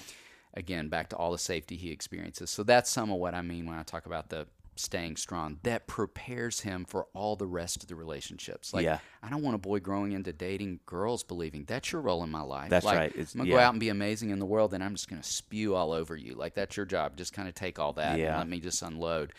again 0.55 0.89
back 0.89 1.09
to 1.09 1.17
all 1.17 1.33
the 1.33 1.39
safety 1.39 1.77
he 1.77 1.91
experiences 1.93 2.51
so 2.51 2.65
that's 2.65 2.91
some 2.91 3.09
of 3.11 3.19
what 3.19 3.35
i 3.35 3.41
mean 3.43 3.67
when 3.67 3.79
i 3.79 3.85
talk 3.85 4.05
about 4.07 4.31
the 4.31 4.47
staying 4.81 5.17
strong 5.17 5.59
that 5.63 5.87
prepares 5.87 6.61
him 6.61 6.85
for 6.85 7.07
all 7.15 7.37
the 7.37 7.47
rest 7.47 7.83
of 7.83 7.89
the 7.89 7.95
relationships. 7.95 8.73
Like 8.75 8.85
Yeah. 8.85 8.99
i 9.23 9.29
don't 9.29 9.43
want 9.43 9.55
a 9.55 9.59
boy 9.59 9.81
growing 9.81 10.13
into 10.13 10.33
dating 10.33 10.81
girls 10.87 11.23
believing 11.23 11.65
that's 11.65 11.93
your 11.93 12.01
role 12.01 12.23
in 12.25 12.31
my 12.31 12.41
life. 12.41 12.71
That's 12.71 12.85
like, 12.87 12.97
right. 12.99 13.11
It's- 13.11 13.35
i'm 13.35 13.41
gonna 13.41 13.51
go 13.51 13.59
out 13.59 13.73
and 13.75 13.81
be 13.81 13.89
amazing 13.91 14.31
in 14.31 14.39
the 14.39 14.47
world 14.47 14.73
and 14.75 14.83
i'm 14.83 14.95
just 14.95 15.09
gonna 15.09 15.23
spew 15.23 15.75
all 15.75 15.93
over 15.93 16.17
you. 16.17 16.35
Like 16.35 16.55
that's 16.55 16.77
your 16.77 16.87
job. 16.87 17.17
Just 17.17 17.33
kind 17.33 17.49
of 17.49 17.55
take 17.55 17.79
all 17.79 17.93
that 17.95 18.19
Yeah. 18.19 18.29
and 18.31 18.39
let 18.39 18.49
me 18.49 18.61
just 18.61 18.83
unload. 18.83 19.33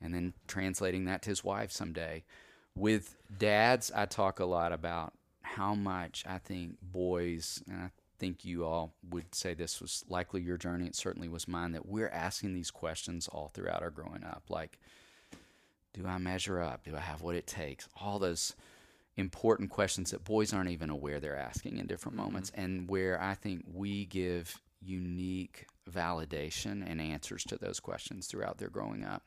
And 0.00 0.14
then 0.14 0.34
translating 0.46 1.04
that 1.06 1.22
to 1.22 1.30
his 1.30 1.42
wife 1.42 1.72
someday. 1.72 2.24
With 2.74 3.16
dads 3.38 3.90
i 3.94 4.04
talk 4.06 4.38
a 4.40 4.44
lot 4.44 4.72
about 4.72 5.14
how 5.42 5.74
much 5.74 6.24
i 6.28 6.38
think 6.38 6.76
boys 6.82 7.62
and 7.68 7.80
i 7.82 7.90
think 8.18 8.44
you 8.44 8.64
all 8.64 8.94
would 9.10 9.34
say 9.34 9.54
this 9.54 9.80
was 9.80 10.04
likely 10.08 10.42
your 10.42 10.56
journey. 10.56 10.86
It 10.86 10.96
certainly 10.96 11.28
was 11.28 11.48
mine 11.48 11.72
that 11.72 11.86
we're 11.86 12.08
asking 12.08 12.54
these 12.54 12.70
questions 12.70 13.28
all 13.28 13.50
throughout 13.52 13.82
our 13.82 13.90
growing 13.90 14.24
up. 14.24 14.44
Like 14.48 14.78
do 15.94 16.06
i 16.06 16.18
measure 16.18 16.60
up? 16.60 16.84
Do 16.84 16.94
i 16.96 17.00
have 17.00 17.22
what 17.22 17.36
it 17.36 17.46
takes? 17.46 17.88
All 18.00 18.18
those 18.18 18.54
important 19.16 19.70
questions 19.70 20.10
that 20.10 20.24
boys 20.24 20.52
aren't 20.52 20.68
even 20.68 20.90
aware 20.90 21.20
they're 21.20 21.36
asking 21.36 21.78
in 21.78 21.86
different 21.86 22.18
mm-hmm. 22.18 22.26
moments 22.26 22.52
and 22.54 22.86
where 22.86 23.18
i 23.18 23.32
think 23.32 23.64
we 23.72 24.04
give 24.04 24.60
unique 24.86 25.66
validation 25.90 26.84
and 26.88 27.00
answers 27.00 27.44
to 27.44 27.56
those 27.56 27.80
questions 27.80 28.26
throughout 28.26 28.58
their 28.58 28.68
growing 28.68 29.04
up. 29.04 29.22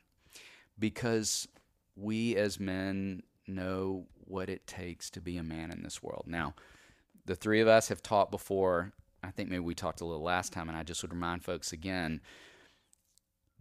Because 0.78 1.48
we 1.96 2.36
as 2.36 2.58
men 2.58 3.22
know 3.46 4.06
what 4.24 4.48
it 4.48 4.66
takes 4.66 5.10
to 5.10 5.20
be 5.20 5.36
a 5.36 5.42
man 5.42 5.70
in 5.70 5.82
this 5.82 6.02
world. 6.02 6.24
Now, 6.26 6.54
the 7.30 7.36
three 7.36 7.60
of 7.60 7.68
us 7.68 7.86
have 7.90 8.02
taught 8.02 8.32
before. 8.32 8.92
I 9.22 9.30
think 9.30 9.48
maybe 9.48 9.60
we 9.60 9.76
talked 9.76 10.00
a 10.00 10.04
little 10.04 10.24
last 10.24 10.52
time, 10.52 10.68
and 10.68 10.76
I 10.76 10.82
just 10.82 11.00
would 11.02 11.12
remind 11.12 11.44
folks 11.44 11.72
again 11.72 12.20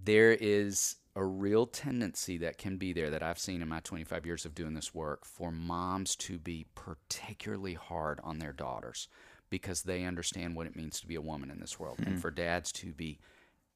there 0.03 0.31
is 0.31 0.95
a 1.15 1.23
real 1.23 1.67
tendency 1.67 2.39
that 2.39 2.57
can 2.57 2.77
be 2.77 2.93
there 2.93 3.11
that 3.11 3.21
I've 3.21 3.37
seen 3.37 3.61
in 3.61 3.67
my 3.67 3.81
25 3.81 4.25
years 4.25 4.43
of 4.43 4.55
doing 4.55 4.73
this 4.73 4.95
work 4.95 5.23
for 5.23 5.51
moms 5.51 6.15
to 6.15 6.39
be 6.39 6.65
particularly 6.73 7.75
hard 7.75 8.19
on 8.23 8.39
their 8.39 8.53
daughters 8.53 9.07
because 9.51 9.83
they 9.83 10.03
understand 10.03 10.55
what 10.55 10.65
it 10.65 10.75
means 10.75 10.99
to 11.01 11.07
be 11.07 11.15
a 11.15 11.21
woman 11.21 11.51
in 11.51 11.59
this 11.59 11.79
world, 11.79 11.99
and 11.99 12.15
hmm. 12.15 12.17
for 12.17 12.31
dads 12.31 12.71
to 12.71 12.91
be 12.91 13.19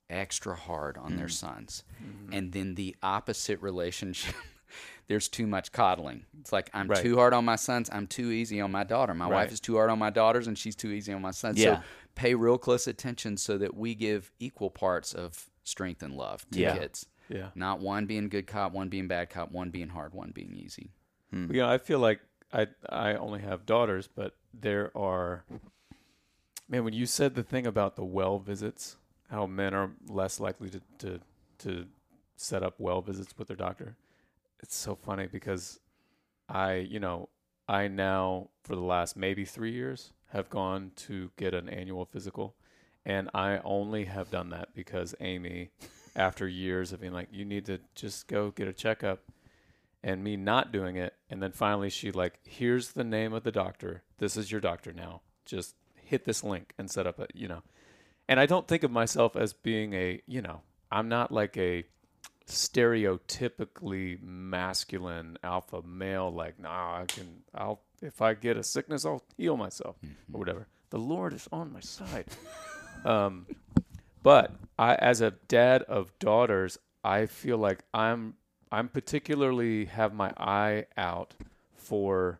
extra 0.10 0.56
hard 0.56 0.98
on 0.98 1.18
their 1.18 1.28
hmm. 1.28 1.34
sons. 1.34 1.84
Hmm. 2.00 2.34
And 2.34 2.52
then 2.52 2.74
the 2.74 2.96
opposite 3.04 3.62
relationship. 3.62 4.34
There's 5.08 5.28
too 5.28 5.48
much 5.48 5.72
coddling. 5.72 6.26
It's 6.40 6.52
like 6.52 6.70
I'm 6.74 6.88
Right. 6.88 7.02
too 7.04 7.16
hard 7.18 7.34
on 7.34 7.46
my 7.46 7.56
sons. 7.56 7.90
I'm 7.92 8.08
too 8.08 8.32
easy 8.32 8.62
on 8.62 8.72
my 8.72 8.84
daughter. 8.84 9.14
My 9.14 9.26
Right. 9.26 9.44
wife 9.44 9.52
is 9.52 9.60
too 9.60 9.76
hard 9.76 9.90
on 9.90 10.00
my 10.00 10.10
daughters, 10.10 10.48
and 10.48 10.58
she's 10.58 10.76
too 10.76 10.90
easy 10.92 11.12
on 11.14 11.22
my 11.22 11.32
sons. 11.32 11.60
Yeah. 11.60 11.78
So 11.82 11.84
pay 12.16 12.36
real 12.36 12.58
close 12.58 12.88
attention 12.88 13.38
so 13.38 13.58
that 13.58 13.76
we 13.76 13.96
give 13.96 14.32
equal 14.40 14.70
parts 14.70 15.14
of 15.14 15.50
strength 15.64 16.02
and 16.04 16.16
love 16.16 16.46
to 16.52 16.60
Yeah. 16.60 16.78
kids. 16.78 17.06
Yeah. 17.30 17.50
Not 17.56 17.80
one 17.80 18.06
being 18.06 18.30
good 18.30 18.48
cop, 18.48 18.72
one 18.74 18.90
being 18.90 19.08
bad 19.08 19.30
cop, 19.30 19.52
one 19.52 19.70
being 19.70 19.90
hard, 19.90 20.14
one 20.14 20.32
being 20.32 20.56
easy. 20.56 20.92
Hmm. 21.32 21.52
You 21.52 21.62
know, 21.62 21.70
I 21.70 21.78
feel 21.78 22.00
like 22.00 22.22
I 22.52 22.68
I 22.90 23.16
only 23.16 23.42
have 23.42 23.66
daughters, 23.66 24.08
but 24.08 24.36
there 24.54 24.96
are 24.96 25.44
man, 26.70 26.84
when 26.84 26.94
you 26.94 27.06
said 27.06 27.36
the 27.36 27.44
thing 27.44 27.66
about 27.68 27.96
the 27.96 28.04
well 28.06 28.40
visits, 28.40 28.98
how 29.30 29.46
men 29.46 29.74
are 29.74 29.92
less 30.08 30.40
likely 30.40 30.70
to 30.70 30.82
to, 31.00 31.20
to 31.60 31.88
set 32.36 32.62
up 32.64 32.80
well 32.80 33.02
visits 33.02 33.34
with 33.38 33.48
their 33.48 33.58
doctor, 33.58 33.96
it's 34.64 34.76
so 34.76 34.96
funny 34.96 35.28
because 35.28 35.80
I, 36.48 36.76
you 36.76 37.00
know, 37.00 37.30
I 37.68 37.90
now 37.90 38.50
for 38.64 38.76
the 38.76 38.82
last 38.82 39.16
maybe 39.18 39.46
three 39.46 39.74
years 39.74 40.14
have 40.32 40.50
gone 40.50 40.92
to 40.96 41.30
get 41.38 41.54
an 41.54 41.70
annual 41.70 42.06
physical, 42.06 42.56
and 43.06 43.30
I 43.34 43.60
only 43.64 44.06
have 44.06 44.32
done 44.32 44.50
that 44.50 44.74
because 44.74 45.14
Amy, 45.20 45.70
after 46.16 46.48
years 46.48 46.94
of 46.94 47.02
being 47.02 47.14
like, 47.14 47.28
you 47.32 47.46
need 47.46 47.66
to 47.66 47.80
just 47.94 48.28
go 48.28 48.52
get 48.52 48.68
a 48.68 48.74
checkup, 48.74 49.20
and 50.02 50.24
me 50.24 50.38
not 50.38 50.72
doing 50.72 50.96
it, 50.96 51.14
and 51.30 51.44
then 51.44 51.52
finally 51.52 51.90
she 51.90 52.12
like, 52.12 52.40
here's 52.44 52.94
the 52.94 53.04
name 53.04 53.34
of 53.34 53.44
the 53.44 53.52
doctor. 53.52 54.04
This 54.18 54.38
is 54.38 54.52
your 54.52 54.62
doctor 54.62 54.94
now. 54.94 55.22
Just 55.46 55.76
hit 55.96 56.26
this 56.26 56.44
link 56.44 56.74
and 56.78 56.90
set 56.90 57.06
up 57.06 57.20
a, 57.20 57.28
you 57.34 57.48
know. 57.48 57.64
And 58.30 58.40
I 58.40 58.46
don't 58.46 58.68
think 58.68 58.84
of 58.84 58.92
myself 58.92 59.36
as 59.36 59.52
being 59.52 59.94
a, 59.94 60.22
you 60.26 60.42
know, 60.42 60.62
I'm 60.90 61.10
not 61.10 61.32
like 61.32 61.58
a 61.58 61.84
stereotypically 62.48 64.22
masculine 64.22 65.38
alpha 65.44 65.82
male 65.82 66.32
like 66.32 66.60
nah 66.60 67.02
i 67.02 67.06
can 67.08 67.42
i'll 67.56 67.82
if 68.02 68.22
i 68.22 68.34
get 68.34 68.58
a 68.58 68.64
sickness 68.64 69.06
i'll 69.06 69.24
heal 69.38 69.58
myself 69.58 69.96
or 70.32 70.40
whatever. 70.40 70.68
The 70.90 71.00
lord 71.00 71.34
is 71.34 71.48
on 71.52 71.72
my 71.74 71.80
side. 71.80 72.26
Um 73.06 73.48
but 74.22 74.56
i 74.80 74.96
as 74.96 75.20
a 75.20 75.32
dad 75.50 75.82
of 75.84 76.18
daughters 76.20 76.78
i 77.04 77.26
feel 77.26 77.58
like 77.58 77.84
i'm 77.94 78.36
i'm 78.72 78.88
particularly 78.88 79.84
have 79.86 80.14
my 80.14 80.32
eye 80.38 80.86
out 80.96 81.34
for 81.76 82.40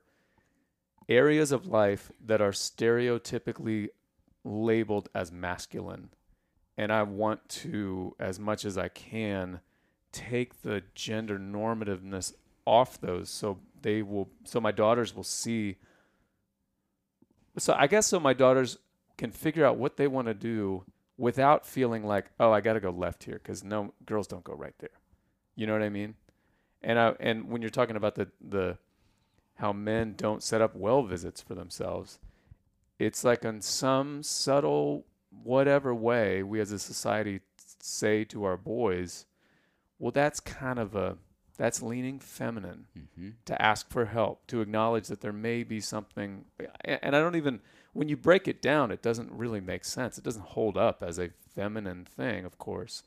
areas 1.10 1.52
of 1.52 1.68
life 1.68 2.12
that 2.26 2.42
are 2.42 2.52
stereotypically 2.52 3.90
labeled 4.44 5.10
as 5.14 5.32
masculine. 5.32 6.10
And 6.78 6.92
I 6.92 7.04
want 7.04 7.48
to, 7.50 8.16
as 8.20 8.40
much 8.40 8.66
as 8.66 8.78
I 8.78 8.88
can, 8.88 9.60
take 10.14 10.62
the 10.62 10.84
gender 10.96 11.38
normativeness 11.38 12.34
off 12.66 13.02
those, 13.02 13.30
so 13.30 13.60
they 13.82 14.02
will, 14.02 14.30
so 14.46 14.62
my 14.62 14.72
daughters 14.72 15.14
will 15.14 15.24
see. 15.24 15.76
So 17.58 17.76
I 17.78 17.88
guess 17.88 18.08
so 18.08 18.20
my 18.20 18.34
daughters 18.34 18.78
can 19.18 19.32
figure 19.32 19.66
out 19.66 19.78
what 19.78 19.98
they 19.98 20.08
want 20.08 20.28
to 20.28 20.34
do 20.34 20.86
without 21.18 21.66
feeling 21.66 22.06
like, 22.06 22.32
oh, 22.40 22.52
I 22.52 22.62
got 22.62 22.74
to 22.74 22.80
go 22.80 22.90
left 22.90 23.26
here 23.26 23.40
because 23.42 23.64
no 23.64 23.94
girls 24.06 24.28
don't 24.28 24.44
go 24.44 24.54
right 24.54 24.74
there. 24.80 24.90
You 25.56 25.68
know 25.68 25.74
what 25.74 25.84
I 25.84 25.90
mean? 25.90 26.16
And 26.82 26.98
I, 26.98 27.14
and 27.20 27.50
when 27.50 27.62
you're 27.62 27.70
talking 27.70 27.96
about 27.96 28.16
the 28.16 28.30
the 28.42 28.78
how 29.56 29.72
men 29.72 30.16
don't 30.18 30.42
set 30.42 30.62
up 30.62 30.76
well 30.76 31.04
visits 31.04 31.42
for 31.42 31.54
themselves, 31.54 32.20
it's 33.00 33.24
like 33.24 33.46
in 33.46 33.62
some 33.62 34.24
subtle 34.24 35.06
whatever 35.44 35.94
way 35.94 36.44
we 36.44 36.60
as 36.60 36.72
a 36.72 36.80
society 36.80 37.42
say 37.80 38.24
to 38.26 38.44
our 38.44 38.58
boys, 38.58 39.26
well, 40.04 40.12
that's 40.12 40.42
kind 40.42 40.80
of 40.80 40.96
a 40.96 41.16
that's 41.56 41.82
leaning 41.82 42.20
feminine 42.20 42.88
Mm-hmm. 43.00 43.30
to 43.46 43.62
ask 43.62 43.90
for 43.90 44.04
help, 44.06 44.46
to 44.48 44.60
acknowledge 44.60 45.08
that 45.08 45.22
there 45.22 45.32
may 45.32 45.64
be 45.64 45.80
something. 45.80 46.44
And 46.84 47.16
I 47.16 47.22
don't 47.22 47.38
even, 47.38 47.62
when 47.94 48.10
you 48.10 48.18
break 48.18 48.50
it 48.50 48.62
down, 48.62 48.92
it 48.92 49.02
doesn't 49.02 49.32
really 49.32 49.62
make 49.62 49.86
sense. 49.86 50.18
It 50.18 50.26
doesn't 50.26 50.44
hold 50.44 50.78
up 50.78 51.02
as 51.02 51.18
a 51.18 51.30
feminine 51.56 52.04
thing, 52.04 52.44
of 52.44 52.58
course, 52.58 53.04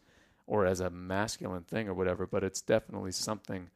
or 0.47 0.64
as 0.64 0.80
a 0.80 0.88
masculine 0.88 1.64
thing 1.64 1.86
or 1.86 1.92
whatever, 1.92 2.26
but 2.26 2.42
it's 2.42 2.62
definitely 2.62 3.12
something 3.12 3.68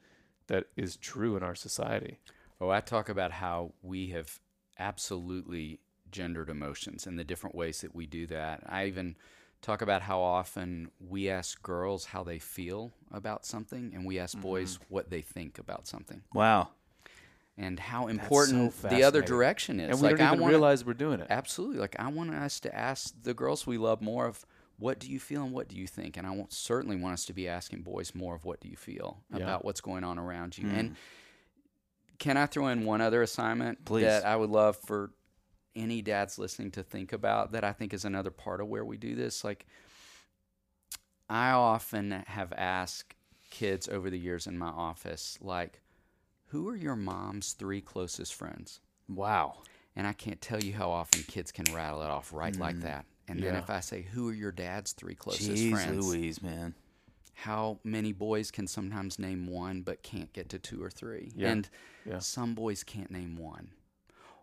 that 0.47 0.69
is 0.75 0.97
true 0.97 1.37
in 1.37 1.43
our 1.43 1.55
society. 1.55 2.21
Oh, 2.59 2.71
I 2.71 2.81
talk 2.81 3.11
about 3.11 3.33
how 3.33 3.73
we 3.83 4.09
have 4.11 4.39
absolutely 4.79 5.81
gendered 6.11 6.49
emotions 6.49 7.07
and 7.07 7.19
the 7.19 7.25
different 7.25 7.55
ways 7.55 7.83
that 7.83 7.95
we 7.95 8.07
do 8.07 8.27
that. 8.29 8.63
I 8.67 8.87
even 8.87 9.17
talk 9.63 9.83
about 9.83 10.03
how 10.03 10.21
often 10.21 10.91
we 11.01 11.29
ask 11.29 11.63
girls 11.63 12.07
how 12.07 12.25
they 12.25 12.39
feel 12.39 12.93
about 13.13 13.45
something 13.45 13.93
and 13.95 14.07
we 14.07 14.19
ask 14.19 14.39
boys 14.41 14.79
what 14.89 15.11
they 15.11 15.21
think 15.21 15.59
about 15.59 15.87
something 15.87 16.23
Wow. 16.33 16.69
and 17.59 17.79
how 17.79 18.07
important 18.07 18.73
so 18.73 18.89
the 18.89 19.03
other 19.03 19.21
direction 19.23 19.79
is. 19.81 19.91
And 19.91 20.01
we 20.01 20.09
like 20.09 20.17
don't 20.17 20.27
I 20.27 20.31
even 20.33 20.41
wanna, 20.41 20.53
realize 20.53 20.85
we're 20.85 20.95
doing 20.95 21.21
it. 21.21 21.27
absolutely 21.31 21.79
like 21.79 21.95
I 21.99 22.09
want 22.09 22.31
us 22.35 22.59
to 22.61 22.75
ask 22.75 23.13
the 23.23 23.35
girls 23.35 23.67
we 23.67 23.77
love 23.79 24.01
more 24.01 24.27
of 24.27 24.45
what 24.79 24.99
do 24.99 25.11
you 25.11 25.21
feel 25.21 25.43
and 25.43 25.53
what 25.53 25.69
do 25.69 25.77
you 25.77 25.87
think 25.87 26.17
and 26.17 26.27
I 26.27 26.31
want, 26.31 26.53
certainly 26.55 26.97
want 26.97 27.13
us 27.13 27.27
to 27.27 27.35
be 27.35 27.47
asking 27.47 27.83
boys 27.83 28.15
more 28.15 28.35
of 28.35 28.47
what 28.47 28.61
do 28.61 28.69
you 28.69 28.77
feel 28.77 29.23
Yeah. 29.31 29.43
about 29.43 29.65
what's 29.65 29.83
going 29.83 30.05
on 30.05 30.19
around 30.19 30.57
you 30.57 30.65
Mm. 30.69 30.73
and 30.79 30.97
can 32.19 32.37
I 32.37 32.47
throw 32.47 32.69
in 32.69 32.85
one 32.85 33.01
other 33.01 33.21
assignment 33.23 33.85
Please. 33.85 34.05
that 34.05 34.25
I 34.27 34.37
would 34.37 34.51
love 34.51 34.77
for 34.77 35.11
any 35.77 36.03
dads 36.03 36.39
listening 36.39 36.71
to 36.73 36.83
think 36.83 37.13
about 37.13 37.53
that 37.53 37.65
I 37.65 37.73
think 37.73 37.95
is 37.95 38.05
another 38.05 38.31
part 38.31 38.61
of 38.61 38.69
where 38.69 38.85
we 38.85 38.97
do 38.97 39.15
this 39.15 39.45
like 39.45 39.67
I 41.29 41.51
often 41.51 42.11
have 42.27 42.53
asked 42.57 43.15
kids 43.51 43.89
over 43.89 44.11
the 44.11 44.19
years 44.19 44.47
in 44.47 44.59
my 44.59 44.69
office 44.69 45.39
like 45.41 45.81
who 46.47 46.69
are 46.69 46.77
your 46.77 46.97
mom's 46.97 47.53
three 47.53 47.81
closest 47.81 48.35
friends 48.35 48.81
Wow. 49.09 49.59
and 49.97 50.07
I 50.07 50.13
can't 50.13 50.41
tell 50.41 50.63
you 50.63 50.73
how 50.73 50.91
often 50.91 51.23
kids 51.25 51.53
can 51.53 51.67
rattle 51.75 52.03
it 52.03 52.11
off 52.11 52.33
right 52.33 52.57
like 52.57 52.77
mm. 52.77 52.83
that. 52.83 53.07
And 53.31 53.41
then 53.41 53.55
if 53.55 53.71
I 53.71 53.79
say, 53.79 54.03
"Who 54.03 54.29
are 54.29 54.35
your 54.35 54.51
dad's 54.51 54.93
three 54.93 55.15
closest 55.15 55.49
Jeez 55.49 55.71
friends?" 55.71 56.05
Louise, 56.09 56.43
man. 56.43 56.75
How 57.35 57.79
many 57.85 58.13
boys 58.13 58.51
can 58.51 58.67
sometimes 58.67 59.21
name 59.21 59.47
one 59.47 59.83
but 59.83 60.03
can't 60.03 60.33
get 60.33 60.49
to 60.49 60.59
two 60.59 60.83
or 60.83 60.91
three? 60.91 61.31
Yeah. 61.37 61.53
And 61.53 61.69
Yeah. 62.05 62.19
some 62.19 62.55
boys 62.57 62.83
can't 62.83 63.11
name 63.11 63.37
one. 63.37 63.71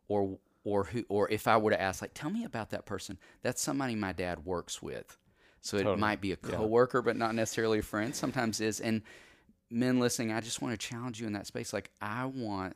Or 0.07 0.39
or 0.67 0.83
who 0.83 1.05
or 1.07 1.31
if 1.31 1.47
I 1.47 1.55
were 1.55 1.71
to 1.71 1.81
ask 1.81 2.01
like, 2.01 2.13
"Tell 2.13 2.29
me 2.29 2.43
about 2.43 2.71
that 2.71 2.85
person." 2.85 3.17
That's 3.41 3.61
somebody 3.61 3.95
my 3.95 4.11
dad 4.11 4.45
works 4.45 4.81
with. 4.81 5.17
So 5.61 5.77
it 5.77 5.83
Totally. 5.83 6.01
might 6.01 6.19
be 6.19 6.33
a 6.33 6.37
Yeah. 6.43 6.57
coworker 6.57 7.01
but 7.01 7.15
not 7.15 7.33
necessarily 7.33 7.79
a 7.79 7.83
friend. 7.83 8.13
Sometimes 8.13 8.59
is 8.59 8.81
and 8.81 9.01
men 9.69 9.99
listening, 9.99 10.33
I 10.33 10.41
just 10.41 10.61
want 10.61 10.77
to 10.77 10.87
challenge 10.87 11.21
you 11.21 11.27
in 11.27 11.33
that 11.33 11.47
space 11.47 11.71
like 11.71 11.89
I 12.01 12.25
want 12.25 12.75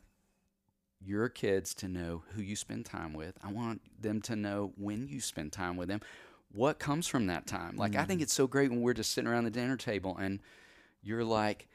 your 1.02 1.28
kids 1.28 1.74
to 1.76 1.90
know 1.90 2.24
who 2.34 2.42
you 2.42 2.56
spend 2.56 2.86
time 2.86 3.12
with. 3.14 3.38
I 3.44 3.52
want 3.52 3.82
them 4.00 4.22
to 4.22 4.38
know 4.38 4.72
when 4.78 5.08
you 5.08 5.20
spend 5.20 5.52
time 5.52 5.76
with 5.76 5.90
them. 5.90 6.00
What 6.54 6.80
comes 6.80 7.08
from 7.08 7.28
that 7.28 7.46
time? 7.46 7.76
Like 7.76 7.96
I 7.98 8.06
think 8.06 8.22
mm. 8.22 8.24
it's 8.24 8.34
so 8.34 8.48
great 8.48 8.72
when 8.72 8.82
we're 8.82 8.94
just 8.94 9.12
sitting 9.12 9.30
around 9.30 9.44
the 9.44 9.52
dinner 9.52 9.76
table 9.76 10.16
and 10.18 10.40
you're 11.02 11.26
like, 11.26 11.68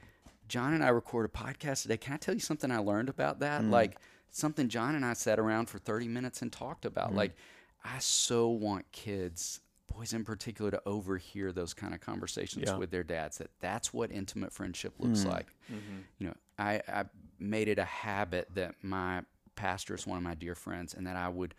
John 0.49 0.73
and 0.73 0.83
I 0.83 0.89
record 0.89 1.27
a 1.27 1.29
podcast 1.29 1.83
today. 1.83 1.99
Can 1.99 2.15
I 2.15 2.17
tell 2.17 2.35
you 2.35 2.41
something 2.41 2.71
I 2.71 2.79
learned 2.79 3.11
about 3.11 3.41
that? 3.41 3.63
Mm. 3.63 3.71
Like 3.71 3.99
something 4.37 4.69
John 4.69 4.95
and 4.95 5.05
I 5.05 5.15
sat 5.15 5.39
around 5.39 5.69
for 5.69 5.79
30 5.79 6.09
minutes 6.09 6.43
and 6.43 6.53
talked 6.53 6.85
about. 6.85 7.13
Mm. 7.13 7.17
Like 7.17 7.37
I 7.85 7.99
so 7.99 8.49
want 8.49 8.91
kids, 8.93 9.61
boys 9.95 10.13
in 10.13 10.25
particular, 10.25 10.71
to 10.71 10.83
overhear 10.85 11.53
those 11.53 11.73
kind 11.73 11.95
of 11.95 12.01
conversations 12.01 12.65
Yeah. 12.67 12.77
with 12.77 12.91
their 12.91 13.03
dads. 13.03 13.39
That 13.39 13.51
that's 13.61 13.93
what 13.95 14.11
intimate 14.11 14.53
friendship 14.53 14.95
mm. 14.99 15.05
looks 15.05 15.25
like. 15.25 15.47
Mm-hmm. 15.73 15.99
You 16.19 16.27
know, 16.29 16.35
I, 16.59 16.83
I 16.89 17.05
made 17.39 17.69
it 17.69 17.79
a 17.79 17.85
habit 17.85 18.49
that 18.55 18.75
my 18.83 19.23
pastor 19.55 19.95
is 19.95 20.07
one 20.07 20.19
of 20.19 20.25
my 20.25 20.35
dear 20.35 20.55
friends, 20.55 20.93
and 20.93 21.07
that 21.07 21.17
I 21.17 21.29
would 21.29 21.55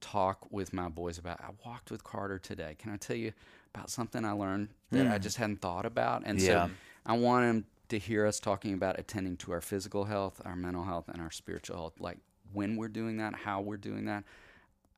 talk 0.00 0.50
with 0.50 0.72
my 0.72 0.88
boys 0.88 1.18
about. 1.18 1.40
I 1.40 1.50
walked 1.64 1.90
with 1.90 2.02
Carter 2.02 2.38
today. 2.38 2.76
Can 2.78 2.92
I 2.92 2.96
tell 2.96 3.16
you 3.16 3.32
about 3.74 3.90
something 3.90 4.24
I 4.24 4.32
learned 4.32 4.68
that 4.90 5.06
I 5.06 5.18
mm. 5.18 5.22
just 5.22 5.36
hadn't 5.36 5.60
thought 5.60 5.84
about? 5.84 6.22
And 6.24 6.40
Yeah. 6.40 6.66
so 6.66 6.72
I 7.04 7.16
want 7.16 7.44
him 7.44 7.66
to 7.88 7.98
hear 7.98 8.26
us 8.26 8.40
talking 8.40 8.74
about 8.74 8.98
attending 8.98 9.36
to 9.38 9.52
our 9.52 9.60
physical 9.60 10.04
health, 10.04 10.40
our 10.44 10.56
mental 10.56 10.84
health, 10.84 11.08
and 11.08 11.20
our 11.20 11.30
spiritual 11.30 11.76
health. 11.76 12.00
Like 12.00 12.18
when 12.52 12.76
we're 12.76 12.88
doing 12.88 13.18
that, 13.18 13.34
how 13.34 13.60
we're 13.60 13.76
doing 13.76 14.06
that. 14.06 14.24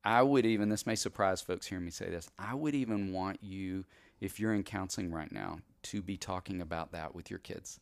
I 0.04 0.22
would 0.22 0.46
even, 0.46 0.68
this 0.68 0.86
may 0.86 0.94
surprise 0.94 1.40
folks 1.40 1.66
hearing 1.66 1.84
me 1.84 1.90
say 1.90 2.08
this, 2.08 2.30
I 2.38 2.54
would 2.54 2.74
even 2.74 3.12
want 3.12 3.38
you, 3.42 3.84
if 4.20 4.40
you're 4.40 4.54
in 4.54 4.62
counseling 4.62 5.12
right 5.12 5.30
now, 5.30 5.58
to 5.84 6.02
be 6.02 6.16
talking 6.16 6.60
about 6.60 6.92
that 6.92 7.14
with 7.14 7.30
your 7.30 7.40
kids. 7.40 7.80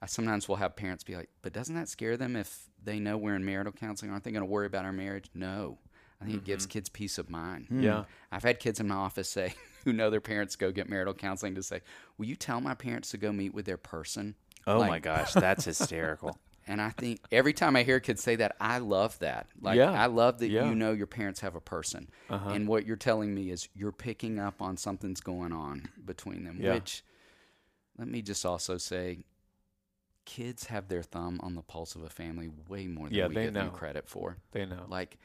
I 0.00 0.06
sometimes 0.06 0.48
will 0.48 0.56
have 0.56 0.76
parents 0.76 1.04
be 1.04 1.16
like, 1.16 1.28
but 1.42 1.52
doesn't 1.52 1.74
that 1.74 1.88
scare 1.88 2.16
them 2.16 2.34
if 2.36 2.70
they 2.82 2.98
know 2.98 3.18
we're 3.18 3.34
in 3.34 3.44
marital 3.44 3.72
counseling? 3.72 4.10
Aren't 4.10 4.24
they 4.24 4.30
going 4.30 4.44
to 4.44 4.50
worry 4.50 4.66
about 4.66 4.86
our 4.86 4.92
marriage? 4.92 5.26
No. 5.34 5.78
I 6.20 6.24
think 6.24 6.36
it 6.36 6.44
gives 6.44 6.64
mm-hmm. 6.64 6.72
kids 6.72 6.88
peace 6.88 7.18
of 7.18 7.30
mind. 7.30 7.66
Hmm. 7.68 7.82
Yeah. 7.82 8.04
I've 8.30 8.42
had 8.42 8.60
kids 8.60 8.78
in 8.78 8.88
my 8.88 8.94
office 8.94 9.28
say, 9.28 9.54
who 9.84 9.92
know 9.92 10.10
their 10.10 10.20
parents 10.20 10.56
go 10.56 10.70
get 10.72 10.88
marital 10.88 11.14
counseling, 11.14 11.54
to 11.56 11.62
say, 11.62 11.80
will 12.18 12.26
you 12.26 12.36
tell 12.36 12.60
my 12.60 12.74
parents 12.74 13.10
to 13.10 13.16
go 13.18 13.32
meet 13.32 13.54
with 13.54 13.64
their 13.66 13.76
person? 13.76 14.34
Oh 14.66 14.78
Like- 14.78 14.90
my 14.90 14.98
gosh, 14.98 15.32
that's 15.34 15.64
hysterical. 15.64 16.38
And 16.66 16.80
I 16.80 16.90
think 16.90 17.20
every 17.32 17.52
time 17.54 17.74
I 17.74 17.82
hear 17.82 17.98
kids 17.98 18.22
say 18.22 18.36
that, 18.36 18.54
I 18.60 18.78
love 18.78 19.18
that. 19.20 19.48
Like, 19.60 19.76
Yeah. 19.76 19.90
I 19.90 20.06
love 20.06 20.38
that 20.38 20.50
Yeah. 20.50 20.68
you 20.68 20.74
know 20.76 20.92
your 20.92 21.06
parents 21.08 21.40
have 21.40 21.56
a 21.56 21.60
person. 21.60 22.08
Uh-huh. 22.28 22.50
And 22.50 22.68
what 22.68 22.86
you're 22.86 22.96
telling 22.96 23.34
me 23.34 23.50
is 23.50 23.68
you're 23.74 23.90
picking 23.90 24.38
up 24.38 24.62
on 24.62 24.76
something's 24.76 25.20
going 25.20 25.52
on 25.52 25.88
between 26.04 26.44
them, 26.44 26.58
Yeah. 26.60 26.74
which, 26.74 27.02
let 27.98 28.06
me 28.06 28.22
just 28.22 28.44
also 28.46 28.76
say, 28.76 29.24
kids 30.26 30.66
have 30.66 30.86
their 30.88 31.02
thumb 31.02 31.40
on 31.42 31.54
the 31.54 31.62
pulse 31.62 31.94
of 31.96 32.02
a 32.04 32.10
family 32.10 32.48
way 32.68 32.86
more 32.86 33.06
than 33.08 33.14
Yeah, 33.16 33.26
we 33.26 33.34
they 33.34 33.44
give 33.44 33.54
them 33.54 33.70
credit 33.70 34.08
for. 34.08 34.36
They 34.52 34.64
know. 34.66 34.84
Like, 34.86 35.18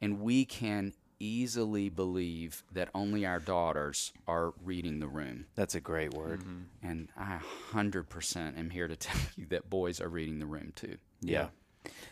and 0.00 0.20
we 0.20 0.44
can 0.44 0.92
easily 1.18 1.88
believe 1.88 2.64
that 2.72 2.88
only 2.94 3.26
our 3.26 3.38
daughters 3.40 4.12
are 4.26 4.52
reading 4.62 4.98
the 5.00 5.06
room. 5.06 5.46
That's 5.54 5.74
a 5.74 5.80
great 5.80 6.14
word. 6.14 6.40
Mm-hmm. 6.40 6.88
And 6.88 7.08
I 7.16 7.38
100% 7.72 8.58
am 8.58 8.70
here 8.70 8.88
to 8.88 8.96
tell 8.96 9.20
you 9.36 9.46
that 9.46 9.70
boys 9.70 10.00
are 10.00 10.08
reading 10.08 10.38
the 10.38 10.46
room 10.46 10.72
too. 10.74 10.96
Yeah. 11.20 11.48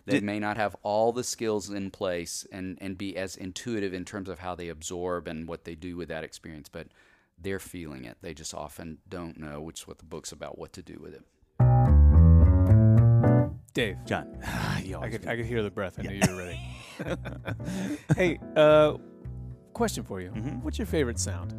They 0.05 0.14
Did- 0.14 0.24
may 0.24 0.38
not 0.38 0.57
have 0.57 0.76
all 0.82 1.12
the 1.12 1.24
skills 1.24 1.70
in 1.70 1.91
place 1.91 2.46
and, 2.53 2.79
and 2.80 2.99
be 2.99 3.16
as 3.16 3.37
intuitive 3.37 3.95
in 3.95 4.04
terms 4.04 4.29
of 4.29 4.38
how 4.38 4.54
they 4.54 4.68
absorb 4.68 5.29
and 5.29 5.49
what 5.49 5.64
they 5.64 5.74
do 5.74 5.96
with 5.96 6.08
that 6.08 6.24
experience, 6.24 6.68
but 6.68 6.88
they're 7.38 7.58
feeling 7.58 8.04
it. 8.04 8.18
They 8.20 8.34
just 8.34 8.54
often 8.54 8.99
don't 9.08 9.38
know, 9.38 9.61
which 9.61 9.80
is 9.80 9.88
what 9.88 9.99
the 9.99 10.04
book's 10.04 10.33
about, 10.33 10.58
what 10.58 10.72
to 10.74 10.83
do 10.83 10.99
with 11.00 11.14
it. 11.14 11.24
Dave. 13.74 13.96
John, 14.04 14.38
I 14.46 15.08
could 15.11 15.22
do. 15.22 15.29
I 15.29 15.37
could 15.37 15.46
hear 15.46 15.62
the 15.62 15.70
breath. 15.70 15.99
I 15.99 16.03
knew 16.03 16.14
you 16.14 16.33
were 16.33 16.38
ready. 16.38 16.61
hey, 18.16 18.38
uh, 18.56 18.94
question 19.72 20.04
for 20.04 20.20
you. 20.20 20.30
Mhm. 20.30 20.62
What's 20.62 20.78
your 20.78 20.86
favorite 20.86 21.18
sound? 21.18 21.54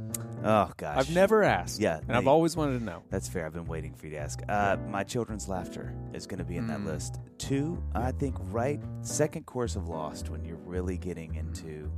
Oh 0.46 0.70
gosh, 0.76 0.98
I've 0.98 1.14
never 1.16 1.42
asked. 1.44 1.80
Yeah, 1.80 2.00
and 2.08 2.18
I've 2.18 2.26
they- 2.26 2.30
always 2.30 2.58
wanted 2.58 2.80
to 2.80 2.84
know. 2.86 3.04
That's 3.10 3.30
fair. 3.30 3.46
I've 3.46 3.54
been 3.54 3.66
waiting 3.66 3.94
for 3.94 4.08
you 4.08 4.12
to 4.12 4.18
ask. 4.18 4.42
Uh, 4.50 4.76
my 4.90 5.04
children's 5.04 5.48
laughter 5.48 5.94
is 6.14 6.28
going 6.28 6.40
to 6.40 6.44
be 6.44 6.58
in 6.58 6.68
that 6.68 6.80
Mm. 6.80 6.86
list. 6.86 7.20
Two, 7.38 7.82
I 7.96 8.12
think, 8.12 8.36
right 8.52 8.82
second 9.02 9.46
course 9.46 9.76
of 9.78 9.88
Lost 9.88 10.30
when 10.30 10.44
you're 10.44 10.58
really 10.58 10.98
getting 10.98 11.36
into 11.36 11.90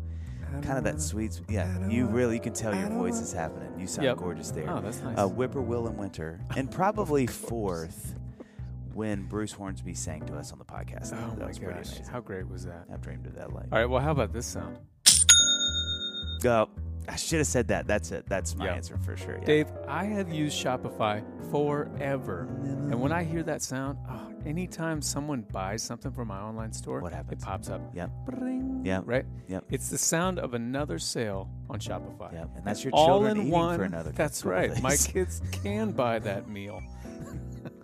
kind 0.61 0.77
of 0.77 0.83
that 0.83 1.01
sweet. 1.01 1.41
Yeah, 1.49 1.87
you 1.89 2.05
really 2.05 2.35
you 2.35 2.39
can 2.39 2.53
tell 2.53 2.73
your 2.73 2.87
voice 2.89 3.19
is 3.19 3.33
happening. 3.33 3.77
You 3.79 3.87
sound 3.87 4.05
Yep. 4.05 4.17
gorgeous 4.17 4.51
there. 4.51 4.69
Oh, 4.69 4.79
that's 4.79 5.01
nice. 5.01 5.17
Uh, 5.17 5.27
Whippoorwill 5.27 5.87
in 5.87 5.97
Winter, 5.97 6.39
and 6.55 6.69
probably 6.71 7.25
fourth 7.49 8.15
when 8.95 9.23
Bruce 9.27 9.51
Hornsby 9.51 9.93
sang 9.93 10.26
to 10.26 10.35
us 10.38 10.51
on 10.51 10.57
the 10.57 10.65
podcast. 10.65 11.13
oh 11.13 11.30
that 11.31 11.39
my 11.39 11.45
was 11.47 11.59
pretty 11.59 11.73
gosh, 11.73 11.88
amazing. 11.89 12.05
how 12.05 12.22
great 12.22 12.47
was 12.47 12.65
that? 12.65 12.85
I've 12.91 13.01
dreamed 13.01 13.26
of 13.27 13.35
that 13.35 13.53
light. 13.53 13.65
All 13.72 13.77
right, 13.77 13.85
well, 13.89 14.01
how 14.01 14.11
about 14.11 14.34
this 14.34 14.45
sound? 14.47 14.77
Go. 16.41 16.69
I 17.07 17.17
should 17.17 17.38
have 17.38 17.47
said 17.47 17.67
that. 17.67 17.85
That's 17.85 18.11
it. 18.11 18.26
That's 18.27 18.55
my 18.55 18.65
Yeah. 18.65 18.73
answer 18.73 18.97
for 18.97 19.15
sure. 19.15 19.38
Yeah. 19.38 19.45
Dave, 19.45 19.67
I 19.88 20.05
have 20.05 20.31
used 20.34 20.57
Shopify 20.63 21.22
forever. 21.51 22.47
And 22.63 22.99
when 22.99 23.11
I 23.11 23.23
hear 23.23 23.43
that 23.43 23.61
sound, 23.61 23.99
oh, 24.09 24.31
anytime 24.43 25.03
someone 25.03 25.41
buys 25.51 25.84
something 25.84 26.11
from 26.11 26.30
my 26.30 26.39
online 26.39 26.73
store, 26.73 27.01
What 27.01 27.13
happens? 27.13 27.43
it 27.43 27.45
pops 27.45 27.69
up. 27.69 27.81
Yep. 27.93 28.09
Bring, 28.26 28.84
Yep. 28.85 29.03
Right? 29.05 29.26
Yep. 29.47 29.65
It's 29.69 29.89
the 29.89 29.99
sound 29.99 30.39
of 30.39 30.55
another 30.55 30.97
sale 30.97 31.47
on 31.69 31.80
Shopify. 31.80 32.34
Yep. 32.34 32.49
And 32.57 32.65
that's 32.65 32.84
your 32.84 32.93
All 32.93 33.05
children 33.07 33.34
in 33.34 33.38
eating 33.43 33.51
one. 33.53 33.77
for 33.77 33.84
another. 33.84 34.11
That's 34.11 34.41
couple 34.41 34.51
right. 34.57 34.81
My 34.81 34.89
days. 34.91 35.05
kids 35.07 35.41
can 35.63 35.91
buy 35.91 36.17
that 36.19 36.49
meal. 36.49 36.81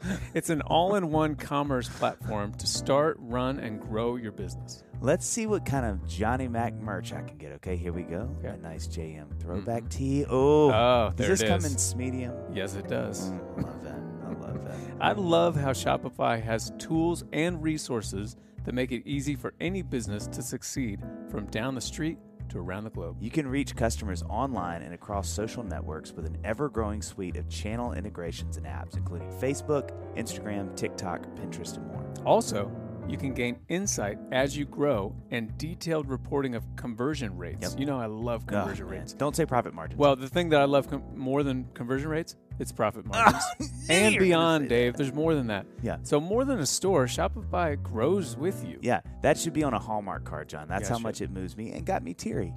it's 0.34 0.50
an 0.50 0.62
all 0.62 0.96
in 0.96 1.10
one 1.12 1.36
commerce 1.36 1.88
platform 1.90 2.54
to 2.56 2.68
start, 2.68 3.18
run, 3.20 3.60
and 3.60 3.80
grow 3.80 4.16
your 4.16 4.32
business. 4.32 4.84
Let's 5.02 5.26
see 5.26 5.48
what 5.48 5.66
kind 5.66 5.86
of 5.86 6.08
Johnny 6.08 6.48
Mac 6.48 6.74
merch 6.76 7.12
I 7.14 7.22
can 7.22 7.38
get. 7.38 7.52
Okay, 7.54 7.76
here 7.76 7.92
we 7.94 8.04
go. 8.04 8.30
Okay. 8.40 8.50
A 8.50 8.58
nice 8.58 8.88
JM 8.88 9.40
throwback 9.40 9.90
tee. 9.90 10.26
Oh, 10.30 10.72
Oh, 10.72 11.12
does 11.16 11.40
this 11.40 11.44
come 11.50 11.66
is. 11.66 11.92
in 11.94 11.98
medium? 11.98 12.34
Yes, 12.54 12.76
it 12.76 12.88
does. 12.88 13.32
Mm, 13.32 13.64
love 13.64 13.84
that. 13.84 14.00
I 14.26 14.48
love 14.48 14.66
that. 14.66 14.78
I 15.02 15.12
love 15.14 15.56
how 15.56 15.72
Shopify 15.72 16.42
has 16.42 16.72
tools 16.78 17.24
and 17.34 17.62
resources 17.64 18.36
that 18.64 18.76
make 18.76 18.92
it 18.92 19.02
easy 19.08 19.36
for 19.36 19.54
any 19.60 19.82
business 19.82 20.28
to 20.28 20.44
succeed 20.44 21.02
from 21.30 21.46
down 21.48 21.74
the 21.74 21.82
street 21.82 22.20
to 22.52 22.60
around 22.60 22.84
the 22.84 22.90
globe. 22.90 23.18
You 23.20 23.30
can 23.32 23.48
reach 23.48 23.76
customers 23.76 24.24
online 24.30 24.82
and 24.82 24.94
across 24.94 25.28
social 25.30 25.64
networks 25.64 26.12
with 26.12 26.26
an 26.26 26.38
ever 26.44 26.70
growing 26.70 27.02
suite 27.02 27.38
of 27.38 27.50
channel 27.50 27.94
integrations 27.94 28.58
and 28.58 28.66
apps, 28.66 28.96
including 28.98 29.30
Facebook, 29.40 29.92
Instagram, 30.16 30.76
TikTok, 30.76 31.26
Pinterest, 31.36 31.78
and 31.78 31.88
more. 31.88 32.06
Also, 32.26 32.72
you 33.08 33.18
can 33.18 33.34
gain 33.34 33.58
insight 33.68 34.18
as 34.32 34.56
you 34.56 34.66
grow 34.66 35.16
and 35.32 35.58
detailed 35.58 36.08
reporting 36.08 36.56
of 36.56 36.64
conversion 36.76 37.36
rates. 37.38 37.72
Yep. 37.72 37.80
You 37.80 37.86
know, 37.86 38.00
I 38.00 38.06
love 38.06 38.44
Oh, 38.48 38.52
conversion 38.52 38.86
man. 38.90 39.00
rates. 39.00 39.14
Don't 39.14 39.36
say 39.36 39.46
profit 39.46 39.74
margins. 39.74 40.00
Well, 40.00 40.16
the 40.16 40.30
thing 40.30 40.50
that 40.50 40.62
I 40.62 40.66
love 40.66 40.88
com- 40.90 41.04
more 41.16 41.44
than 41.44 41.66
conversion 41.74 42.10
rates, 42.10 42.36
it's 42.62 42.72
profit 42.72 43.06
margins. 43.12 43.44
and 43.90 44.18
beyond, 44.18 44.70
Dave, 44.70 44.96
there's 44.96 45.12
more 45.14 45.36
than 45.36 45.48
that. 45.48 45.66
Yeah. 45.82 45.98
So 46.04 46.20
more 46.22 46.46
than 46.46 46.60
a 46.60 46.66
store, 46.66 47.06
Shopify 47.06 47.82
grows 47.82 48.38
with 48.38 48.64
you. 48.66 48.78
Yeah, 48.82 49.02
that 49.22 49.38
should 49.38 49.54
be 49.54 49.64
on 49.64 49.74
a 49.74 49.80
Hallmark 49.80 50.24
card, 50.24 50.48
John. 50.48 50.68
That's 50.70 50.84
Yeah, 50.84 50.96
how 50.96 51.00
much 51.00 51.22
it 51.22 51.32
moves 51.32 51.58
me 51.58 51.72
and 51.72 51.86
got 51.86 52.04
me 52.04 52.14
teary. 52.14 52.54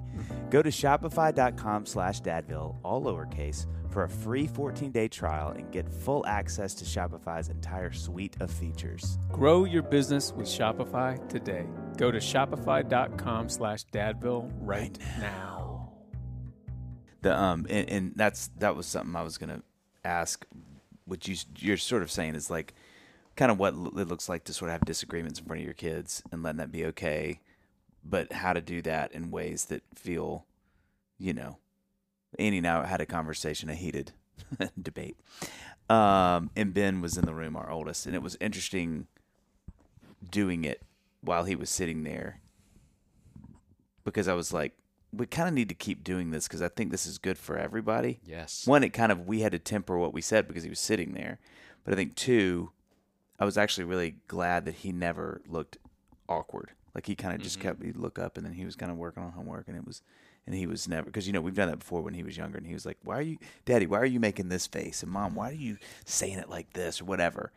Go 0.49 0.61
to 0.61 0.69
shopify.com 0.69 1.85
slash 1.85 2.21
dadville, 2.21 2.75
all 2.83 3.03
lowercase, 3.03 3.65
for 3.89 4.03
a 4.03 4.09
free 4.09 4.47
14-day 4.47 5.07
trial 5.07 5.49
and 5.51 5.71
get 5.71 5.87
full 5.89 6.25
access 6.25 6.73
to 6.75 6.85
Shopify's 6.85 7.49
entire 7.49 7.91
suite 7.93 8.35
of 8.41 8.51
features. 8.51 9.17
Grow 9.31 9.63
your 9.65 9.83
business 9.83 10.33
with 10.33 10.47
Shopify 10.47 11.27
today. 11.29 11.65
Go 11.97 12.11
to 12.11 12.17
shopify.com 12.19 13.49
slash 13.49 13.85
dadville 13.93 14.51
right 14.59 14.97
now. 15.19 15.93
The 17.21 17.35
um 17.39 17.65
and, 17.69 17.89
and 17.89 18.13
that's 18.15 18.49
that 18.59 18.75
was 18.75 18.85
something 18.85 19.15
I 19.15 19.23
was 19.23 19.37
gonna 19.39 19.61
ask. 20.05 20.45
What 21.05 21.27
you 21.27 21.35
you're 21.57 21.77
sort 21.77 22.01
of 22.01 22.11
saying 22.11 22.35
is 22.35 22.49
like 22.49 22.73
kind 23.35 23.51
of 23.51 23.59
what 23.59 23.73
it 23.73 24.07
looks 24.07 24.29
like 24.29 24.43
to 24.45 24.53
sort 24.53 24.69
of 24.69 24.73
have 24.73 24.85
disagreements 24.85 25.39
in 25.39 25.45
front 25.45 25.59
of 25.59 25.65
your 25.65 25.73
kids 25.73 26.23
and 26.31 26.41
letting 26.41 26.57
that 26.57 26.71
be 26.71 26.85
okay, 26.85 27.41
but 28.03 28.31
how 28.31 28.53
to 28.53 28.61
do 28.61 28.81
that 28.81 29.11
in 29.11 29.29
ways 29.29 29.65
that 29.65 29.83
feel, 29.93 30.45
you 31.19 31.33
know, 31.33 31.57
Annie 32.39 32.59
and 32.59 32.67
I 32.67 32.85
had 32.85 33.01
a 33.01 33.05
conversation, 33.05 33.69
a 33.69 33.75
heated 33.75 34.13
debate. 34.81 35.17
Um, 35.89 36.49
and 36.55 36.73
Ben 36.73 37.01
was 37.01 37.17
in 37.17 37.25
the 37.25 37.33
room, 37.33 37.55
our 37.55 37.69
oldest, 37.69 38.05
and 38.05 38.15
it 38.15 38.21
was 38.21 38.37
interesting 38.39 39.07
doing 40.31 40.63
it 40.63 40.81
while 41.21 41.43
he 41.43 41.55
was 41.55 41.69
sitting 41.69 42.03
there 42.03 42.39
because 44.03 44.27
I 44.27 44.33
was 44.33 44.53
like, 44.53 44.73
we 45.17 45.25
kind 45.25 45.47
of 45.47 45.53
need 45.53 45.69
to 45.69 45.75
keep 45.75 46.03
doing 46.03 46.31
this 46.31 46.47
because 46.47 46.61
I 46.61 46.67
think 46.67 46.91
this 46.91 47.05
is 47.05 47.17
good 47.17 47.37
for 47.37 47.57
everybody. 47.57 48.19
Yes. 48.25 48.65
One, 48.67 48.83
it 48.83 48.89
kind 48.89 49.11
of 49.11 49.27
we 49.27 49.41
had 49.41 49.51
to 49.51 49.59
temper 49.59 49.97
what 49.97 50.13
we 50.13 50.21
said 50.21 50.47
because 50.47 50.63
he 50.63 50.69
was 50.69 50.79
sitting 50.79 51.13
there, 51.13 51.39
but 51.83 51.93
I 51.93 51.97
think 51.97 52.15
two, 52.15 52.71
I 53.39 53.45
was 53.45 53.57
actually 53.57 53.85
really 53.85 54.15
glad 54.27 54.65
that 54.65 54.75
he 54.75 54.91
never 54.91 55.41
looked 55.47 55.77
awkward. 56.27 56.71
Like 56.93 57.07
he 57.07 57.15
kind 57.15 57.35
of 57.35 57.41
just 57.41 57.59
mm-hmm. 57.59 57.67
kept 57.67 57.83
he'd 57.83 57.97
look 57.97 58.17
up 58.17 58.37
and 58.37 58.45
then 58.45 58.53
he 58.53 58.65
was 58.65 58.75
kind 58.75 58.91
of 58.91 58.97
working 58.97 59.23
on 59.23 59.31
homework 59.31 59.67
and 59.67 59.75
it 59.75 59.85
was 59.85 60.01
and 60.45 60.55
he 60.55 60.67
was 60.67 60.87
never 60.87 61.05
because 61.05 61.27
you 61.27 61.33
know 61.33 61.41
we've 61.41 61.55
done 61.55 61.69
that 61.69 61.79
before 61.79 62.01
when 62.01 62.13
he 62.13 62.23
was 62.23 62.37
younger 62.37 62.57
and 62.57 62.67
he 62.67 62.73
was 62.73 62.85
like, 62.85 62.97
"Why 63.03 63.17
are 63.17 63.21
you, 63.21 63.37
Daddy? 63.65 63.87
Why 63.87 63.99
are 63.99 64.05
you 64.05 64.19
making 64.19 64.49
this 64.49 64.67
face?" 64.67 65.01
and 65.03 65.11
Mom, 65.11 65.35
"Why 65.35 65.49
are 65.49 65.53
you 65.53 65.77
saying 66.05 66.37
it 66.37 66.49
like 66.49 66.73
this?" 66.73 67.01
or 67.01 67.05
whatever. 67.05 67.51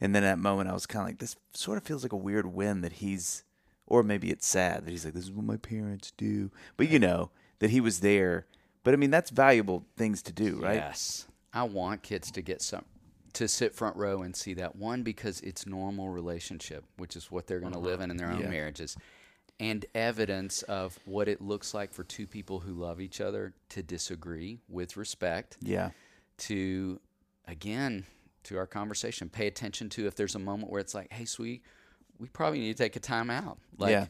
And 0.00 0.14
then 0.14 0.22
at 0.22 0.36
that 0.36 0.38
moment, 0.38 0.70
I 0.70 0.74
was 0.74 0.86
kind 0.86 1.02
of 1.02 1.08
like, 1.08 1.18
"This 1.18 1.36
sort 1.52 1.78
of 1.78 1.84
feels 1.84 2.02
like 2.02 2.12
a 2.12 2.16
weird 2.16 2.46
win 2.46 2.80
that 2.82 2.94
he's." 2.94 3.44
Or 3.88 4.02
maybe 4.02 4.30
it's 4.30 4.46
sad 4.46 4.84
that 4.84 4.90
he's 4.90 5.04
like, 5.04 5.14
this 5.14 5.24
is 5.24 5.32
what 5.32 5.44
my 5.44 5.56
parents 5.56 6.12
do. 6.16 6.50
But 6.76 6.88
you 6.90 6.98
know, 6.98 7.30
that 7.58 7.70
he 7.70 7.80
was 7.80 8.00
there. 8.00 8.46
But 8.84 8.94
I 8.94 8.96
mean, 8.96 9.10
that's 9.10 9.30
valuable 9.30 9.84
things 9.96 10.22
to 10.22 10.32
do, 10.32 10.60
right? 10.62 10.74
Yes. 10.76 11.26
I 11.52 11.64
want 11.64 12.02
kids 12.02 12.30
to 12.32 12.42
get 12.42 12.62
some 12.62 12.84
to 13.34 13.46
sit 13.48 13.74
front 13.74 13.96
row 13.96 14.22
and 14.22 14.34
see 14.34 14.54
that 14.54 14.74
one 14.76 15.02
because 15.02 15.40
it's 15.42 15.66
normal 15.66 16.08
relationship, 16.08 16.84
which 16.96 17.14
is 17.16 17.30
what 17.30 17.46
they're 17.46 17.60
going 17.60 17.72
to 17.74 17.78
live 17.78 18.00
in 18.00 18.10
in 18.10 18.16
their 18.16 18.30
own 18.30 18.40
Yeah. 18.40 18.48
marriages. 18.48 18.96
And 19.60 19.84
evidence 19.94 20.62
of 20.62 20.98
what 21.04 21.28
it 21.28 21.40
looks 21.42 21.74
like 21.74 21.92
for 21.92 22.04
two 22.04 22.26
people 22.26 22.60
who 22.60 22.72
love 22.72 23.00
each 23.00 23.20
other 23.20 23.54
to 23.70 23.82
disagree 23.82 24.60
with 24.68 24.96
respect, 24.96 25.56
Yeah. 25.60 25.90
to 26.38 27.00
again, 27.46 28.06
to 28.44 28.56
our 28.56 28.66
conversation, 28.66 29.28
pay 29.28 29.46
attention 29.46 29.88
to 29.90 30.06
if 30.06 30.14
there's 30.14 30.34
a 30.34 30.38
moment 30.38 30.70
where 30.70 30.80
it's 30.80 30.94
like, 30.94 31.12
"Hey, 31.12 31.24
sweet, 31.24 31.62
we 32.18 32.28
probably 32.28 32.60
need 32.60 32.76
to 32.76 32.82
take 32.82 32.96
a 32.96 33.00
time 33.00 33.30
out." 33.30 33.58
Like 33.76 33.90
Yeah. 33.92 34.06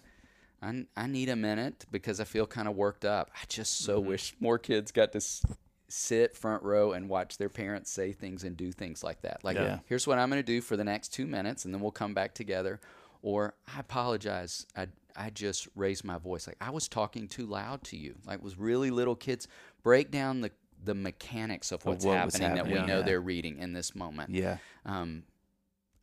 I, 0.60 0.86
I 0.97 1.06
need 1.06 1.28
a 1.28 1.36
minute 1.36 1.86
because 1.93 2.18
I 2.20 2.24
feel 2.24 2.47
kind 2.47 2.66
of 2.68 2.74
worked 2.76 3.05
up. 3.05 3.30
I 3.35 3.44
just 3.48 3.78
so 3.78 4.01
Mm-hmm. 4.01 4.09
wish 4.09 4.35
more 4.40 4.59
kids 4.59 4.90
got 4.90 5.12
to 5.12 5.18
s- 5.18 5.43
sit 5.89 6.36
front 6.36 6.62
row 6.64 6.93
and 6.93 7.09
watch 7.09 7.39
their 7.39 7.48
parents 7.48 7.90
say 7.93 8.12
things 8.12 8.43
and 8.44 8.56
do 8.56 8.72
things 8.72 9.02
like 9.05 9.22
that. 9.22 9.44
Like, 9.44 9.56
Yeah. 9.56 9.78
here's 9.86 10.06
what 10.06 10.18
I'm 10.18 10.28
going 10.30 10.43
to 10.43 10.47
do 10.47 10.60
for 10.60 10.76
the 10.76 10.85
next 10.85 11.09
two 11.14 11.26
minutes, 11.26 11.64
and 11.64 11.72
then 11.72 11.80
we'll 11.80 11.93
come 11.93 12.12
back 12.12 12.35
together. 12.35 12.80
Or 13.22 13.55
I 13.74 13.80
apologize. 13.80 14.66
I 14.76 14.89
I 15.16 15.30
just 15.30 15.66
raised 15.74 16.05
my 16.05 16.18
voice. 16.18 16.47
Like 16.47 16.56
I 16.60 16.70
was 16.70 16.89
talking 16.89 17.26
too 17.28 17.47
loud 17.47 17.82
to 17.85 17.97
you. 17.97 18.16
Like 18.26 18.43
was 18.43 18.56
really 18.59 18.90
little 18.90 19.16
kids 19.16 19.47
break 19.82 20.10
down 20.10 20.40
the 20.40 20.51
the 20.85 20.94
mechanics 20.94 21.72
of 21.72 21.85
what's 21.85 22.05
what 22.05 22.24
was 22.24 22.35
happening, 22.36 22.51
that 22.56 22.66
happening, 22.66 22.82
we 22.82 22.86
know 22.86 23.02
they're 23.02 23.20
reading 23.20 23.59
in 23.59 23.72
this 23.72 23.97
moment 23.97 24.30
Yeah. 24.30 24.59
um, 24.86 25.24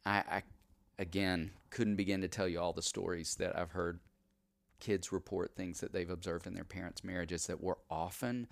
I, 0.05 0.17
I 0.29 0.43
again 0.97 1.51
couldn't 1.69 1.95
begin 1.95 2.21
to 2.21 2.27
tell 2.27 2.47
you 2.47 2.59
all 2.59 2.73
the 2.73 2.81
stories 2.81 3.35
that 3.35 3.57
I've 3.57 3.71
heard 3.71 3.99
kids 4.79 5.11
report 5.11 5.55
things 5.55 5.79
that 5.81 5.93
they've 5.93 6.09
observed 6.09 6.47
in 6.47 6.53
their 6.53 6.63
parents' 6.63 7.03
marriages 7.03 7.47
that 7.47 7.61
were 7.61 7.77
often 7.89 8.47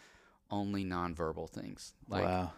only 0.50 0.84
nonverbal 0.84 1.50
things. 1.50 1.94
Like 2.08 2.26
wow. 2.26 2.52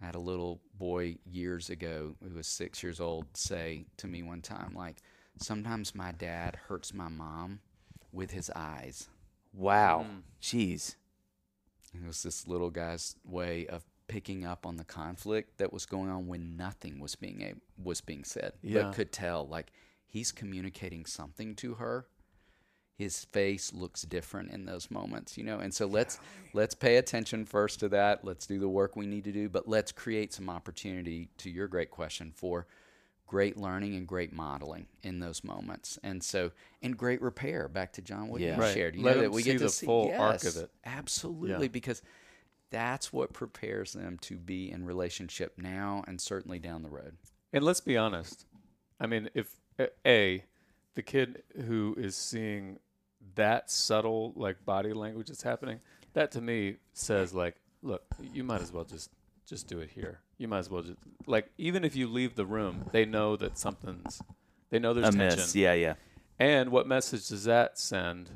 I 0.00 0.06
had 0.06 0.14
a 0.14 0.20
little 0.20 0.60
boy 0.78 1.18
years 1.24 1.70
ago 1.70 2.16
who 2.26 2.34
was 2.34 2.46
six 2.46 2.82
years 2.82 3.00
old 3.00 3.26
say 3.36 3.86
to 3.98 4.06
me 4.06 4.22
one 4.22 4.40
time, 4.40 4.72
like, 4.74 5.02
sometimes 5.38 5.94
my 5.94 6.12
dad 6.12 6.56
hurts 6.68 6.94
my 6.94 7.08
mom 7.08 7.60
with 8.12 8.30
his 8.30 8.50
eyes. 8.56 9.08
Wow. 9.52 10.06
Mm. 10.08 10.22
Jeez. 10.40 10.96
It 11.94 12.06
was 12.06 12.22
this 12.22 12.46
little 12.46 12.70
guy's 12.70 13.16
way 13.24 13.66
of 13.66 13.84
picking 14.10 14.44
up 14.44 14.66
on 14.66 14.76
the 14.76 14.84
conflict 14.84 15.58
that 15.58 15.72
was 15.72 15.86
going 15.86 16.10
on 16.10 16.26
when 16.26 16.56
nothing 16.56 16.98
was 16.98 17.14
being 17.14 17.42
a- 17.42 17.54
was 17.82 18.00
being 18.00 18.24
said, 18.24 18.52
Yeah. 18.62 18.82
but 18.82 18.94
could 18.94 19.12
tell 19.12 19.46
like 19.46 19.72
he's 20.06 20.32
communicating 20.32 21.06
something 21.06 21.54
to 21.56 21.74
her. 21.74 22.06
His 22.96 23.24
face 23.26 23.72
looks 23.72 24.02
different 24.02 24.50
in 24.50 24.66
those 24.66 24.90
moments, 24.90 25.38
you 25.38 25.44
know. 25.44 25.58
And 25.60 25.72
so 25.72 25.86
let's 25.86 26.18
let's 26.52 26.74
pay 26.74 26.96
attention 26.96 27.46
first 27.46 27.80
to 27.80 27.88
that. 27.90 28.24
Let's 28.24 28.46
do 28.46 28.58
the 28.58 28.68
work 28.68 28.94
we 28.96 29.06
need 29.06 29.24
to 29.24 29.32
do, 29.32 29.48
but 29.48 29.66
let's 29.68 29.90
create 29.92 30.34
some 30.34 30.50
opportunity 30.50 31.30
to 31.38 31.48
your 31.48 31.66
great 31.68 31.90
question 31.90 32.32
for 32.34 32.66
great 33.26 33.56
learning 33.56 33.94
and 33.94 34.08
great 34.08 34.32
modeling 34.32 34.86
in 35.04 35.20
those 35.20 35.44
moments. 35.44 35.98
And 36.02 36.22
so 36.22 36.50
and 36.82 36.96
great 36.98 37.22
repair 37.22 37.68
back 37.68 37.92
to 37.92 38.02
John 38.02 38.28
what 38.28 38.40
Yeah. 38.40 38.56
you 38.56 38.60
Right. 38.60 38.74
shared. 38.74 38.96
You 38.96 39.02
Let 39.04 39.16
know 39.16 39.22
that 39.22 39.30
we 39.32 39.42
see 39.44 39.52
get 39.52 39.58
to 39.58 39.64
the 39.64 39.70
see 39.70 39.86
full 39.86 40.12
arc 40.12 40.42
of 40.44 40.56
it. 40.56 40.70
Absolutely, 40.84 41.68
because 41.68 42.02
that's 42.70 43.12
what 43.12 43.32
prepares 43.32 43.92
them 43.92 44.18
to 44.22 44.36
be 44.36 44.70
in 44.70 44.84
relationship 44.84 45.54
now 45.56 46.04
and 46.06 46.20
certainly 46.20 46.58
down 46.58 46.82
the 46.82 46.88
road. 46.90 47.16
And 47.52 47.64
let's 47.64 47.80
be 47.80 47.96
honest. 47.96 48.46
I 49.00 49.06
mean, 49.06 49.28
if 49.34 49.56
a 50.06 50.44
the 50.94 51.02
kid 51.02 51.42
who 51.66 51.94
is 51.98 52.16
seeing 52.16 52.78
that 53.34 53.70
subtle 53.70 54.32
like 54.36 54.64
body 54.64 54.92
language 54.92 55.28
that's 55.28 55.42
happening, 55.42 55.80
that 56.12 56.30
to 56.32 56.40
me 56.40 56.76
says 56.92 57.34
like, 57.34 57.56
look, 57.82 58.02
you 58.32 58.44
might 58.44 58.60
as 58.62 58.72
well 58.72 58.84
just 58.84 59.10
just 59.46 59.66
do 59.66 59.80
it 59.80 59.90
here. 59.90 60.20
You 60.38 60.46
might 60.48 60.58
as 60.58 60.70
well 60.70 60.82
just 60.82 60.98
like 61.26 61.50
even 61.58 61.84
if 61.84 61.96
you 61.96 62.06
leave 62.08 62.34
the 62.36 62.46
room, 62.46 62.84
they 62.92 63.04
know 63.04 63.36
that 63.36 63.58
something's 63.58 64.22
they 64.70 64.78
know 64.78 64.94
there's 64.94 65.14
A 65.14 65.18
miss. 65.18 65.34
tension. 65.34 65.60
Yeah, 65.60 65.72
yeah. 65.74 65.94
And 66.38 66.70
what 66.70 66.86
message 66.86 67.28
does 67.28 67.44
that 67.44 67.78
send? 67.78 68.30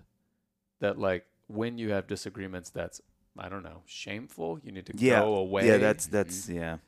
That 0.80 0.98
like 0.98 1.24
when 1.46 1.78
you 1.78 1.90
have 1.92 2.06
disagreements, 2.06 2.70
that's 2.70 3.00
I 3.38 3.48
don't 3.48 3.62
know, 3.62 3.82
shameful. 3.86 4.60
You 4.62 4.72
need 4.72 4.86
to 4.86 4.92
Yeah. 4.96 5.20
go 5.20 5.34
away. 5.36 5.66
Yeah, 5.66 5.78
that's 5.78 6.06
mm-hmm. 6.06 6.16
that's 6.16 6.48
yeah. 6.48 6.78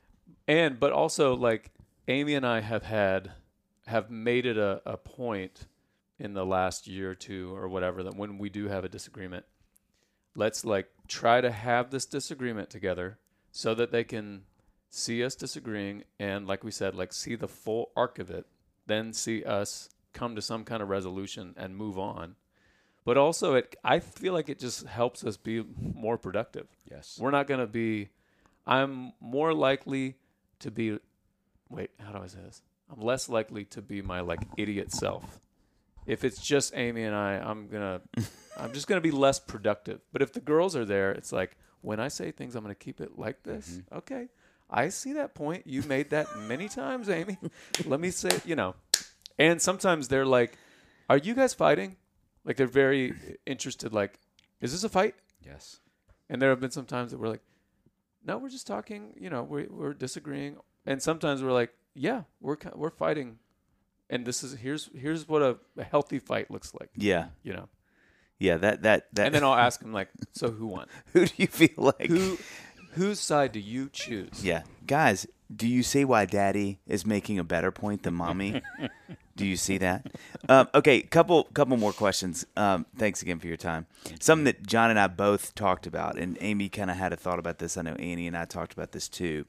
and 0.46 0.78
but 0.78 0.92
also 0.92 1.34
like 1.34 1.72
Amy 2.08 2.34
and 2.34 2.46
I 2.46 2.60
have 2.60 2.84
had 2.84 3.32
have 3.86 4.10
made 4.10 4.46
it 4.46 4.56
a, 4.56 4.80
a 4.84 4.96
point 4.96 5.66
in 6.18 6.34
the 6.34 6.46
last 6.46 6.86
year 6.86 7.10
or 7.10 7.14
two 7.14 7.54
or 7.54 7.68
whatever 7.68 8.02
that 8.02 8.16
when 8.16 8.38
we 8.38 8.48
do 8.48 8.68
have 8.68 8.84
a 8.84 8.88
disagreement, 8.88 9.44
let's 10.34 10.64
like 10.64 10.88
try 11.08 11.40
to 11.40 11.50
have 11.50 11.90
this 11.90 12.06
disagreement 12.06 12.70
together 12.70 13.18
so 13.50 13.74
that 13.74 13.92
they 13.92 14.04
can 14.04 14.42
see 14.90 15.22
us 15.22 15.34
disagreeing 15.34 16.04
and 16.18 16.46
like 16.46 16.64
we 16.64 16.70
said, 16.70 16.94
like 16.94 17.12
see 17.12 17.34
the 17.34 17.48
full 17.48 17.90
arc 17.96 18.18
of 18.18 18.30
it, 18.30 18.46
then 18.86 19.12
see 19.12 19.44
us 19.44 19.88
come 20.12 20.34
to 20.34 20.42
some 20.42 20.64
kind 20.64 20.82
of 20.82 20.88
resolution 20.88 21.54
and 21.56 21.76
move 21.76 21.98
on. 21.98 22.36
But 23.06 23.16
also 23.16 23.54
it 23.54 23.76
I 23.84 24.00
feel 24.00 24.32
like 24.32 24.48
it 24.48 24.58
just 24.58 24.84
helps 24.84 25.24
us 25.24 25.36
be 25.36 25.64
more 25.78 26.18
productive. 26.18 26.66
Yes. 26.90 27.16
We're 27.20 27.30
not 27.30 27.46
going 27.46 27.60
to 27.60 27.66
be. 27.68 28.10
I'm 28.66 29.12
more 29.20 29.54
likely 29.54 30.16
to 30.58 30.72
be. 30.72 30.98
Wait, 31.70 31.90
how 32.04 32.10
do 32.10 32.18
I 32.18 32.26
say 32.26 32.40
this? 32.44 32.62
I'm 32.92 33.00
less 33.00 33.28
likely 33.28 33.64
to 33.66 33.80
be 33.80 34.02
my 34.02 34.20
like 34.20 34.40
idiot 34.56 34.92
self. 34.92 35.38
If 36.04 36.24
it's 36.24 36.44
just 36.44 36.76
Amy 36.76 37.04
and 37.04 37.14
I, 37.14 37.34
I'm 37.34 37.68
gonna. 37.68 38.00
I'm 38.58 38.72
just 38.72 38.88
gonna 38.88 39.00
be 39.00 39.12
less 39.12 39.38
productive. 39.38 40.00
But 40.12 40.20
if 40.20 40.32
the 40.32 40.40
girls 40.40 40.74
are 40.74 40.84
there, 40.84 41.12
it's 41.12 41.30
like 41.30 41.56
when 41.82 42.00
I 42.00 42.08
say 42.08 42.32
things, 42.32 42.56
I'm 42.56 42.64
gonna 42.64 42.74
keep 42.74 43.00
it 43.00 43.16
like 43.16 43.44
this. 43.44 43.68
Mm-hmm. 43.68 43.98
Okay, 43.98 44.28
I 44.68 44.88
see 44.88 45.12
that 45.12 45.34
point. 45.34 45.64
You 45.64 45.82
made 45.82 46.10
that 46.10 46.26
many 46.38 46.68
times, 46.68 47.08
Amy. 47.08 47.38
Let 47.84 48.00
me 48.00 48.10
say, 48.10 48.30
you 48.44 48.56
know. 48.56 48.74
And 49.38 49.62
sometimes 49.62 50.08
they're 50.08 50.26
like, 50.26 50.58
"Are 51.08 51.18
you 51.18 51.34
guys 51.34 51.54
fighting?" 51.54 51.96
Like 52.46 52.56
they're 52.56 52.66
very 52.66 53.12
interested. 53.44 53.92
Like, 53.92 54.18
is 54.62 54.72
this 54.72 54.84
a 54.84 54.88
fight? 54.88 55.14
Yes. 55.44 55.80
And 56.30 56.40
there 56.40 56.48
have 56.50 56.60
been 56.60 56.70
some 56.70 56.86
times 56.86 57.10
that 57.10 57.18
we're 57.18 57.28
like, 57.28 57.42
"No, 58.24 58.38
we're 58.38 58.48
just 58.48 58.66
talking." 58.66 59.12
You 59.20 59.28
know, 59.28 59.42
we, 59.42 59.64
we're 59.68 59.92
disagreeing. 59.92 60.56
And 60.86 61.02
sometimes 61.02 61.42
we're 61.42 61.52
like, 61.52 61.72
"Yeah, 61.94 62.22
we're 62.40 62.56
we're 62.74 62.90
fighting." 62.90 63.38
And 64.08 64.24
this 64.24 64.42
is 64.44 64.54
here's 64.54 64.88
here's 64.94 65.28
what 65.28 65.42
a, 65.42 65.56
a 65.76 65.82
healthy 65.84 66.20
fight 66.20 66.48
looks 66.50 66.72
like. 66.72 66.90
Yeah, 66.96 67.26
You 67.42 67.52
know. 67.54 67.68
yeah. 68.38 68.56
That 68.56 68.82
that 68.82 69.08
that. 69.14 69.26
And 69.26 69.34
then 69.34 69.42
I'll 69.44 69.54
ask 69.54 69.82
him 69.82 69.92
like, 69.92 70.08
"So 70.32 70.50
who 70.52 70.68
won? 70.68 70.86
who 71.12 71.26
do 71.26 71.32
you 71.36 71.48
feel 71.48 71.74
like? 71.98 72.06
Who 72.08 72.38
whose 72.92 73.18
side 73.18 73.50
do 73.52 73.58
you 73.60 73.88
choose?" 73.92 74.44
Yeah, 74.44 74.62
guys. 74.86 75.26
Do 75.54 75.68
you 75.68 75.82
see 75.82 76.04
why 76.04 76.24
Daddy 76.24 76.80
is 76.86 77.06
making 77.06 77.38
a 77.38 77.44
better 77.44 77.70
point 77.70 78.02
than 78.02 78.14
Mommy? 78.14 78.62
do 79.36 79.46
you 79.46 79.56
see 79.56 79.78
that? 79.78 80.06
Um, 80.48 80.68
okay, 80.74 81.00
couple 81.02 81.44
couple 81.44 81.76
more 81.76 81.92
questions. 81.92 82.44
Um, 82.56 82.86
thanks 82.96 83.22
again 83.22 83.38
for 83.38 83.46
your 83.46 83.56
time. 83.56 83.86
Something 84.18 84.44
that 84.44 84.66
John 84.66 84.90
and 84.90 84.98
I 84.98 85.06
both 85.06 85.54
talked 85.54 85.86
about, 85.86 86.18
and 86.18 86.36
Amy 86.40 86.68
kind 86.68 86.90
of 86.90 86.96
had 86.96 87.12
a 87.12 87.16
thought 87.16 87.38
about 87.38 87.58
this. 87.58 87.76
I 87.76 87.82
know 87.82 87.94
Annie 87.94 88.26
and 88.26 88.36
I 88.36 88.44
talked 88.44 88.72
about 88.72 88.92
this 88.92 89.08
too. 89.08 89.46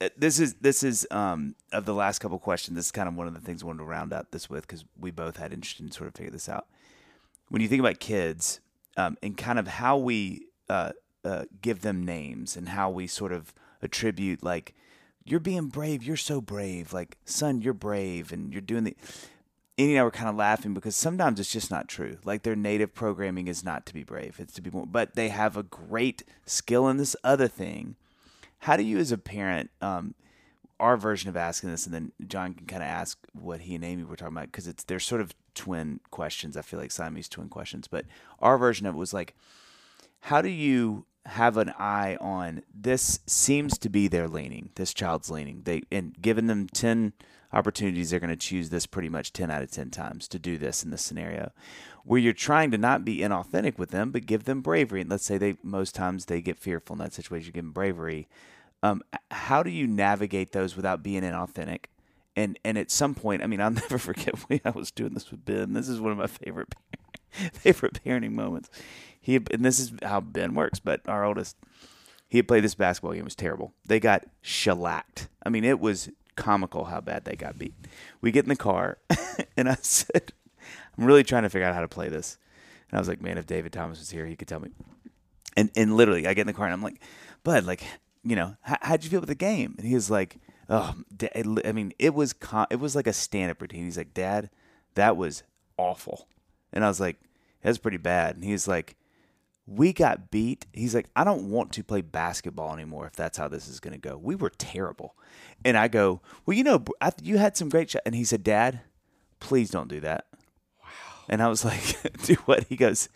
Uh, 0.00 0.08
This 0.16 0.40
is 0.40 0.54
this 0.54 0.82
is 0.82 1.06
um, 1.10 1.54
of 1.70 1.84
the 1.84 1.94
last 1.94 2.20
couple 2.20 2.38
questions. 2.38 2.76
This 2.76 2.86
is 2.86 2.92
kind 2.92 3.08
of 3.08 3.14
one 3.14 3.26
of 3.26 3.34
the 3.34 3.40
things 3.40 3.62
I 3.62 3.66
wanted 3.66 3.80
to 3.80 3.84
round 3.84 4.12
out 4.12 4.30
this 4.30 4.48
with 4.48 4.66
because 4.66 4.84
we 4.98 5.10
both 5.10 5.36
had 5.36 5.52
interest 5.52 5.80
in 5.80 5.90
sort 5.90 6.08
of 6.08 6.14
figure 6.14 6.32
this 6.32 6.48
out. 6.48 6.66
When 7.50 7.60
you 7.60 7.68
think 7.68 7.80
about 7.80 8.00
kids 8.00 8.60
um, 8.96 9.18
and 9.22 9.36
kind 9.36 9.58
of 9.58 9.68
how 9.68 9.98
we 9.98 10.46
uh, 10.70 10.92
uh, 11.24 11.44
give 11.60 11.82
them 11.82 12.04
names 12.04 12.56
and 12.56 12.70
how 12.70 12.88
we 12.88 13.06
sort 13.06 13.32
of 13.32 13.52
attribute 13.82 14.42
like 14.42 14.74
you're 15.24 15.40
being 15.40 15.68
brave, 15.68 16.02
you're 16.02 16.16
so 16.16 16.40
brave, 16.40 16.92
like 16.92 17.16
son, 17.24 17.62
you're 17.62 17.72
brave, 17.74 18.32
and 18.32 18.52
you're 18.52 18.60
doing 18.60 18.84
the. 18.84 18.96
Annie 19.76 19.94
and 19.94 20.00
I 20.00 20.04
were 20.04 20.12
kind 20.12 20.28
of 20.28 20.36
laughing 20.36 20.72
because 20.72 20.94
sometimes 20.94 21.40
it's 21.40 21.50
just 21.50 21.68
not 21.70 21.88
true. 21.88 22.18
Like 22.24 22.44
their 22.44 22.54
native 22.54 22.94
programming 22.94 23.48
is 23.48 23.64
not 23.64 23.86
to 23.86 23.94
be 23.94 24.04
brave; 24.04 24.36
it's 24.38 24.54
to 24.54 24.62
be 24.62 24.70
more. 24.70 24.86
But 24.86 25.14
they 25.14 25.30
have 25.30 25.56
a 25.56 25.62
great 25.62 26.22
skill 26.46 26.88
in 26.88 26.96
this 26.96 27.16
other 27.24 27.48
thing. 27.48 27.96
How 28.60 28.76
do 28.76 28.82
you, 28.82 28.98
as 28.98 29.10
a 29.12 29.18
parent, 29.18 29.70
um, 29.80 30.14
our 30.78 30.96
version 30.96 31.28
of 31.28 31.36
asking 31.36 31.70
this, 31.70 31.86
and 31.86 31.94
then 31.94 32.12
John 32.26 32.54
can 32.54 32.66
kind 32.66 32.82
of 32.82 32.88
ask 32.88 33.18
what 33.32 33.62
he 33.62 33.74
and 33.74 33.84
Amy 33.84 34.04
were 34.04 34.16
talking 34.16 34.36
about 34.36 34.46
because 34.46 34.68
it's 34.68 34.84
they're 34.84 35.00
sort 35.00 35.20
of 35.20 35.34
twin 35.54 36.00
questions. 36.10 36.56
I 36.56 36.62
feel 36.62 36.78
like 36.78 36.92
Siamese 36.92 37.28
twin 37.28 37.48
questions, 37.48 37.88
but 37.88 38.04
our 38.40 38.58
version 38.58 38.86
of 38.86 38.94
it 38.94 38.98
was 38.98 39.14
like, 39.14 39.34
how 40.20 40.42
do 40.42 40.48
you 40.48 41.06
have 41.26 41.56
an 41.56 41.72
eye 41.78 42.16
on 42.20 42.62
this? 42.74 43.20
Seems 43.26 43.78
to 43.78 43.88
be 43.88 44.08
their 44.08 44.28
leaning. 44.28 44.70
This 44.74 44.94
child's 44.94 45.30
leaning. 45.30 45.62
They 45.64 45.82
and 45.90 46.14
given 46.20 46.46
them 46.46 46.68
ten 46.68 47.12
opportunities, 47.52 48.10
they're 48.10 48.20
going 48.20 48.30
to 48.30 48.36
choose 48.36 48.70
this 48.70 48.86
pretty 48.86 49.08
much 49.08 49.32
ten 49.32 49.50
out 49.50 49.62
of 49.62 49.70
ten 49.70 49.90
times 49.90 50.28
to 50.28 50.38
do 50.38 50.58
this 50.58 50.82
in 50.82 50.90
this 50.90 51.02
scenario, 51.02 51.52
where 52.04 52.20
you're 52.20 52.32
trying 52.32 52.70
to 52.72 52.78
not 52.78 53.04
be 53.04 53.18
inauthentic 53.18 53.78
with 53.78 53.90
them, 53.90 54.10
but 54.10 54.26
give 54.26 54.44
them 54.44 54.60
bravery. 54.60 55.00
And 55.00 55.10
let's 55.10 55.24
say 55.24 55.38
they 55.38 55.56
most 55.62 55.94
times 55.94 56.26
they 56.26 56.40
get 56.40 56.58
fearful 56.58 56.94
in 56.94 57.00
that 57.00 57.14
situation. 57.14 57.46
You 57.46 57.52
give 57.52 57.64
them 57.64 57.72
bravery. 57.72 58.28
Um, 58.82 59.02
how 59.30 59.62
do 59.62 59.70
you 59.70 59.86
navigate 59.86 60.52
those 60.52 60.76
without 60.76 61.02
being 61.02 61.22
inauthentic? 61.22 61.86
And 62.36 62.58
and 62.64 62.76
at 62.76 62.90
some 62.90 63.14
point, 63.14 63.42
I 63.42 63.46
mean, 63.46 63.60
I'll 63.60 63.70
never 63.70 63.98
forget 63.98 64.38
when 64.48 64.60
I 64.64 64.70
was 64.70 64.90
doing 64.90 65.14
this 65.14 65.30
with 65.30 65.44
Ben. 65.44 65.72
This 65.72 65.88
is 65.88 66.00
one 66.00 66.12
of 66.12 66.18
my 66.18 66.26
favorite 66.26 66.74
favorite 67.52 68.04
parenting 68.04 68.32
moments. 68.32 68.70
He 69.24 69.36
and 69.36 69.64
this 69.64 69.80
is 69.80 69.90
how 70.02 70.20
Ben 70.20 70.54
works, 70.54 70.80
but 70.80 71.00
our 71.08 71.24
oldest, 71.24 71.56
he 72.28 72.36
had 72.36 72.46
played 72.46 72.62
this 72.62 72.74
basketball 72.74 73.12
game. 73.12 73.22
It 73.22 73.24
was 73.24 73.34
terrible. 73.34 73.72
They 73.86 73.98
got 73.98 74.26
shellacked. 74.42 75.28
I 75.42 75.48
mean, 75.48 75.64
it 75.64 75.80
was 75.80 76.10
comical 76.36 76.84
how 76.84 77.00
bad 77.00 77.24
they 77.24 77.34
got 77.34 77.58
beat. 77.58 77.72
We 78.20 78.30
get 78.30 78.44
in 78.44 78.50
the 78.50 78.56
car, 78.56 78.98
and 79.56 79.70
I 79.70 79.76
said, 79.80 80.34
"I'm 80.98 81.06
really 81.06 81.24
trying 81.24 81.44
to 81.44 81.48
figure 81.48 81.66
out 81.66 81.74
how 81.74 81.80
to 81.80 81.88
play 81.88 82.10
this." 82.10 82.36
And 82.90 82.98
I 82.98 83.00
was 83.00 83.08
like, 83.08 83.22
"Man, 83.22 83.38
if 83.38 83.46
David 83.46 83.72
Thomas 83.72 83.98
was 83.98 84.10
here, 84.10 84.26
he 84.26 84.36
could 84.36 84.46
tell 84.46 84.60
me." 84.60 84.72
And 85.56 85.70
and 85.74 85.96
literally, 85.96 86.26
I 86.26 86.34
get 86.34 86.42
in 86.42 86.48
the 86.48 86.52
car 86.52 86.66
and 86.66 86.74
I'm 86.74 86.82
like, 86.82 87.00
"Bud, 87.44 87.64
like, 87.64 87.82
you 88.24 88.36
know, 88.36 88.58
how, 88.60 88.76
how'd 88.82 89.04
you 89.04 89.10
feel 89.10 89.20
with 89.20 89.30
the 89.30 89.34
game?" 89.34 89.74
And 89.78 89.86
he 89.86 89.94
was 89.94 90.10
like, 90.10 90.36
"Oh, 90.68 90.94
I 91.34 91.72
mean, 91.72 91.94
it 91.98 92.12
was 92.12 92.34
it 92.70 92.78
was 92.78 92.94
like 92.94 93.06
a 93.06 93.14
stand 93.14 93.52
up 93.52 93.62
routine." 93.62 93.86
He's 93.86 93.96
like, 93.96 94.12
"Dad, 94.12 94.50
that 94.96 95.16
was 95.16 95.44
awful," 95.78 96.28
and 96.74 96.84
I 96.84 96.88
was 96.88 97.00
like, 97.00 97.16
"That's 97.62 97.78
pretty 97.78 97.96
bad." 97.96 98.34
And 98.34 98.44
he's 98.44 98.68
like, 98.68 98.96
"We 99.66 99.92
got 99.92 100.30
beat." 100.30 100.66
He's 100.72 100.94
like, 100.94 101.08
"I 101.16 101.24
don't 101.24 101.50
want 101.50 101.72
to 101.72 101.84
play 101.84 102.00
basketball 102.00 102.72
anymore 102.72 103.06
if 103.06 103.14
that's 103.14 103.38
how 103.38 103.48
this 103.48 103.68
is 103.68 103.80
going 103.80 103.94
to 103.94 104.08
go. 104.08 104.16
We 104.16 104.34
were 104.34 104.50
terrible." 104.50 105.16
And 105.64 105.76
I 105.76 105.88
go, 105.88 106.20
"Well, 106.44 106.56
you 106.56 106.64
know, 106.64 106.84
I, 107.00 107.12
you 107.22 107.38
had 107.38 107.56
some 107.56 107.68
great 107.68 107.90
shots." 107.90 108.02
And 108.06 108.14
he 108.14 108.24
said, 108.24 108.42
"Dad, 108.42 108.80
please 109.40 109.70
don't 109.70 109.88
do 109.88 110.00
that." 110.00 110.26
Wow. 110.82 110.88
And 111.28 111.42
I 111.42 111.48
was 111.48 111.64
like, 111.64 111.96
"Do 112.22 112.34
what?" 112.46 112.64
He 112.64 112.76
goes, 112.76 113.08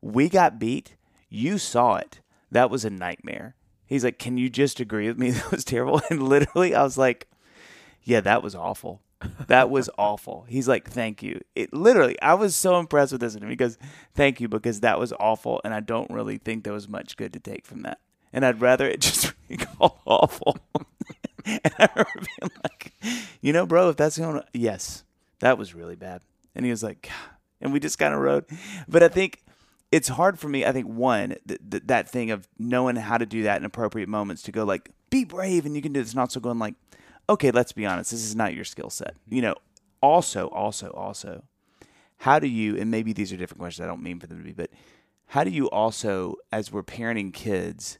we 0.00 0.28
got 0.28 0.58
beat. 0.58 0.96
You 1.28 1.58
saw 1.58 1.96
it. 1.96 2.20
That 2.50 2.70
was 2.70 2.84
a 2.84 2.90
nightmare. 2.90 3.56
He's 3.86 4.04
like, 4.04 4.18
Can 4.18 4.38
you 4.38 4.48
just 4.48 4.80
agree 4.80 5.08
with 5.08 5.18
me? 5.18 5.30
That 5.32 5.50
was 5.50 5.64
terrible. 5.64 6.00
And 6.10 6.22
literally, 6.22 6.74
I 6.74 6.82
was 6.82 6.98
like, 6.98 7.28
Yeah, 8.02 8.20
that 8.20 8.42
was 8.42 8.54
awful. 8.54 9.02
That 9.48 9.70
was 9.70 9.88
awful. 9.96 10.44
He's 10.48 10.68
like, 10.68 10.88
Thank 10.90 11.22
you. 11.22 11.40
It 11.54 11.72
literally, 11.72 12.20
I 12.20 12.34
was 12.34 12.54
so 12.54 12.78
impressed 12.78 13.12
with 13.12 13.20
this. 13.20 13.34
And 13.34 13.48
he 13.48 13.56
goes, 13.56 13.78
Thank 14.14 14.40
you, 14.40 14.48
because 14.48 14.80
that 14.80 14.98
was 14.98 15.12
awful. 15.18 15.60
And 15.64 15.72
I 15.72 15.80
don't 15.80 16.10
really 16.10 16.38
think 16.38 16.64
there 16.64 16.72
was 16.72 16.88
much 16.88 17.16
good 17.16 17.32
to 17.32 17.40
take 17.40 17.64
from 17.64 17.82
that. 17.82 17.98
And 18.32 18.44
I'd 18.44 18.60
rather 18.60 18.86
it 18.86 19.00
just 19.00 19.32
be 19.48 19.56
called 19.56 19.98
awful. 20.04 20.58
and 21.44 21.60
I 21.78 21.88
remember 21.94 22.26
being 22.40 22.50
like, 22.62 22.92
You 23.40 23.52
know, 23.52 23.66
bro, 23.66 23.88
if 23.90 23.96
that's 23.96 24.18
going 24.18 24.36
to, 24.36 24.44
yes, 24.52 25.04
that 25.40 25.58
was 25.58 25.74
really 25.74 25.96
bad. 25.96 26.22
And 26.54 26.64
he 26.64 26.70
was 26.70 26.82
like, 26.82 27.02
"God." 27.02 27.36
and 27.60 27.72
we 27.72 27.80
just 27.80 27.98
kind 27.98 28.14
of 28.14 28.20
rode. 28.20 28.44
But 28.88 29.02
I 29.02 29.08
think 29.08 29.42
it's 29.92 30.08
hard 30.08 30.38
for 30.38 30.48
me. 30.48 30.64
I 30.64 30.72
think 30.72 30.86
one 30.86 31.36
th- 31.46 31.60
th- 31.70 31.82
that 31.86 32.08
thing 32.08 32.30
of 32.30 32.48
knowing 32.58 32.96
how 32.96 33.18
to 33.18 33.26
do 33.26 33.42
that 33.44 33.58
in 33.58 33.64
appropriate 33.64 34.08
moments 34.08 34.42
to 34.42 34.52
go 34.52 34.64
like 34.64 34.90
be 35.10 35.24
brave 35.24 35.64
and 35.66 35.76
you 35.76 35.82
can 35.82 35.92
do 35.92 36.02
this, 36.02 36.12
and 36.12 36.20
also 36.20 36.40
going 36.40 36.58
like, 36.58 36.74
okay, 37.28 37.50
let's 37.50 37.72
be 37.72 37.86
honest, 37.86 38.10
this 38.10 38.24
is 38.24 38.36
not 38.36 38.54
your 38.54 38.64
skill 38.64 38.90
set. 38.90 39.14
You 39.28 39.42
know. 39.42 39.54
Also, 40.02 40.48
also, 40.48 40.90
also, 40.90 41.44
how 42.18 42.38
do 42.38 42.46
you? 42.46 42.76
And 42.76 42.90
maybe 42.90 43.12
these 43.12 43.32
are 43.32 43.36
different 43.36 43.60
questions. 43.60 43.84
I 43.84 43.88
don't 43.88 44.02
mean 44.02 44.20
for 44.20 44.26
them 44.26 44.38
to 44.38 44.44
be, 44.44 44.52
but 44.52 44.70
how 45.28 45.42
do 45.42 45.50
you 45.50 45.68
also, 45.70 46.36
as 46.52 46.70
we're 46.70 46.82
parenting 46.82 47.32
kids, 47.32 47.98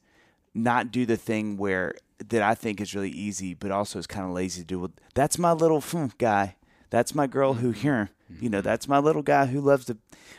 not 0.54 0.90
do 0.90 1.06
the 1.06 1.16
thing 1.16 1.56
where 1.56 1.94
that 2.28 2.42
I 2.42 2.54
think 2.54 2.80
is 2.80 2.94
really 2.94 3.10
easy, 3.10 3.54
but 3.54 3.70
also 3.70 3.98
is 3.98 4.06
kind 4.06 4.26
of 4.26 4.32
lazy 4.32 4.62
to 4.62 4.66
do. 4.66 4.80
Well, 4.80 4.92
that's 5.14 5.38
my 5.38 5.52
little 5.52 5.80
hmm, 5.80 6.06
guy. 6.18 6.56
That's 6.90 7.14
my 7.14 7.26
girl 7.26 7.54
who 7.54 7.72
here. 7.72 8.10
You 8.40 8.50
know, 8.50 8.58
mm-hmm. 8.58 8.64
that's 8.64 8.88
my 8.88 8.98
little 8.98 9.22
guy 9.22 9.46
who 9.46 9.60
loves 9.60 9.86
to. 9.86 9.96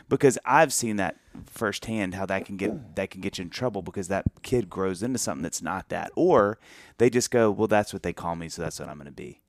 Because 0.08 0.38
I've 0.44 0.72
seen 0.72 0.96
that 0.96 1.16
firsthand 1.46 2.14
how 2.14 2.26
that 2.26 2.44
can 2.44 2.56
get 2.56 2.96
that 2.96 3.10
can 3.10 3.20
get 3.20 3.38
you 3.38 3.42
in 3.42 3.50
trouble 3.50 3.82
because 3.82 4.08
that 4.08 4.24
kid 4.42 4.68
grows 4.68 5.02
into 5.02 5.18
something 5.18 5.42
that's 5.42 5.62
not 5.62 5.88
that, 5.88 6.10
or 6.14 6.58
they 6.98 7.10
just 7.10 7.30
go, 7.30 7.50
well, 7.50 7.68
that's 7.68 7.92
what 7.92 8.02
they 8.02 8.12
call 8.12 8.36
me, 8.36 8.48
so 8.48 8.62
that's 8.62 8.78
what 8.80 8.88
I'm 8.88 8.96
going 8.96 9.06
to 9.06 9.12
be. 9.12 9.40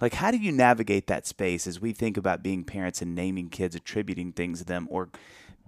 Like, 0.00 0.14
how 0.14 0.30
do 0.30 0.38
you 0.38 0.52
navigate 0.52 1.06
that 1.06 1.26
space 1.26 1.66
as 1.66 1.80
we 1.80 1.92
think 1.92 2.16
about 2.16 2.42
being 2.42 2.64
parents 2.64 3.00
and 3.00 3.14
naming 3.14 3.48
kids, 3.48 3.76
attributing 3.76 4.32
things 4.32 4.58
to 4.58 4.64
them, 4.64 4.88
or 4.90 5.08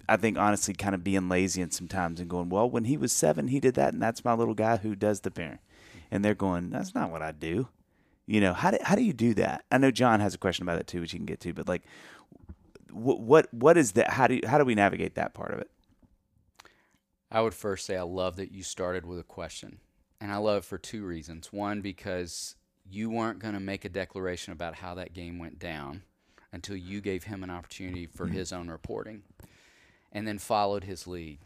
I 0.08 0.16
think 0.16 0.38
honestly, 0.38 0.74
kind 0.74 0.94
of 0.94 1.04
being 1.04 1.28
lazy 1.28 1.62
and 1.62 1.72
sometimes 1.72 2.20
and 2.20 2.28
going, 2.28 2.48
well, 2.48 2.68
when 2.68 2.84
he 2.84 2.96
was 2.96 3.12
seven, 3.12 3.48
he 3.48 3.60
did 3.60 3.74
that, 3.74 3.92
and 3.92 4.02
that's 4.02 4.24
my 4.24 4.34
little 4.34 4.54
guy 4.54 4.78
who 4.78 4.94
does 4.94 5.20
the 5.20 5.30
parent, 5.30 5.60
and 6.10 6.24
they're 6.24 6.34
going, 6.34 6.70
that's 6.70 6.94
not 6.94 7.10
what 7.10 7.22
I 7.22 7.32
do. 7.32 7.68
You 8.26 8.40
know, 8.40 8.52
how 8.52 8.72
do 8.72 8.78
how 8.82 8.96
do 8.96 9.04
you 9.04 9.12
do 9.12 9.34
that? 9.34 9.64
I 9.70 9.78
know 9.78 9.92
John 9.92 10.18
has 10.18 10.34
a 10.34 10.38
question 10.38 10.64
about 10.64 10.78
that 10.78 10.88
too, 10.88 11.00
which 11.00 11.12
you 11.12 11.18
can 11.20 11.26
get 11.26 11.38
to, 11.40 11.54
but 11.54 11.68
like, 11.68 11.82
what 12.90 13.20
what 13.20 13.52
what 13.52 13.76
is 13.76 13.92
that? 13.92 14.10
How 14.10 14.26
do 14.26 14.34
you, 14.36 14.42
how 14.46 14.58
do 14.58 14.64
we 14.64 14.74
navigate 14.74 15.14
that 15.14 15.34
part 15.34 15.52
of 15.52 15.60
it? 15.60 15.70
I 17.30 17.40
would 17.40 17.54
first 17.54 17.86
say 17.86 17.96
I 17.96 18.02
love 18.02 18.36
that 18.36 18.52
you 18.52 18.62
started 18.62 19.04
with 19.04 19.18
a 19.18 19.24
question. 19.24 19.78
And 20.20 20.32
I 20.32 20.36
love 20.36 20.58
it 20.58 20.64
for 20.64 20.78
two 20.78 21.04
reasons. 21.04 21.52
One, 21.52 21.82
because 21.82 22.56
you 22.88 23.10
weren't 23.10 23.38
going 23.38 23.54
to 23.54 23.60
make 23.60 23.84
a 23.84 23.90
declaration 23.90 24.52
about 24.52 24.76
how 24.76 24.94
that 24.94 25.12
game 25.12 25.38
went 25.38 25.58
down 25.58 26.02
until 26.52 26.76
you 26.76 27.00
gave 27.00 27.24
him 27.24 27.42
an 27.42 27.50
opportunity 27.50 28.06
for 28.06 28.26
his 28.26 28.52
own 28.52 28.68
reporting 28.68 29.22
and 30.12 30.26
then 30.26 30.38
followed 30.38 30.84
his 30.84 31.06
lead. 31.06 31.38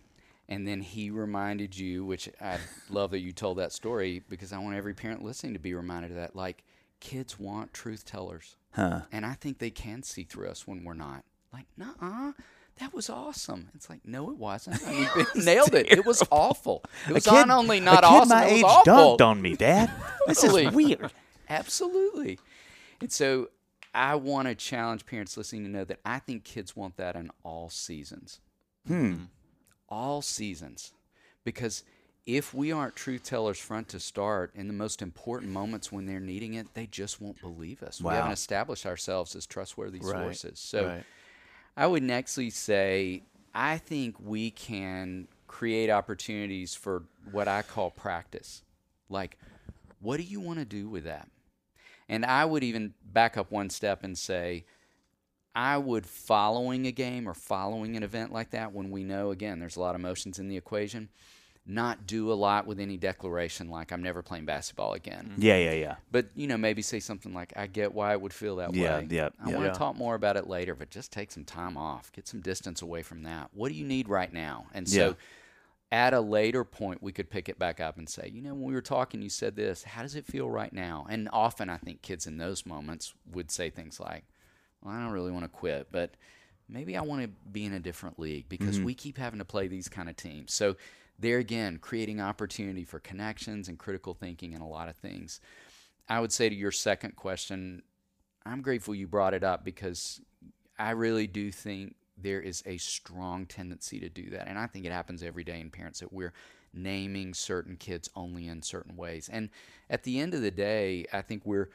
And 0.49 0.67
then 0.67 0.81
he 0.81 1.11
reminded 1.11 1.77
you, 1.77 2.05
which 2.05 2.29
I 2.41 2.59
love 2.89 3.13
that 3.13 3.21
you 3.21 3.33
told 3.33 3.59
that 3.59 3.73
story 3.73 4.23
because 4.29 4.53
I 4.53 4.59
want 4.59 4.77
every 4.77 4.95
parent 4.95 5.23
listening 5.23 5.55
to 5.55 5.61
be 5.61 5.75
reminded 5.75 6.11
of 6.11 6.17
that. 6.17 6.37
Like, 6.37 6.65
kids 6.99 7.39
want 7.39 7.73
truth 7.73 8.05
tellers. 8.05 8.57
Huh? 8.73 9.03
And 9.11 9.25
I 9.25 9.35
think 9.35 9.59
they 9.59 9.71
can 9.71 10.03
see 10.03 10.25
through 10.25 10.49
us 10.49 10.67
when 10.67 10.85
we're 10.85 10.95
not. 10.95 11.25
Like, 11.53 11.67
nah, 11.77 12.33
that 12.79 12.95
was 12.95 13.11
awesome. 13.11 13.69
It's 13.75 13.91
like, 13.91 14.01
no, 14.05 14.31
it 14.31 14.37
wasn't. 14.39 14.81
I 14.87 14.91
mean, 14.93 15.09
Ben 15.35 15.45
nailed 15.45 15.75
it. 15.75 15.91
It 15.91 16.07
was 16.07 16.23
awful. 16.31 16.83
It 17.09 17.13
was 17.15 17.27
not 17.27 17.51
only 17.51 17.81
not 17.81 18.05
a 18.05 18.07
kid 18.09 18.15
awesome, 18.15 18.29
my 18.31 18.45
it 18.45 18.53
was 18.53 18.59
age 18.59 18.65
awful. 18.65 19.17
dunked 19.19 19.27
on 19.27 19.43
me, 19.43 19.57
Dad. 19.57 19.91
this 20.27 20.45
is 20.45 20.73
weird. 20.73 21.13
Absolutely. 21.49 22.39
And 23.01 23.11
so 23.11 23.51
I 23.95 24.15
want 24.15 24.49
to 24.49 24.55
challenge 24.55 25.05
parents 25.07 25.37
listening 25.37 25.65
to 25.65 25.71
know 25.71 25.85
that 25.85 26.01
I 26.05 26.21
think 26.21 26.45
kids 26.45 26.77
want 26.77 26.97
that 26.97 27.17
in 27.17 27.31
all 27.43 27.71
seasons. 27.71 28.41
Hmm. 28.87 29.15
All 29.89 30.23
seasons. 30.23 30.93
Because 31.45 31.83
if 32.27 32.55
we 32.55 32.71
aren't 32.71 32.95
truth 32.95 33.25
tellers 33.25 33.59
front 33.59 33.89
to 33.89 33.99
start 34.01 34.53
in 34.55 34.69
the 34.69 34.75
most 34.75 35.03
important 35.03 35.51
moments 35.53 35.91
when 35.91 36.07
they're 36.07 36.21
needing 36.21 36.55
it, 36.55 36.75
they 36.75 36.87
just 36.87 37.21
won't 37.21 37.41
believe 37.41 37.83
us. 37.83 38.01
Wow. 38.01 38.11
We 38.11 38.17
haven't 38.17 38.33
established 38.33 38.87
ourselves 38.87 39.35
as 39.35 39.47
trustworthy 39.47 39.99
Right, 39.99 40.23
sources. 40.23 40.61
So 40.61 40.87
right. 40.87 41.05
I 41.77 41.87
would 41.87 42.03
nextly 42.03 42.53
say 42.53 43.23
I 43.55 43.79
think 43.79 44.17
we 44.21 44.51
can 44.51 45.29
create 45.47 45.91
opportunities 45.91 46.75
for 46.75 47.05
what 47.33 47.49
I 47.49 47.63
call 47.63 47.91
practice. 47.91 48.63
Like, 49.09 49.39
what 50.01 50.19
do 50.19 50.23
you 50.23 50.41
want 50.41 50.59
to 50.61 50.65
do 50.65 50.89
with 50.89 51.05
that? 51.05 51.29
And 52.09 52.25
I 52.25 52.45
would 52.45 52.65
even 52.65 52.95
back 53.05 53.37
up 53.37 53.51
one 53.51 53.71
step 53.71 54.05
and 54.05 54.17
say, 54.17 54.65
I 55.55 55.79
would, 55.79 56.07
following 56.07 56.87
a 56.87 56.93
game 56.93 57.29
or 57.29 57.35
following 57.35 57.97
an 57.97 58.03
event 58.03 58.33
like 58.33 58.51
that, 58.51 58.73
when 58.73 58.91
we 58.91 59.03
know, 59.03 59.31
again, 59.31 59.59
there's 59.59 59.77
a 59.77 59.81
lot 59.81 59.95
of 59.95 60.01
emotions 60.01 60.39
in 60.39 60.49
the 60.49 60.57
equation, 60.57 61.09
not 61.67 62.07
do 62.07 62.33
a 62.33 62.35
lot 62.35 62.67
with 62.67 62.81
any 62.81 62.97
declaration 62.97 63.69
like, 63.69 63.93
I'm 63.93 64.03
never 64.03 64.23
playing 64.23 64.45
basketball 64.45 64.95
again. 64.95 65.31
Mm-hmm. 65.33 65.43
Yeah, 65.43 65.57
yeah, 65.57 65.73
yeah. 65.73 65.95
But, 66.11 66.27
you 66.35 66.47
know, 66.47 66.57
maybe 66.57 66.83
say 66.83 67.01
something 67.01 67.33
like, 67.33 67.53
I 67.55 67.67
get 67.67 67.95
why 67.95 68.13
it 68.13 68.21
would 68.21 68.33
feel 68.33 68.57
that 68.57 68.75
Yeah, 68.75 68.99
way. 68.99 69.09
yeah, 69.11 69.29
I 69.45 69.51
yeah. 69.51 69.57
want 69.57 69.73
to 69.73 69.79
talk 69.79 69.97
more 69.97 70.15
about 70.15 70.37
it 70.37 70.49
later, 70.49 70.75
but 70.75 70.91
just 70.91 71.13
take 71.13 71.31
some 71.31 71.45
time 71.45 71.77
off. 71.77 72.11
Get 72.13 72.27
some 72.27 72.41
distance 72.41 72.83
away 72.83 73.03
from 73.03 73.23
that. 73.25 73.51
What 73.53 73.69
do 73.69 73.75
you 73.75 73.85
need 73.85 74.09
right 74.09 74.33
now? 74.33 74.67
And 74.73 74.89
so 74.89 75.09
Yeah. 75.11 75.15
at 75.93 76.15
a 76.15 76.21
later 76.21 76.65
point, 76.65 77.03
we 77.03 77.13
could 77.13 77.31
pick 77.31 77.49
it 77.49 77.59
back 77.59 77.79
up 77.79 77.99
and 77.99 78.09
say, 78.09 78.31
you 78.33 78.41
know, 78.43 78.55
when 78.55 78.65
we 78.65 78.75
were 78.75 78.81
talking, 78.81 79.23
you 79.23 79.31
said 79.31 79.55
this. 79.55 79.83
How 79.85 80.03
does 80.03 80.17
it 80.17 80.27
feel 80.27 80.51
right 80.51 80.73
now? 80.73 81.07
And 81.09 81.29
often 81.33 81.69
I 81.69 81.77
think 81.77 82.03
kids 82.03 82.27
in 82.27 82.39
those 82.39 82.65
moments 82.65 83.15
would 83.31 83.51
say 83.51 83.71
things 83.71 84.01
like, 84.01 84.25
well, 84.83 84.95
I 84.95 85.01
don't 85.03 85.13
really 85.13 85.31
want 85.33 85.45
to 85.45 85.49
quit, 85.49 85.89
but 85.93 86.15
maybe 86.69 86.97
I 86.97 87.03
want 87.03 87.23
to 87.23 87.29
be 87.53 87.65
in 87.65 87.75
a 87.75 87.81
different 87.81 88.19
league 88.19 88.49
because 88.49 88.77
mm-hmm. 88.77 88.87
we 88.87 88.95
keep 88.95 89.19
having 89.19 89.39
to 89.41 89.45
play 89.45 89.69
these 89.69 89.89
kind 89.89 90.09
of 90.09 90.17
teams. 90.17 90.55
So 90.55 90.77
there 91.21 91.39
again, 91.39 91.79
creating 91.79 92.21
opportunity 92.21 92.85
for 92.85 92.99
connections 92.99 93.69
and 93.69 93.79
critical 93.79 94.15
thinking 94.15 94.55
and 94.55 94.63
a 94.63 94.67
lot 94.67 94.89
of 94.89 94.97
things. 94.97 95.41
I 96.09 96.21
would 96.21 96.33
say 96.33 96.49
to 96.49 96.55
your 96.55 96.73
second 96.73 97.15
question, 97.15 97.83
I'm 98.45 98.63
grateful 98.63 98.95
you 98.95 99.07
brought 99.07 99.35
it 99.35 99.45
up 99.45 99.65
because 99.65 100.21
I 100.79 100.91
really 100.93 101.27
do 101.27 101.53
think 101.53 101.95
there 102.17 102.41
is 102.41 102.63
a 102.67 102.79
strong 102.79 103.47
tendency 103.47 104.01
to 104.01 104.09
do 104.09 104.31
that. 104.31 104.49
And 104.49 104.59
I 104.59 104.67
think 104.67 104.87
it 104.87 104.93
happens 104.93 105.23
every 105.23 105.45
day 105.45 105.61
in 105.61 105.71
parents 105.71 106.01
that 106.01 106.13
we're 106.13 106.33
naming 106.73 107.35
certain 107.35 107.77
kids 107.77 108.09
only 108.15 108.49
in 108.49 108.63
certain 108.63 108.97
ways. 108.97 109.29
And 109.31 109.51
at 109.89 110.05
the 110.05 110.19
end 110.21 110.35
of 110.35 110.43
the 110.43 110.51
day, 110.51 111.07
I 111.13 111.23
think 111.23 111.45
we're 111.45 111.69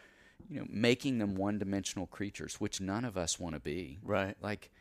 you 0.50 0.60
know 0.60 0.66
making 0.70 1.18
them 1.18 1.36
one-dimensional 1.36 2.08
creatures, 2.08 2.56
which 2.60 2.82
none 2.82 3.06
of 3.06 3.18
us 3.18 3.40
want 3.40 3.56
to 3.56 3.62
be. 3.62 4.00
Right. 4.04 4.36
Like 4.42 4.72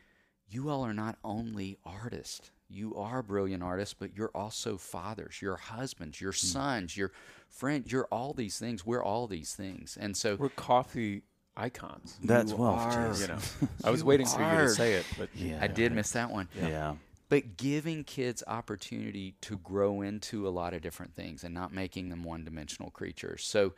you 0.49 0.69
all 0.69 0.85
are 0.85 0.95
not 0.95 1.19
only 1.25 1.79
artists. 1.85 2.51
You 2.69 2.97
are 2.97 3.23
brilliant 3.23 3.63
artists, 3.63 3.95
but 3.99 4.17
you're 4.17 4.31
also 4.35 4.77
fathers, 4.77 5.41
you're 5.41 5.57
husbands, 5.57 6.21
you're 6.21 6.33
hmm. 6.33 6.47
sons, 6.47 6.97
you're 6.97 7.13
friends, 7.49 7.93
you're 7.93 8.07
all 8.11 8.33
these 8.33 8.59
things. 8.59 8.85
We're 8.85 9.03
all 9.03 9.27
these 9.27 9.55
things. 9.55 9.97
And 10.01 10.17
so 10.17 10.37
We're 10.37 10.49
coffee 10.51 11.23
icons. 11.57 12.19
That's 12.23 12.51
You 12.51 12.57
well, 12.57 12.73
are. 12.73 12.91
jeez. 12.91 13.21
You 13.21 13.29
know, 13.29 13.39
I 13.85 13.91
was 13.91 14.01
You 14.01 14.07
waiting 14.07 14.27
for 14.27 14.43
you 14.43 14.61
to 14.63 14.69
say 14.71 14.95
it, 14.95 15.07
but 15.19 15.29
Yeah. 15.35 15.59
I 15.61 15.67
did 15.69 15.93
miss 15.93 16.11
that 16.13 16.31
one. 16.31 16.49
Yeah. 16.61 16.95
But 17.29 17.57
giving 17.57 18.05
kids 18.05 18.43
opportunity 18.47 19.35
to 19.43 19.57
grow 19.59 20.03
into 20.03 20.47
a 20.47 20.51
lot 20.51 20.75
of 20.75 20.83
different 20.83 21.15
things 21.15 21.43
and 21.43 21.55
not 21.55 21.73
making 21.73 22.11
them 22.11 22.23
one 22.23 22.45
dimensional 22.45 22.91
creatures. 22.91 23.45
So 23.45 23.73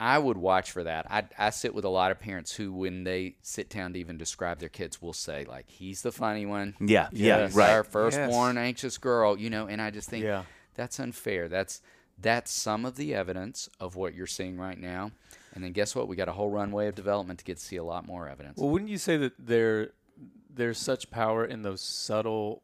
I 0.00 0.16
would 0.18 0.36
watch 0.36 0.70
for 0.70 0.84
that. 0.84 1.10
I, 1.10 1.24
I 1.36 1.50
sit 1.50 1.74
with 1.74 1.84
a 1.84 1.88
lot 1.88 2.12
of 2.12 2.20
parents 2.20 2.54
who, 2.54 2.72
when 2.72 3.02
they 3.04 3.34
sit 3.42 3.68
down 3.68 3.94
to 3.94 3.98
even 3.98 4.16
describe 4.16 4.60
their 4.60 4.68
kids, 4.68 5.02
will 5.02 5.12
say, 5.12 5.44
like, 5.44 5.68
he's 5.68 6.02
the 6.02 6.12
funny 6.12 6.46
one. 6.46 6.76
Yeah, 6.80 7.08
yeah, 7.12 7.38
Yes. 7.38 7.50
He's 7.50 7.56
right. 7.56 7.70
our 7.70 7.82
firstborn 7.84 8.58
anxious 8.58 8.96
girl, 8.98 9.36
you 9.36 9.50
know, 9.50 9.66
and 9.66 9.82
I 9.82 9.90
just 9.90 10.08
think 10.08 10.24
Yeah. 10.24 10.44
that's 10.74 11.00
unfair. 11.00 11.48
That's 11.48 11.82
that's 12.20 12.50
some 12.50 12.84
of 12.84 12.96
the 12.96 13.14
evidence 13.14 13.68
of 13.78 13.94
what 13.94 14.12
you're 14.14 14.26
seeing 14.26 14.56
right 14.56 14.78
now. 14.78 15.12
And 15.54 15.62
then 15.62 15.72
guess 15.72 15.94
what? 15.94 16.08
We 16.08 16.16
got 16.16 16.28
a 16.28 16.32
whole 16.32 16.50
runway 16.50 16.88
of 16.88 16.94
development 16.96 17.38
to 17.40 17.44
get 17.44 17.58
to 17.58 17.62
see 17.64 17.76
a 17.76 17.84
lot 17.84 18.06
more 18.06 18.28
evidence. 18.28 18.58
Well, 18.58 18.70
wouldn't 18.70 18.90
you 18.90 18.98
say 18.98 19.16
that 19.18 19.32
there 19.38 19.90
there's 20.52 20.78
such 20.78 21.10
power 21.10 21.44
in 21.44 21.62
those 21.62 21.80
subtle 21.80 22.60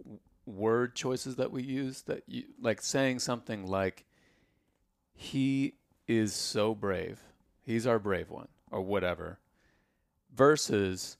word 0.47 0.94
choices 0.97 1.36
that 1.36 1.51
we 1.52 1.62
use 1.62 2.02
that 2.02 2.23
you 2.27 2.44
like 2.61 2.82
saying 2.82 3.20
something 3.20 3.66
like 3.66 4.05
he 5.15 5.74
is 6.06 6.32
so 6.32 6.74
brave. 6.74 7.20
He's 7.62 7.86
our 7.86 7.98
brave 7.98 8.31
one 8.31 8.48
or 8.70 8.81
whatever 8.81 9.39
versus 10.35 11.16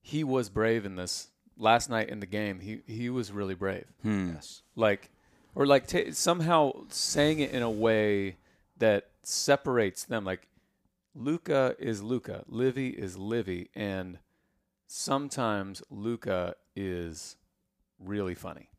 he 0.00 0.24
was 0.24 0.48
brave 0.48 0.84
in 0.84 0.96
this 0.96 1.28
last 1.56 1.88
night 1.88 2.08
in 2.08 2.20
the 2.20 2.26
game. 2.26 2.60
He 2.60 2.80
he 2.86 3.10
was 3.10 3.32
really 3.32 3.54
brave. 3.54 3.86
Hmm. 4.02 4.34
yes. 4.34 4.62
Like 4.76 5.10
or 5.54 5.66
like 5.66 5.86
ta 5.86 5.98
somehow 6.12 6.72
saying 6.88 7.40
it 7.40 7.50
in 7.50 7.62
a 7.62 7.70
way 7.70 8.36
that 8.78 9.08
separates 9.22 10.04
them 10.04 10.24
like 10.24 10.48
Luca 11.14 11.74
is 11.78 12.02
Luca, 12.02 12.44
Livy 12.46 12.90
is 12.90 13.16
Livy, 13.16 13.70
and 13.74 14.18
sometimes 14.86 15.82
Luca 15.90 16.54
is 16.76 17.36
really 17.98 18.34
funny, 18.34 18.70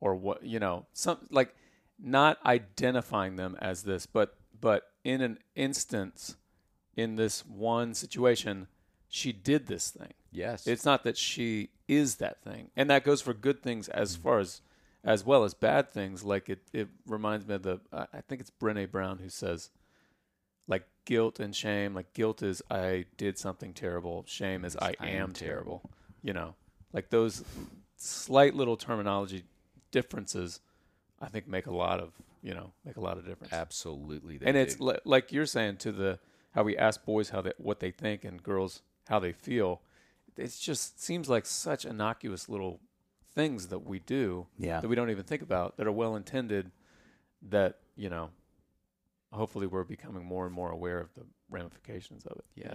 or 0.00 0.14
what 0.14 0.42
you 0.42 0.58
know, 0.58 0.86
some 0.92 1.18
like 1.30 1.54
not 1.98 2.38
identifying 2.44 3.36
them 3.36 3.56
as 3.60 3.82
this, 3.82 4.06
but 4.06 4.36
but 4.58 4.84
in 5.04 5.20
an 5.20 5.38
instance, 5.54 6.36
in 6.96 7.16
this 7.16 7.44
one 7.46 7.94
situation, 7.94 8.68
she 9.08 9.32
did 9.32 9.66
this 9.66 9.90
thing. 9.90 10.14
Yes. 10.30 10.66
It's 10.66 10.84
not 10.84 11.04
that 11.04 11.16
she 11.16 11.70
is 11.88 12.16
that 12.16 12.42
thing, 12.42 12.70
and 12.76 12.90
that 12.90 13.04
goes 13.04 13.22
for 13.22 13.32
good 13.32 13.62
things 13.62 13.88
as 13.88 14.14
mm-hmm. 14.14 14.22
far 14.22 14.38
as 14.40 14.60
as 15.04 15.24
well 15.24 15.44
as 15.44 15.54
bad 15.54 15.92
things. 15.92 16.24
Like 16.24 16.48
it, 16.48 16.60
it 16.72 16.88
reminds 17.06 17.46
me 17.46 17.54
of 17.54 17.62
the 17.62 17.80
I 17.92 18.06
I 18.12 18.20
think 18.20 18.40
it's 18.40 18.50
Brene 18.50 18.90
Brown 18.90 19.18
who 19.18 19.28
says, 19.28 19.70
like 20.66 20.86
guilt 21.04 21.40
and 21.40 21.54
shame. 21.54 21.94
Like 21.94 22.12
guilt 22.12 22.42
is 22.42 22.62
I 22.70 23.06
did 23.16 23.38
something 23.38 23.72
terrible. 23.72 24.24
Shame 24.26 24.64
is 24.64 24.76
I, 24.76 24.94
I 25.00 25.08
am, 25.10 25.22
am 25.22 25.32
terrible. 25.32 25.90
You 26.22 26.32
know, 26.32 26.54
like 26.92 27.10
those 27.10 27.44
slight 27.96 28.54
little 28.54 28.76
terminology 28.76 29.44
differences. 29.90 30.60
I 31.20 31.28
think 31.28 31.48
make 31.48 31.66
a 31.66 31.74
lot 31.74 32.00
of 32.00 32.12
you 32.42 32.54
know 32.54 32.72
make 32.84 32.96
a 32.96 33.00
lot 33.00 33.18
of 33.18 33.26
difference. 33.26 33.52
Absolutely. 33.52 34.38
They 34.38 34.46
and 34.46 34.56
it's 34.56 34.78
li- 34.80 34.98
like 35.04 35.32
you're 35.32 35.46
saying 35.46 35.78
to 35.78 35.92
the 35.92 36.18
how 36.54 36.62
we 36.62 36.76
ask 36.76 37.04
boys 37.04 37.30
how 37.30 37.40
they 37.42 37.52
what 37.58 37.80
they 37.80 37.90
think 37.90 38.24
and 38.24 38.42
girls 38.42 38.82
how 39.08 39.18
they 39.18 39.32
feel. 39.32 39.80
It 40.36 40.54
just 40.60 41.00
seems 41.02 41.28
like 41.28 41.46
such 41.46 41.84
innocuous 41.86 42.48
little 42.48 42.80
things 43.34 43.68
that 43.68 43.80
we 43.80 43.98
do 44.00 44.46
Yeah. 44.58 44.80
that 44.80 44.88
we 44.88 44.94
don't 44.96 45.10
even 45.10 45.24
think 45.24 45.42
about 45.42 45.76
that 45.78 45.86
are 45.86 45.92
well 45.92 46.14
intended. 46.16 46.70
That 47.42 47.78
you 47.96 48.10
know, 48.10 48.30
hopefully 49.32 49.66
we're 49.66 49.84
becoming 49.84 50.24
more 50.24 50.44
and 50.46 50.54
more 50.54 50.70
aware 50.70 50.98
of 51.00 51.14
the 51.14 51.22
ramifications 51.50 52.26
of 52.26 52.36
it. 52.38 52.44
you 52.54 52.64
know? 52.64 52.70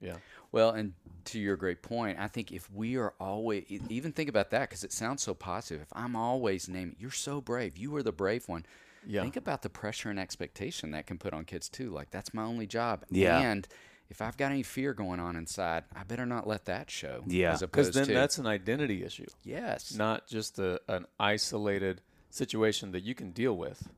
Yeah. 0.00 0.16
Well, 0.52 0.70
and 0.70 0.94
to 1.26 1.38
your 1.38 1.56
great 1.56 1.82
point, 1.82 2.18
I 2.18 2.26
think 2.26 2.50
if 2.50 2.70
we 2.72 2.96
are 2.96 3.14
always, 3.20 3.64
even 3.88 4.12
think 4.12 4.28
about 4.28 4.50
that 4.50 4.68
because 4.68 4.82
it 4.82 4.92
sounds 4.92 5.22
so 5.22 5.34
positive. 5.34 5.82
If 5.82 5.92
I'm 5.92 6.16
always 6.16 6.68
naming, 6.68 6.96
you're 6.98 7.10
so 7.10 7.40
brave, 7.40 7.76
you 7.76 7.90
were 7.90 8.02
the 8.02 8.12
brave 8.12 8.48
one. 8.48 8.66
Yeah. 9.06 9.22
Think 9.22 9.36
about 9.36 9.62
the 9.62 9.70
pressure 9.70 10.10
and 10.10 10.18
expectation 10.18 10.90
that 10.90 11.06
can 11.06 11.18
put 11.18 11.32
on 11.32 11.44
kids 11.44 11.68
too. 11.68 11.90
Like, 11.90 12.10
that's 12.10 12.34
my 12.34 12.42
only 12.42 12.66
job. 12.66 13.04
Yeah. 13.10 13.38
And 13.38 13.68
if 14.08 14.20
I've 14.20 14.36
got 14.36 14.50
any 14.50 14.64
fear 14.64 14.92
going 14.92 15.20
on 15.20 15.36
inside, 15.36 15.84
I 15.94 16.02
better 16.02 16.26
not 16.26 16.46
let 16.46 16.64
that 16.64 16.90
show. 16.90 17.22
Yeah. 17.26 17.56
Because 17.60 17.92
then 17.92 18.06
to, 18.06 18.12
that's 18.12 18.38
an 18.38 18.46
identity 18.46 19.04
issue, 19.04 19.26
yes. 19.44 19.94
not 19.94 20.26
just 20.26 20.58
a, 20.58 20.80
an 20.88 21.06
isolated 21.18 22.00
situation 22.30 22.92
that 22.92 23.02
you 23.02 23.14
can 23.14 23.30
deal 23.30 23.56
with. 23.56 23.88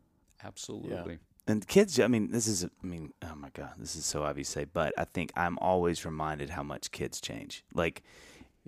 Absolutely. 0.45 1.19
And 1.47 1.67
kids, 1.67 1.99
I 1.99 2.07
mean, 2.07 2.31
this 2.31 2.47
is, 2.47 2.65
I 2.65 2.87
mean, 2.87 3.13
oh 3.23 3.35
my 3.35 3.49
God, 3.53 3.73
this 3.77 3.97
is 3.97 4.05
so 4.05 4.23
obvious 4.23 4.49
to 4.49 4.61
say, 4.61 4.65
but 4.65 4.95
I 4.97 5.05
think 5.05 5.33
I'm 5.37 5.59
always 5.59 6.05
reminded 6.05 6.51
how 6.51 6.63
much 6.63 6.93
kids 6.93 7.21
change. 7.21 7.65
Like, 7.75 8.03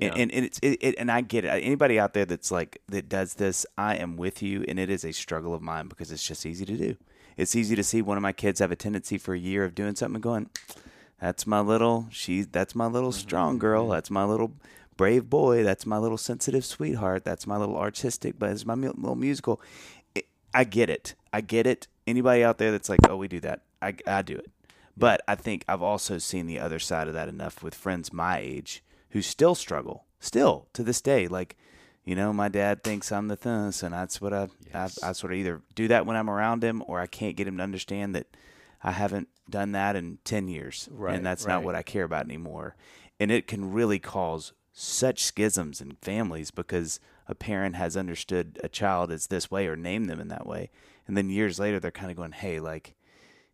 and, 0.00 0.12
Yeah. 0.12 0.22
and, 0.22 0.32
and 0.32 0.44
it's, 0.44 0.58
it, 0.60 0.78
it, 0.80 0.94
and 0.98 1.10
I 1.10 1.20
get 1.20 1.44
it. 1.44 1.48
Anybody 1.48 2.00
out 2.00 2.14
there 2.14 2.24
that's 2.24 2.50
like, 2.50 2.82
that 2.88 3.08
does 3.08 3.34
this, 3.34 3.64
I 3.78 3.94
am 3.94 4.16
with 4.16 4.42
you. 4.42 4.64
And 4.66 4.80
it 4.80 4.90
is 4.90 5.04
a 5.04 5.12
struggle 5.12 5.54
of 5.54 5.62
mine 5.62 5.86
because 5.86 6.10
it's 6.10 6.26
just 6.26 6.44
easy 6.44 6.64
to 6.64 6.76
do. 6.76 6.96
It's 7.36 7.54
easy 7.54 7.76
to 7.76 7.84
see 7.84 8.02
one 8.02 8.16
of 8.16 8.22
my 8.22 8.32
kids 8.32 8.58
have 8.58 8.72
a 8.72 8.76
tendency 8.76 9.18
for 9.18 9.34
a 9.34 9.38
year 9.38 9.64
of 9.64 9.76
doing 9.76 9.94
something 9.94 10.16
and 10.16 10.22
going, 10.22 10.50
that's 11.20 11.46
my 11.46 11.60
little, 11.60 12.08
she, 12.10 12.42
that's 12.42 12.74
my 12.74 12.86
little 12.86 13.10
mm-hmm. 13.10 13.20
strong 13.20 13.58
girl. 13.58 13.88
That's 13.88 14.10
my 14.10 14.24
little 14.24 14.52
brave 14.96 15.30
boy. 15.30 15.62
That's 15.62 15.86
my 15.86 15.98
little 15.98 16.18
sensitive 16.18 16.64
sweetheart. 16.64 17.24
That's 17.24 17.46
my 17.46 17.56
little 17.56 17.76
artistic, 17.76 18.36
but 18.36 18.50
it's 18.50 18.66
my 18.66 18.74
little 18.74 19.14
musical. 19.14 19.60
I 20.54 20.64
get 20.64 20.88
it. 20.88 21.14
I 21.32 21.40
get 21.40 21.66
it. 21.66 21.88
Anybody 22.06 22.44
out 22.44 22.58
there 22.58 22.70
that's 22.70 22.88
like, 22.88 23.00
oh, 23.08 23.16
we 23.16 23.28
do 23.28 23.40
that, 23.40 23.62
I, 23.82 23.94
I 24.06 24.22
do 24.22 24.36
it. 24.36 24.50
But 24.96 25.22
I 25.26 25.34
think 25.34 25.64
I've 25.68 25.82
also 25.82 26.18
seen 26.18 26.46
the 26.46 26.60
other 26.60 26.78
side 26.78 27.08
of 27.08 27.14
that 27.14 27.28
enough 27.28 27.62
with 27.62 27.74
friends 27.74 28.12
my 28.12 28.38
age 28.38 28.82
who 29.10 29.22
still 29.22 29.54
struggle, 29.54 30.04
still 30.20 30.68
to 30.72 30.84
this 30.84 31.00
day. 31.00 31.26
Like, 31.26 31.56
you 32.04 32.14
know, 32.14 32.32
my 32.32 32.48
dad 32.48 32.84
thinks 32.84 33.10
I'm 33.10 33.28
the 33.28 33.36
thing, 33.36 33.72
and 33.82 33.92
that's 33.94 34.20
what 34.20 34.32
I, 34.32 34.48
Yes. 34.72 35.02
I, 35.02 35.08
I 35.08 35.12
sort 35.12 35.32
of 35.32 35.38
either 35.38 35.62
do 35.74 35.88
that 35.88 36.06
when 36.06 36.16
I'm 36.16 36.30
around 36.30 36.62
him, 36.62 36.82
or 36.86 37.00
I 37.00 37.06
can't 37.06 37.36
get 37.36 37.48
him 37.48 37.56
to 37.56 37.62
understand 37.62 38.14
that 38.14 38.26
I 38.82 38.92
haven't 38.92 39.28
done 39.48 39.72
that 39.72 39.96
in 39.96 40.18
ten 40.24 40.46
years, 40.46 40.88
Right, 40.92 41.16
and 41.16 41.26
that's 41.26 41.46
not 41.46 41.64
what 41.64 41.74
I 41.74 41.82
care 41.82 42.04
about 42.04 42.26
anymore. 42.26 42.76
And 43.18 43.30
it 43.30 43.46
can 43.46 43.72
really 43.72 43.98
cause 43.98 44.52
such 44.72 45.22
schisms 45.22 45.80
in 45.80 45.92
families 46.02 46.50
because 46.50 47.00
a 47.26 47.34
parent 47.34 47.76
has 47.76 47.96
understood 47.96 48.58
a 48.62 48.68
child 48.68 49.10
as 49.10 49.26
this 49.28 49.50
way 49.50 49.66
or 49.66 49.76
named 49.76 50.08
them 50.08 50.20
in 50.20 50.28
that 50.28 50.46
way, 50.46 50.70
and 51.06 51.16
then 51.16 51.30
years 51.30 51.58
later 51.58 51.80
they're 51.80 51.90
kind 51.90 52.10
of 52.10 52.16
going, 52.16 52.32
"Hey, 52.32 52.60
like." 52.60 52.94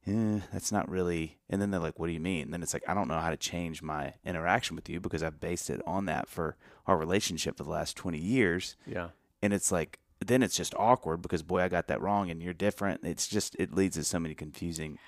Eh, 0.06 0.40
that's 0.50 0.72
not 0.72 0.88
really 0.88 1.36
and 1.50 1.60
then 1.60 1.70
they're 1.70 1.78
like 1.78 1.98
what 1.98 2.06
do 2.06 2.14
you 2.14 2.20
mean? 2.20 2.44
And 2.44 2.54
then 2.54 2.62
it's 2.62 2.72
like 2.72 2.88
i 2.88 2.94
don't 2.94 3.06
know 3.06 3.20
how 3.20 3.28
to 3.28 3.36
change 3.36 3.82
my 3.82 4.14
interaction 4.24 4.74
with 4.74 4.88
you 4.88 4.98
because 4.98 5.22
i've 5.22 5.40
based 5.40 5.68
it 5.68 5.82
on 5.86 6.06
that 6.06 6.26
for 6.26 6.56
our 6.86 6.96
relationship 6.96 7.58
for 7.58 7.64
the 7.64 7.70
last 7.70 7.98
20 7.98 8.16
years. 8.18 8.76
Yeah. 8.86 9.08
and 9.42 9.52
it's 9.52 9.70
like 9.70 9.98
then 10.24 10.42
it's 10.42 10.56
just 10.56 10.74
awkward 10.76 11.20
because 11.20 11.42
boy 11.42 11.60
i 11.60 11.68
got 11.68 11.86
that 11.88 12.00
wrong 12.00 12.30
and 12.30 12.42
you're 12.42 12.54
different. 12.54 13.04
It's 13.04 13.28
just 13.28 13.54
it 13.58 13.74
leads 13.74 13.96
to 13.96 14.04
so 14.04 14.18
many 14.18 14.34
confusing 14.34 14.98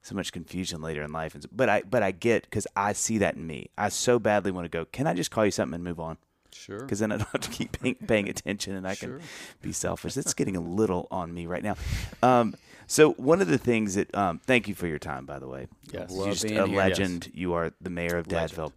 so 0.00 0.14
much 0.14 0.32
confusion 0.32 0.80
later 0.80 1.02
in 1.02 1.12
life. 1.12 1.34
And 1.34 1.44
but 1.52 1.68
i 1.68 1.82
but 1.82 2.02
i 2.02 2.10
get 2.10 2.44
because 2.44 2.66
i 2.74 2.94
see 2.94 3.18
that 3.18 3.36
in 3.36 3.46
me. 3.46 3.68
I 3.76 3.90
so 3.90 4.18
badly 4.18 4.52
want 4.52 4.64
to 4.64 4.70
go 4.70 4.86
can 4.86 5.06
i 5.06 5.12
just 5.12 5.30
call 5.30 5.44
you 5.44 5.50
something 5.50 5.74
and 5.74 5.84
move 5.84 6.00
on 6.00 6.16
Sure. 6.54 6.80
because 6.80 6.98
then 6.98 7.12
i 7.12 7.16
don't 7.16 7.28
have 7.32 7.40
to 7.42 7.50
keep 7.50 7.80
paying, 7.80 7.94
paying 8.06 8.28
attention 8.28 8.74
and 8.74 8.86
i 8.86 8.94
Sure. 8.94 9.18
can 9.18 9.20
be 9.62 9.72
selfish 9.72 10.16
it's 10.16 10.34
getting 10.34 10.56
a 10.56 10.60
little 10.60 11.06
on 11.10 11.32
me 11.32 11.46
right 11.46 11.62
now 11.62 11.76
um, 12.22 12.54
so 12.86 13.12
one 13.12 13.40
of 13.40 13.46
the 13.48 13.58
things 13.58 13.94
that 13.94 14.12
um, 14.14 14.40
thank 14.46 14.66
you 14.68 14.74
for 14.74 14.86
your 14.86 14.98
time 14.98 15.26
by 15.26 15.38
the 15.38 15.48
way 15.48 15.66
Yes. 15.92 16.10
you're 16.14 16.26
just 16.30 16.42
being 16.44 16.58
a 16.58 16.66
here. 16.66 16.76
legend 16.76 17.30
you 17.34 17.52
are 17.54 17.72
the 17.80 17.90
mayor 17.90 18.16
of 18.16 18.30
Legend. 18.30 18.58
dadville 18.60 18.72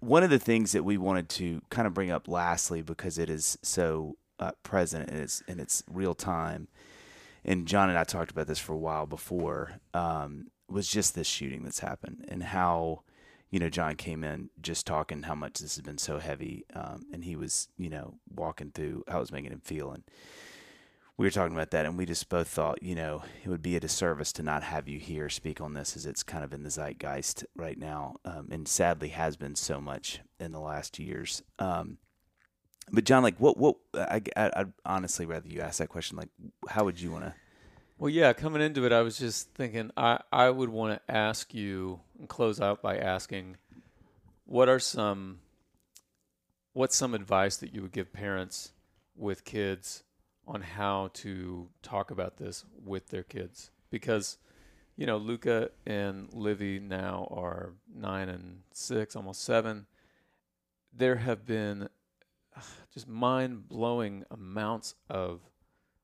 one 0.00 0.22
of 0.24 0.30
the 0.30 0.38
things 0.38 0.72
that 0.72 0.82
we 0.84 0.98
wanted 0.98 1.28
to 1.28 1.62
kind 1.70 1.86
of 1.86 1.94
bring 1.94 2.10
up 2.10 2.26
lastly 2.28 2.82
because 2.82 3.16
it 3.18 3.30
is 3.30 3.56
so 3.62 4.16
uh, 4.40 4.50
present 4.62 5.08
and 5.10 5.18
it's 5.20 5.40
in 5.48 5.60
its 5.60 5.82
real 5.90 6.14
time 6.14 6.68
and 7.44 7.66
John 7.66 7.88
and 7.88 7.96
I 7.98 8.04
talked 8.04 8.30
about 8.30 8.46
this 8.48 8.58
for 8.58 8.72
a 8.72 8.78
while 8.78 9.06
before 9.06 9.74
um, 9.94 10.48
was 10.68 10.86
just 10.88 11.14
this 11.14 11.26
shooting 11.26 11.62
that's 11.62 11.78
happened 11.78 12.24
and 12.28 12.42
how 12.42 13.02
you 13.50 13.58
know 13.58 13.68
John 13.68 13.96
came 13.96 14.24
in 14.24 14.50
just 14.60 14.86
talking 14.86 15.22
how 15.22 15.34
much 15.34 15.58
this 15.58 15.76
has 15.76 15.82
been 15.82 15.98
so 15.98 16.18
heavy 16.18 16.64
um, 16.74 17.06
and 17.12 17.24
he 17.24 17.36
was 17.36 17.68
you 17.76 17.90
know 17.90 18.14
walking 18.34 18.70
through 18.72 19.04
how 19.08 19.18
it 19.18 19.20
was 19.20 19.32
making 19.32 19.52
him 19.52 19.60
feel 19.60 19.90
and 19.90 20.04
we 21.16 21.26
were 21.26 21.30
talking 21.30 21.54
about 21.54 21.72
that 21.72 21.84
and 21.84 21.98
we 21.98 22.06
just 22.06 22.28
both 22.28 22.48
thought 22.48 22.82
you 22.82 22.94
know 22.94 23.22
it 23.44 23.48
would 23.48 23.62
be 23.62 23.76
a 23.76 23.80
disservice 23.80 24.32
to 24.32 24.42
not 24.42 24.62
have 24.62 24.88
you 24.88 24.98
here 24.98 25.28
speak 25.28 25.60
on 25.60 25.74
this 25.74 25.96
as 25.96 26.06
it's 26.06 26.22
kind 26.22 26.44
of 26.44 26.52
in 26.52 26.62
the 26.62 26.70
zeitgeist 26.70 27.44
right 27.56 27.78
now 27.78 28.14
um, 28.24 28.48
and 28.50 28.68
sadly 28.68 29.08
has 29.08 29.36
been 29.36 29.56
so 29.56 29.80
much 29.80 30.20
in 30.40 30.52
the 30.52 30.60
last 30.60 30.98
years. 30.98 31.42
Um, 31.58 31.98
but 32.90 33.04
John 33.04 33.22
like 33.22 33.38
what 33.38 33.58
what 33.58 33.76
I, 33.94 34.22
I, 34.36 34.50
I'd 34.56 34.72
honestly 34.86 35.26
rather 35.26 35.48
you 35.48 35.60
ask 35.60 35.78
that 35.78 35.88
question 35.88 36.16
like 36.16 36.30
how 36.68 36.84
would 36.84 37.00
you 37.00 37.10
want 37.10 37.24
to 37.24 37.34
Well, 38.00 38.10
yeah, 38.10 38.32
coming 38.32 38.62
into 38.62 38.86
it, 38.86 38.92
I 38.92 39.02
was 39.02 39.18
just 39.18 39.52
thinking 39.54 39.90
I, 39.96 40.20
I 40.30 40.50
would 40.50 40.68
want 40.68 40.94
to 40.94 41.12
ask 41.12 41.52
you 41.52 41.98
and 42.16 42.28
close 42.28 42.60
out 42.60 42.80
by 42.80 42.96
asking 42.96 43.56
what 44.44 44.68
are 44.68 44.78
some 44.78 45.40
what's 46.74 46.94
some 46.94 47.12
advice 47.12 47.56
that 47.56 47.74
you 47.74 47.82
would 47.82 47.90
give 47.90 48.12
parents 48.12 48.70
with 49.16 49.44
kids 49.44 50.04
on 50.46 50.60
how 50.60 51.10
to 51.14 51.70
talk 51.82 52.12
about 52.12 52.36
this 52.36 52.64
with 52.84 53.08
their 53.08 53.24
kids? 53.24 53.72
Because, 53.90 54.38
you 54.94 55.04
know, 55.04 55.16
Luca 55.16 55.70
and 55.84 56.32
Livy 56.32 56.78
now 56.78 57.26
are 57.32 57.72
nine 57.92 58.28
and 58.28 58.60
six, 58.72 59.16
almost 59.16 59.42
seven. 59.42 59.86
There 60.92 61.16
have 61.16 61.44
been 61.44 61.88
just 62.94 63.08
mind 63.08 63.68
blowing 63.68 64.24
amounts 64.30 64.94
of 65.10 65.40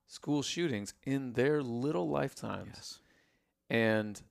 school 0.07 0.43
shootings 0.43 0.95
in 1.05 1.33
their 1.33 1.63
little 1.63 2.09
lifetimes. 2.09 2.73
Yes. 2.75 2.99
and 3.71 4.23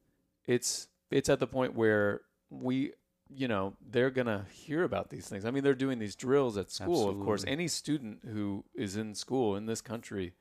it's 0.45 0.87
it's 1.09 1.29
at 1.29 1.39
the 1.39 1.47
point 1.47 1.75
where 1.75 2.21
we 2.49 2.91
you 3.29 3.47
know 3.47 3.73
they're 3.89 4.11
gonna 4.11 4.45
hear 4.51 4.83
about 4.83 5.09
these 5.09 5.27
things. 5.27 5.45
I 5.45 5.51
mean 5.51 5.63
they're 5.63 5.73
doing 5.73 5.99
these 5.99 6.15
drills 6.15 6.57
at 6.57 6.71
school. 6.71 7.09
Of 7.09 7.19
course 7.19 7.43
any 7.47 7.67
student 7.67 8.19
who 8.31 8.63
is 8.75 8.95
in 8.95 9.15
school 9.15 9.55
in 9.55 9.65
this 9.65 9.81
country 9.81 10.33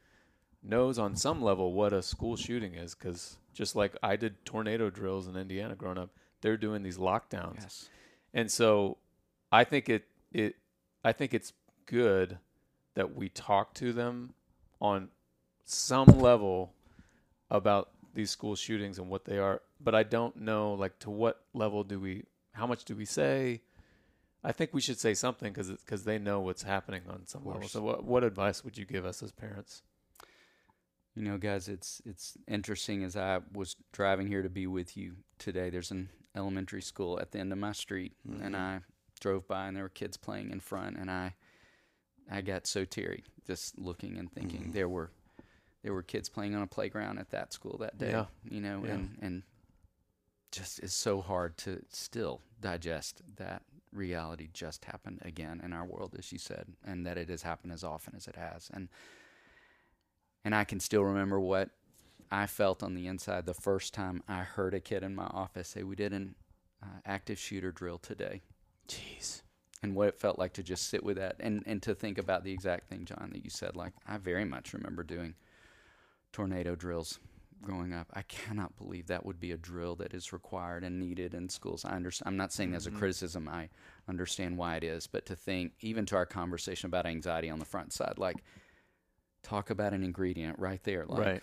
knows 0.63 0.99
on 0.99 1.17
some 1.17 1.43
level 1.43 1.73
what 1.73 1.93
a 1.93 2.03
school 2.03 2.37
shooting 2.37 2.75
is 2.75 2.95
because 2.95 3.37
just 3.53 3.75
like 3.75 3.97
i 4.01 4.15
did 4.15 4.45
tornado 4.45 4.91
drills 4.91 5.27
in 5.27 5.37
indiana 5.37 5.75
growing 5.75 5.99
up 5.99 6.11
they're 6.41 6.57
doing 6.57 6.83
these 6.85 6.99
lockdowns. 6.99 7.63
Yes. 7.63 7.89
and 8.35 8.51
so 8.51 8.99
I 9.51 9.65
think 9.65 9.89
it 9.89 10.05
it 10.33 10.57
I 11.05 11.13
think 11.13 11.35
it's 11.35 11.53
good 11.87 12.39
that 12.95 13.15
we 13.15 13.29
talk 13.29 13.75
to 13.75 13.93
them 13.93 14.35
on 14.81 15.09
some 15.73 16.07
level 16.07 16.73
about 17.51 17.91
these 18.15 18.31
school 18.31 18.55
shootings 18.55 18.99
and 18.99 19.09
what 19.09 19.25
they 19.25 19.39
are. 19.39 19.63
But 19.81 19.95
I 19.95 20.03
don't 20.03 20.37
know 20.37 20.75
like 20.75 20.99
to 21.01 21.11
what 21.11 21.45
level 21.55 21.85
do 21.85 21.99
we 21.99 22.25
how 22.53 22.67
much 22.67 22.85
do 22.85 22.95
we 22.95 23.05
say? 23.05 23.63
I 24.45 24.53
think 24.53 24.71
we 24.73 24.81
should 24.81 24.99
say 24.99 25.15
something 25.15 25.53
because 25.53 25.71
because 25.71 26.05
they 26.05 26.19
know 26.19 26.41
what's 26.41 26.63
happening 26.63 27.03
on 27.09 27.27
some 27.27 27.45
level. 27.45 27.69
So 27.69 27.83
what 27.83 28.05
what 28.05 28.25
advice 28.25 28.65
would 28.65 28.77
you 28.77 28.85
give 28.85 29.05
us 29.05 29.23
as 29.23 29.33
parents? 29.33 29.83
You 31.15 31.23
know, 31.23 31.39
guys, 31.39 31.69
it's 31.69 32.01
it's 32.05 32.37
interesting. 32.49 33.05
As 33.05 33.17
I 33.17 33.41
was 33.53 33.77
driving 33.93 34.27
here 34.27 34.43
to 34.43 34.49
be 34.49 34.67
with 34.67 34.97
you 34.97 35.17
today, 35.39 35.71
there's 35.71 35.91
an 35.91 36.09
elementary 36.35 36.83
school 36.83 37.21
at 37.21 37.33
the 37.33 37.39
end 37.39 37.53
of 37.53 37.59
my 37.59 37.73
street, 37.73 38.15
and 38.27 38.41
mm-hmm. 38.41 38.55
I 38.55 38.81
drove 39.21 39.47
by, 39.47 39.67
and 39.67 39.77
there 39.77 39.85
were 39.85 39.91
kids 39.91 40.17
playing 40.17 40.51
in 40.51 40.61
front, 40.61 40.97
and 40.97 41.11
I 41.11 41.35
I 42.31 42.41
got 42.41 42.67
so 42.67 42.85
teary 42.85 43.25
just 43.47 43.79
looking 43.79 44.17
and 44.17 44.33
thinking 44.33 44.61
mm-hmm. 44.61 44.73
there 44.73 44.89
were 44.89 45.11
there 45.83 45.93
were 45.93 46.03
kids 46.03 46.29
playing 46.29 46.55
on 46.55 46.63
a 46.63 46.67
playground 46.67 47.19
at 47.19 47.31
that 47.31 47.53
school 47.53 47.77
that 47.79 47.99
day. 47.99 48.11
Yeah. 48.11 48.27
You 48.49 48.61
know, 48.61 48.83
Yeah. 48.85 48.93
and 48.93 49.19
and 49.21 49.43
just 50.51 50.79
it's 50.81 50.95
so 50.95 51.21
hard 51.21 51.57
to 51.59 51.83
still 51.91 52.41
digest 52.61 53.23
that 53.37 53.63
reality 53.93 54.49
just 54.53 54.85
happened 54.85 55.19
again 55.23 55.61
in 55.65 55.73
our 55.73 55.85
world, 55.85 56.15
as 56.19 56.31
you 56.33 56.39
said, 56.39 56.67
and 56.85 57.07
that 57.07 57.17
it 57.19 57.29
has 57.29 57.43
happened 57.43 57.73
as 57.73 57.83
often 57.85 58.15
as 58.17 58.27
it 58.29 58.37
has, 58.37 58.71
and 58.73 58.89
and 60.45 60.55
I 60.55 60.65
can 60.65 60.81
still 60.81 61.03
remember 61.05 61.39
what 61.41 61.71
I 62.31 62.47
felt 62.47 62.83
on 62.83 62.95
the 62.95 63.07
inside 63.07 63.47
the 63.47 63.55
first 63.55 63.93
time 63.95 64.23
I 64.29 64.43
heard 64.43 64.75
a 64.75 64.81
kid 64.81 65.03
in 65.03 65.15
my 65.15 65.27
office 65.27 65.69
say, 65.69 65.83
"We 65.83 65.97
did 65.97 66.13
an 66.13 66.35
uh, 66.83 66.87
active 67.05 67.39
shooter 67.39 67.71
drill 67.73 67.99
today," 67.99 68.43
Jeez. 68.89 69.43
and 69.83 69.95
what 69.95 70.09
it 70.09 70.19
felt 70.19 70.39
like 70.39 70.53
to 70.55 70.63
just 70.63 70.89
sit 70.89 71.05
with 71.05 71.17
that 71.17 71.37
and 71.41 71.63
and 71.67 71.83
to 71.83 71.95
think 71.95 72.19
about 72.19 72.45
the 72.45 72.53
exact 72.53 72.89
thing, 72.89 73.05
John, 73.05 73.31
that 73.33 73.45
you 73.45 73.51
said. 73.51 73.77
Like 73.77 73.93
I 74.07 74.17
very 74.19 74.45
much 74.45 74.73
remember 74.73 75.03
doing 75.03 75.35
tornado 76.33 76.75
drills 76.75 77.19
growing 77.63 77.93
up. 77.93 78.09
I 78.13 78.23
cannot 78.23 78.77
believe 78.77 79.07
that 79.07 79.25
would 79.25 79.41
be 79.41 79.53
a 79.53 79.57
drill 79.57 79.95
that 79.97 80.13
is 80.13 80.33
required 80.33 80.85
and 80.85 80.99
needed 80.99 81.33
in 81.33 81.49
schools. 81.49 81.85
I 81.85 81.93
understand. 81.93 82.29
I'm 82.29 82.37
not 82.37 82.53
saying 82.53 82.75
as 82.75 82.87
a 82.87 82.91
mm-hmm. 82.91 82.99
criticism. 82.99 83.49
I 83.49 83.69
understand 84.09 84.59
why 84.59 84.77
it 84.77 84.85
is, 84.85 85.07
but 85.07 85.27
to 85.27 85.37
think 85.37 85.73
even 85.81 86.05
to 86.07 86.17
our 86.17 86.27
conversation 86.27 86.89
about 86.89 87.07
anxiety 87.07 87.49
on 87.49 87.61
the 87.61 87.65
front 87.65 87.93
side, 87.93 88.19
like 88.19 88.43
talk 89.43 89.71
about 89.71 89.93
an 89.93 90.03
ingredient 90.03 90.59
right 90.59 90.83
there, 90.85 91.07
like 91.07 91.25
Right. 91.25 91.43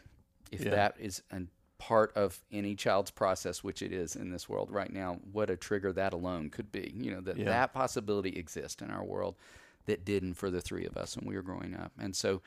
if 0.52 0.61
Yeah. 0.66 0.72
that 0.72 0.95
is 0.99 1.24
a 1.32 1.44
part 1.78 2.11
of 2.16 2.44
any 2.52 2.76
child's 2.76 3.11
process, 3.11 3.64
which 3.64 3.82
it 3.82 3.94
is 3.94 4.16
in 4.16 4.32
this 4.32 4.49
world 4.49 4.70
right 4.70 4.91
now, 4.91 5.16
what 5.32 5.49
a 5.49 5.56
trigger 5.56 5.94
that 5.94 6.14
alone 6.14 6.49
could 6.49 6.72
be. 6.72 6.91
You 6.95 7.11
know 7.11 7.22
that 7.22 7.38
Yeah. 7.38 7.45
that 7.45 7.74
possibility 7.74 8.38
exists 8.38 8.82
in 8.82 8.91
our 8.91 9.03
world 9.03 9.38
that 9.86 10.03
didn't 10.06 10.34
for 10.34 10.52
the 10.52 10.61
three 10.61 10.86
of 10.86 10.98
us 10.98 11.16
when 11.16 11.26
we 11.26 11.36
were 11.36 11.41
growing 11.41 11.74
up, 11.76 11.94
and 11.98 12.16
so 12.16 12.41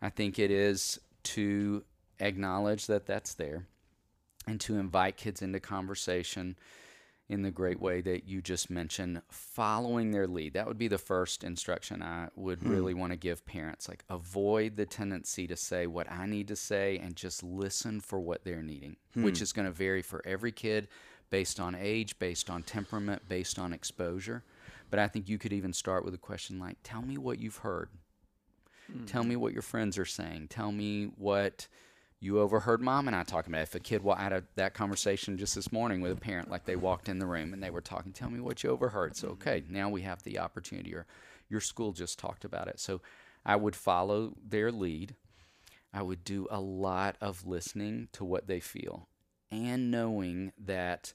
I 0.00 0.10
think 0.10 0.38
it 0.38 0.50
is 0.50 1.00
to 1.24 1.84
acknowledge 2.20 2.86
that 2.86 3.06
that's 3.06 3.34
there 3.34 3.66
and 4.46 4.60
to 4.60 4.76
invite 4.76 5.16
kids 5.16 5.42
into 5.42 5.60
conversation 5.60 6.56
in 7.28 7.42
the 7.42 7.50
great 7.50 7.80
way 7.80 8.00
that 8.00 8.28
you 8.28 8.42
just 8.42 8.68
mentioned, 8.68 9.22
following 9.30 10.10
their 10.10 10.26
lead. 10.26 10.52
That 10.52 10.66
would 10.66 10.76
be 10.76 10.88
the 10.88 10.98
first 10.98 11.44
instruction 11.44 12.02
I 12.02 12.28
would 12.36 12.58
hmm. 12.58 12.70
really 12.70 12.94
want 12.94 13.12
to 13.12 13.16
give 13.16 13.46
parents. 13.46 13.88
Like, 13.88 14.04
avoid 14.10 14.76
the 14.76 14.84
tendency 14.84 15.46
to 15.46 15.56
say 15.56 15.86
what 15.86 16.10
I 16.10 16.26
need 16.26 16.48
to 16.48 16.56
say 16.56 16.98
and 16.98 17.16
just 17.16 17.42
listen 17.42 18.00
for 18.00 18.20
what 18.20 18.44
they're 18.44 18.62
needing, 18.62 18.96
which 19.14 19.38
hmm. 19.38 19.44
is 19.44 19.52
going 19.52 19.66
to 19.66 19.72
vary 19.72 20.02
for 20.02 20.22
every 20.26 20.52
kid 20.52 20.88
based 21.30 21.58
on 21.58 21.74
age, 21.74 22.18
based 22.18 22.50
on 22.50 22.62
temperament, 22.62 23.22
based 23.28 23.58
on 23.58 23.72
exposure. 23.72 24.44
But 24.90 24.98
I 24.98 25.08
think 25.08 25.28
you 25.28 25.38
could 25.38 25.54
even 25.54 25.72
start 25.72 26.04
with 26.04 26.12
a 26.12 26.18
question 26.18 26.58
like, 26.58 26.76
Tell 26.82 27.00
me 27.00 27.16
what 27.16 27.38
you've 27.38 27.58
heard. 27.58 27.88
Tell 29.06 29.24
me 29.24 29.36
what 29.36 29.52
your 29.52 29.62
friends 29.62 29.98
are 29.98 30.04
saying. 30.04 30.48
Tell 30.48 30.72
me 30.72 31.10
what 31.16 31.66
you 32.20 32.38
overheard 32.40 32.80
mom 32.80 33.08
and 33.08 33.16
I 33.16 33.24
talking 33.24 33.52
about. 33.52 33.62
If 33.62 33.74
a 33.74 33.80
kid 33.80 34.02
wa- 34.02 34.16
had 34.16 34.32
a, 34.32 34.44
that 34.54 34.74
conversation 34.74 35.38
just 35.38 35.54
this 35.54 35.72
morning 35.72 36.00
with 36.00 36.12
a 36.12 36.16
parent, 36.16 36.50
like 36.50 36.64
they 36.64 36.76
walked 36.76 37.08
in 37.08 37.18
the 37.18 37.26
room 37.26 37.52
and 37.52 37.62
they 37.62 37.70
were 37.70 37.80
talking, 37.80 38.12
tell 38.12 38.30
me 38.30 38.40
what 38.40 38.62
you 38.62 38.70
overheard. 38.70 39.16
So, 39.16 39.28
okay, 39.28 39.64
now 39.68 39.88
we 39.88 40.02
have 40.02 40.22
the 40.22 40.38
opportunity, 40.38 40.94
or 40.94 41.06
your 41.48 41.60
school 41.60 41.92
just 41.92 42.18
talked 42.18 42.44
about 42.44 42.68
it. 42.68 42.78
So, 42.78 43.00
I 43.44 43.56
would 43.56 43.74
follow 43.74 44.34
their 44.46 44.70
lead. 44.70 45.16
I 45.92 46.02
would 46.02 46.22
do 46.24 46.46
a 46.50 46.60
lot 46.60 47.16
of 47.20 47.46
listening 47.46 48.08
to 48.12 48.24
what 48.24 48.46
they 48.46 48.60
feel 48.60 49.08
and 49.50 49.90
knowing 49.90 50.52
that 50.58 51.12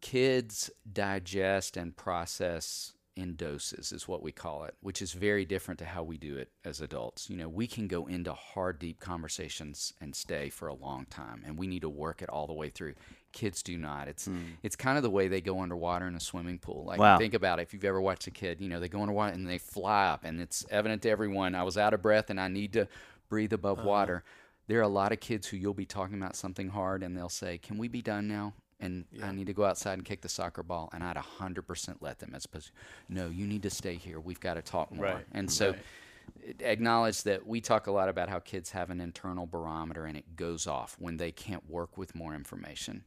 kids 0.00 0.70
digest 0.90 1.76
and 1.76 1.96
process 1.96 2.94
in 3.18 3.34
doses, 3.34 3.90
is 3.92 4.06
what 4.06 4.22
we 4.22 4.30
call 4.32 4.64
it, 4.64 4.74
which 4.80 5.02
is 5.02 5.12
very 5.12 5.44
different 5.44 5.78
to 5.80 5.84
how 5.84 6.02
we 6.02 6.16
do 6.16 6.36
it 6.36 6.50
as 6.64 6.80
adults. 6.80 7.28
You 7.28 7.36
know, 7.36 7.48
we 7.48 7.66
can 7.66 7.88
go 7.88 8.06
into 8.06 8.32
hard, 8.32 8.78
deep 8.78 9.00
conversations 9.00 9.92
and 10.00 10.14
stay 10.14 10.48
for 10.48 10.68
a 10.68 10.74
long 10.74 11.06
time, 11.06 11.42
and 11.44 11.58
we 11.58 11.66
need 11.66 11.82
to 11.82 11.88
work 11.88 12.22
it 12.22 12.28
all 12.28 12.46
the 12.46 12.52
way 12.52 12.70
through. 12.70 12.94
Kids 13.32 13.62
do 13.62 13.76
not. 13.76 14.08
It's 14.08 14.26
Hmm. 14.26 14.52
it's 14.62 14.76
kind 14.76 14.96
of 14.96 15.02
the 15.02 15.10
way 15.10 15.28
they 15.28 15.40
go 15.40 15.60
underwater 15.60 16.06
in 16.06 16.14
a 16.14 16.20
swimming 16.20 16.58
pool. 16.58 16.84
Like 16.84 17.00
Wow. 17.00 17.18
think 17.18 17.34
about 17.34 17.58
it. 17.58 17.62
If 17.62 17.74
you've 17.74 17.84
ever 17.84 18.00
watched 18.00 18.26
a 18.26 18.30
kid, 18.30 18.60
you 18.60 18.68
know, 18.68 18.80
they 18.80 18.88
go 18.88 19.00
underwater 19.02 19.34
and 19.34 19.46
they 19.46 19.58
fly 19.58 20.06
up, 20.08 20.24
and 20.24 20.40
it's 20.40 20.64
evident 20.70 21.02
to 21.02 21.10
everyone. 21.10 21.54
I 21.54 21.62
was 21.64 21.76
out 21.76 21.92
of 21.94 22.00
breath, 22.02 22.30
and 22.30 22.40
I 22.40 22.48
need 22.48 22.72
to 22.74 22.88
breathe 23.28 23.52
above 23.52 23.78
Uh-huh. 23.78 23.88
water. 23.88 24.24
There 24.68 24.78
are 24.78 24.82
a 24.82 24.88
lot 24.88 25.12
of 25.12 25.20
kids 25.20 25.48
who 25.48 25.56
you'll 25.56 25.74
be 25.74 25.86
talking 25.86 26.16
about 26.16 26.36
something 26.36 26.68
hard, 26.68 27.02
and 27.02 27.16
they'll 27.16 27.28
say, 27.28 27.58
"Can 27.58 27.78
we 27.78 27.88
be 27.88 28.02
done 28.02 28.28
now?" 28.28 28.54
And 28.80 29.06
I 29.22 29.32
need 29.32 29.48
to 29.48 29.52
go 29.52 29.64
outside 29.64 29.94
and 29.94 30.04
kick 30.04 30.20
the 30.20 30.28
soccer 30.28 30.62
ball, 30.62 30.88
and 30.92 31.02
I'd 31.02 31.16
hundred 31.16 31.62
percent 31.62 32.00
let 32.00 32.20
them. 32.20 32.32
As 32.34 32.44
opposed, 32.44 32.70
no, 33.08 33.28
you 33.28 33.46
need 33.46 33.62
to 33.64 33.70
stay 33.70 33.96
here. 33.96 34.20
We've 34.20 34.38
got 34.38 34.54
to 34.54 34.62
talk 34.62 34.92
more. 34.92 35.06
Right, 35.06 35.26
And 35.32 35.50
so, 35.50 35.70
right. 35.70 36.60
acknowledge 36.60 37.24
that 37.24 37.44
we 37.44 37.60
talk 37.60 37.88
a 37.88 37.90
lot 37.90 38.08
about 38.08 38.28
how 38.28 38.38
kids 38.38 38.70
have 38.70 38.90
an 38.90 39.00
internal 39.00 39.46
barometer, 39.46 40.04
and 40.04 40.16
it 40.16 40.36
goes 40.36 40.68
off 40.68 40.94
when 41.00 41.16
they 41.16 41.32
can't 41.32 41.68
work 41.68 41.98
with 41.98 42.14
more 42.14 42.34
information, 42.36 43.02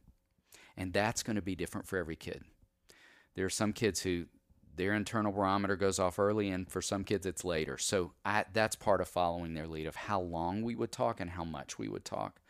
and 0.76 0.92
that's 0.92 1.22
going 1.22 1.36
to 1.36 1.42
be 1.42 1.54
different 1.54 1.86
for 1.86 1.96
every 1.96 2.16
kid. 2.16 2.44
There 3.34 3.46
are 3.46 3.50
some 3.50 3.72
kids 3.72 4.00
who 4.02 4.26
their 4.76 4.92
internal 4.92 5.32
barometer 5.32 5.76
goes 5.76 5.98
off 5.98 6.18
early, 6.18 6.50
and 6.50 6.70
for 6.70 6.82
some 6.82 7.04
kids 7.04 7.24
it's 7.24 7.44
later. 7.44 7.78
So 7.78 8.12
I, 8.26 8.44
that's 8.52 8.76
part 8.76 9.00
of 9.00 9.08
following 9.08 9.54
their 9.54 9.66
lead 9.66 9.86
of 9.86 9.96
how 9.96 10.20
long 10.20 10.60
we 10.62 10.74
would 10.74 10.92
talk 10.92 11.18
and 11.18 11.30
how 11.30 11.44
much 11.44 11.78
we 11.78 11.88
would 11.88 12.04
talk. 12.04 12.41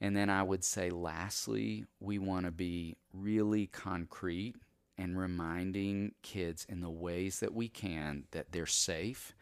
And 0.00 0.16
then 0.16 0.30
I 0.30 0.42
would 0.42 0.62
say, 0.62 0.90
lastly, 0.90 1.84
we 2.00 2.18
want 2.18 2.46
to 2.46 2.52
be 2.52 2.96
really 3.12 3.66
concrete 3.66 4.54
and 4.96 5.18
reminding 5.18 6.12
kids 6.22 6.66
in 6.68 6.80
the 6.80 6.90
ways 6.90 7.40
that 7.40 7.54
we 7.54 7.68
can 7.68 8.24
that 8.32 8.52
they're 8.52 8.66
safe. 8.66 9.34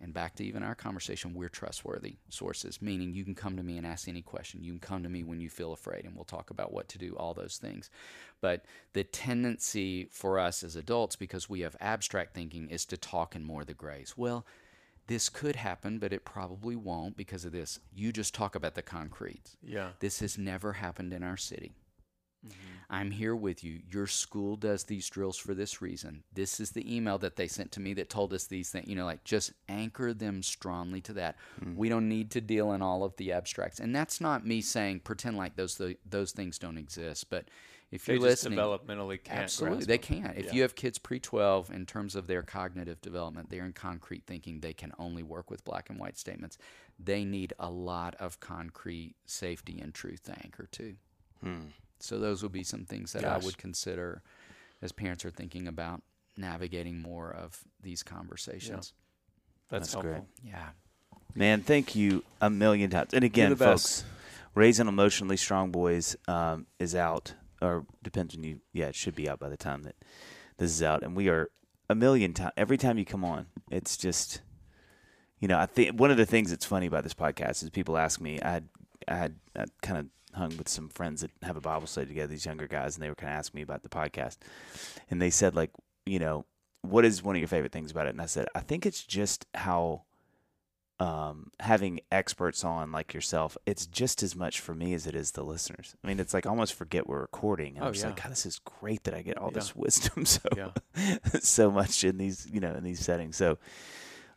And 0.00 0.14
back 0.14 0.36
to 0.36 0.44
even 0.44 0.62
our 0.62 0.76
conversation, 0.76 1.34
we're 1.34 1.48
trustworthy 1.48 2.18
sources, 2.28 2.80
meaning 2.80 3.14
you 3.14 3.24
can 3.24 3.34
come 3.34 3.56
to 3.56 3.64
me 3.64 3.78
and 3.78 3.86
ask 3.86 4.06
any 4.06 4.22
question. 4.22 4.62
You 4.62 4.70
can 4.70 4.80
come 4.80 5.02
to 5.02 5.08
me 5.08 5.24
when 5.24 5.40
you 5.40 5.50
feel 5.50 5.72
afraid, 5.72 6.04
and 6.04 6.14
we'll 6.14 6.24
talk 6.24 6.50
about 6.50 6.72
what 6.72 6.88
to 6.90 6.98
do, 6.98 7.16
all 7.16 7.34
those 7.34 7.56
things. 7.56 7.90
But 8.40 8.64
the 8.92 9.02
tendency 9.02 10.06
for 10.12 10.38
us 10.38 10.62
as 10.62 10.76
adults, 10.76 11.16
because 11.16 11.50
we 11.50 11.62
have 11.62 11.74
abstract 11.80 12.32
thinking, 12.32 12.68
is 12.68 12.84
to 12.86 12.96
talk 12.96 13.34
in 13.34 13.42
more 13.42 13.62
of 13.62 13.66
the 13.66 13.74
grays. 13.74 14.14
Well, 14.16 14.46
this 15.08 15.28
could 15.28 15.56
happen, 15.56 15.98
but 15.98 16.12
it 16.12 16.24
probably 16.24 16.76
won't 16.76 17.16
because 17.16 17.44
of 17.44 17.52
this. 17.52 17.80
You 17.92 18.12
just 18.12 18.34
talk 18.34 18.54
about 18.54 18.74
the 18.74 18.82
concrete. 18.82 19.56
Yeah. 19.62 19.90
This 20.00 20.20
has 20.20 20.38
never 20.38 20.74
happened 20.74 21.12
in 21.12 21.22
our 21.22 21.36
city. 21.36 21.72
Mm-hmm. 22.46 22.74
I'm 22.90 23.10
here 23.10 23.34
with 23.34 23.64
you. 23.64 23.80
Your 23.90 24.06
school 24.06 24.56
does 24.56 24.84
these 24.84 25.08
drills 25.08 25.36
for 25.36 25.54
this 25.54 25.82
reason. 25.82 26.22
This 26.32 26.60
is 26.60 26.70
the 26.70 26.94
email 26.94 27.18
that 27.18 27.36
they 27.36 27.48
sent 27.48 27.72
to 27.72 27.80
me 27.80 27.94
that 27.94 28.10
told 28.10 28.32
us 28.32 28.44
these 28.44 28.70
things. 28.70 28.86
You 28.86 28.96
know, 28.96 29.06
like 29.06 29.24
just 29.24 29.52
anchor 29.68 30.12
them 30.14 30.42
strongly 30.42 31.00
to 31.02 31.14
that. 31.14 31.36
Mm. 31.64 31.74
We 31.74 31.88
don't 31.88 32.08
need 32.08 32.30
to 32.32 32.40
deal 32.40 32.72
in 32.72 32.82
all 32.82 33.02
of 33.02 33.16
the 33.16 33.32
abstracts. 33.32 33.80
And 33.80 33.96
that's 33.96 34.20
not 34.20 34.46
me 34.46 34.60
saying 34.60 35.00
pretend 35.00 35.36
like 35.36 35.56
those 35.56 35.76
the, 35.76 35.96
those 36.08 36.32
things 36.32 36.58
don't 36.58 36.78
exist. 36.78 37.28
But 37.28 37.46
if 37.90 38.04
They 38.04 38.14
you're 38.14 38.22
just 38.22 38.44
listening, 38.44 38.58
developmentally 38.58 39.22
can't. 39.22 39.40
Absolutely, 39.40 39.78
grasp 39.78 39.88
they 39.88 39.98
can't. 39.98 40.36
If 40.36 40.46
Yeah. 40.46 40.52
you 40.52 40.62
have 40.62 40.74
kids 40.74 40.98
pre 40.98 41.18
12, 41.18 41.70
in 41.70 41.86
terms 41.86 42.14
of 42.14 42.26
their 42.26 42.42
cognitive 42.42 43.00
development, 43.00 43.50
they're 43.50 43.64
in 43.64 43.72
concrete 43.72 44.24
thinking, 44.26 44.60
they 44.60 44.74
can 44.74 44.92
only 44.98 45.22
work 45.22 45.50
with 45.50 45.64
black 45.64 45.88
and 45.88 45.98
white 45.98 46.18
statements. 46.18 46.58
They 46.98 47.24
need 47.24 47.54
a 47.58 47.70
lot 47.70 48.14
of 48.16 48.40
concrete 48.40 49.14
safety 49.26 49.80
and 49.80 49.94
truth 49.94 50.24
to 50.24 50.32
anchor 50.44 50.66
to. 50.72 50.96
So, 52.00 52.18
those 52.18 52.42
would 52.42 52.52
be 52.52 52.62
some 52.64 52.84
things 52.84 53.12
that 53.12 53.22
Gosh. 53.22 53.42
I 53.42 53.44
would 53.44 53.58
consider 53.58 54.22
as 54.82 54.92
parents 54.92 55.24
are 55.24 55.30
thinking 55.30 55.66
about 55.66 56.02
navigating 56.36 57.00
more 57.00 57.32
of 57.32 57.64
these 57.80 58.02
conversations. 58.02 58.92
That's, 59.68 59.92
That's 59.92 60.02
great. 60.02 60.22
Yeah. 60.44 60.70
Man, 61.34 61.62
thank 61.62 61.94
you 61.96 62.24
a 62.40 62.50
million 62.50 62.90
times. 62.90 63.14
And 63.14 63.24
again, 63.24 63.54
folks. 63.56 64.04
Raising 64.54 64.88
Emotionally 64.88 65.36
Strong 65.36 65.70
Boys 65.70 66.16
um, 66.26 66.66
is 66.80 66.94
out, 66.94 67.34
or 67.60 67.86
depends 68.02 68.36
on 68.36 68.44
you. 68.44 68.60
Yeah, 68.72 68.86
it 68.86 68.94
should 68.94 69.14
be 69.14 69.28
out 69.28 69.38
by 69.38 69.48
the 69.48 69.56
time 69.56 69.82
that 69.82 69.96
this 70.58 70.70
is 70.70 70.82
out. 70.82 71.02
And 71.02 71.16
we 71.16 71.28
are 71.28 71.50
a 71.88 71.94
million 71.94 72.34
times. 72.34 72.52
Every 72.56 72.76
time 72.76 72.98
you 72.98 73.04
come 73.04 73.24
on, 73.24 73.46
it's 73.70 73.96
just, 73.96 74.40
you 75.40 75.48
know, 75.48 75.58
I 75.58 75.66
think 75.66 75.98
one 75.98 76.10
of 76.10 76.16
the 76.16 76.26
things 76.26 76.50
that's 76.50 76.66
funny 76.66 76.86
about 76.86 77.04
this 77.04 77.14
podcast 77.14 77.62
is 77.62 77.70
people 77.70 77.96
ask 77.96 78.20
me. 78.20 78.40
I 78.40 78.50
had, 78.50 78.68
I 79.06 79.14
had 79.16 79.36
I 79.56 79.64
kind 79.82 79.98
of 79.98 80.06
hung 80.34 80.56
with 80.56 80.68
some 80.68 80.88
friends 80.88 81.22
that 81.22 81.30
have 81.42 81.56
a 81.56 81.60
Bible 81.60 81.86
study 81.86 82.08
together. 82.08 82.28
These 82.28 82.46
younger 82.46 82.66
guys, 82.66 82.96
and 82.96 83.02
they 83.02 83.08
were 83.08 83.14
kind 83.14 83.32
of 83.32 83.38
asking 83.38 83.58
me 83.58 83.62
about 83.62 83.82
the 83.82 83.88
podcast, 83.88 84.38
and 85.10 85.20
they 85.20 85.30
said 85.30 85.54
like, 85.54 85.70
you 86.06 86.18
know, 86.18 86.44
what 86.82 87.04
is 87.04 87.22
one 87.22 87.36
of 87.36 87.40
your 87.40 87.48
favorite 87.48 87.72
things 87.72 87.90
about 87.90 88.06
it? 88.06 88.10
And 88.10 88.22
I 88.22 88.26
said, 88.26 88.48
I 88.54 88.60
think 88.60 88.86
it's 88.86 89.02
just 89.02 89.46
how 89.54 90.02
um, 91.00 91.50
having 91.60 92.00
experts 92.10 92.64
on 92.64 92.90
like 92.90 93.14
yourself, 93.14 93.56
it's 93.66 93.86
just 93.86 94.22
as 94.22 94.34
much 94.34 94.58
for 94.60 94.74
me 94.74 94.94
as 94.94 95.06
it 95.06 95.14
is 95.14 95.30
the 95.32 95.44
listeners. 95.44 95.94
I 96.02 96.08
mean, 96.08 96.18
it's 96.18 96.34
like 96.34 96.44
I 96.46 96.50
almost 96.50 96.74
forget 96.74 97.06
we're 97.08 97.20
recording. 97.20 97.76
And 97.76 97.84
Oh, 97.84 97.88
I'm 97.88 97.92
just 97.92 98.04
like, 98.04 98.16
yeah. 98.16 98.22
God, 98.24 98.32
this 98.32 98.46
is 98.46 98.58
great 98.80 99.04
that 99.04 99.14
I 99.14 99.22
get 99.22 99.38
all 99.38 99.50
Yeah. 99.52 99.54
this 99.60 99.76
wisdom 99.76 100.24
so 100.26 100.40
Yeah. 100.56 100.70
so 101.40 101.70
much 101.70 102.02
in 102.04 102.18
these 102.18 102.46
you 102.50 102.58
know 102.60 102.72
in 102.74 102.82
these 102.82 103.00
settings. 103.00 103.36
So 103.36 103.58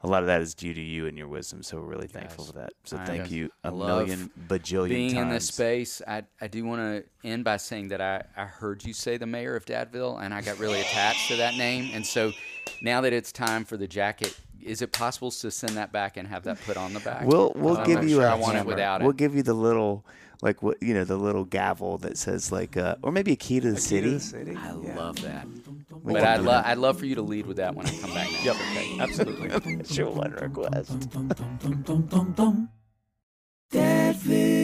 a 0.04 0.08
lot 0.08 0.24
of 0.24 0.28
that 0.28 0.42
is 0.42 0.56
due 0.56 0.74
to 0.74 0.82
you 0.82 1.06
and 1.06 1.16
your 1.18 1.28
wisdom. 1.28 1.62
So 1.62 1.78
we're 1.78 1.86
really 1.86 2.08
thankful 2.08 2.46
for 2.46 2.54
that. 2.54 2.74
So 2.86 2.98
I 2.98 3.06
thank 3.06 3.30
you 3.30 3.52
a 3.64 3.72
million 3.72 4.32
bajillion 4.48 4.90
being 4.90 5.14
times. 5.14 5.22
in 5.22 5.30
this 5.30 5.48
space, 5.48 6.02
I, 6.08 6.24
I 6.42 6.48
do 6.48 6.66
want 6.66 6.82
to 6.82 7.04
end 7.28 7.44
by 7.44 7.58
saying 7.58 7.90
that 7.90 8.02
I, 8.02 8.24
I 8.36 8.46
heard 8.46 8.84
you 8.84 8.94
say 8.94 9.18
the 9.18 9.28
mayor 9.28 9.56
of 9.56 9.64
Dadville, 9.66 10.20
and 10.20 10.34
I 10.34 10.42
got 10.42 10.58
really 10.58 10.82
attached 10.82 11.28
to 11.28 11.36
that 11.38 11.56
name. 11.56 11.92
And 11.94 12.04
so 12.04 12.32
now 12.82 13.02
that 13.02 13.14
it's 13.14 13.32
time 13.32 13.64
for 13.64 13.78
the 13.78 13.88
jacket, 13.88 14.36
is 14.66 14.82
it 14.82 14.92
possible 14.92 15.32
to 15.32 15.52
send 15.52 15.78
that 15.78 15.92
back 15.92 16.18
and 16.18 16.28
have 16.28 16.44
that 16.44 16.60
put 16.66 16.78
on 16.78 16.94
the 16.94 17.00
back? 17.02 17.26
We'll 17.26 17.52
we'll 17.56 17.78
I'm 17.78 17.86
give 17.86 17.96
not 17.98 18.04
you 18.06 18.16
sure 18.16 18.26
a 18.26 18.32
I 18.32 18.36
want 18.36 18.54
it 18.54 18.58
hammer. 18.58 18.68
without. 18.70 19.02
We'll 19.04 19.12
give 19.14 19.36
you 19.36 19.44
the 19.44 19.54
little 19.54 20.06
like 20.42 20.64
what 20.64 20.82
you 20.82 20.94
know 20.94 21.04
the 21.04 21.18
little 21.18 21.44
gavel 21.46 21.98
that 22.00 22.18
says 22.18 22.52
like 22.52 22.76
uh, 22.78 22.96
or 23.04 23.12
maybe 23.12 23.32
a 23.34 23.36
key 23.36 23.60
to 23.60 23.72
the 23.72 23.80
city. 23.80 24.20
city. 24.20 24.56
I 24.56 24.72
love 24.72 25.22
that. 25.22 25.46
We 26.04 26.14
But 26.14 26.24
I'd, 26.24 26.38
do 26.38 26.44
lo- 26.44 26.52
that. 26.54 26.66
I'd 26.66 26.78
love 26.80 26.98
for 26.98 27.06
you 27.06 27.16
to 27.16 27.22
lead 27.22 27.46
with 27.46 27.58
that 27.58 27.76
when 27.76 27.86
I 27.86 27.96
come 28.00 28.14
back. 28.14 28.30
Yep. 28.44 28.56
Okay. 28.56 28.98
Absolutely. 29.00 29.84
Sure, 29.86 30.10
one 30.10 30.32
request. 30.32 31.10
Dadville. 33.72 34.61